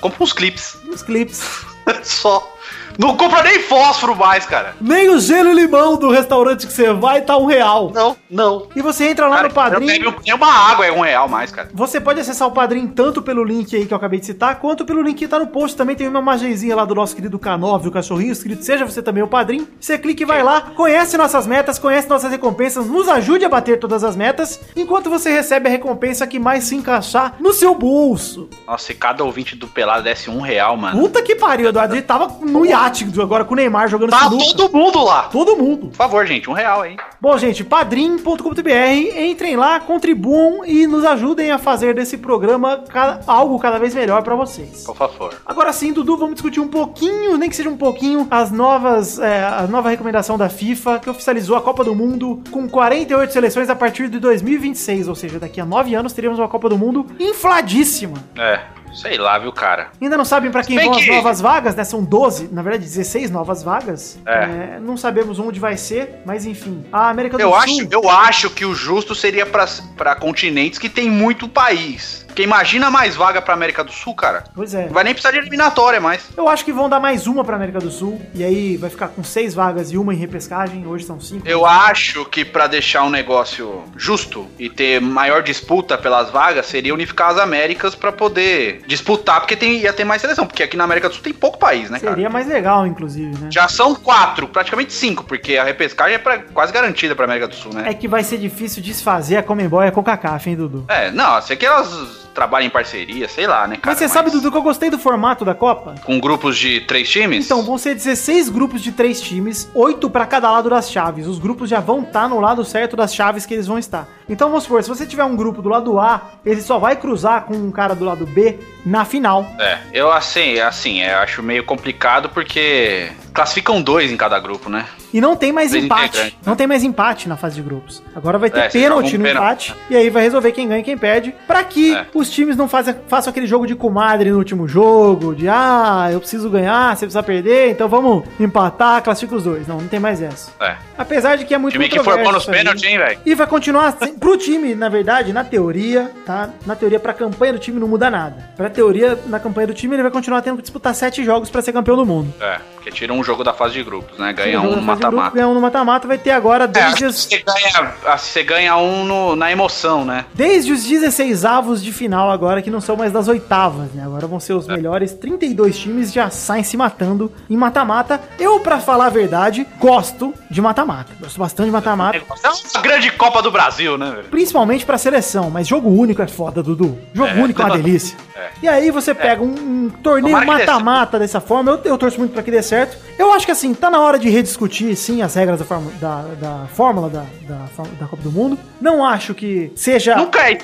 compro 0.01 0.23
uns 0.23 0.33
clipes. 0.33 0.77
Uns 0.85 1.03
clips. 1.03 1.65
Só. 2.03 2.54
Não 2.97 3.15
compra 3.17 3.43
nem 3.43 3.59
fósforo 3.59 4.15
mais, 4.15 4.45
cara. 4.45 4.75
Nem 4.79 5.09
o 5.09 5.19
gelo 5.19 5.49
e 5.49 5.53
limão 5.53 5.97
do 5.97 6.09
restaurante 6.09 6.65
que 6.65 6.73
você 6.73 6.93
vai 6.93 7.21
tá 7.21 7.37
um 7.37 7.45
real. 7.45 7.91
Não, 7.93 8.15
não. 8.29 8.67
E 8.75 8.81
você 8.81 9.09
entra 9.09 9.27
lá 9.27 9.47
Cara, 9.49 9.79
no 9.79 9.85
bebo 9.85 10.15
nem 10.23 10.33
uma 10.33 10.51
água 10.51 10.85
é 10.85 10.91
um 10.91 11.01
real 11.01 11.27
mais, 11.27 11.51
cara. 11.51 11.69
Você 11.73 11.99
pode 11.99 12.19
acessar 12.19 12.47
o 12.47 12.51
Padrim 12.51 12.87
tanto 12.87 13.21
pelo 13.21 13.43
link 13.43 13.75
aí 13.75 13.85
que 13.85 13.93
eu 13.93 13.97
acabei 13.97 14.19
de 14.19 14.25
citar, 14.25 14.59
quanto 14.59 14.85
pelo 14.85 15.01
link 15.01 15.17
que 15.17 15.27
tá 15.27 15.39
no 15.39 15.47
post. 15.47 15.75
Também 15.75 15.95
tem 15.95 16.07
uma 16.07 16.19
imagenzinha 16.19 16.75
lá 16.75 16.85
do 16.85 16.95
nosso 16.95 17.15
querido 17.15 17.39
K9, 17.39 17.87
o 17.87 17.91
cachorrinho, 17.91 18.31
escrito 18.31 18.63
Seja 18.63 18.85
Você 18.85 19.01
Também 19.01 19.23
o 19.23 19.27
Padrim. 19.27 19.67
Você 19.79 19.97
clica 19.97 20.23
e 20.23 20.25
vai 20.25 20.43
lá, 20.43 20.61
conhece 20.75 21.17
nossas 21.17 21.45
metas, 21.47 21.79
conhece 21.79 22.09
nossas 22.09 22.31
recompensas, 22.31 22.87
nos 22.87 23.07
ajude 23.07 23.45
a 23.45 23.49
bater 23.49 23.79
todas 23.79 24.03
as 24.03 24.15
metas, 24.15 24.59
enquanto 24.75 25.09
você 25.09 25.29
recebe 25.31 25.67
a 25.67 25.71
recompensa 25.71 26.27
que 26.27 26.39
mais 26.39 26.65
se 26.65 26.75
encaixar 26.75 27.35
no 27.39 27.53
seu 27.53 27.73
bolso. 27.75 28.49
Nossa, 28.67 28.85
se 28.85 28.93
cada 28.93 29.23
ouvinte 29.23 29.55
do 29.55 29.67
Pelado 29.67 30.03
desse 30.03 30.29
um 30.29 30.41
real, 30.41 30.77
mano. 30.77 30.99
Puta 30.99 31.21
que 31.21 31.35
pariu, 31.35 31.69
Eduardo. 31.69 31.95
Ele 31.95 32.01
tava 32.01 32.27
no 32.41 32.65
iate 32.65 32.84
agora 33.21 33.43
com 33.45 33.53
o 33.53 33.57
Neymar 33.57 33.87
jogando 33.87 34.09
Tá 34.11 34.29
todo 34.29 34.71
mundo 34.71 35.03
lá. 35.03 35.23
Todo 35.23 35.55
mundo. 35.55 35.87
Por 35.87 35.95
favor, 35.95 36.25
gente, 36.25 36.49
um 36.49 36.53
real 36.53 36.81
aí. 36.81 36.97
Bom, 37.19 37.37
gente, 37.37 37.63
padrim.com.br, 37.63 39.19
entrem 39.19 39.55
lá, 39.55 39.79
contribuam 39.79 40.65
e 40.65 40.85
nos 40.87 41.03
ajudem 41.05 41.51
a 41.51 41.57
fazer 41.57 41.93
desse 41.95 42.17
programa 42.17 42.83
ca- 42.89 43.19
algo 43.27 43.57
cada 43.59 43.79
vez 43.79 43.93
melhor 43.95 44.21
pra 44.23 44.35
vocês. 44.35 44.83
Por 44.85 44.95
favor. 44.95 45.33
Agora 45.45 45.71
sim, 45.73 45.91
Dudu, 45.91 46.17
vamos 46.17 46.35
discutir 46.35 46.59
um 46.59 46.67
pouquinho, 46.67 47.37
nem 47.37 47.49
que 47.49 47.55
seja 47.55 47.69
um 47.69 47.77
pouquinho, 47.77 48.27
as 48.29 48.51
novas, 48.51 49.19
é, 49.19 49.43
a 49.43 49.67
nova 49.67 49.89
recomendação 49.89 50.37
da 50.37 50.49
FIFA, 50.49 50.99
que 50.99 51.09
oficializou 51.09 51.55
a 51.55 51.61
Copa 51.61 51.83
do 51.83 51.95
Mundo 51.95 52.41
com 52.51 52.67
48 52.69 53.33
seleções 53.33 53.69
a 53.69 53.75
partir 53.75 54.09
de 54.09 54.19
2026, 54.19 55.07
ou 55.07 55.15
seja, 55.15 55.39
daqui 55.39 55.59
a 55.59 55.65
9 55.65 55.95
anos 55.95 56.13
teremos 56.13 56.39
uma 56.39 56.47
Copa 56.47 56.69
do 56.69 56.77
Mundo 56.77 57.05
infladíssima. 57.19 58.17
É, 58.37 58.59
sei 58.93 59.17
lá, 59.17 59.37
viu, 59.37 59.51
cara. 59.51 59.89
Ainda 60.01 60.17
não 60.17 60.25
sabem 60.25 60.51
pra 60.51 60.63
quem 60.63 60.75
Bem 60.77 60.85
vão 60.89 60.97
as 60.97 61.03
que- 61.03 61.11
novas 61.11 61.41
vagas, 61.41 61.75
né? 61.75 61.83
São 61.83 62.03
12, 62.03 62.49
na 62.51 62.61
verdade 62.61 62.83
16 62.85 63.29
novas 63.31 63.63
vagas. 63.63 64.17
É. 64.25 64.31
É, 64.75 64.79
não 64.81 64.95
sabemos 64.97 65.39
onde 65.39 65.59
vai 65.59 65.77
ser, 65.77 66.21
mas 66.25 66.45
enfim. 66.45 66.85
A 66.91 67.09
América 67.09 67.37
do 67.37 67.41
Eu 67.41 67.49
Sul... 67.49 67.57
acho, 67.57 67.87
eu 67.91 68.09
acho 68.09 68.49
que 68.49 68.65
o 68.65 68.73
justo 68.73 69.13
seria 69.15 69.45
pra 69.45 70.15
continentes 70.15 70.79
que 70.79 70.89
tem 70.89 71.09
muito 71.09 71.47
país. 71.47 72.24
Porque 72.35 72.43
imagina 72.43 72.91
mais 72.91 73.15
vaga 73.15 73.41
pra 73.41 73.53
América 73.53 73.81
do 73.81 73.93
Sul, 73.93 74.13
cara. 74.13 74.43
Pois 74.53 74.73
é. 74.73 74.87
Não 74.87 74.93
vai 74.93 75.05
nem 75.05 75.13
precisar 75.13 75.31
de 75.31 75.37
eliminatória 75.37 76.01
mais. 76.01 76.27
Eu 76.35 76.49
acho 76.49 76.65
que 76.65 76.73
vão 76.73 76.89
dar 76.89 76.99
mais 76.99 77.27
uma 77.27 77.45
pra 77.45 77.55
América 77.55 77.79
do 77.79 77.89
Sul. 77.89 78.21
E 78.33 78.43
aí 78.43 78.75
vai 78.75 78.89
ficar 78.89 79.07
com 79.07 79.23
seis 79.23 79.53
vagas 79.55 79.89
e 79.93 79.97
uma 79.97 80.13
em 80.13 80.17
repescagem. 80.17 80.85
Hoje 80.85 81.05
são 81.05 81.17
cinco. 81.17 81.47
Eu 81.47 81.65
acho 81.65 82.25
que 82.25 82.43
pra 82.43 82.67
deixar 82.67 83.03
um 83.03 83.09
negócio 83.09 83.83
justo 83.95 84.47
e 84.59 84.69
ter 84.69 84.99
maior 84.99 85.43
disputa 85.43 85.97
pelas 85.97 86.29
vagas, 86.29 86.65
seria 86.65 86.93
unificar 86.93 87.29
as 87.29 87.37
Américas 87.37 87.95
pra 87.95 88.11
poder 88.11 88.81
disputar, 88.85 89.39
porque 89.39 89.55
tem, 89.55 89.77
ia 89.77 89.93
ter 89.93 90.03
mais 90.03 90.19
seleção. 90.21 90.45
Porque 90.45 90.61
aqui 90.61 90.75
na 90.75 90.83
América 90.83 91.07
do 91.07 91.15
Sul 91.15 91.23
tem 91.23 91.31
pouco 91.33 91.57
país, 91.57 91.89
né, 91.89 92.01
cara? 92.01 92.15
Seria 92.15 92.29
mais 92.29 92.47
legal, 92.49 92.85
inclusive, 92.85 93.33
né? 93.39 93.47
Já 93.49 93.69
são 93.69 93.95
quatro, 93.95 94.49
praticamente 94.49 94.91
cinco, 94.91 95.23
porque 95.23 95.55
a 95.55 95.63
repescagem 95.63 96.15
é 96.15 96.19
pra- 96.19 96.39
quase 96.53 96.73
garantida 96.73 97.15
pra 97.15 97.23
América 97.23 97.47
do 97.47 97.55
Sul, 97.55 97.73
né? 97.73 97.85
É 97.87 97.93
que 97.93 98.09
vai 98.09 98.23
ser 98.25 98.39
difícil 98.39 98.83
desfazer 98.83 99.37
a 99.37 99.43
Comembol 99.43 99.81
e 99.85 99.87
a 99.87 99.91
CONCACAF, 99.93 100.49
hein, 100.49 100.57
Dudu? 100.57 100.83
É, 100.89 101.09
não, 101.11 101.41
sei 101.41 101.55
que 101.55 101.65
elas 101.65 102.24
trabalham 102.35 102.67
em 102.67 102.69
parceria, 102.69 103.27
sei 103.29 103.47
lá, 103.47 103.65
né, 103.65 103.77
cara? 103.77 103.87
Mas 103.87 103.97
você 103.97 104.09
sabe, 104.09 104.29
Dudu, 104.29 104.51
que 104.51 104.57
eu 104.57 104.61
gostei 104.61 104.89
do 104.89 104.99
formato 104.99 105.45
da 105.45 105.55
Copa? 105.55 105.95
Com 106.03 106.19
grupos 106.19 106.57
de 106.57 106.81
três 106.81 107.09
times? 107.09 107.45
Então, 107.45 107.63
vão 107.63 107.77
ser 107.77 107.95
16 107.95 108.49
grupos 108.49 108.81
de 108.81 108.91
três 108.91 109.21
times, 109.21 109.69
oito 109.73 110.09
pra 110.09 110.25
cada 110.25 110.51
lado 110.51 110.69
das 110.69 110.91
chaves. 110.91 111.25
Os 111.25 111.39
grupos 111.39 111.69
já 111.69 111.79
vão 111.79 112.01
estar 112.01 112.27
no 112.27 112.39
lado 112.39 112.63
certo 112.65 112.97
das 112.97 113.15
chaves 113.15 113.45
que 113.45 113.53
eles 113.53 113.65
vão 113.65 113.79
estar. 113.79 114.07
Então, 114.27 114.49
vamos 114.49 114.63
supor, 114.63 114.81
se 114.83 114.89
você 114.89 115.05
tiver 115.05 115.23
um 115.23 115.35
grupo 115.35 115.61
do 115.61 115.69
lado 115.69 115.99
A, 115.99 116.31
ele 116.45 116.61
só 116.61 116.79
vai 116.79 116.95
cruzar 116.95 117.43
com 117.43 117.53
um 117.53 117.71
cara 117.71 117.93
do 117.95 118.03
lado 118.05 118.25
B 118.25 118.59
na 118.85 119.05
final. 119.05 119.45
É, 119.59 119.77
eu 119.93 120.11
assim, 120.11 120.59
assim, 120.59 121.01
eu 121.03 121.17
acho 121.19 121.41
meio 121.43 121.63
complicado 121.63 122.29
porque 122.29 123.09
classificam 123.33 123.81
dois 123.81 124.11
em 124.11 124.17
cada 124.17 124.39
grupo, 124.39 124.69
né? 124.69 124.85
E 125.13 125.19
não 125.21 125.35
tem 125.35 125.51
mais 125.51 125.73
empate. 125.73 126.17
né? 126.17 126.31
Não 126.45 126.55
tem 126.55 126.65
mais 126.67 126.83
empate 126.83 127.27
na 127.29 127.35
fase 127.37 127.55
de 127.55 127.61
grupos. 127.61 128.01
Agora 128.15 128.37
vai 128.37 128.49
ter 128.49 128.59
É, 128.59 128.69
pênalti 128.69 129.15
um 129.15 129.19
no 129.19 129.25
pênalti, 129.25 129.69
empate. 129.71 129.75
E 129.89 129.95
aí 129.95 130.09
vai 130.09 130.23
resolver 130.23 130.51
quem 130.51 130.67
ganha 130.67 130.79
e 130.81 130.83
quem 130.83 130.97
perde. 130.97 131.33
Pra 131.47 131.63
que 131.63 131.93
É. 131.95 132.05
os 132.13 132.29
times 132.29 132.55
não 132.57 132.67
fazem, 132.67 132.95
façam 133.07 133.31
aquele 133.31 133.45
jogo 133.47 133.65
de 133.67 133.75
comadre 133.75 134.31
no 134.31 134.37
último 134.37 134.67
jogo. 134.67 135.35
De 135.35 135.47
ah, 135.49 136.09
eu 136.11 136.19
preciso 136.19 136.49
ganhar, 136.49 136.95
você 136.95 137.05
precisa 137.05 137.23
perder. 137.23 137.71
Então 137.71 137.87
vamos 137.87 138.23
empatar, 138.39 139.01
classifica 139.03 139.35
os 139.35 139.43
dois. 139.43 139.67
Não, 139.67 139.77
não 139.79 139.87
tem 139.87 139.99
mais 139.99 140.21
essa. 140.21 140.51
É. 140.61 140.75
Apesar 140.97 141.37
de 141.37 141.45
que 141.45 141.53
é 141.53 141.57
muito 141.57 141.73
time 141.73 141.87
que 141.89 141.99
for 142.03 142.17
bom 142.21 142.31
nos 142.31 142.45
pênaltis, 142.45 142.83
hein, 142.83 142.97
velho? 142.97 143.19
E 143.25 143.35
vai 143.35 143.47
continuar 143.47 143.87
assim, 143.87 144.14
pro 144.19 144.37
time, 144.37 144.75
na 144.75 144.89
verdade, 144.89 145.31
na 145.33 145.43
teoria, 145.43 146.11
tá? 146.25 146.49
Na 146.65 146.75
teoria, 146.75 146.99
pra 146.99 147.13
campanha 147.13 147.53
do 147.53 147.59
time 147.59 147.79
não 147.79 147.87
muda 147.87 148.09
nada. 148.09 148.49
Pra 148.55 148.69
teoria, 148.69 149.17
na 149.27 149.39
campanha 149.39 149.67
do 149.67 149.73
time, 149.73 149.95
ele 149.95 150.03
vai 150.03 150.11
continuar 150.11 150.41
tendo 150.41 150.55
que 150.57 150.61
disputar 150.61 150.93
sete 150.95 151.23
jogos 151.23 151.49
pra 151.49 151.61
ser 151.61 151.73
campeão 151.73 151.95
do 151.95 152.05
mundo. 152.05 152.33
É, 152.39 152.59
porque 152.75 152.91
tira 152.91 153.13
um 153.13 153.23
jogo 153.23 153.43
da 153.43 153.53
fase 153.53 153.73
de 153.73 153.83
grupos, 153.83 154.17
né? 154.17 154.33
Ganha 154.33 154.59
um 154.61 154.75
no 154.75 154.81
mata-mata. 154.81 155.35
Ganha 155.35 155.47
um 155.47 155.53
no 155.53 155.61
mata-mata, 155.61 156.07
vai 156.07 156.17
ter 156.17 156.31
agora 156.31 156.63
É, 156.65 156.67
desde 156.67 156.95
que 156.97 157.03
as... 157.05 157.15
você 157.15 157.37
ganha, 157.43 157.93
ah, 158.05 158.17
você 158.17 158.43
ganha 158.43 158.77
um 158.77 159.03
no- 159.05 159.35
na 159.35 159.51
emoção, 159.51 160.05
né? 160.05 160.25
Desde 160.33 160.71
os 160.71 160.83
16 160.85 161.45
avos 161.45 161.83
de 161.83 161.91
final 161.91 162.29
agora, 162.31 162.61
que 162.61 162.69
não 162.71 162.81
são 162.81 162.95
mais 162.95 163.11
das 163.11 163.27
oitavas, 163.27 163.91
né? 163.93 164.03
Agora 164.05 164.27
vão 164.27 164.39
ser 164.39 164.53
os 164.53 164.67
melhores 164.67 165.13
32 165.13 165.77
times 165.77 166.11
já 166.11 166.29
saem 166.29 166.63
se 166.63 166.77
matando 166.77 167.31
em 167.49 167.57
mata-mata. 167.57 168.19
Eu, 168.39 168.59
pra 168.59 168.79
falar 168.79 169.07
a 169.07 169.09
verdade, 169.09 169.65
gosto 169.79 170.33
de 170.49 170.61
mata-mata. 170.61 171.11
Gosto 171.19 171.39
bastante 171.39 171.65
de 171.67 171.71
mata-mata. 171.71 172.17
É 172.17 172.49
uma 172.49 172.81
grande 172.81 173.11
Copa 173.11 173.41
do 173.41 173.51
Brasil, 173.51 173.97
né, 173.97 174.04
velho? 174.11 174.27
Principalmente 174.29 174.85
pra 174.85 174.97
seleção, 174.97 175.49
mas 175.49 175.67
jogo 175.67 175.89
único 175.89 176.21
é 176.21 176.27
foda, 176.27 176.61
Dudu. 176.63 176.97
Jogo 177.13 177.29
É. 177.29 177.41
único 177.41 177.61
é 177.61 177.65
uma 177.65 177.77
delícia. 177.77 178.17
É. 178.35 178.49
E 178.63 178.67
aí 178.67 178.91
você 178.91 179.13
pega 179.13 179.41
um, 179.43 179.47
um 179.85 179.89
torneio 180.01 180.45
mata-mata 180.45 181.17
dessa 181.19 181.39
forma, 181.39 181.71
eu, 181.71 181.79
eu 181.85 181.97
torço 181.97 182.17
muito 182.19 182.31
pra 182.33 182.43
que 182.43 182.51
dê 182.51 182.61
certo. 182.61 182.97
Eu 183.17 183.31
acho 183.33 183.45
que 183.45 183.51
assim, 183.51 183.73
tá 183.73 183.89
na 183.89 183.99
hora 184.01 184.17
de 184.19 184.29
rediscutir, 184.29 184.95
sim, 184.95 185.21
as 185.21 185.33
regras 185.35 185.59
da, 185.59 185.65
fórmula- 185.65 185.93
da, 185.99 186.21
da 186.39 186.67
fórmula 186.73 187.09
da, 187.09 187.23
da, 187.47 187.65
da 187.99 188.07
Copa 188.07 188.21
do 188.23 188.31
Mundo. 188.31 188.57
Não 188.81 189.05
acho 189.05 189.33
que 189.33 189.71
seja... 189.75 190.15
Nunca 190.15 190.49
é 190.49 190.57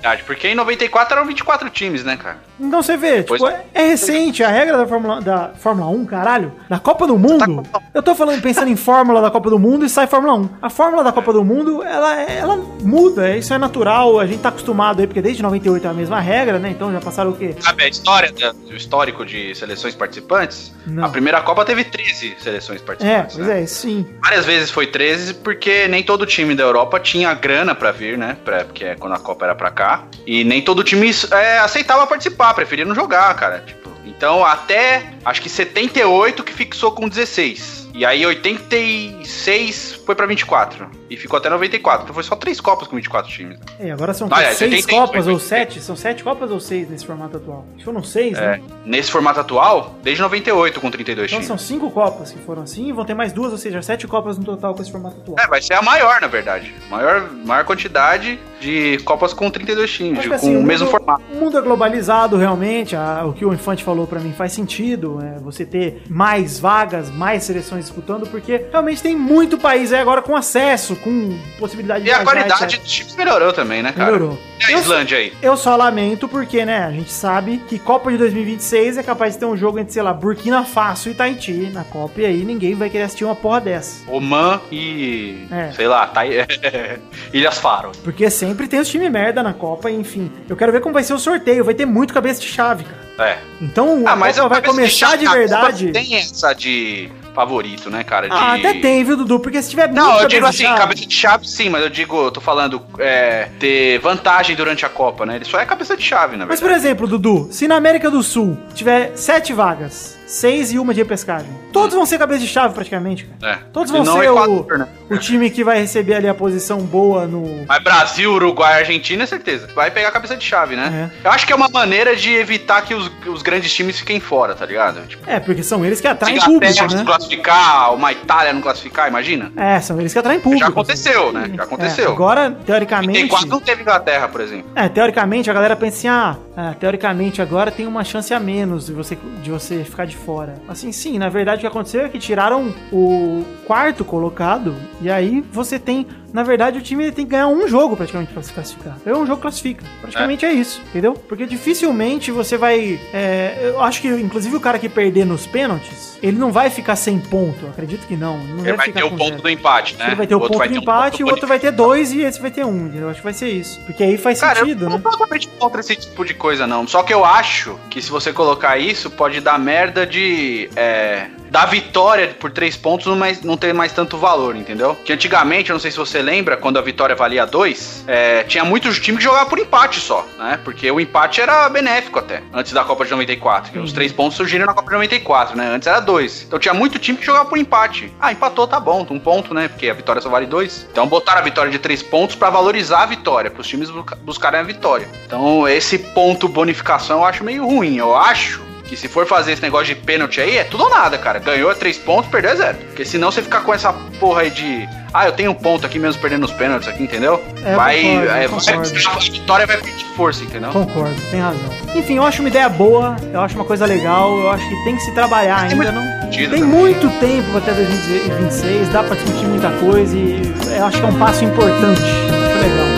verdade, 0.00 0.22
porque 0.24 0.48
em 0.48 0.54
94 0.54 1.16
eram 1.16 1.26
24 1.26 1.68
times, 1.70 2.04
né, 2.04 2.16
cara? 2.16 2.38
Então 2.60 2.82
você 2.82 2.96
vê, 2.96 3.22
tipo, 3.22 3.46
é, 3.46 3.64
é 3.74 3.82
recente 3.88 4.42
a 4.42 4.48
regra 4.48 4.76
da 4.76 4.86
Fórmula, 4.86 5.20
da 5.20 5.50
Fórmula 5.58 5.88
1, 5.90 6.06
caralho, 6.06 6.52
da 6.68 6.78
Copa 6.78 7.06
do 7.06 7.16
Mundo. 7.18 7.62
Eu 7.94 8.02
tô 8.02 8.14
falando, 8.14 8.40
pensando 8.42 8.68
em 8.68 8.76
fórmula 8.76 9.20
da 9.20 9.30
Copa 9.30 9.48
do 9.50 9.58
Mundo 9.58 9.84
e 9.84 9.88
sai 9.88 10.06
Fórmula 10.06 10.34
1. 10.34 10.48
A 10.62 10.70
fórmula 10.70 11.04
da 11.04 11.12
Copa 11.12 11.32
do 11.32 11.44
Mundo, 11.44 11.82
ela, 11.82 12.20
ela 12.22 12.56
muda, 12.82 13.36
isso 13.36 13.52
é 13.54 13.58
natural, 13.58 14.18
a 14.18 14.26
gente 14.26 14.40
tá 14.40 14.48
acostumado 14.48 15.00
aí, 15.00 15.06
porque 15.06 15.22
desde 15.22 15.42
98 15.42 15.86
é 15.86 15.90
a 15.90 15.94
mesma 15.94 16.20
regra, 16.20 16.58
né? 16.58 16.70
Então 16.70 16.92
já 16.92 17.00
passaram 17.00 17.30
o 17.30 17.36
quê? 17.36 17.54
Sabe 17.60 17.84
a 17.84 17.88
história, 17.88 18.32
o 18.70 18.74
histórico 18.74 19.24
de 19.24 19.54
seleções 19.54 19.94
participantes? 19.94 20.72
Não. 20.86 21.04
A 21.04 21.08
primeira 21.08 21.40
Copa 21.42 21.64
teve 21.64 21.84
13 21.84 22.36
seleções 22.40 22.80
É, 22.80 22.84
participantes, 22.84 23.36
pois 23.36 23.48
né? 23.48 23.62
é, 23.62 23.66
sim. 23.66 24.06
Várias 24.22 24.44
vezes 24.44 24.70
foi 24.70 24.86
13, 24.86 25.34
porque 25.34 25.86
nem 25.88 26.02
todo 26.02 26.26
time 26.26 26.54
da 26.54 26.62
Europa 26.64 26.98
tinha 26.98 27.32
grana 27.34 27.74
pra 27.74 27.92
vir, 27.92 28.16
né? 28.18 28.36
Pra, 28.44 28.64
porque 28.64 28.84
é 28.84 28.94
quando 28.96 29.12
a 29.14 29.18
Copa 29.18 29.44
era 29.44 29.54
pra 29.54 29.70
cá. 29.70 29.87
E 30.26 30.44
nem 30.44 30.60
todo 30.60 30.84
time 30.84 31.10
é, 31.30 31.58
aceitava 31.58 32.06
participar, 32.06 32.54
preferia 32.54 32.84
não 32.84 32.94
jogar, 32.94 33.34
cara. 33.34 33.64
Tipo, 33.66 33.90
então, 34.04 34.44
até 34.44 35.12
acho 35.24 35.40
que 35.40 35.48
78 35.48 36.42
que 36.42 36.52
fixou 36.52 36.92
com 36.92 37.08
16. 37.08 37.88
E 37.94 38.04
aí 38.04 38.24
86 38.24 40.02
foi 40.04 40.14
pra 40.14 40.26
24. 40.26 40.90
E 41.10 41.16
ficou 41.16 41.36
até 41.38 41.48
94. 41.48 42.02
Então 42.04 42.14
foi 42.14 42.22
só 42.22 42.36
três 42.36 42.60
Copas 42.60 42.88
com 42.88 42.96
24 42.96 43.30
times. 43.30 43.58
É, 43.78 43.90
agora 43.90 44.12
são 44.14 44.28
Ah, 44.30 44.42
é, 44.42 44.52
seis 44.52 44.72
88, 44.72 44.88
Copas 45.06 45.26
ou 45.26 45.34
88. 45.34 45.40
sete? 45.48 45.80
São 45.80 45.96
sete 45.96 46.22
Copas 46.24 46.50
ou 46.50 46.60
seis 46.60 46.88
nesse 46.88 47.06
formato 47.06 47.36
atual? 47.36 47.64
Acho 47.70 47.78
que 47.78 47.84
foram 47.84 48.02
seis, 48.02 48.36
É, 48.38 48.40
né? 48.58 48.60
nesse 48.84 49.10
formato 49.10 49.40
atual, 49.40 49.94
desde 50.02 50.22
98 50.22 50.80
com 50.80 50.90
32 50.90 51.26
Então 51.30 51.38
times. 51.40 51.46
são 51.46 51.58
cinco 51.58 51.90
Copas 51.90 52.30
que 52.32 52.38
foram 52.40 52.62
assim 52.62 52.88
e 52.88 52.92
vão 52.92 53.04
ter 53.04 53.14
mais 53.14 53.32
duas, 53.32 53.52
ou 53.52 53.58
seja, 53.58 53.80
sete 53.82 54.06
Copas 54.06 54.38
no 54.38 54.44
total 54.44 54.74
com 54.74 54.82
esse 54.82 54.90
formato 54.92 55.16
atual. 55.20 55.36
É, 55.40 55.46
vai 55.48 55.62
ser 55.62 55.74
a 55.74 55.82
maior, 55.82 56.20
na 56.20 56.26
verdade. 56.28 56.74
Maior, 56.90 57.28
maior 57.44 57.64
quantidade 57.64 58.38
de 58.60 58.98
Copas 59.04 59.32
com 59.32 59.50
32 59.50 59.90
times, 59.90 60.18
com 60.22 60.28
que, 60.28 60.34
assim, 60.34 60.56
o 60.56 60.62
mesmo 60.62 60.86
mundo, 60.86 60.90
formato. 60.96 61.22
O 61.32 61.36
mundo 61.36 61.58
é 61.58 61.60
globalizado, 61.60 62.36
realmente. 62.36 62.94
a- 62.96 63.24
o 63.26 63.32
que 63.32 63.44
o 63.44 63.52
Infante 63.52 63.82
falou 63.84 64.06
pra 64.06 64.18
mim 64.20 64.32
faz 64.32 64.52
sentido. 64.52 65.18
É, 65.22 65.38
você 65.38 65.64
ter 65.64 66.02
mais 66.08 66.58
vagas, 66.58 67.10
mais 67.10 67.44
seleções 67.44 67.84
disputando, 67.84 68.26
porque 68.28 68.66
realmente 68.70 69.02
tem 69.02 69.16
muito 69.16 69.58
país 69.58 69.92
aí 69.92 70.00
agora 70.00 70.20
com 70.22 70.36
acesso, 70.36 70.96
com 70.98 71.38
possibilidade 71.58 72.00
E 72.06 72.10
a 72.10 72.18
viajar, 72.18 72.24
qualidade 72.24 72.64
etc. 72.64 72.80
dos 72.80 72.90
times 72.92 73.16
melhorou 73.16 73.52
também, 73.52 73.82
né, 73.82 73.92
cara? 73.92 74.12
Melhorou. 74.12 74.38
E 74.60 74.64
a 74.64 74.70
Eu- 74.72 74.78
Islândia 74.80 75.18
aí? 75.18 75.32
Eu 75.40 75.56
só 75.56 75.76
lamento 75.76 76.28
porque, 76.28 76.64
né, 76.64 76.84
a 76.84 76.90
gente 76.90 77.10
sabe 77.12 77.58
que 77.68 77.78
Copa 77.78 78.10
de 78.10 78.18
2026 78.18 78.98
é 78.98 79.02
capaz 79.02 79.34
de 79.34 79.40
ter 79.40 79.46
um 79.46 79.56
jogo 79.56 79.78
entre, 79.78 79.92
sei 79.92 80.02
lá, 80.02 80.12
Burkina 80.12 80.64
Faso 80.64 81.08
e 81.08 81.14
Tahiti 81.14 81.52
na 81.72 81.84
Copa, 81.84 82.20
e 82.20 82.26
aí 82.26 82.44
ninguém 82.44 82.74
vai 82.74 82.90
querer 82.90 83.04
assistir 83.04 83.24
uma 83.24 83.34
porra 83.36 83.60
dessa. 83.60 84.10
Oman 84.10 84.60
e. 84.72 85.46
É. 85.50 85.72
Sei 85.72 85.86
lá, 85.86 86.06
tá... 86.06 86.22
Ilhas 87.32 87.58
Faro. 87.58 87.92
Porque 88.02 88.28
sempre 88.30 88.66
tem 88.66 88.80
os 88.80 88.88
times 88.88 89.10
merda 89.10 89.42
na 89.42 89.52
Copa, 89.52 89.90
enfim. 89.90 90.30
Eu 90.48 90.56
quero 90.56 90.72
ver 90.72 90.80
como 90.80 90.92
vai 90.94 91.02
ser 91.02 91.14
o 91.14 91.18
sorteio, 91.18 91.64
vai 91.64 91.74
ter 91.74 91.86
muito 91.86 92.12
cabeça 92.14 92.40
de 92.40 92.46
chave, 92.48 92.84
cara. 92.84 93.30
É. 93.30 93.38
Então 93.60 94.04
a 94.06 94.12
Ah, 94.12 94.16
mas 94.16 94.36
Copa 94.36 94.46
a 94.46 94.48
vai 94.60 94.62
começar 94.62 94.88
chave 95.10 95.18
de 95.18 95.24
da 95.24 95.30
Copa 95.30 95.38
verdade. 95.38 95.92
Tem 95.92 96.14
essa 96.16 96.52
de 96.52 97.10
favorito, 97.34 97.88
né, 97.90 98.02
cara? 98.04 98.28
De... 98.28 98.34
Ah, 98.34 98.54
até 98.54 98.74
tem, 98.74 99.04
viu, 99.04 99.16
Dudu? 99.16 99.38
Porque 99.40 99.62
se 99.62 99.70
tiver 99.70 99.92
Não, 99.92 100.20
eu 100.20 100.28
digo 100.28 100.44
assim, 100.46 100.64
chave- 100.64 100.78
cabeça 100.80 101.06
de 101.06 101.14
chave 101.14 101.48
sim, 101.48 101.68
mas 101.68 101.82
eu 101.82 101.88
digo, 101.90 102.16
eu 102.24 102.30
tô 102.30 102.40
falando 102.40 102.82
é, 102.98 103.48
ter 103.60 103.98
vantagem 104.00 104.56
durante 104.56 104.84
a 104.84 104.88
Copa, 104.88 105.24
né? 105.24 105.36
Ele 105.36 105.44
só 105.44 105.58
é 105.60 105.64
cabeça 105.64 105.96
de 105.96 106.02
chave, 106.02 106.36
na 106.36 106.44
Mas, 106.46 106.58
verdade. 106.60 106.62
por 106.62 106.76
exemplo, 106.76 107.06
Dudu, 107.06 107.48
se 107.52 107.68
na 107.68 107.76
América 107.76 108.10
do 108.10 108.22
Sul 108.22 108.56
tiver 108.74 109.12
sete 109.16 109.52
vagas, 109.52 110.17
seis 110.28 110.72
e 110.72 110.78
uma 110.78 110.92
de 110.92 111.00
repescagem, 111.00 111.48
todos 111.72 111.94
vão 111.94 112.04
ser 112.04 112.18
cabeça 112.18 112.40
de 112.40 112.46
chave 112.46 112.74
praticamente, 112.74 113.24
cara. 113.40 113.52
É. 113.54 113.58
Todos 113.72 113.90
Se 113.90 113.96
vão 113.96 114.04
ser 114.04 114.24
Equador, 114.28 114.66
o, 114.72 114.78
né? 114.78 114.88
o 115.10 115.16
time 115.18 115.48
que 115.50 115.64
vai 115.64 115.80
receber 115.80 116.14
ali 116.14 116.28
a 116.28 116.34
posição 116.34 116.80
boa 116.80 117.26
no. 117.26 117.64
Mas 117.66 117.82
Brasil, 117.82 118.32
Uruguai, 118.32 118.80
Argentina, 118.80 119.24
é 119.24 119.26
certeza. 119.26 119.68
Vai 119.74 119.90
pegar 119.90 120.08
a 120.08 120.12
cabeça 120.12 120.36
de 120.36 120.44
chave, 120.44 120.76
né? 120.76 121.10
É. 121.24 121.26
Eu 121.28 121.32
acho 121.32 121.46
que 121.46 121.52
é 121.52 121.56
uma 121.56 121.68
maneira 121.68 122.14
de 122.14 122.32
evitar 122.34 122.82
que 122.82 122.94
os, 122.94 123.10
os 123.26 123.42
grandes 123.42 123.72
times 123.72 123.98
fiquem 123.98 124.20
fora, 124.20 124.54
tá 124.54 124.66
ligado? 124.66 125.00
Tipo, 125.06 125.28
É, 125.28 125.40
porque 125.40 125.62
são 125.62 125.84
eles 125.84 126.00
que 126.00 126.06
se 126.06 126.12
atraem 126.12 126.36
Inglaterra 126.36 126.52
público, 126.60 126.90
se 126.90 126.96
né? 126.96 127.04
classificar, 127.04 127.94
uma 127.94 128.12
Itália 128.12 128.52
não 128.52 128.60
classificar, 128.60 129.08
imagina? 129.08 129.50
É, 129.56 129.80
são 129.80 129.98
eles 129.98 130.12
que 130.12 130.18
atraem 130.18 130.40
público. 130.40 130.64
Já 130.64 130.68
aconteceu, 130.68 131.32
né? 131.32 131.50
Já 131.54 131.62
aconteceu. 131.62 132.10
É, 132.10 132.12
agora, 132.12 132.50
Tem 132.50 132.64
teoricamente. 132.64 133.28
quase 133.28 133.46
não 133.46 133.60
teve 133.60 133.82
Inglaterra, 133.82 134.28
por 134.28 134.40
exemplo. 134.40 134.70
É, 134.74 134.88
teoricamente 134.88 135.50
a 135.50 135.54
galera 135.54 135.74
pensa 135.76 135.96
assim, 135.98 136.08
ah, 136.08 136.36
ah, 136.56 136.74
teoricamente 136.78 137.40
agora 137.40 137.70
tem 137.70 137.86
uma 137.86 138.04
chance 138.04 138.32
a 138.34 138.40
menos 138.40 138.86
de 138.86 138.92
você, 138.92 139.16
de 139.42 139.50
você 139.50 139.84
ficar 139.84 140.04
de 140.06 140.17
fora. 140.18 140.56
Assim, 140.68 140.92
sim, 140.92 141.18
na 141.18 141.28
verdade 141.28 141.58
o 141.58 141.60
que 141.60 141.66
aconteceu 141.66 142.04
é 142.04 142.08
que 142.08 142.18
tiraram 142.18 142.74
o 142.92 143.44
quarto 143.66 144.04
colocado 144.04 144.74
e 145.00 145.10
aí 145.10 145.40
você 145.52 145.78
tem, 145.78 146.06
na 146.32 146.42
verdade 146.42 146.78
o 146.78 146.82
time 146.82 147.10
tem 147.10 147.24
que 147.24 147.30
ganhar 147.30 147.48
um 147.48 147.66
jogo 147.68 147.96
praticamente 147.96 148.32
pra 148.32 148.42
se 148.42 148.52
classificar. 148.52 148.98
É 149.04 149.12
um 149.12 149.26
jogo 149.26 149.40
classifica. 149.40 149.84
Praticamente 150.00 150.44
é, 150.44 150.52
isso, 150.52 150.82
entendeu? 150.88 151.14
Porque 151.14 151.46
dificilmente 151.46 152.30
você 152.30 152.56
vai, 152.56 153.00
é, 153.12 153.72
eu 153.74 153.82
acho 153.82 154.00
que 154.00 154.08
inclusive 154.08 154.54
o 154.56 154.60
cara 154.60 154.78
que 154.78 154.88
perder 154.88 155.24
nos 155.24 155.46
pênaltis, 155.46 156.18
ele 156.22 156.36
não 156.36 156.50
vai 156.50 156.70
ficar 156.70 156.96
sem 156.96 157.18
ponto, 157.18 157.64
eu 157.64 157.70
acredito 157.70 158.06
que 158.06 158.16
não. 158.16 158.38
não 158.38 158.66
Ele 158.66 158.76
vai 158.76 158.90
ter 158.90 159.04
o 159.04 159.10
ponto 159.10 159.24
zero. 159.24 159.42
do 159.42 159.50
empate, 159.50 159.96
né? 159.96 160.06
Ele 160.08 160.16
vai 160.16 160.26
ter 160.26 160.34
o, 160.34 160.40
outro 160.40 160.58
ponto 160.58 160.68
de 160.68 160.74
ter 160.74 160.78
um 160.78 160.82
empate 160.82 161.18
ponto 161.18 161.20
e 161.20 161.24
o 161.24 161.28
outro 161.28 161.46
vai 161.46 161.58
ter 161.58 161.70
dois 161.70 162.12
e 162.12 162.22
esse 162.22 162.40
vai 162.40 162.50
ter 162.50 162.64
um, 162.64 162.86
entendeu? 162.86 163.08
Acho 163.08 163.20
que 163.20 163.24
vai 163.24 163.32
ser 163.32 163.48
isso. 163.48 163.80
Porque 163.86 164.02
aí 164.02 164.18
faz 164.18 164.40
Cara, 164.40 164.60
sentido, 164.60 164.84
eu 164.84 164.88
né? 164.90 164.94
não 164.96 165.00
tô 165.00 165.10
totalmente 165.10 165.48
contra 165.58 165.80
esse 165.80 165.96
tipo 165.96 166.24
de 166.24 166.34
coisa, 166.34 166.66
não. 166.66 166.86
Só 166.86 167.02
que 167.02 167.14
eu 167.14 167.24
acho 167.24 167.78
que 167.88 168.02
se 168.02 168.10
você 168.10 168.32
colocar 168.32 168.78
isso, 168.78 169.10
pode 169.10 169.40
dar 169.40 169.58
merda 169.58 170.06
de. 170.06 170.68
É, 170.76 171.28
da 171.50 171.64
vitória 171.66 172.36
por 172.38 172.50
três 172.50 172.76
pontos 172.76 173.06
não, 173.06 173.16
mais, 173.16 173.42
não 173.42 173.56
ter 173.56 173.72
mais 173.72 173.92
tanto 173.92 174.16
valor, 174.18 174.56
entendeu? 174.56 174.94
Que 175.04 175.12
antigamente, 175.12 175.70
eu 175.70 175.74
não 175.74 175.80
sei 175.80 175.90
se 175.90 175.96
você 175.96 176.20
lembra, 176.22 176.56
quando 176.56 176.78
a 176.78 176.82
vitória 176.82 177.14
valia 177.16 177.46
dois, 177.46 178.04
é, 178.06 178.42
tinha 178.44 178.64
muitos 178.64 178.98
times 178.98 179.18
que 179.18 179.24
jogavam 179.24 179.48
por 179.48 179.58
empate 179.58 180.00
só, 180.00 180.26
né? 180.38 180.58
Porque 180.64 180.90
o 180.90 181.00
empate 181.00 181.40
era 181.40 181.68
benéfico 181.68 182.18
até, 182.18 182.42
antes 182.52 182.72
da 182.72 182.84
Copa 182.84 183.04
de 183.04 183.10
94. 183.10 183.72
que 183.72 183.78
Os 183.78 183.92
três 183.92 184.12
pontos 184.12 184.36
surgiram 184.36 184.66
na 184.66 184.74
Copa 184.74 184.88
de 184.88 184.94
94, 184.94 185.56
né? 185.56 185.68
Antes 185.68 185.86
era 185.88 186.00
dois. 186.00 186.42
Então 186.46 186.58
tinha 186.58 186.74
muito 186.74 186.98
time 186.98 187.18
que 187.18 187.24
jogava 187.24 187.46
por 187.48 187.58
empate. 187.58 188.12
Ah, 188.20 188.30
empatou, 188.32 188.66
tá 188.66 188.78
bom, 188.78 189.06
um 189.10 189.18
ponto, 189.18 189.54
né? 189.54 189.68
Porque 189.68 189.88
a 189.88 189.94
vitória 189.94 190.20
só 190.20 190.28
vale 190.28 190.46
dois. 190.46 190.86
Então 190.90 191.06
botaram 191.06 191.40
a 191.40 191.44
vitória 191.44 191.70
de 191.70 191.78
três 191.78 192.02
pontos 192.02 192.36
pra 192.36 192.50
valorizar 192.50 193.02
a 193.02 193.06
vitória, 193.06 193.50
pros 193.50 193.66
times 193.66 193.90
busca- 193.90 194.16
buscarem 194.16 194.60
a 194.60 194.62
vitória. 194.62 195.08
Então 195.26 195.66
esse 195.68 195.98
ponto 195.98 196.48
bonificação 196.48 197.18
eu 197.20 197.24
acho 197.24 197.42
meio 197.44 197.66
ruim. 197.66 197.96
Eu 197.96 198.14
acho 198.16 198.60
que 198.88 198.96
se 198.96 199.06
for 199.06 199.26
fazer 199.26 199.52
esse 199.52 199.62
negócio 199.62 199.94
de 199.94 199.94
pênalti 199.94 200.40
aí, 200.40 200.56
é 200.56 200.64
tudo 200.64 200.84
ou 200.84 200.90
nada, 200.90 201.18
cara. 201.18 201.38
Ganhou 201.38 201.70
é 201.70 201.74
três 201.74 201.98
pontos, 201.98 202.30
perdeu 202.30 202.52
é 202.52 202.56
zero. 202.56 202.78
Porque 202.78 203.04
senão 203.04 203.30
você 203.30 203.42
ficar 203.42 203.60
com 203.60 203.72
essa 203.72 203.92
porra 204.18 204.42
aí 204.42 204.50
de. 204.50 204.88
Ah, 205.12 205.26
eu 205.26 205.32
tenho 205.32 205.50
um 205.50 205.54
ponto 205.54 205.86
aqui 205.86 205.98
mesmo 205.98 206.20
perdendo 206.20 206.44
os 206.44 206.52
pênaltis 206.52 206.88
aqui, 206.88 207.02
entendeu? 207.02 207.42
É, 207.64 207.74
vai, 207.74 208.02
concordo, 208.02 208.30
é, 208.30 208.48
concordo. 208.48 209.08
A 209.08 209.18
vitória 209.18 209.66
vai 209.66 209.76
perder 209.76 209.98
força, 210.18 210.42
entendeu? 210.42 210.70
Concordo, 210.70 211.14
tem 211.30 211.40
razão. 211.40 211.70
Enfim, 211.94 212.16
eu 212.16 212.24
acho 212.24 212.42
uma 212.42 212.48
ideia 212.48 212.68
boa, 212.68 213.16
eu 213.32 213.40
acho 213.40 213.54
uma 213.54 213.64
coisa 213.64 213.86
legal, 213.86 214.36
eu 214.36 214.50
acho 214.50 214.68
que 214.68 214.84
tem 214.84 214.96
que 214.96 215.02
se 215.02 215.12
trabalhar 215.12 215.60
ainda. 215.62 215.76
muito 215.76 215.92
Não... 215.92 216.30
Tem 216.30 216.46
também. 216.46 216.64
muito 216.64 217.08
tempo 217.20 217.56
até 217.56 217.72
2026, 217.72 218.88
dá 218.88 219.02
pra 219.04 219.14
discutir 219.14 219.46
muita 219.46 219.70
coisa 219.70 220.14
e 220.16 220.42
eu 220.76 220.84
acho 220.84 220.98
que 220.98 221.06
é 221.06 221.08
um 221.08 221.18
passo 221.18 221.44
importante. 221.44 222.02
Acho 222.02 222.60
legal. 222.60 222.97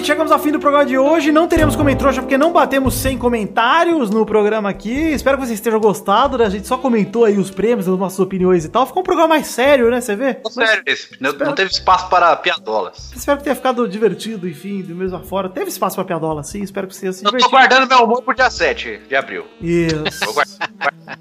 Gente, 0.00 0.06
chegamos 0.06 0.32
ao 0.32 0.38
fim 0.38 0.50
do 0.50 0.58
programa 0.58 0.86
de 0.86 0.96
hoje. 0.96 1.30
Não 1.30 1.46
teremos 1.46 1.76
comentrouxa 1.76 2.20
porque 2.22 2.38
não 2.38 2.52
batemos 2.52 2.94
100 2.94 3.18
comentários 3.18 4.10
no 4.10 4.24
programa 4.24 4.70
aqui. 4.70 4.90
Espero 4.90 5.38
que 5.38 5.46
vocês 5.46 5.60
tenham 5.60 5.78
gostado. 5.78 6.38
né? 6.38 6.46
A 6.46 6.48
gente 6.48 6.66
só 6.66 6.78
comentou 6.78 7.24
aí 7.24 7.38
os 7.38 7.50
prêmios, 7.50 7.86
as 7.86 7.98
nossas 7.98 8.18
opiniões 8.18 8.64
e 8.64 8.68
tal. 8.68 8.86
Ficou 8.86 9.02
um 9.02 9.04
programa 9.04 9.28
mais 9.28 9.46
sério, 9.46 9.90
né? 9.90 10.00
Você 10.00 10.16
vê? 10.16 10.38
Sério, 10.50 10.82
esse. 10.86 11.10
Não, 11.20 11.32
não 11.32 11.54
teve 11.54 11.70
espaço 11.70 12.08
para 12.08 12.34
piadolas. 12.36 13.12
Espero 13.14 13.38
que 13.38 13.44
tenha 13.44 13.56
ficado 13.56 13.86
divertido, 13.86 14.48
enfim, 14.48 14.82
do 14.82 14.94
mesmo 14.94 15.18
afora. 15.18 15.48
Teve 15.48 15.68
espaço 15.68 15.96
pra 15.96 16.04
piadola, 16.04 16.42
sim. 16.42 16.62
Espero 16.62 16.86
que 16.86 16.96
você 16.96 17.12
se 17.12 17.24
Eu 17.24 17.36
tô 17.36 17.48
guardando 17.50 17.86
meu 17.86 18.04
humor 18.04 18.22
pro 18.22 18.34
dia 18.34 18.50
7 18.50 19.02
de 19.08 19.14
abril. 19.14 19.44
Isso. 19.60 20.02
Tô 20.24 20.32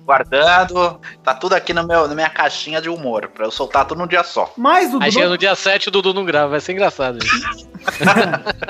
guardando. 0.05 0.99
Tá 1.23 1.33
tudo 1.33 1.53
aqui 1.53 1.73
no 1.73 1.85
meu, 1.85 2.07
na 2.07 2.15
minha 2.15 2.29
caixinha 2.29 2.81
de 2.81 2.89
humor, 2.89 3.27
pra 3.27 3.45
eu 3.45 3.51
soltar 3.51 3.85
tudo 3.85 3.97
num 3.99 4.07
dia 4.07 4.23
só. 4.23 4.53
Mas, 4.57 4.91
Dudu, 4.91 5.03
Aí 5.03 5.11
chega 5.11 5.29
no 5.29 5.37
dia 5.37 5.55
7 5.55 5.89
o 5.89 5.91
Dudu 5.91 6.13
não 6.13 6.23
grava, 6.23 6.51
vai 6.51 6.61
ser 6.61 6.71
engraçado. 6.73 7.19
gente. 7.21 7.67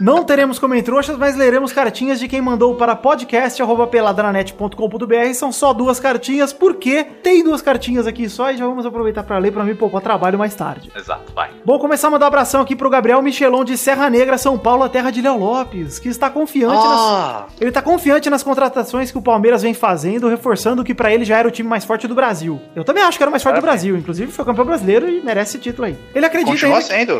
não 0.00 0.24
teremos 0.24 0.58
comentrouxas, 0.58 1.16
mas 1.16 1.36
leremos 1.36 1.72
cartinhas 1.72 2.18
de 2.18 2.26
quem 2.28 2.40
mandou 2.40 2.74
para 2.74 2.96
podcast.peladranet.com.br. 2.96 5.34
São 5.34 5.52
só 5.52 5.72
duas 5.72 6.00
cartinhas, 6.00 6.52
porque 6.52 7.04
tem 7.04 7.44
duas 7.44 7.62
cartinhas 7.62 8.06
aqui 8.06 8.28
só 8.28 8.50
e 8.50 8.56
já 8.56 8.66
vamos 8.66 8.84
aproveitar 8.86 9.22
para 9.22 9.38
ler 9.38 9.52
para 9.52 9.62
me 9.64 9.74
poupar 9.74 10.00
trabalho 10.00 10.38
mais 10.38 10.54
tarde. 10.54 10.90
Exato, 10.94 11.32
vai. 11.34 11.50
Vou 11.64 11.78
começar 11.78 12.08
a 12.08 12.10
mandar 12.10 12.26
um 12.26 12.28
abração 12.28 12.60
aqui 12.60 12.76
pro 12.76 12.90
Gabriel 12.90 13.22
Michelon 13.22 13.64
de 13.64 13.76
Serra 13.76 14.08
Negra, 14.10 14.38
São 14.38 14.58
Paulo, 14.58 14.84
a 14.84 14.88
terra 14.88 15.10
de 15.10 15.20
Léo 15.20 15.38
Lopes, 15.38 15.98
que 15.98 16.08
está 16.08 16.30
confiante 16.30 16.74
nas... 16.74 17.00
Ah, 17.00 17.46
Ele 17.60 17.72
tá 17.72 17.82
confiante 17.82 18.30
nas 18.30 18.42
contratações 18.42 19.10
que 19.10 19.18
o 19.18 19.22
Palmeiras 19.22 19.62
vem 19.62 19.74
fazendo, 19.74 20.28
reforçando 20.28 20.84
que 20.84 20.94
pra 20.94 21.12
ele 21.12 21.24
já 21.24 21.38
era 21.38 21.48
o 21.48 21.50
time 21.50 21.68
mais 21.68 21.84
forte 21.84 22.06
do 22.06 22.14
Brasil. 22.14 22.60
Eu 22.74 22.84
também 22.84 23.02
acho 23.02 23.18
que 23.18 23.22
era 23.22 23.28
o 23.28 23.32
mais 23.32 23.42
forte 23.42 23.56
do 23.56 23.62
Brasil, 23.62 23.96
inclusive 23.96 24.32
foi 24.32 24.44
campeão 24.44 24.64
brasileiro 24.64 25.08
e 25.08 25.20
merece 25.22 25.56
esse 25.56 25.58
título 25.58 25.86
aí. 25.86 25.96
Ele 26.14 26.26
acredita 26.26 26.50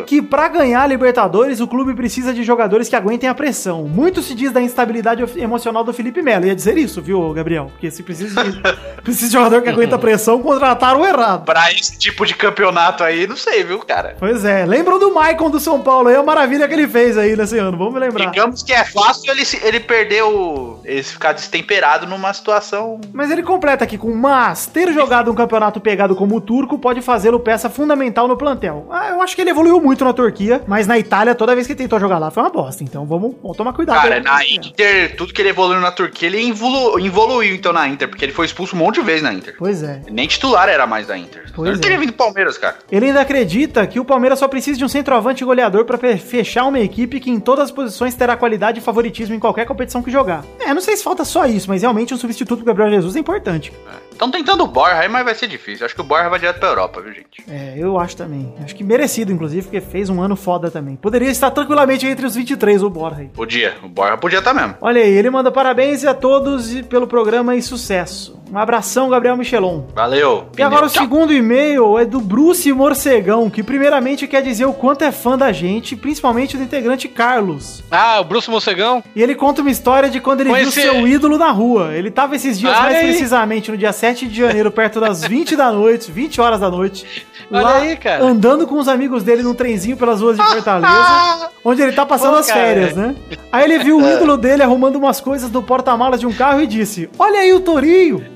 que 0.07 0.22
pra 0.22 0.49
ganhar 0.49 0.82
a 0.82 0.86
Libertadores 0.86 1.61
o 1.61 1.66
clube 1.66 1.80
precisa 1.95 2.33
de 2.33 2.43
jogadores 2.43 2.89
que 2.89 2.97
aguentem 2.97 3.28
a 3.28 3.35
pressão. 3.35 3.85
Muito 3.85 4.22
se 4.22 4.35
diz 4.35 4.53
da 4.53 4.61
instabilidade 4.61 5.24
emocional 5.37 5.83
do 5.83 5.93
Felipe 5.93 6.22
Melo. 6.22 6.47
Ia 6.47 6.55
dizer 6.55 6.78
isso, 6.78 7.03
viu, 7.03 7.33
Gabriel? 7.33 7.70
Porque 7.72 7.91
se 7.91 8.03
precisa 8.03 8.45
de, 8.45 8.61
precisa 9.03 9.26
de 9.26 9.33
jogador 9.33 9.62
que 9.62 9.68
aguenta 9.68 9.97
a 9.97 9.99
pressão, 9.99 10.41
contrataram 10.41 11.01
o 11.01 11.07
errado. 11.07 11.45
pra 11.45 11.72
esse 11.72 11.99
tipo 11.99 12.24
de 12.24 12.35
campeonato 12.35 13.03
aí, 13.03 13.26
não 13.26 13.37
sei, 13.37 13.64
viu, 13.64 13.78
cara? 13.81 14.16
Pois 14.18 14.45
é, 14.45 14.64
lembram 14.64 14.99
do 14.99 15.12
Maicon 15.12 15.51
do 15.51 15.61
São 15.61 15.81
Paulo 15.81 16.09
aí, 16.09 16.16
a 16.16 16.22
maravilha 16.22 16.68
que 16.68 16.74
ele 16.74 16.89
fez 16.89 17.16
aí 17.16 17.37
nesse 17.37 17.59
ano, 17.59 17.76
vamos 17.76 17.99
lembrar. 17.99 18.31
Digamos 18.31 18.62
que 18.62 18.72
é 18.72 18.85
fácil 18.85 19.33
ele, 19.33 19.43
ele 19.62 19.81
perder 19.81 20.22
o. 20.22 20.78
ele 20.85 21.03
ficar 21.03 21.33
destemperado 21.33 22.07
numa 22.07 22.33
situação. 22.33 23.01
Mas 23.12 23.31
ele 23.31 23.43
completa 23.43 23.85
aqui 23.85 23.99
com 23.99 24.14
mas 24.14 24.66
ter 24.66 24.93
jogado 24.93 25.31
um 25.31 25.35
campeonato 25.35 25.81
pegado 25.81 26.14
como 26.14 26.37
o 26.37 26.41
turco 26.41 26.78
pode 26.78 27.01
fazê-lo 27.01 27.41
peça 27.41 27.70
fundamental 27.70 28.28
no 28.28 28.37
plantel. 28.37 28.87
Ah, 28.91 29.09
eu 29.11 29.22
acho 29.22 29.35
que 29.35 29.41
ele 29.41 29.51
evoluiu 29.51 29.81
muito 29.81 30.05
na 30.05 30.12
Turquia, 30.12 30.62
mas 30.66 30.87
na 30.87 30.99
Itália, 30.99 31.35
toda 31.35 31.55
vez 31.55 31.66
que 31.66 31.70
ele 31.73 31.79
tentou 31.79 31.99
jogar 32.01 32.18
lá, 32.18 32.31
foi 32.31 32.43
uma 32.43 32.51
bosta. 32.51 32.83
Então 32.85 33.05
vamos, 33.07 33.35
tomar 33.57 33.73
cuidado. 33.73 34.01
Cara, 34.03 34.16
aí. 34.16 34.23
na 34.23 34.45
Inter, 34.47 35.16
tudo 35.16 35.33
que 35.33 35.41
ele 35.43 35.51
evoluiu 35.51 35.81
na 35.81 35.91
Turquia, 35.91 36.29
ele 36.29 36.49
evolu- 36.49 36.99
evoluiu 37.05 37.55
então 37.55 37.73
na 37.73 37.87
Inter, 37.89 38.09
porque 38.09 38.25
ele 38.25 38.33
foi 38.33 38.47
expulso 38.47 38.75
um 38.75 38.79
monte 38.79 38.97
de 38.97 39.03
vezes 39.03 39.23
na 39.23 39.33
Inter. 39.33 39.55
Pois 39.59 39.83
é. 39.83 40.01
Nem 40.11 40.27
titular 40.27 40.68
era 40.68 40.87
mais 40.87 41.07
da 41.07 41.16
Inter. 41.16 41.45
Pois 41.55 41.68
ele 41.71 41.79
é. 41.79 41.81
teria 41.81 41.99
vindo 41.99 42.11
do 42.11 42.14
Palmeiras, 42.16 42.57
cara. 42.59 42.77
Ele 42.91 43.07
ainda 43.07 43.21
acredita 43.21 43.87
que 43.87 43.99
o 44.01 44.05
Palmeiras 44.05 44.39
só 44.39 44.49
precisa 44.49 44.79
de 44.79 44.85
um 44.85 44.89
centroavante 44.89 45.45
goleador 45.45 45.85
pra 45.85 45.99
pe- 45.99 46.16
fechar 46.16 46.64
uma 46.64 46.81
equipe 46.81 47.21
que 47.21 47.31
em 47.31 47.41
todas 47.41 47.66
as 47.66 47.71
posições 47.71 48.14
terá 48.14 48.37
qualidade 48.37 48.79
e 48.79 48.83
favoritismo 48.83 49.35
em 49.35 49.39
qualquer 49.41 49.66
competição 49.66 50.03
que 50.03 50.11
jogar. 50.11 50.45
É, 50.61 50.73
não 50.75 50.81
sei 50.81 50.97
se 50.97 51.03
falta 51.05 51.25
só 51.25 51.47
isso, 51.47 51.68
mas 51.68 51.83
realmente 51.83 52.12
um 52.14 52.16
substituto 52.18 52.59
pro 52.59 52.66
Gabriel 52.66 52.91
Jesus 52.91 53.16
é 53.16 53.18
importante. 53.21 53.73
Estão 54.12 54.31
tentando 54.31 54.64
o 54.64 54.66
Borja 54.66 54.99
aí, 54.99 55.09
mas 55.09 55.25
vai 55.25 55.35
ser 55.35 55.47
difícil. 55.47 55.87
Acho 55.87 55.95
que 55.95 56.01
o 56.03 56.05
Borja 56.05 56.29
vai 56.29 56.39
direto 56.39 56.59
pra 56.61 56.68
Europa, 56.68 57.01
viu, 57.01 57.12
gente? 57.12 57.43
É, 57.49 57.75
eu 57.79 57.99
acho 57.99 58.16
também. 58.16 58.53
Acho 58.62 58.75
que 58.77 58.85
merecido, 58.85 59.33
inclusive, 59.33 59.62
porque 59.62 59.81
fez 59.81 60.11
um 60.11 60.21
ano 60.21 60.37
foda 60.37 60.71
também. 60.71 60.95
Poderia 60.97 61.31
estar 61.31 61.51
tranquilamente 61.65 62.07
entre 62.07 62.27
os 62.27 62.35
23, 62.35 62.83
o 62.83 62.91
Borja. 62.91 63.27
Podia. 63.35 63.75
O 63.83 63.89
Borja 63.89 64.17
podia 64.17 64.39
estar 64.39 64.55
mesmo. 64.55 64.75
Olha 64.81 65.01
aí, 65.03 65.11
ele 65.11 65.31
manda 65.31 65.51
parabéns 65.51 66.05
a 66.05 66.15
todos 66.15 66.73
pelo 66.83 67.07
programa 67.07 67.55
e 67.55 67.63
sucesso. 67.63 68.39
Um 68.53 68.59
abração, 68.59 69.09
Gabriel 69.09 69.37
Michelon. 69.37 69.83
Valeu. 69.95 70.49
E 70.59 70.63
agora 70.63 70.87
o 70.87 70.91
Tchau. 70.91 71.03
segundo 71.05 71.33
e-mail 71.33 71.97
é 71.97 72.05
do 72.05 72.21
Bruce 72.21 72.73
Morcegão, 72.73 73.49
que 73.49 73.63
primeiramente 73.63 74.27
quer 74.27 74.43
dizer 74.43 74.65
o 74.65 74.73
quanto 74.73 75.03
é 75.05 75.13
fã 75.13 75.39
da 75.39 75.53
gente, 75.53 75.95
principalmente 75.95 76.57
do 76.57 76.63
integrante 76.65 77.07
Carlos. 77.07 77.81
Ah, 77.89 78.19
o 78.21 78.25
Bruce 78.25 78.51
Mocegão? 78.51 79.05
E 79.15 79.23
ele 79.23 79.37
conta 79.37 79.61
uma 79.61 79.71
história 79.71 80.11
de 80.11 80.19
quando 80.21 80.41
ele 80.41 80.51
Conheci- 80.51 80.81
viu 80.81 80.93
seu 80.95 81.07
ídolo 81.07 81.39
na 81.39 81.53
rua. 81.53 81.95
Ele 81.95 82.11
tava 82.11 82.35
esses 82.35 82.59
dias, 82.59 82.73
Olha 82.73 82.83
mais 82.91 82.99
precisamente, 83.07 83.71
no 83.71 83.77
dia 83.77 83.93
7 83.93 84.27
de 84.27 84.39
janeiro, 84.41 84.73
perto 84.73 84.99
das 84.99 85.23
20 85.25 85.55
da 85.55 85.71
noite, 85.71 86.11
20 86.11 86.41
horas 86.41 86.59
da 86.59 86.69
noite. 86.69 87.07
Olha 87.53 87.63
lá, 87.63 87.77
aí, 87.77 87.97
cara. 87.97 88.25
Andando 88.25 88.67
com 88.67 88.79
os 88.81 88.89
amigos 88.89 89.23
dele 89.23 89.45
num 89.45 89.55
trenzinho 89.55 89.97
pelas 89.97 90.21
ruas 90.21 90.37
de 90.37 90.43
Fortaleza, 90.51 91.50
onde 91.65 91.83
ele 91.83 91.93
tá 91.93 92.07
passando 92.07 92.33
Pô, 92.33 92.39
as 92.39 92.51
férias, 92.51 92.95
né? 92.95 93.15
Aí 93.53 93.65
ele 93.65 93.79
viu 93.79 93.99
o 93.99 94.07
ídolo 94.09 94.37
dele 94.37 94.63
arrumando 94.63 94.97
umas 94.97 95.21
coisas 95.21 95.51
no 95.51 95.63
porta-malas 95.63 96.21
de 96.21 96.27
um 96.27 96.33
carro 96.33 96.61
e 96.61 96.67
disse: 96.67 97.09
Olha 97.19 97.41
aí 97.41 97.53
o 97.53 97.61
Torinho! 97.61 98.25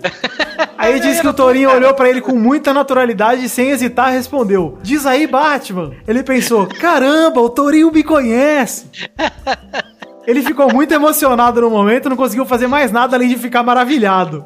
Aí 0.77 1.01
disse 1.01 1.21
que 1.21 1.29
o 1.29 1.33
Torinho 1.33 1.71
olhou 1.71 1.95
pra 1.95 2.11
ele 2.11 2.21
com 2.21 2.35
muita 2.37 2.75
naturalidade 2.75 3.45
e 3.45 3.49
sem 3.49 3.71
hesitar 3.71 4.13
respondeu: 4.13 4.79
Diz 4.83 5.07
aí, 5.07 5.27
Batman. 5.27 5.93
Ele 6.07 6.23
pensou: 6.23 6.67
Caramba, 6.67 7.41
o 7.41 7.49
Torinho 7.49 7.91
me 7.91 8.03
conhece. 8.03 8.87
Ele 10.27 10.41
ficou 10.43 10.73
muito 10.73 10.93
emocionado 10.93 11.61
no 11.61 11.69
momento, 11.69 12.09
não 12.09 12.17
conseguiu 12.17 12.47
fazer 12.47 12.67
mais 12.67 12.91
nada 12.91 13.15
além 13.15 13.29
de 13.29 13.37
ficar 13.37 13.63
maravilhado. 13.63 14.45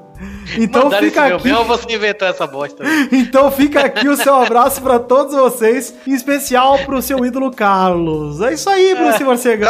Então 0.56 0.84
Mandaram 0.84 1.06
fica 1.06 1.38
meu 1.38 1.72
aqui, 1.72 1.94
inventou 1.94 2.26
essa 2.28 2.46
bosta? 2.46 2.82
então 3.12 3.50
fica 3.50 3.80
aqui 3.80 4.08
o 4.08 4.16
seu 4.16 4.34
abraço 4.34 4.80
pra 4.80 4.98
todos 4.98 5.34
vocês, 5.34 5.94
em 6.06 6.14
especial 6.14 6.78
pro 6.80 7.00
seu 7.00 7.24
ídolo 7.24 7.50
Carlos. 7.50 8.40
É 8.40 8.54
isso 8.54 8.68
aí, 8.68 8.94
Bruce 8.94 9.22
Morcegão. 9.22 9.68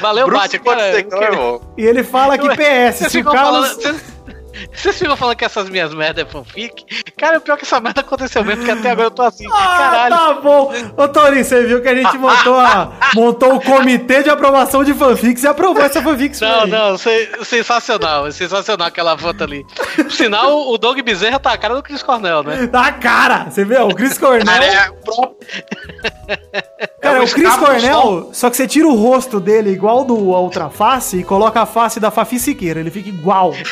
Valeu, 0.00 0.26
Bruce 0.26 0.58
Bate. 0.58 0.60
Morcegão. 0.64 1.60
E 1.76 1.84
ele 1.84 2.04
fala 2.04 2.38
que 2.38 2.48
PS, 2.48 3.10
se 3.10 3.18
o 3.18 3.24
Carlos 3.24 3.70
falando- 3.82 4.13
vocês- 4.72 4.98
ficam 4.98 5.16
falando 5.16 5.36
que 5.36 5.44
essas 5.44 5.68
minhas 5.68 5.92
merdas 5.94 6.24
é 6.24 6.28
fanfic? 6.30 6.84
Cara, 7.16 7.38
o 7.38 7.40
pior 7.40 7.56
que 7.56 7.64
essa 7.64 7.80
merda 7.80 8.00
aconteceu 8.00 8.44
mesmo, 8.44 8.64
porque 8.64 8.78
até 8.78 8.90
agora 8.90 9.06
eu 9.08 9.10
tô 9.10 9.22
assim, 9.22 9.46
Ah, 9.52 9.76
caralho. 9.78 10.16
tá 10.16 10.34
bom. 10.34 10.72
Ô, 10.96 11.08
Torinho, 11.08 11.44
você 11.44 11.64
viu 11.64 11.82
que 11.82 11.88
a 11.88 11.94
gente 11.94 12.16
montou, 12.18 12.58
a, 12.58 12.92
montou 13.14 13.54
o 13.56 13.60
comitê 13.60 14.22
de 14.22 14.30
aprovação 14.30 14.84
de 14.84 14.94
fanfics 14.94 15.42
e 15.42 15.46
aprovou 15.46 15.82
essa 15.82 16.02
fanfics. 16.02 16.40
Não, 16.40 16.66
não, 16.66 16.98
se- 16.98 17.30
sensacional, 17.44 18.30
sensacional 18.32 18.88
aquela 18.88 19.16
foto 19.18 19.42
ali. 19.44 19.64
Por 19.96 20.12
sinal, 20.12 20.68
o 20.70 20.78
Doug 20.78 20.98
Bezerra 21.00 21.38
tá 21.38 21.52
a 21.52 21.58
cara 21.58 21.74
do 21.74 21.82
Chris 21.82 22.02
Cornell, 22.02 22.42
né? 22.42 22.68
Na 22.72 22.92
cara! 22.92 23.46
Você 23.50 23.64
viu? 23.64 23.88
O 23.88 23.94
Chris 23.94 24.16
Cornell. 24.18 24.44
Cara, 24.46 24.64
é 24.64 24.90
próprio. 25.04 25.36
Cara, 27.04 27.18
É 27.18 27.22
o 27.22 27.28
Chris 27.28 27.56
Cornell, 27.56 28.30
só 28.32 28.48
que 28.50 28.56
você 28.56 28.66
tira 28.66 28.88
o 28.88 28.94
rosto 28.94 29.38
dele 29.38 29.70
igual 29.70 30.04
do 30.04 30.34
a 30.34 30.38
outra 30.40 30.70
face 30.70 31.18
e 31.18 31.24
coloca 31.24 31.60
a 31.60 31.66
face 31.66 32.00
da 32.00 32.10
Fafi 32.10 32.38
Siqueira. 32.38 32.80
Ele 32.80 32.90
fica 32.90 33.08
igual. 33.08 33.52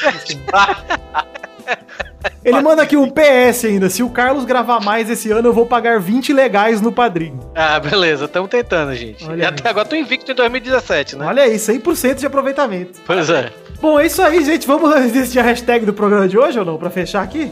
Ele 2.44 2.60
manda 2.60 2.82
aqui 2.82 2.96
um 2.96 3.08
PS 3.08 3.64
ainda. 3.64 3.88
Se 3.88 4.02
o 4.02 4.10
Carlos 4.10 4.44
gravar 4.44 4.80
mais 4.80 5.08
esse 5.08 5.30
ano, 5.30 5.48
eu 5.48 5.52
vou 5.52 5.64
pagar 5.64 5.98
20 6.00 6.32
legais 6.32 6.80
no 6.80 6.92
padrinho. 6.92 7.40
Ah, 7.54 7.78
beleza, 7.80 8.28
tamo 8.28 8.46
tentando, 8.48 8.94
gente. 8.94 9.24
Olha 9.28 9.42
e 9.42 9.46
até 9.46 9.68
agora 9.68 9.86
tô 9.88 9.96
invicto 9.96 10.30
em 10.30 10.34
2017, 10.34 11.16
né? 11.16 11.26
Olha 11.26 11.44
aí, 11.44 11.54
100% 11.56 12.16
de 12.16 12.26
aproveitamento. 12.26 13.00
Pois 13.06 13.30
é. 13.30 13.50
Bom, 13.80 13.98
é 13.98 14.06
isso 14.06 14.20
aí, 14.22 14.44
gente. 14.44 14.66
Vamos 14.66 14.90
decidir 15.12 15.38
a 15.40 15.42
hashtag 15.42 15.86
do 15.86 15.92
programa 15.92 16.28
de 16.28 16.36
hoje 16.38 16.58
ou 16.58 16.64
não? 16.64 16.76
Pra 16.78 16.90
fechar 16.90 17.22
aqui? 17.22 17.50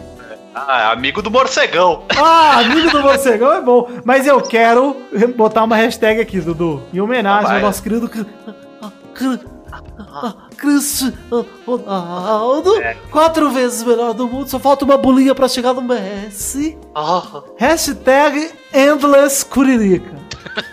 Ah, 0.55 0.91
amigo 0.93 1.23
do 1.23 1.31
morcegão. 1.31 2.05
Ah, 2.17 2.59
amigo 2.61 2.91
do 2.91 3.01
morcegão 3.03 3.53
é 3.53 3.61
bom. 3.61 3.89
Mas 4.05 4.27
eu 4.27 4.41
quero 4.43 4.97
botar 5.37 5.65
uma 5.65 5.77
hashtag 5.77 6.21
aqui, 6.21 6.41
Dudu. 6.41 6.83
Em 6.93 7.01
homenagem 7.01 7.47
Vai. 7.47 7.57
ao 7.57 7.63
nosso 7.63 7.83
querido. 7.83 8.09
Cri- 8.09 8.27
Cri- 9.15 9.41
Cristiano 10.57 11.47
Ronaldo. 11.67 12.73
Quatro 13.11 13.51
vezes 13.51 13.83
melhor 13.85 14.13
do 14.13 14.27
mundo. 14.29 14.49
Só 14.49 14.59
falta 14.59 14.85
uma 14.85 14.97
bolinha 14.99 15.35
pra 15.35 15.49
chegar 15.49 15.73
no 15.73 15.81
Messi. 15.83 16.77
Hashtag 17.59 18.51
Endless 18.75 19.45
Curirica. 19.45 20.19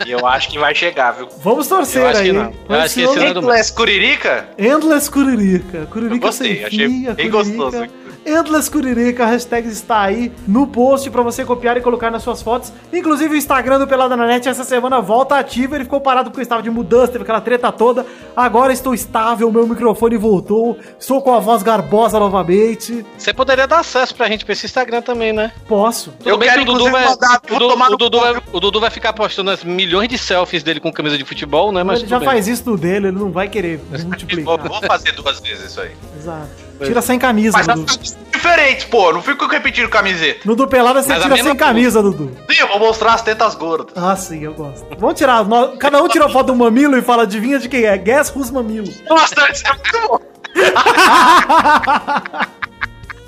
E 0.06 0.12
eu 0.12 0.26
acho 0.26 0.50
que 0.50 0.58
vai 0.58 0.74
chegar, 0.74 1.12
viu? 1.12 1.28
Vamos 1.44 1.68
torcer 1.68 2.02
Eu 2.02 2.08
acho 2.08 2.22
que 2.24 2.28
aí. 2.30 2.34
não. 2.34 2.46
hein? 2.46 2.56
Eu 2.68 2.76
acho 2.80 2.94
que 2.96 3.02
esse 3.02 3.20
é 3.20 3.30
Endless 3.30 3.72
Curirica? 3.74 4.50
Endless 4.58 5.10
Curirica. 5.12 5.86
Curirica 5.86 6.16
Eu 6.16 6.20
gostei, 6.20 6.56
sem 6.56 6.66
achei 6.66 6.88
fim, 6.90 7.08
a 7.08 7.14
bem 7.14 7.30
Curirica. 7.30 7.58
gostoso. 7.64 7.88
Endless 8.28 8.70
Curirica, 8.70 9.24
a 9.24 9.28
hashtag 9.28 9.70
está 9.70 10.02
aí 10.02 10.34
no 10.46 10.68
post 10.68 11.10
pra 11.10 11.22
você 11.22 11.46
copiar 11.46 11.78
e 11.78 11.82
colocar 11.82 12.12
nas 12.12 12.24
suas 12.24 12.42
fotos. 12.42 12.74
Inclusive 12.92 13.34
o 13.34 13.38
Instagram 13.38 13.80
do 13.80 13.88
Pelada 13.88 14.18
na 14.18 14.28
Net 14.28 14.50
essa 14.50 14.66
semana 14.66 15.00
volta 15.00 15.38
ativo. 15.38 15.76
Ele 15.76 15.86
ficou 15.86 16.02
parado 16.02 16.30
porque 16.30 16.42
eu 16.42 16.44
estava 16.44 16.62
de 16.62 16.70
mudança, 16.70 17.14
teve 17.14 17.24
aquela 17.24 17.40
treta 17.40 17.72
toda. 17.72 18.06
Agora 18.36 18.74
estou 18.74 18.94
estável, 18.94 19.50
meu 19.50 19.66
microfone 19.66 20.18
voltou. 20.18 20.78
Estou 21.00 21.22
com 21.22 21.34
a 21.34 21.40
voz 21.40 21.64
garbosa 21.64 22.20
novamente. 22.20 23.06
Você 23.18 23.34
poderia 23.34 23.66
dar 23.66 23.80
acesso 23.80 24.14
pra 24.14 24.28
gente 24.28 24.44
pra 24.44 24.52
esse 24.52 24.66
Instagram 24.66 25.02
também, 25.02 25.32
né? 25.32 25.54
Posso. 25.66 26.12
Tudo 26.12 26.30
Eu 26.30 26.38
bem 26.38 26.50
quero, 26.50 26.66
que 26.66 26.70
o 26.70 26.74
Dudu 26.74 26.92
vai, 26.92 27.06
mandar 27.06 27.42
o 27.50 27.98
Dudu 27.98 28.20
vai, 28.20 28.42
o 28.52 28.60
Dudu 28.60 28.80
vai 28.82 28.90
ficar 28.90 29.14
postando 29.14 29.52
as 29.52 29.64
milhões 29.64 30.10
de 30.10 30.18
selfies 30.18 30.64
dele 30.64 30.82
com 30.82 30.92
camisa 30.92 31.18
de 31.18 31.24
futebol, 31.24 31.72
né? 31.72 31.82
Mas 31.82 32.00
ele 32.00 32.10
já 32.10 32.20
bem. 32.20 32.28
faz 32.28 32.46
isso 32.46 32.70
no 32.70 32.78
dele, 32.78 33.08
ele 33.08 33.18
não 33.18 33.32
vai 33.32 33.48
querer 33.48 33.80
multiplicar. 34.06 34.58
vou 34.58 34.82
fazer 34.82 35.14
duas 35.14 35.40
vezes 35.40 35.72
isso 35.72 35.80
aí. 35.80 35.92
Exato. 36.18 36.67
Tira 36.84 37.02
sem 37.02 37.18
camisa, 37.18 37.58
Mas 37.58 37.68
Dudu. 37.68 37.86
diferentes, 38.32 38.86
pô. 38.86 39.12
Não 39.12 39.22
fico 39.22 39.48
repetindo 39.48 39.90
camiseta. 39.90 40.42
No 40.46 40.56
do 40.56 40.68
Pelada 40.68 41.02
você 41.02 41.10
Mas 41.10 41.20
a 41.20 41.30
tira 41.30 41.44
sem 41.44 41.56
camisa, 41.56 42.02
Dudu. 42.02 42.32
Sim, 42.50 42.60
eu 42.60 42.68
vou 42.68 42.80
mostrar 42.80 43.14
as 43.14 43.22
tetas 43.22 43.56
gordas. 43.56 43.94
Ah, 43.96 44.16
sim, 44.16 44.44
eu 44.44 44.54
gosto. 44.54 44.86
Vamos 44.98 45.16
tirar. 45.16 45.46
Cada 45.80 46.02
um 46.02 46.08
tira 46.08 46.26
a 46.26 46.30
foto 46.30 46.48
do 46.48 46.56
mamilo 46.56 46.98
e 46.98 47.02
fala, 47.02 47.24
adivinha 47.24 47.60
de 47.60 47.68
quem 47.68 47.86
é? 47.86 47.98
Guess 47.98 48.32
who's 48.36 48.52
mamilo. 48.52 48.88
Nossa, 49.10 49.52
isso 49.52 49.64
é 49.68 49.74
muito 49.74 50.08
bom. 50.08 50.20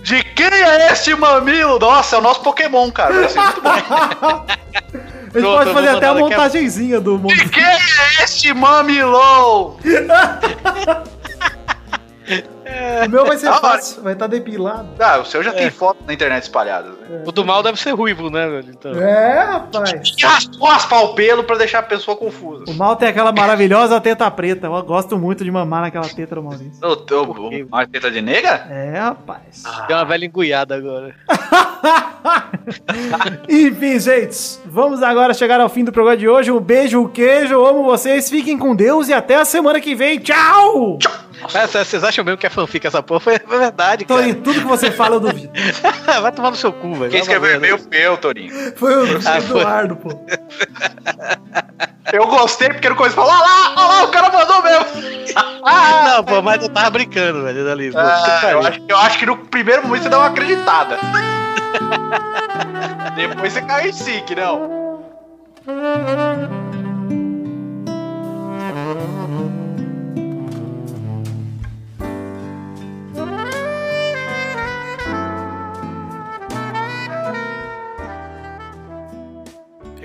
De 0.02 0.24
quem 0.24 0.48
é 0.48 0.92
este 0.92 1.14
mamilo? 1.14 1.78
Nossa, 1.78 2.16
é 2.16 2.20
o 2.20 2.22
nosso 2.22 2.42
Pokémon, 2.42 2.90
cara. 2.90 3.14
Vai 3.14 3.30
ser 3.30 3.40
muito 3.42 3.62
bom. 3.62 3.70
A 3.70 3.76
gente 3.78 3.88
Pronto, 5.32 5.58
pode 5.58 5.74
fazer 5.74 5.90
até 5.90 6.08
a 6.08 6.14
montagenzinha 6.16 7.00
do 7.00 7.20
mundo. 7.20 7.36
De 7.36 7.50
quem 7.50 7.64
é 7.64 7.78
este 8.24 8.52
mamilão? 8.54 9.78
O 13.06 13.10
meu 13.10 13.26
vai 13.26 13.38
ser 13.38 13.48
hora. 13.48 13.60
fácil, 13.60 14.04
vai 14.04 14.14
estar 14.14 14.28
depilado. 14.28 14.90
Ah, 15.00 15.20
o 15.20 15.26
seu 15.26 15.42
já 15.42 15.52
tem 15.52 15.70
foto 15.70 15.98
na 16.06 16.14
internet 16.14 16.44
espalhadas. 16.44 16.92
Né? 16.92 17.24
O 17.26 17.32
do 17.32 17.46
mal 17.46 17.64
deve 17.64 17.80
ser 17.80 17.92
ruivo, 17.92 18.30
né, 18.30 18.48
velho? 18.48 18.70
Então. 18.70 18.92
É, 18.92 19.44
rapaz. 19.44 20.16
E 20.18 20.26
raspou 20.26 20.68
raspar 20.68 21.04
o 21.04 21.16
pelo 21.16 21.44
pra 21.44 21.58
deixar 21.58 21.80
a 21.80 21.84
pessoa 21.84 22.16
confusa. 22.16 22.66
O 22.68 22.74
mal 22.74 22.96
tem 22.96 23.10
aquela 23.10 23.32
maravilhosa 23.32 24.00
teta 24.00 24.30
preta. 24.30 24.68
Eu 24.68 24.84
gosto 24.84 25.18
muito 25.18 25.44
de 25.44 25.52
mamar 25.52 25.82
naquela 25.82 26.08
teta 26.08 26.36
do 26.36 26.44
Maurício. 26.44 26.80
O 26.84 26.96
teu 26.96 27.24
uma 27.24 27.88
teta 27.88 28.12
de 28.12 28.22
nega? 28.22 28.68
É, 28.70 29.00
rapaz. 29.00 29.64
Deu 29.88 29.98
uma 29.98 30.06
velha 30.06 30.26
enguiada 30.26 30.76
agora. 30.76 31.16
Enfim, 33.50 34.00
gente, 34.00 34.60
vamos 34.66 35.02
agora 35.02 35.34
chegar 35.34 35.60
ao 35.60 35.70
fim 35.70 35.84
do 35.84 35.92
programa 35.92 36.18
de 36.18 36.28
hoje. 36.28 36.52
Um 36.52 36.60
beijo, 36.60 37.00
um 37.00 37.08
queijo, 37.08 37.54
eu 37.54 37.66
amo 37.66 37.84
vocês, 37.84 38.30
fiquem 38.30 38.58
com 38.58 38.76
Deus 38.76 39.08
e 39.08 39.14
até 39.14 39.36
a 39.36 39.46
semana 39.46 39.80
que 39.80 39.96
vem. 39.96 40.20
Tchau! 40.20 41.00
Mas, 41.54 41.72
vocês 41.72 42.04
acham 42.04 42.24
mesmo 42.24 42.38
que 42.38 42.46
é 42.46 42.50
fanfic 42.50 42.86
essa 42.86 43.02
porra? 43.02 43.20
Foi, 43.20 43.40
foi 43.40 43.60
verdade, 43.60 44.06
cara. 44.06 44.28
em 44.28 44.34
tudo 44.34 44.60
que 44.62 44.68
você 44.68 44.92
fala, 44.92 45.16
eu 45.16 45.20
duvido. 45.20 45.52
Vai 46.22 46.32
tomar 46.32 46.52
no 46.52 46.56
seu 46.56 46.72
cu, 46.74 46.96
velho. 46.96 47.12
Quem 47.12 47.22
escreveu 47.22 47.56
e-mail 47.56 47.78
foi 47.78 47.98
eu, 47.98 48.18
Torinho. 48.18 48.54
Foi 48.76 48.94
o 48.96 49.18
Ah, 49.18 49.42
foi. 49.42 49.60
Eduardo, 49.62 49.96
pô. 49.96 50.10
Eu 52.12 52.26
gostei 52.28 52.70
porque 52.70 52.90
no 52.90 52.96
começo 52.96 53.16
falou: 53.16 53.32
Olha 53.32 53.42
lá, 53.42 53.74
olha 53.78 53.88
lá, 53.88 54.04
o 54.04 54.08
cara 54.10 54.30
mandou 54.32 54.64
mesmo. 54.64 54.86
Ah, 55.64 56.16
não, 56.16 56.24
pô, 56.24 56.42
mas 56.42 56.64
eu 56.64 56.70
tava 56.70 56.90
brincando, 56.90 57.44
velho, 57.44 57.72
ali. 57.72 57.92
Ah, 57.96 58.40
que 58.40 58.46
eu, 58.48 58.60
acho, 58.60 58.82
eu 58.90 58.98
acho 58.98 59.20
que 59.20 59.26
no 59.28 59.38
primeiro 59.38 59.84
momento 59.84 60.04
você 60.04 60.10
dá 60.10 60.18
uma 60.18 60.28
acreditada. 60.28 60.98
Depois 63.16 63.54
você 63.54 63.62
caiu 63.62 63.90
em 63.90 63.94
si, 63.94 64.24
que 64.26 64.36
não. 64.36 65.04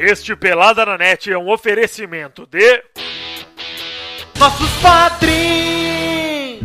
Este 0.07 0.36
Pelada 0.36 0.84
na 0.84 0.98
Net 0.98 1.32
é 1.32 1.38
um 1.38 1.48
oferecimento 1.48 2.46
de. 2.46 2.82
Nossos 4.38 4.70
padrinhos! 4.82 6.62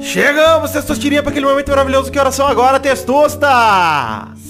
Chegamos, 0.00 0.72
Testostirinha, 0.72 1.22
para 1.22 1.30
aquele 1.30 1.46
momento 1.46 1.68
maravilhoso. 1.68 2.10
Que 2.10 2.18
oração 2.18 2.48
agora, 2.48 2.80
Testosta? 2.80 3.46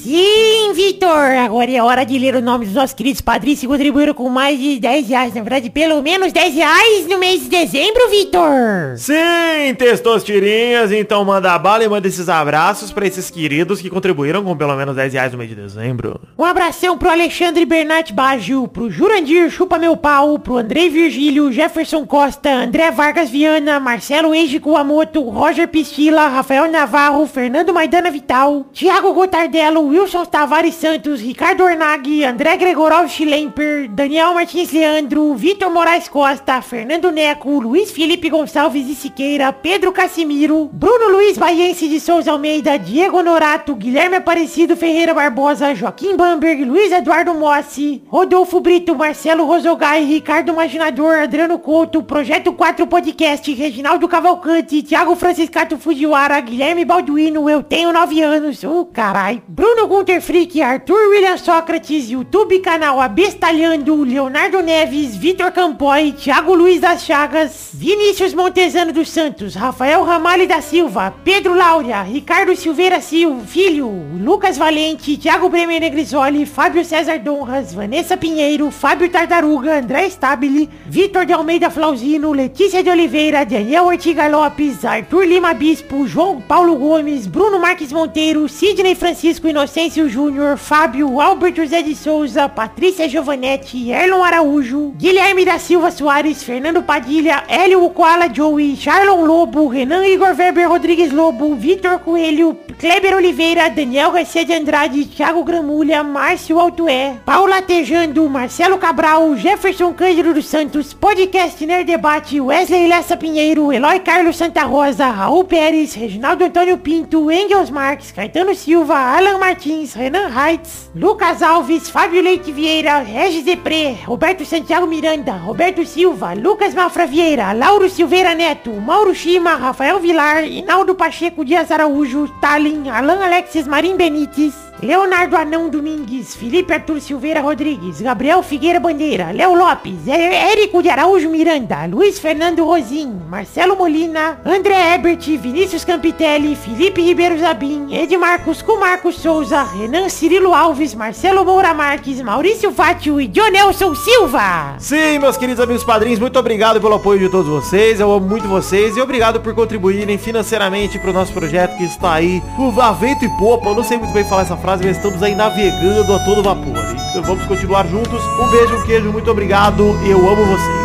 Sim, 0.05 0.75
Vitor! 0.75 1.31
Agora 1.43 1.71
é 1.71 1.83
hora 1.83 2.05
de 2.05 2.19
ler 2.19 2.35
o 2.35 2.43
nome 2.43 2.67
dos 2.67 2.75
nossos 2.75 2.93
queridos 2.93 3.23
padrinhos 3.23 3.61
que 3.61 3.67
contribuíram 3.67 4.13
com 4.13 4.29
mais 4.29 4.61
de 4.61 4.79
10 4.79 5.09
reais. 5.09 5.35
Na 5.35 5.41
verdade, 5.41 5.71
pelo 5.71 6.03
menos 6.03 6.31
10 6.31 6.55
reais 6.55 7.07
no 7.09 7.17
mês 7.17 7.45
de 7.45 7.49
dezembro, 7.49 8.11
Vitor! 8.11 8.99
Sim, 8.99 9.75
Testostirinhas. 9.79 10.93
Então 10.93 11.25
manda 11.25 11.59
bala 11.59 11.85
e 11.85 11.89
manda 11.89 12.07
esses 12.07 12.29
abraços 12.29 12.93
para 12.93 13.07
esses 13.07 13.31
queridos 13.31 13.81
que 13.81 13.89
contribuíram 13.89 14.45
com 14.45 14.55
pelo 14.55 14.77
menos 14.77 14.95
10 14.95 15.15
reais 15.15 15.33
no 15.33 15.39
mês 15.39 15.49
de 15.49 15.57
dezembro. 15.57 16.21
Um 16.39 16.45
abração 16.45 16.99
pro 16.99 17.09
Alexandre 17.09 17.65
Bernat 17.65 18.13
Baggio, 18.13 18.69
pro 18.69 18.91
Jurandir 18.91 19.49
Chupa 19.49 19.79
Meu 19.79 19.97
Pau, 19.97 20.39
pro 20.39 20.59
Andrei 20.59 20.91
Virgílio, 20.91 21.51
Jefferson 21.51 22.05
Costa, 22.05 22.51
André 22.51 22.91
Vargas 22.91 23.31
Viana, 23.31 23.81
Marcelo 23.81 24.35
Eiji 24.35 24.61
Kuamoto, 24.61 25.23
Roger 25.31 25.67
Pistila, 25.67 26.29
Rafael 26.29 26.71
Navarro, 26.71 27.27
Fernando 27.27 27.73
Maidana 27.73 28.11
Vital, 28.11 28.67
Thiago 28.71 29.15
Gotardello, 29.15 29.94
Wilson 29.95 30.27
Tavares 30.27 30.75
Santos, 30.75 31.21
Ricardo 31.21 31.63
Ornag, 31.63 32.05
André 32.25 32.57
Gregorov 32.57 33.09
Schlemper, 33.09 33.87
Daniel 33.89 34.35
Martins 34.35 34.73
Leandro, 34.73 35.33
Vitor 35.37 35.71
Moraes 35.71 36.09
Costa, 36.09 36.61
Fernando 36.61 37.13
Neco, 37.13 37.61
Luiz 37.61 37.93
Felipe 37.93 38.29
Gonçalves 38.29 38.89
de 38.89 38.97
Siqueira, 38.97 39.53
Pedro 39.53 39.93
Casimiro, 39.93 40.69
Bruno 40.73 41.11
Luiz 41.11 41.39
Baiense 41.39 41.87
de 41.87 42.01
Souza 42.01 42.33
Almeida, 42.33 42.77
Diego 42.77 43.23
Norato, 43.23 43.77
Guilherme 43.77 44.17
Aparecido 44.17 44.77
Ferreira 44.77 45.15
Barbosa, 45.15 45.73
Joaquim 45.77 46.17
Bamberg, 46.17 46.65
Luiz 46.65 46.91
Eduardo 46.91 47.33
Mossi, 47.33 48.03
Rodolfo 48.09 48.59
Brito, 48.59 48.97
Marcelo 48.97 49.47
Rosogai, 49.47 50.05
Ricardo 50.05 50.51
Imaginador, 50.51 51.21
Adriano 51.21 51.61
Couto, 51.61 52.03
Projeto 52.03 52.53
4 52.53 52.85
Podcast, 52.89 53.55
Reginaldo 53.55 54.09
Cavalcante, 54.09 54.83
Thiago 54.83 55.15
Franciscato 55.15 55.79
Fujiwara, 55.79 56.41
Guilherme 56.41 56.85
Balduino, 56.85 57.49
Eu 57.49 57.63
Tenho 57.63 57.93
9 57.93 58.23
Anos, 58.23 58.65
ô 58.65 58.81
oh, 58.81 58.87
carai, 58.87 59.41
Bruno 59.47 59.84
Gunter 59.89 60.21
Frick, 60.21 60.61
Arthur 60.61 61.09
William 61.11 61.37
Sócrates, 61.37 62.09
YouTube 62.09 62.61
canal 62.61 63.01
Abestalhando, 63.01 64.03
Leonardo 64.03 64.61
Neves, 64.63 65.17
Vitor 65.17 65.53
Campoy, 65.53 66.13
Thiago 66.13 66.55
Luiz 66.55 66.81
das 66.81 67.05
Chagas, 67.05 67.71
Vinícius 67.73 68.35
Montezano 68.35 68.93
dos 68.93 69.09
Santos, 69.09 69.55
Rafael 69.55 70.03
Ramalho 70.03 70.47
da 70.47 70.61
Silva, 70.61 71.15
Pedro 71.25 71.55
Laura, 71.55 72.03
Ricardo 72.03 72.55
Silveira 72.57 73.01
Silva, 73.01 73.45
Filho, 73.47 73.91
Lucas 74.19 74.57
Valente, 74.57 75.17
Thiago 75.17 75.49
Bremer 75.49 75.81
Negrisoli, 75.81 76.47
Fábio 76.47 76.85
César 76.85 77.19
Donras, 77.19 77.75
Vanessa 77.75 78.17
Pinheiro, 78.17 78.71
Fábio 78.71 79.11
Tartaruga, 79.11 79.79
André 79.79 80.09
Stabile, 80.11 80.69
Vitor 80.87 81.27
de 81.27 81.33
Almeida 81.33 81.71
Flauzino, 81.71 82.33
Letícia 82.33 82.83
de 82.83 82.91
Oliveira, 82.91 83.45
Daniel 83.45 83.85
Ortiga 83.85 84.29
Lopes, 84.29 84.85
Arthur 84.85 85.25
Lima 85.25 85.53
Bispo, 85.55 86.07
João 86.07 86.41
Paulo 86.41 86.77
Gomes, 86.77 87.27
Bruno 87.27 87.59
Marques 87.59 87.93
Monteiro, 87.93 88.49
Sidney 88.49 88.95
Francisco 88.95 89.49
Inocêncio 89.75 90.09
Júnior, 90.09 90.57
Fábio, 90.57 91.21
Albert 91.21 91.57
José 91.57 91.83
de 91.83 91.97
Souza, 91.97 92.49
Patrícia 92.49 93.09
Giovanetti, 93.09 93.91
Erlon 93.91 94.23
Araújo, 94.23 94.95
Guilherme 94.97 95.45
da 95.45 95.59
Silva 95.59 95.91
Soares, 95.91 96.45
Fernando 96.45 96.81
Padilha, 96.81 97.43
Hélio 97.49 97.91
Koala 97.91 98.33
Joey, 98.33 98.77
Charlon 98.77 99.25
Lobo, 99.25 99.67
Renan 99.67 100.05
Igor 100.05 100.37
Weber 100.39 100.69
Rodrigues 100.69 101.11
Lobo, 101.11 101.57
Vitor 101.57 101.99
Coelho, 101.99 102.57
Kleber 102.79 103.17
Oliveira, 103.17 103.69
Daniel 103.69 104.13
Garcia 104.13 104.45
de 104.45 104.53
Andrade, 104.53 105.07
Thiago 105.07 105.43
Gramulha, 105.43 106.05
Márcio 106.05 106.61
Altué, 106.61 107.17
Paula 107.27 107.61
Tejando, 107.61 108.29
Marcelo 108.29 108.79
Cabral, 108.79 109.35
Jefferson 109.37 109.93
Cândido 109.93 110.33
dos 110.33 110.47
Santos, 110.47 110.95
Podcast 110.95 111.61
Nerd 111.67 111.85
Debate, 111.85 112.41
Wesley 112.41 112.87
Lessa 112.87 113.17
Pinheiro, 113.17 113.73
Eloy 113.73 113.99
Carlos 113.99 114.37
Santa 114.37 114.63
Rosa, 114.63 115.11
Raul 115.11 115.45
Pérez, 115.47 115.97
Reginaldo 115.97 116.45
Antônio 116.45 116.79
Pinto, 116.79 117.29
Engels 117.29 117.71
Marques, 117.71 118.13
Caetano 118.13 118.55
Silva, 118.55 118.95
Alan 118.95 119.37
Martins, 119.41 119.64
Renan 119.65 120.31
Reitz, 120.31 120.91
Lucas 120.95 121.41
Alves, 121.41 121.89
Fábio 121.89 122.21
Leite 122.21 122.53
Vieira, 122.53 123.01
Regis 123.01 123.45
Depré, 123.45 123.99
Roberto 124.07 124.45
Santiago 124.45 124.87
Miranda, 124.87 125.39
Roberto 125.39 125.87
Silva, 125.87 126.35
Lucas 126.35 126.75
Mafra 126.75 127.07
Vieira, 127.07 127.51
Lauro 127.55 127.89
Silveira 127.89 128.35
Neto, 128.35 128.71
Mauro 128.73 129.15
Shima, 129.15 129.57
Rafael 129.57 129.99
Vilar, 130.01 130.45
Inaldo 130.45 130.95
Pacheco 130.95 131.43
Dias 131.43 131.71
Araújo, 131.71 132.27
Stalin, 132.27 132.89
Alan 132.89 133.23
Alexis 133.23 133.67
Marim 133.67 133.97
Benites, 133.97 134.55
Leonardo 134.83 135.37
Anão 135.37 135.71
Domingues, 135.71 136.35
Felipe 136.35 136.73
Arthur 136.73 137.01
Silveira 137.01 137.41
Rodrigues, 137.41 138.01
Gabriel 138.01 138.43
Figueira 138.43 138.79
Bandeira, 138.79 139.31
Léo 139.31 139.55
Lopes, 139.55 140.07
Érico 140.07 140.83
de 140.83 140.91
Araújo 140.91 141.31
Miranda, 141.31 141.87
Luiz 141.87 142.19
Fernando 142.19 142.65
Rosim, 142.65 143.21
Marcelo 143.29 143.77
Molina, 143.77 144.39
André 144.45 144.95
Ebert, 144.95 145.25
Vinícius 145.39 145.85
Campitelli, 145.85 146.57
Felipe 146.57 147.01
Ribeiro 147.01 147.39
Zabim, 147.39 147.95
Edmarcos 147.95 148.63
Marcos 148.79 149.17
Souza, 149.17 149.63
Renan 149.63 150.09
Cirilo 150.09 150.53
Alves, 150.53 150.95
Marcelo 150.95 151.45
Moura 151.45 151.73
Marques, 151.73 152.21
Maurício 152.21 152.73
Fátio 152.73 153.21
e 153.21 153.27
Jonelson 153.27 153.95
Silva. 153.95 154.75
Sim, 154.79 155.19
meus 155.19 155.37
queridos 155.37 155.63
amigos 155.63 155.85
padrinhos, 155.85 156.19
muito 156.19 156.39
obrigado 156.39 156.81
pelo 156.81 156.95
apoio 156.95 157.21
de 157.21 157.29
todos 157.31 157.49
vocês, 157.49 158.01
eu 158.01 158.13
amo 158.13 158.27
muito 158.27 158.49
vocês 158.49 158.97
e 158.97 159.01
obrigado 159.01 159.41
por 159.41 159.55
contribuírem 159.55 160.19
financeiramente 160.19 160.99
para 160.99 161.11
o 161.11 161.13
nosso 161.13 161.33
projeto 161.33 161.77
que 161.77 161.85
está 161.85 162.15
aí, 162.15 162.43
o 162.59 162.81
a 162.81 162.93
vento 162.93 163.25
e 163.25 163.29
popa, 163.39 163.69
eu 163.71 163.75
não 163.75 163.85
sei 163.85 163.97
muito 163.97 164.13
bem 164.13 164.25
falar 164.25 164.43
essa 164.43 164.57
frase, 164.65 164.83
mas 164.83 164.97
estamos 164.97 165.23
aí 165.23 165.35
navegando 165.35 166.15
a 166.15 166.19
todo 166.21 166.43
vapor. 166.43 166.87
Então 167.11 167.23
vamos 167.23 167.45
continuar 167.45 167.87
juntos. 167.87 168.23
Um 168.41 168.49
beijo, 168.49 168.75
um 168.75 168.83
queijo, 168.83 169.13
muito 169.13 169.31
obrigado. 169.31 169.85
Eu 170.07 170.27
amo 170.27 170.43
vocês. 170.47 170.84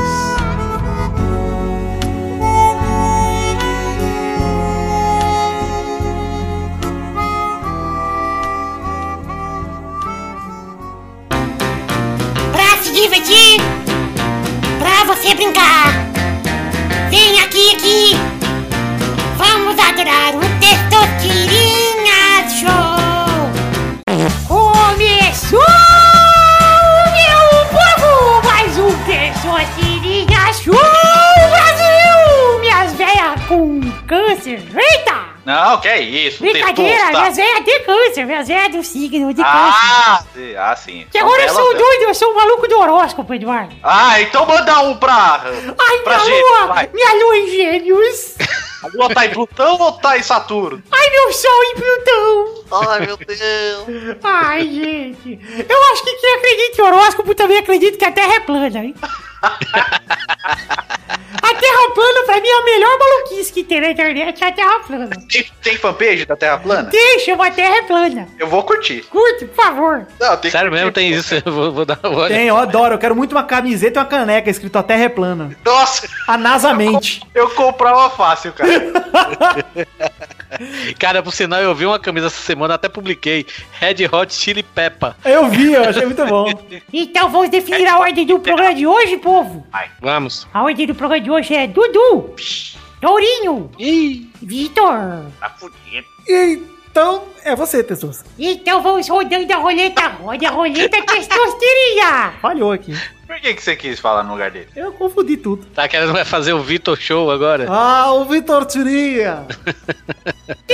É 36.00 36.04
isso. 36.04 36.40
Brincadeira, 36.40 36.92
testosta. 36.92 37.20
minhas 37.20 37.36
velhas 37.36 37.66
têm 37.66 37.84
câncer, 37.84 38.26
minhas 38.26 38.48
velhas 38.48 38.72
do 38.72 38.84
signo 38.84 39.34
de 39.34 39.44
câncer. 39.44 39.54
Ah, 39.54 40.24
sim, 40.34 40.56
ah, 40.56 40.76
sim. 40.76 41.08
Que 41.12 41.18
agora 41.18 41.42
eu 41.44 41.50
São 41.50 41.64
sou 41.64 41.74
doido, 41.76 42.02
eu 42.04 42.16
sou 42.16 42.32
o 42.32 42.36
maluco 42.36 42.68
do 42.68 42.80
horóscopo, 42.80 43.34
Eduardo. 43.34 43.76
Ah, 43.84 44.22
então 44.22 44.46
manda 44.46 44.80
um 44.82 44.96
pra. 44.98 45.42
Ai, 45.44 45.98
pra 46.00 46.16
minha 46.18 46.26
gente, 46.26 46.42
lua, 46.42 46.68
vai. 46.68 46.90
minha 46.94 47.14
lua 47.14 47.38
em 47.38 47.50
gêmeos. 47.50 48.36
A 48.82 48.88
lua 48.94 49.14
tá 49.14 49.26
em 49.26 49.30
Plutão 49.32 49.78
ou 49.78 49.92
tá 49.92 50.18
em 50.18 50.24
Saturno? 50.24 50.82
Ai, 50.90 51.10
meu 51.10 51.34
sol 51.34 51.64
em 51.64 51.76
Plutão. 51.76 52.64
Ai, 52.90 53.06
meu 53.06 53.18
Deus. 53.18 54.18
Ai, 54.24 54.62
gente. 54.62 55.38
Eu 55.68 55.84
acho 55.92 56.04
que 56.06 56.14
quem 56.14 56.36
acredita 56.36 56.82
em 56.82 56.86
horóscopo 56.86 57.36
também 57.36 57.58
acredita 57.58 57.98
que 57.98 58.06
a 58.06 58.12
Terra 58.12 58.36
é 58.36 58.40
plana, 58.40 58.80
hein? 58.80 58.96
A 61.42 61.54
Terra 61.54 61.94
plana, 61.94 62.26
pra 62.26 62.42
mim, 62.42 62.48
é 62.48 62.58
a 62.60 62.64
melhor 62.64 62.98
maluquice 63.00 63.52
que 63.54 63.64
tem 63.64 63.82
na 63.82 63.90
internet, 63.92 64.44
é 64.44 64.48
a 64.48 64.52
Terra 64.52 64.80
plana. 64.80 65.10
Tem, 65.30 65.46
tem 65.62 65.78
fanpage 65.78 66.26
da 66.26 66.36
Terra 66.36 66.58
plana? 66.58 66.90
Tem, 66.90 67.20
chama 67.20 67.48
a 67.48 67.52
Terra 67.52 67.78
é 67.78 67.82
plana. 67.84 68.28
Eu 68.38 68.48
vou 68.48 68.64
curtir. 68.64 69.04
Curte, 69.10 69.46
por 69.46 69.56
favor. 69.64 70.08
Não, 70.20 70.38
tem 70.38 70.52
Sério 70.52 70.72
mesmo, 70.72 70.92
tem 70.92 71.12
isso. 71.12 71.36
Eu 71.46 71.52
vou, 71.52 71.72
vou 71.72 71.86
dar 71.86 71.98
uma 72.04 72.18
olhada. 72.18 72.34
Tem, 72.36 72.48
eu 72.48 72.58
adoro. 72.58 72.96
Eu 72.96 73.00
quero 73.00 73.16
muito 73.16 73.32
uma 73.32 73.44
camiseta 73.44 74.00
e 74.00 74.02
uma 74.02 74.06
caneca 74.06 74.50
escrito 74.50 74.78
A 74.78 74.84
Terra 74.84 75.04
é 75.04 75.10
plana. 75.10 75.56
Nossa, 75.66 76.08
A 76.28 76.38
NASA 76.38 76.74
mente. 76.74 77.22
eu 77.34 77.50
comprava 77.52 78.10
fácil, 78.10 78.54
cara. 78.54 78.70
Cara, 80.98 81.22
por 81.22 81.32
sinal, 81.32 81.62
eu 81.62 81.76
vi 81.76 81.86
uma 81.86 82.00
camisa 82.00 82.28
essa 82.28 82.42
semana, 82.42 82.74
até 82.74 82.90
publiquei. 82.90 83.46
Red 83.80 84.08
Hot 84.12 84.34
Chili 84.34 84.64
Peppa. 84.64 85.16
Eu 85.24 85.48
vi, 85.48 85.74
eu 85.74 85.84
achei 85.84 86.06
muito 86.06 86.26
bom. 86.26 86.52
Então 86.92 87.30
vamos 87.30 87.50
definir 87.50 87.88
a 87.88 88.00
ordem 88.00 88.26
do 88.26 88.40
programa 88.40 88.74
de 88.74 88.86
hoje, 88.88 89.18
povo. 89.18 89.66
Vamos. 90.02 90.48
A 90.54 90.64
ordem 90.64 90.88
do 90.88 90.96
programa 90.96 91.22
de 91.24 91.29
hoje 91.30 91.56
é 91.56 91.68
Dudu, 91.68 92.36
Tourinho, 93.02 93.72
Ih, 93.80 94.30
Vitor. 94.42 95.26
Tá 95.40 95.50
fudido. 95.58 96.08
Então, 96.92 97.24
é 97.44 97.56
você, 97.56 97.84
Tessos. 97.84 98.24
Então 98.38 98.82
vamos 98.82 99.08
rodando 99.08 99.52
a 99.54 99.58
roleta. 99.58 100.08
Roda 100.08 100.48
a 100.48 100.52
roleta 100.52 101.02
testosteria. 101.06 102.34
Falhou 102.42 102.72
aqui. 102.72 102.94
Por 103.26 103.40
que, 103.40 103.54
que 103.54 103.62
você 103.62 103.76
quis 103.76 104.00
falar 104.00 104.24
no 104.24 104.32
lugar 104.34 104.50
dele? 104.50 104.68
Eu 104.76 104.92
confundi 104.92 105.38
tudo. 105.38 105.66
Tá 105.68 105.88
querendo 105.88 106.12
vai 106.14 106.26
fazer 106.26 106.54
o 106.54 106.64
Vitor 106.64 106.98
Show 107.00 107.30
agora? 107.30 107.68
Ah, 107.70 108.12
o 108.14 108.26
Vitor 108.26 108.66
Tirinha. 108.66 109.46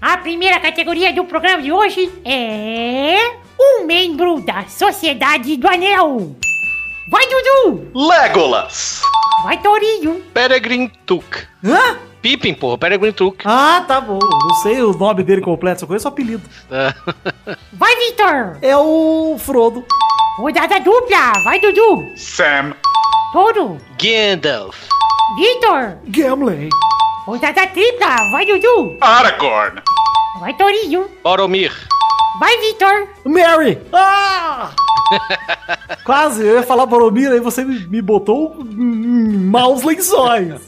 A 0.00 0.16
primeira 0.16 0.58
categoria 0.58 1.12
do 1.12 1.24
programa 1.24 1.62
de 1.62 1.70
hoje 1.70 2.10
é. 2.24 3.36
Um 3.60 3.84
membro 3.84 4.40
da 4.40 4.66
Sociedade 4.66 5.58
do 5.58 5.68
Anel. 5.68 6.34
Vai, 7.10 7.26
Dudu! 7.26 7.90
Legolas! 7.94 9.02
Vai, 9.42 9.60
Torinho! 9.60 10.22
Peregrine 10.32 10.90
Took. 11.04 11.46
Hã? 11.62 11.98
Pippin, 12.22 12.54
porra, 12.54 12.78
Peregrine 12.78 13.12
Took. 13.12 13.42
Ah, 13.44 13.84
tá 13.86 14.00
bom. 14.00 14.18
Não 14.18 14.54
sei 14.62 14.82
o 14.82 14.94
nome 14.94 15.22
dele 15.22 15.42
completo, 15.42 15.80
só 15.80 15.86
conheço 15.86 16.08
o 16.08 16.12
apelido. 16.12 16.48
É. 16.70 16.94
Vai, 17.74 17.94
Vitor! 17.96 18.56
É 18.62 18.74
o 18.74 19.36
Frodo. 19.38 19.84
Rodada 20.38 20.80
dupla! 20.80 21.32
Vai, 21.44 21.60
Dudu! 21.60 22.02
Sam! 22.16 22.74
Toro! 23.34 23.76
Gandalf. 24.00 24.88
Vitor! 25.36 25.98
Gimli. 26.08 26.70
Rodada 27.26 27.66
tripla! 27.66 28.30
Vai, 28.30 28.46
Dudu! 28.46 28.96
Aragorn! 29.00 29.82
Vai, 30.40 30.54
Torinho! 30.54 31.08
Boromir. 31.22 31.72
Vai, 32.40 32.56
Vitor! 32.58 33.08
Mary. 33.24 33.78
Ah! 33.92 34.70
Quase, 36.04 36.44
eu 36.46 36.56
ia 36.56 36.62
falar 36.62 36.86
Boromir, 36.86 37.30
aí 37.30 37.40
você 37.40 37.64
me, 37.64 38.00
botou 38.02 38.56
em 38.60 39.36
maus 39.38 39.82
lençóis. 39.82 40.60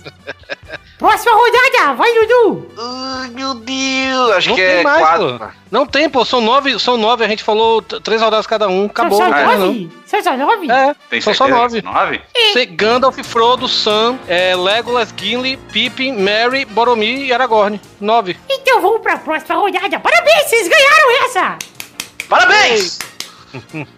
Próxima 0.99 1.33
rodada! 1.35 1.95
Vai, 1.95 2.13
Dudu! 2.15 2.69
Ai, 2.79 3.29
meu 3.31 3.55
Deus! 3.55 4.31
Acho 4.37 4.51
Não 4.51 4.57
que 4.57 4.63
tem 4.65 4.77
é 4.81 4.83
mais, 4.85 5.01
quatro. 5.01 5.39
pô. 5.39 5.47
Não 5.71 5.87
tem, 5.87 6.09
pô. 6.09 6.25
São 6.25 6.41
nove, 6.41 6.79
são 6.79 6.97
nove. 6.97 7.25
A 7.25 7.29
gente 7.29 7.43
falou 7.43 7.83
três 7.83 8.23
rodadas 8.23 8.47
cada 8.47 8.69
um. 8.69 8.87
Acabou. 8.87 9.19
São 9.19 9.29
só 9.33 9.57
nove? 9.57 9.91
São 10.07 10.23
só 10.23 10.37
nove? 10.37 10.71
É, 10.71 10.95
Tem 11.11 11.21
são 11.21 11.35
só 11.35 11.49
nove. 11.49 11.81
são 11.83 11.93
nove? 11.93 12.21
Cê- 12.53 12.67
Gandalf, 12.67 13.19
Frodo, 13.25 13.67
Sam, 13.67 14.17
é, 14.29 14.55
Legolas, 14.55 15.13
Gimli, 15.17 15.57
Pippin, 15.57 16.13
Merry, 16.13 16.65
Boromir 16.67 17.19
e 17.27 17.33
Aragorn. 17.33 17.81
Nove. 18.01 18.37
Então 18.49 18.81
vamos 18.81 19.01
pra 19.01 19.17
próxima 19.17 19.57
rodada. 19.59 19.99
Parabéns, 19.99 20.45
vocês 20.49 20.69
ganharam 20.69 21.25
essa! 21.25 21.59
Parabéns! 22.29 22.99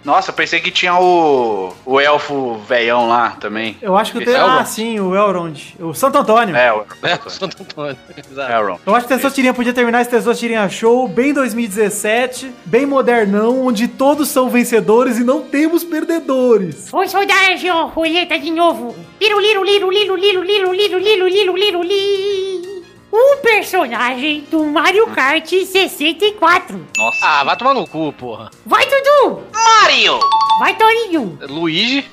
Nossa, 0.05 0.31
eu 0.31 0.35
pensei 0.35 0.61
que 0.61 0.71
tinha 0.71 0.95
o, 0.99 1.73
o 1.85 2.01
elfo 2.01 2.59
veião 2.69 3.09
lá 3.09 3.31
também. 3.41 3.77
Eu 3.81 3.97
acho 3.97 4.13
que 4.13 4.25
tem. 4.25 4.35
Elrond. 4.35 4.61
Ah, 4.61 4.65
sim, 4.65 4.99
o 5.01 5.15
Elrond. 5.15 5.75
O 5.81 5.95
Santo 5.95 6.19
Antônio. 6.19 6.57
É, 6.57 6.73
o 6.73 6.85
É, 7.03 7.19
Santo 7.31 7.63
Antônio. 7.63 7.97
Exato. 8.31 8.53
Elrond. 8.53 8.81
Eu 8.87 8.95
acho 8.95 9.07
que 9.07 9.13
o 9.13 9.17
Testostirinha 9.17 9.55
podia 9.55 9.73
terminar 9.73 10.01
esse 10.01 10.11
Testostirinha 10.11 10.69
Show 10.69 11.07
bem 11.09 11.33
2017, 11.33 12.51
bem 12.65 12.87
modernão, 12.87 13.67
onde 13.67 13.89
todos 13.89 14.29
são 14.29 14.49
vencedores 14.49 15.19
e 15.19 15.25
não 15.25 15.43
temos 15.43 15.85
perdedores. 15.85 16.89
Vamos 16.91 17.13
rodar 17.13 17.37
a 17.51 17.83
roleta 17.85 18.39
de 18.39 18.51
novo. 18.51 18.95
Liro, 19.21 19.41
liro, 19.41 19.65
liro, 19.65 19.91
liro, 19.91 20.17
liro, 20.17 20.43
liro, 20.43 20.73
liro, 20.73 20.99
liro, 20.99 21.29
liro, 21.29 21.57
liro, 21.57 21.83
li. 21.83 22.74
Um 23.17 23.37
personagem 23.37 24.41
do 24.51 24.65
Mario 24.65 25.07
Kart 25.07 25.49
64. 25.49 26.85
Nossa. 26.97 27.19
Ah, 27.23 27.45
vai 27.45 27.57
tomar 27.57 27.73
no 27.73 27.87
cu, 27.87 28.13
porra. 28.13 28.51
Vai, 28.67 28.85
Dudu! 28.87 29.45
Mario! 29.55 30.19
Vai, 30.59 30.75
Torinho! 30.75 31.39
Luigi. 31.49 32.05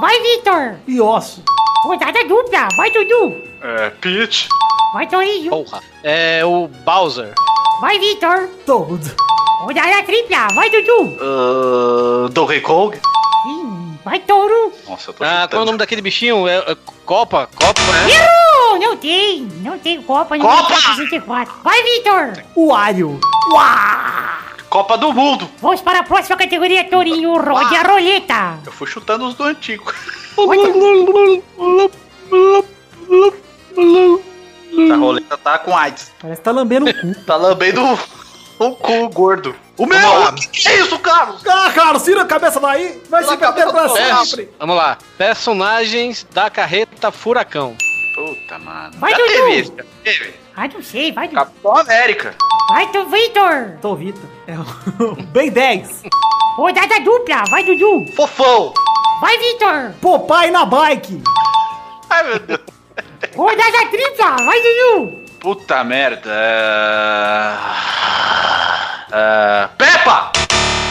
Vai, 0.00 0.18
Vitor! 0.22 0.76
E 0.88 0.98
osso. 0.98 1.42
Rodada 1.84 2.24
dupla! 2.26 2.68
Vai, 2.74 2.90
Dudu! 2.90 3.36
É, 3.60 3.90
Peach. 4.00 4.48
Vai, 4.94 5.06
Torinho! 5.06 5.50
Porra. 5.50 5.82
É 6.02 6.42
o 6.42 6.68
Bowser. 6.68 7.34
Vai, 7.82 7.98
Vitor! 7.98 8.48
Toad. 8.64 9.14
Rodada 9.60 10.02
tripla! 10.04 10.48
Vai, 10.54 10.70
Dudu! 10.70 11.02
Uh, 11.20 12.28
Donkey 12.30 12.62
Kong. 12.62 12.98
Vai, 14.06 14.20
Touro! 14.20 14.72
Nossa, 14.88 15.10
eu 15.10 15.14
tô 15.14 15.24
Ah, 15.24 15.48
qual 15.50 15.58
é 15.58 15.62
o 15.64 15.66
nome 15.66 15.78
daquele 15.78 16.00
bichinho? 16.00 16.46
É, 16.46 16.58
é 16.58 16.76
Copa? 17.04 17.50
Copa, 17.56 17.82
né? 17.82 18.12
Errou! 18.12 18.78
Não 18.78 18.96
tem! 18.96 19.42
Não 19.64 19.76
tem 19.80 20.00
Copa 20.00 20.36
no 20.36 20.44
Copa! 20.44 20.62
Mario 20.62 20.68
Kart 20.68 20.96
64. 20.96 21.54
Vai, 21.64 21.82
Vitor! 21.82 22.44
O 22.54 22.68
Wario. 22.68 23.18
Copa 24.70 24.96
do 24.96 25.12
Mundo. 25.12 25.50
Vamos 25.60 25.80
para 25.80 25.98
a 25.98 26.02
próxima 26.04 26.36
categoria, 26.36 26.88
Torinho. 26.88 27.36
Rode 27.36 27.74
a 27.74 27.82
roleta! 27.82 28.60
Eu 28.64 28.70
fui 28.70 28.86
chutando 28.86 29.26
os 29.26 29.34
do 29.34 29.42
antigo. 29.42 29.92
Essa 34.84 34.96
roleta 34.96 35.36
tá 35.36 35.58
com 35.58 35.76
AIDS. 35.76 36.12
Parece 36.20 36.40
que 36.40 36.44
tá 36.44 36.52
lambendo 36.52 36.88
o 36.88 36.94
cu. 36.94 37.24
Tá 37.26 37.34
lambendo 37.34 37.82
o 38.60 38.70
cu 38.76 39.08
gordo. 39.08 39.65
O 39.78 39.86
meu! 39.86 40.22
O 40.22 40.32
que, 40.34 40.48
que 40.48 40.68
é 40.68 40.80
isso, 40.80 40.98
Carlos? 40.98 41.46
Ah, 41.46 41.70
cara, 41.74 42.00
tira 42.00 42.22
a 42.22 42.26
cabeça 42.26 42.58
daí. 42.58 43.02
Vai 43.10 43.24
se 43.24 43.36
perder 43.36 43.68
pra 43.70 43.88
sempre. 43.90 44.50
Vamos 44.58 44.76
lá. 44.76 44.96
Personagens 45.18 46.26
da 46.32 46.48
carreta 46.48 47.10
Furacão. 47.12 47.76
Puta, 48.14 48.58
mano. 48.58 48.92
Vai, 48.98 49.10
já 49.10 49.18
Dudu. 49.18 49.28
teve 49.32 49.50
isso, 49.60 49.74
já 49.76 49.84
teve. 50.02 50.34
Ah, 50.56 50.68
não 50.68 50.82
sei. 50.82 51.12
Vai, 51.12 51.28
Dudu. 51.28 51.40
Capitão 51.40 51.76
América. 51.76 52.34
Vai, 52.70 52.86
tu, 52.90 53.04
Vitor! 53.06 53.78
Tô 53.82 53.94
Vitor. 53.94 54.24
É 54.46 54.54
o 54.58 55.22
Bem 55.26 55.50
10. 55.50 56.04
Rodada 56.56 56.98
dupla! 57.00 57.44
Vai, 57.50 57.62
Dudu! 57.62 58.06
Fofão. 58.16 58.72
Vai, 59.20 59.36
Vitor! 59.38 59.92
Popai 60.00 60.50
na 60.50 60.64
bike. 60.64 61.22
Ai, 62.08 62.22
meu 62.24 62.38
Deus. 62.40 62.60
Rodada 63.36 63.86
tripla! 63.90 64.36
Vai, 64.44 64.60
Dudu! 64.62 65.26
Puta 65.38 65.84
merda. 65.84 66.32
É... 69.18 69.68
Peppa! 69.78 70.30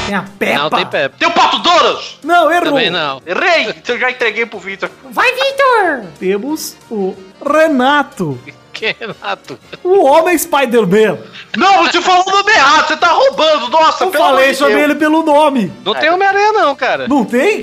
Tem 0.07 0.15
a 0.15 0.23
Peppa. 0.37 0.59
Não 0.59 0.69
tem 0.71 0.85
Pepe. 0.85 1.15
Tem 1.19 1.27
o 1.27 1.31
Pato 1.31 1.59
Donald! 1.59 2.19
Não, 2.23 2.51
errou. 2.51 2.63
Também 2.65 2.89
não. 2.89 3.21
Errei! 3.25 3.73
Eu 3.87 3.99
já 3.99 4.09
entreguei 4.09 4.45
pro 4.45 4.57
Victor. 4.59 4.89
Vai, 5.11 5.31
Vitor! 5.31 6.05
Temos 6.19 6.75
o 6.89 7.15
Renato. 7.43 8.39
Que 8.73 8.95
Renato? 8.99 9.57
O 9.83 10.03
Homem 10.05 10.37
Spider-Man. 10.37 11.17
Não, 11.55 11.83
você 11.85 12.01
falou 12.01 12.25
o 12.27 12.31
nome 12.31 12.51
errado, 12.51 12.87
você 12.87 12.97
tá 12.97 13.07
roubando, 13.09 13.69
nossa, 13.69 14.03
Eu 14.03 14.11
pelo 14.11 14.23
amor 14.23 14.35
falei, 14.37 14.53
chamei 14.53 14.75
Deus. 14.75 14.89
ele 14.89 14.95
pelo 14.95 15.23
nome. 15.23 15.71
Não 15.85 15.93
tem 15.95 16.09
Homem-Aranha, 16.09 16.51
não, 16.51 16.75
cara. 16.75 17.07
Não 17.07 17.23
tem? 17.23 17.61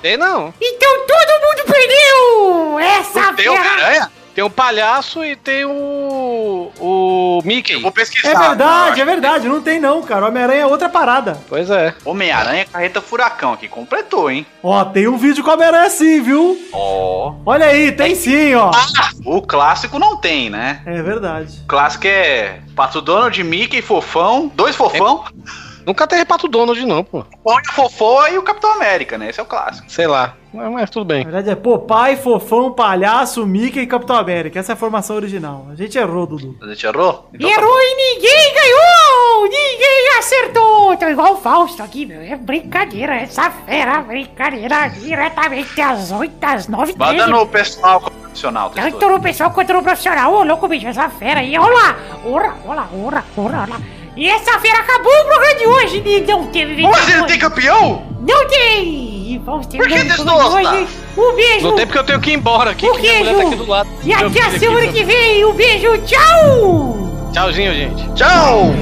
Tem, 0.00 0.16
não. 0.16 0.54
Então 0.60 1.06
todo 1.06 1.40
mundo 1.42 1.72
perdeu! 1.72 2.78
Essa 2.78 3.20
Não 3.20 3.34
tem 3.34 3.48
Homem-Aranha? 3.48 4.12
Tem 4.38 4.44
o 4.44 4.50
palhaço 4.50 5.24
e 5.24 5.34
tem 5.34 5.64
o. 5.64 6.70
o 6.78 7.40
Mickey. 7.44 7.72
Eu 7.72 7.80
vou 7.80 7.90
pesquisar. 7.90 8.28
É 8.28 8.38
verdade, 8.48 8.94
Não, 8.94 9.02
é 9.02 9.04
verdade. 9.04 9.48
Não 9.48 9.60
tem 9.60 9.80
não, 9.80 10.00
cara. 10.00 10.28
Homem-Aranha 10.28 10.60
é 10.60 10.66
outra 10.66 10.88
parada. 10.88 11.36
Pois 11.48 11.68
é. 11.68 11.92
Homem-Aranha 12.04 12.64
Carreta 12.64 13.00
Furacão 13.00 13.54
aqui, 13.54 13.66
completou, 13.66 14.30
hein? 14.30 14.46
Ó, 14.62 14.84
tem 14.84 15.08
um 15.08 15.18
vídeo 15.18 15.42
com 15.42 15.50
Homem-Aranha 15.50 15.90
sim, 15.90 16.22
viu? 16.22 16.56
Ó. 16.72 17.34
Olha 17.44 17.66
aí, 17.66 17.90
tem 17.90 18.14
sim, 18.14 18.54
ó. 18.54 18.70
O 19.24 19.42
clássico 19.42 19.98
não 19.98 20.16
tem, 20.16 20.48
né? 20.48 20.82
É 20.86 21.02
verdade. 21.02 21.58
O 21.64 21.66
clássico 21.66 22.06
é 22.06 22.60
Pato 22.76 23.00
Donald, 23.00 23.42
Mickey, 23.42 23.82
Fofão, 23.82 24.52
dois 24.54 24.76
Fofão, 24.76 25.24
Nunca 25.88 26.06
teve 26.06 26.26
Pato 26.26 26.46
Donald, 26.46 26.84
não, 26.84 27.02
pô. 27.02 27.24
Põe 27.42 27.62
a 27.66 27.72
Fofó 27.72 28.28
e 28.28 28.36
o 28.36 28.42
Capitão 28.42 28.72
América, 28.72 29.16
né? 29.16 29.30
Esse 29.30 29.40
é 29.40 29.42
o 29.42 29.46
clássico. 29.46 29.90
Sei 29.90 30.06
lá. 30.06 30.34
Mas, 30.52 30.70
mas 30.70 30.90
tudo 30.90 31.08
Na 31.08 31.14
bem. 31.14 31.24
verdade 31.24 31.48
é 31.48 31.54
Popeye, 31.54 32.14
Fofão, 32.14 32.72
Palhaço, 32.72 33.46
Mickey 33.46 33.80
e 33.80 33.86
Capitão 33.86 34.16
América. 34.16 34.58
Essa 34.58 34.72
é 34.72 34.74
a 34.74 34.76
formação 34.76 35.16
original. 35.16 35.66
A 35.72 35.74
gente 35.74 35.96
errou, 35.96 36.26
Dudu. 36.26 36.58
A 36.62 36.66
gente 36.66 36.86
errou? 36.86 37.30
Então 37.32 37.48
tá 37.48 37.56
Errou 37.58 37.78
e 37.80 37.94
ninguém 38.14 38.54
ganhou! 38.54 39.44
Ninguém 39.44 40.18
acertou! 40.18 40.94
Tô 40.98 41.06
igual 41.08 41.32
o 41.32 41.36
Fausto 41.38 41.82
aqui, 41.82 42.04
meu. 42.04 42.20
É 42.20 42.36
brincadeira, 42.36 43.14
essa 43.16 43.50
fera, 43.50 44.02
brincadeira 44.02 44.88
diretamente 44.88 45.80
às 45.80 46.12
8, 46.12 46.34
às 46.44 46.68
9 46.68 46.92
bom. 46.92 47.06
Manda 47.06 47.26
no 47.28 47.46
pessoal 47.46 47.98
profissional. 47.98 48.68
Tanto 48.68 49.08
no 49.08 49.20
pessoal 49.22 49.50
quanto 49.52 49.72
no 49.72 49.82
profissional. 49.82 50.34
Ô, 50.34 50.42
louco, 50.44 50.68
bicho, 50.68 50.86
essa 50.86 51.08
fera 51.08 51.40
aí. 51.40 51.56
Olha 51.56 51.72
lá! 51.74 51.96
Ora, 52.26 52.54
ora, 52.66 52.88
ora, 52.92 53.24
ora, 53.38 53.60
ora. 53.62 53.97
E 54.18 54.28
essa 54.28 54.58
fera 54.58 54.80
acabou 54.80 55.12
o 55.12 55.24
programa 55.26 55.54
de 55.54 55.66
hoje. 55.66 56.02
e 56.04 56.20
Não 56.22 56.46
teve 56.48 56.82
Mas 56.82 57.08
ele 57.08 57.22
tem 57.26 57.38
campeão? 57.38 58.02
Não 58.20 58.48
tem! 58.48 59.40
Vamos 59.44 59.66
ter 59.68 59.76
Por 59.78 59.86
que 59.86 59.94
o 59.94 59.96
programa 60.06 60.16
de 60.16 60.24
Testosta? 60.24 60.56
hoje. 60.80 60.88
Um 61.16 61.34
beijo! 61.36 61.68
Não 61.68 61.76
tem 61.76 61.86
porque 61.86 61.98
eu 62.00 62.04
tenho 62.04 62.20
que 62.20 62.30
ir 62.30 62.34
embora 62.34 62.70
aqui, 62.72 62.84
O 62.88 62.94
que 62.94 63.00
minha 63.00 63.18
mulher 63.20 63.36
tá 63.36 63.46
aqui 63.46 63.54
do 63.56 63.66
lado. 63.68 63.88
E 64.02 64.12
até 64.12 64.40
a 64.42 64.46
aqui, 64.48 64.58
semana 64.58 64.80
meu- 64.80 64.92
que 64.92 65.04
vem. 65.04 65.44
Um 65.44 65.52
beijo, 65.52 65.98
tchau! 65.98 67.30
Tchauzinho, 67.32 67.72
gente. 67.72 68.12
Tchau! 68.14 68.72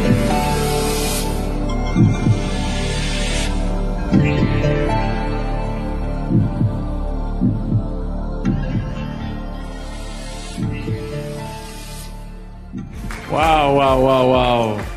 Uau, 13.30 13.74
uau, 13.76 13.98
uau, 14.02 14.26
uau. 14.30 14.95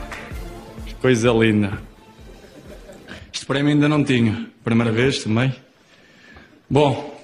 Coisa 1.01 1.31
linda. 1.31 1.79
Isto 3.31 3.45
para 3.45 3.63
mim 3.63 3.71
ainda 3.71 3.87
não 3.87 4.03
tinha. 4.03 4.47
Primeira 4.63 4.91
vez 4.91 5.23
também. 5.23 5.53
Bom, 6.69 7.23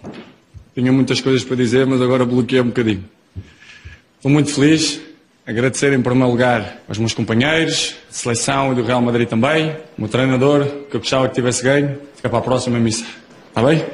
tinha 0.74 0.92
muitas 0.92 1.22
coisas 1.22 1.44
para 1.44 1.56
dizer, 1.56 1.86
mas 1.86 2.02
agora 2.02 2.26
bloqueei 2.26 2.62
um 2.62 2.68
bocadinho. 2.68 3.04
Estou 4.18 4.32
muito 4.32 4.54
feliz 4.54 5.02
agradecer 5.48 5.94
em 5.94 6.02
primeiro 6.02 6.32
lugar 6.32 6.82
aos 6.88 6.98
meus 6.98 7.14
companheiros 7.14 7.96
de 8.10 8.16
seleção 8.16 8.72
e 8.72 8.76
do 8.76 8.84
Real 8.84 9.02
Madrid 9.02 9.28
também, 9.28 9.70
o 9.96 10.02
meu 10.02 10.10
treinador, 10.10 10.66
que 10.90 10.96
eu 10.96 11.00
gostava 11.00 11.28
que 11.30 11.36
tivesse 11.36 11.64
ganho. 11.64 12.00
Fica 12.16 12.30
para 12.30 12.40
a 12.40 12.42
próxima 12.42 12.80
missa. 12.80 13.06
Está 13.50 13.62
bem? 13.62 13.86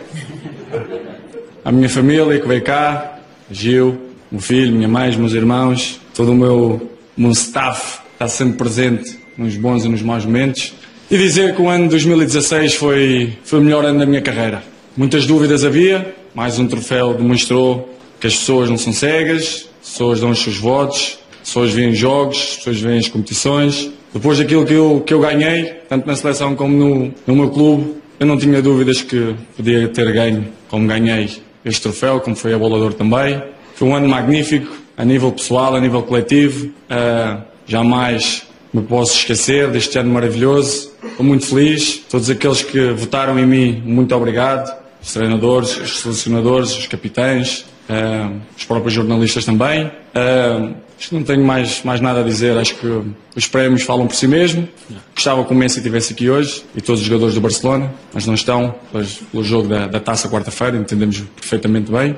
A 1.65 1.71
minha 1.71 1.89
família 1.89 2.39
que 2.39 2.47
veio 2.47 2.63
cá, 2.63 3.19
Gil, 3.51 4.11
meu 4.31 4.39
filho, 4.39 4.73
minha 4.73 4.87
mãe, 4.87 5.15
meus 5.17 5.33
irmãos, 5.33 5.99
todo 6.15 6.31
o 6.31 6.35
meu, 6.35 6.97
meu 7.17 7.31
staff 7.31 7.99
está 8.13 8.29
sempre 8.29 8.57
presente 8.57 9.20
nos 9.41 9.57
bons 9.57 9.83
e 9.83 9.89
nos 9.89 10.01
maus 10.01 10.25
momentos. 10.25 10.73
E 11.09 11.17
dizer 11.17 11.55
que 11.55 11.61
o 11.61 11.67
ano 11.67 11.83
de 11.85 11.89
2016 11.89 12.75
foi, 12.75 13.33
foi 13.43 13.59
o 13.59 13.61
melhor 13.61 13.83
ano 13.83 13.99
da 13.99 14.05
minha 14.05 14.21
carreira. 14.21 14.63
Muitas 14.95 15.25
dúvidas 15.25 15.65
havia, 15.65 16.15
mais 16.33 16.59
um 16.59 16.67
troféu 16.67 17.13
demonstrou 17.13 17.93
que 18.19 18.27
as 18.27 18.35
pessoas 18.35 18.69
não 18.69 18.77
são 18.77 18.93
cegas, 18.93 19.67
as 19.81 19.89
pessoas 19.89 20.19
dão 20.21 20.29
os 20.29 20.39
seus 20.39 20.57
votos, 20.57 21.19
as 21.41 21.47
pessoas 21.47 21.71
veem 21.73 21.93
jogos, 21.93 22.37
as 22.37 22.57
pessoas 22.57 22.79
veem 22.79 22.99
as 22.99 23.07
competições. 23.07 23.89
Depois 24.13 24.37
daquilo 24.37 24.65
que 24.65 24.73
eu, 24.73 25.03
que 25.05 25.13
eu 25.13 25.19
ganhei, 25.19 25.73
tanto 25.89 26.05
na 26.05 26.15
seleção 26.15 26.55
como 26.55 26.75
no, 26.75 27.13
no 27.25 27.35
meu 27.35 27.49
clube, 27.49 27.95
eu 28.19 28.27
não 28.27 28.37
tinha 28.37 28.61
dúvidas 28.61 29.01
que 29.01 29.35
podia 29.57 29.87
ter 29.87 30.11
ganho 30.11 30.47
como 30.69 30.87
ganhei 30.87 31.29
este 31.65 31.81
troféu, 31.81 32.19
como 32.19 32.35
foi 32.35 32.53
a 32.53 32.57
Bolador 32.57 32.93
também. 32.93 33.41
Foi 33.75 33.87
um 33.87 33.95
ano 33.95 34.07
magnífico, 34.07 34.75
a 34.95 35.03
nível 35.03 35.31
pessoal, 35.31 35.75
a 35.75 35.79
nível 35.79 36.03
coletivo. 36.03 36.67
Uh, 36.67 37.41
jamais 37.65 38.47
me 38.73 38.81
posso 38.81 39.17
esquecer 39.17 39.69
deste 39.69 39.97
ano 39.97 40.11
maravilhoso. 40.11 40.91
Estou 41.03 41.25
muito 41.25 41.45
feliz. 41.45 42.01
Todos 42.09 42.29
aqueles 42.29 42.61
que 42.61 42.91
votaram 42.91 43.37
em 43.37 43.45
mim, 43.45 43.83
muito 43.85 44.15
obrigado. 44.15 44.73
Os 45.01 45.13
treinadores, 45.13 45.77
os 45.77 45.99
selecionadores, 45.99 46.77
os 46.77 46.87
capitães, 46.87 47.65
uh, 47.89 48.39
os 48.57 48.63
próprios 48.63 48.93
jornalistas 48.93 49.43
também. 49.43 49.87
Uh, 49.87 50.75
acho 50.97 51.09
que 51.09 51.15
não 51.15 51.23
tenho 51.23 51.43
mais, 51.43 51.83
mais 51.83 51.99
nada 51.99 52.21
a 52.21 52.23
dizer. 52.23 52.57
Acho 52.57 52.75
que 52.75 53.01
os 53.35 53.47
prémios 53.47 53.81
falam 53.81 54.07
por 54.07 54.15
si 54.15 54.27
mesmo. 54.27 54.67
Gostava 55.13 55.43
que 55.43 55.51
o 55.51 55.55
Messi 55.55 55.79
estivesse 55.79 56.13
aqui 56.13 56.29
hoje 56.29 56.63
e 56.75 56.81
todos 56.81 57.01
os 57.01 57.07
jogadores 57.07 57.35
do 57.35 57.41
Barcelona, 57.41 57.91
mas 58.13 58.25
não 58.25 58.35
estão, 58.35 58.75
pois, 58.91 59.21
pelo 59.31 59.43
jogo 59.43 59.67
da, 59.67 59.87
da 59.87 59.99
taça 59.99 60.29
quarta-feira, 60.29 60.77
entendemos 60.77 61.21
perfeitamente 61.35 61.91
bem. 61.91 62.15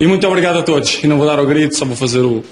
E 0.00 0.06
muito 0.06 0.26
obrigado 0.26 0.58
a 0.58 0.62
todos. 0.62 0.98
E 1.04 1.06
não 1.06 1.18
vou 1.18 1.26
dar 1.26 1.38
o 1.38 1.46
grito, 1.46 1.76
só 1.76 1.84
vou 1.84 1.94
fazer 1.94 2.20
o. 2.20 2.42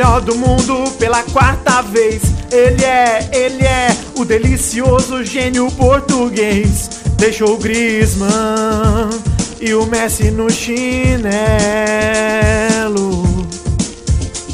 melhor 0.00 0.22
do 0.22 0.34
mundo 0.34 0.90
pela 0.98 1.22
quarta 1.24 1.82
vez. 1.82 2.22
Ele 2.50 2.82
é, 2.82 3.28
ele 3.32 3.62
é 3.62 3.94
o 4.16 4.24
delicioso 4.24 5.22
gênio 5.22 5.70
português. 5.72 6.88
Deixou 7.18 7.52
o 7.52 7.58
Griezmann 7.58 9.10
e 9.60 9.74
o 9.74 9.84
Messi 9.84 10.30
no 10.30 10.48
chinelo. 10.48 11.30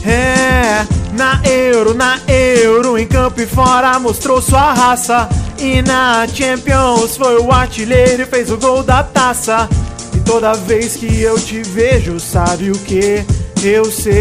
É, 0.05 0.85
na 1.13 1.41
Euro, 1.45 1.95
na 1.95 2.19
Euro, 2.27 2.99
em 2.99 3.07
campo 3.07 3.41
e 3.41 3.47
fora 3.47 4.01
mostrou 4.01 4.43
sua 4.43 4.73
raça. 4.73 5.29
E 5.61 5.81
na 5.81 6.27
Champions 6.27 7.17
foi 7.17 7.39
o 7.39 7.53
artilheiro 7.53 8.23
e 8.23 8.27
fez 8.27 8.51
o 8.51 8.57
gol 8.57 8.83
da 8.83 9.05
taça. 9.05 9.69
E 10.13 10.19
toda 10.19 10.55
vez 10.55 10.97
que 10.97 11.23
eu 11.23 11.39
te 11.39 11.63
vejo, 11.63 12.19
sabe 12.19 12.73
o 12.73 12.79
que 12.81 13.25
eu 13.65 13.85
sei? 13.87 14.17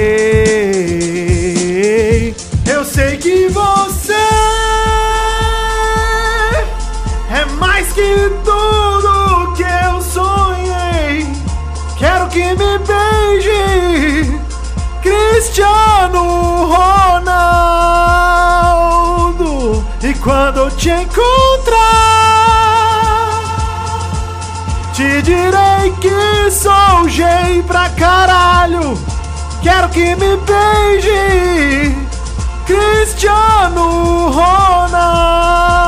Eu 2.67 2.85
sei 2.85 3.17
que 3.17 3.47
você 3.49 4.13
é 7.29 7.45
mais 7.59 7.91
que 7.93 8.31
tudo 8.43 9.53
que 9.55 9.63
eu 9.63 10.01
sonhei. 10.01 11.27
Quero 11.97 12.27
que 12.29 12.43
me 12.43 12.79
beije, 12.79 14.39
Cristiano 15.01 16.65
Ronaldo. 16.67 17.55
E 20.01 20.13
quando 20.15 20.69
te 20.77 20.89
encontrar, 20.89 21.85
te 24.93 25.21
direi 25.21 25.91
que 25.99 26.51
sou 26.51 26.85
caralho. 27.09 27.64
Quero 29.65 29.89
que 29.89 30.15
me 30.15 30.37
beije, 30.37 31.97
Cristiano 32.67 34.29
Ronaldo. 34.29 35.81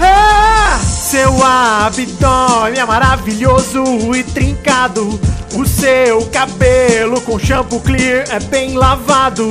É, 0.00 0.78
seu 0.78 1.44
abdômen 1.44 2.78
é 2.78 2.84
maravilhoso 2.86 3.82
e 4.14 4.22
trincado. 4.22 5.18
O 5.56 5.66
seu 5.66 6.26
cabelo 6.26 7.20
com 7.22 7.40
shampoo 7.40 7.80
clear 7.80 8.26
é 8.30 8.38
bem 8.38 8.74
lavado. 8.74 9.50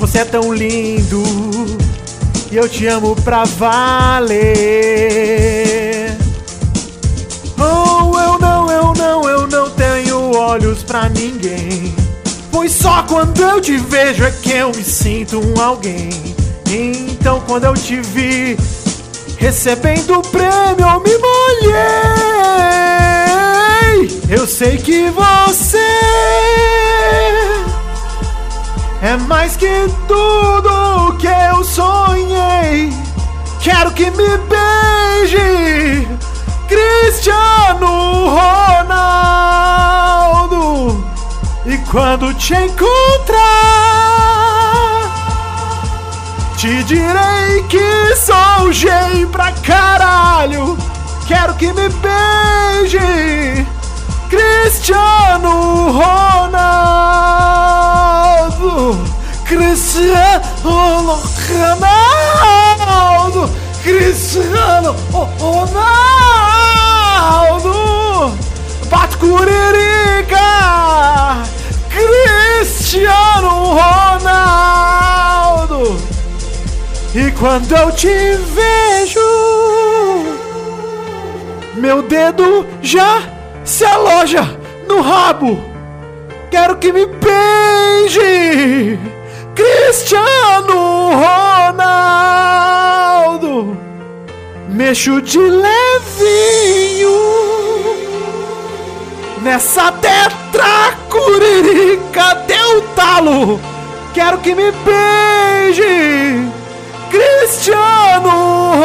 Você 0.00 0.18
é 0.18 0.24
tão 0.24 0.52
lindo 0.52 1.22
e 2.50 2.56
eu 2.56 2.68
te 2.68 2.88
amo 2.88 3.14
pra 3.14 3.44
valer. 3.44 4.40
Oh, 7.56 8.18
eu 8.18 8.40
não, 8.40 8.68
eu 8.72 8.92
não, 8.94 9.30
eu 9.30 9.46
não 9.46 9.70
tenho 9.70 9.89
olhos 10.36 10.82
pra 10.82 11.08
ninguém. 11.08 11.94
Pois 12.50 12.72
só 12.72 13.02
quando 13.04 13.40
eu 13.40 13.60
te 13.60 13.76
vejo 13.76 14.24
é 14.24 14.30
que 14.30 14.50
eu 14.52 14.68
me 14.68 14.84
sinto 14.84 15.40
um 15.40 15.60
alguém. 15.60 16.10
Então 16.66 17.40
quando 17.46 17.64
eu 17.64 17.74
te 17.74 18.00
vi 18.00 18.56
recebendo 19.38 20.18
o 20.18 20.22
prêmio, 20.22 20.80
eu 20.80 21.00
me 21.00 21.18
molhei. 21.18 22.30
Eu 24.28 24.46
sei 24.46 24.76
que 24.78 25.10
você 25.10 25.78
é 29.02 29.16
mais 29.26 29.56
que 29.56 29.66
tudo 30.06 31.16
que 31.18 31.26
eu 31.26 31.64
sonhei. 31.64 32.92
Quero 33.60 33.90
que 33.92 34.10
me 34.10 34.28
beije, 34.48 36.08
Cristiano 36.70 38.30
Ronaldo. 38.86 41.04
E 41.66 41.76
quando 41.90 42.32
te 42.34 42.54
encontrar, 42.54 43.40
te 46.56 46.84
direi 46.84 47.64
que 47.68 48.14
sou 48.14 48.70
gay 48.70 49.26
pra 49.26 49.50
caralho. 49.50 50.78
Quero 51.26 51.54
que 51.54 51.72
me 51.72 51.88
beije, 51.88 53.66
Cristiano 54.28 55.90
Ronaldo. 55.90 56.60
Cristiano 59.44 61.20
Ronaldo. 61.42 63.50
Cristiano 63.82 64.94
Ronaldo. 65.10 66.59
Bate 68.90 69.16
curirica. 69.18 70.36
Cristiano 71.88 73.76
Ronaldo. 74.18 74.80
E 77.14 77.30
quando 77.32 77.72
eu 77.74 77.92
te 77.92 78.08
vejo, 78.08 79.20
meu 81.76 82.02
dedo 82.02 82.66
já 82.82 83.22
se 83.64 83.84
aloja 83.84 84.58
no 84.88 85.00
rabo. 85.00 85.60
Quero 86.50 86.78
que 86.78 86.92
me 86.92 87.06
beije, 87.06 88.98
Cristiano 89.54 91.10
Ronaldo. 91.78 92.70
Mexo 94.72 95.20
de 95.20 95.38
levinho 95.38 97.10
nessa 99.42 99.92
tetracuririca 99.92 102.34
deu 102.46 102.82
talo. 102.94 103.60
Quero 104.14 104.38
que 104.38 104.54
me 104.54 104.70
beije, 104.70 106.48
Cristiano 107.10 108.76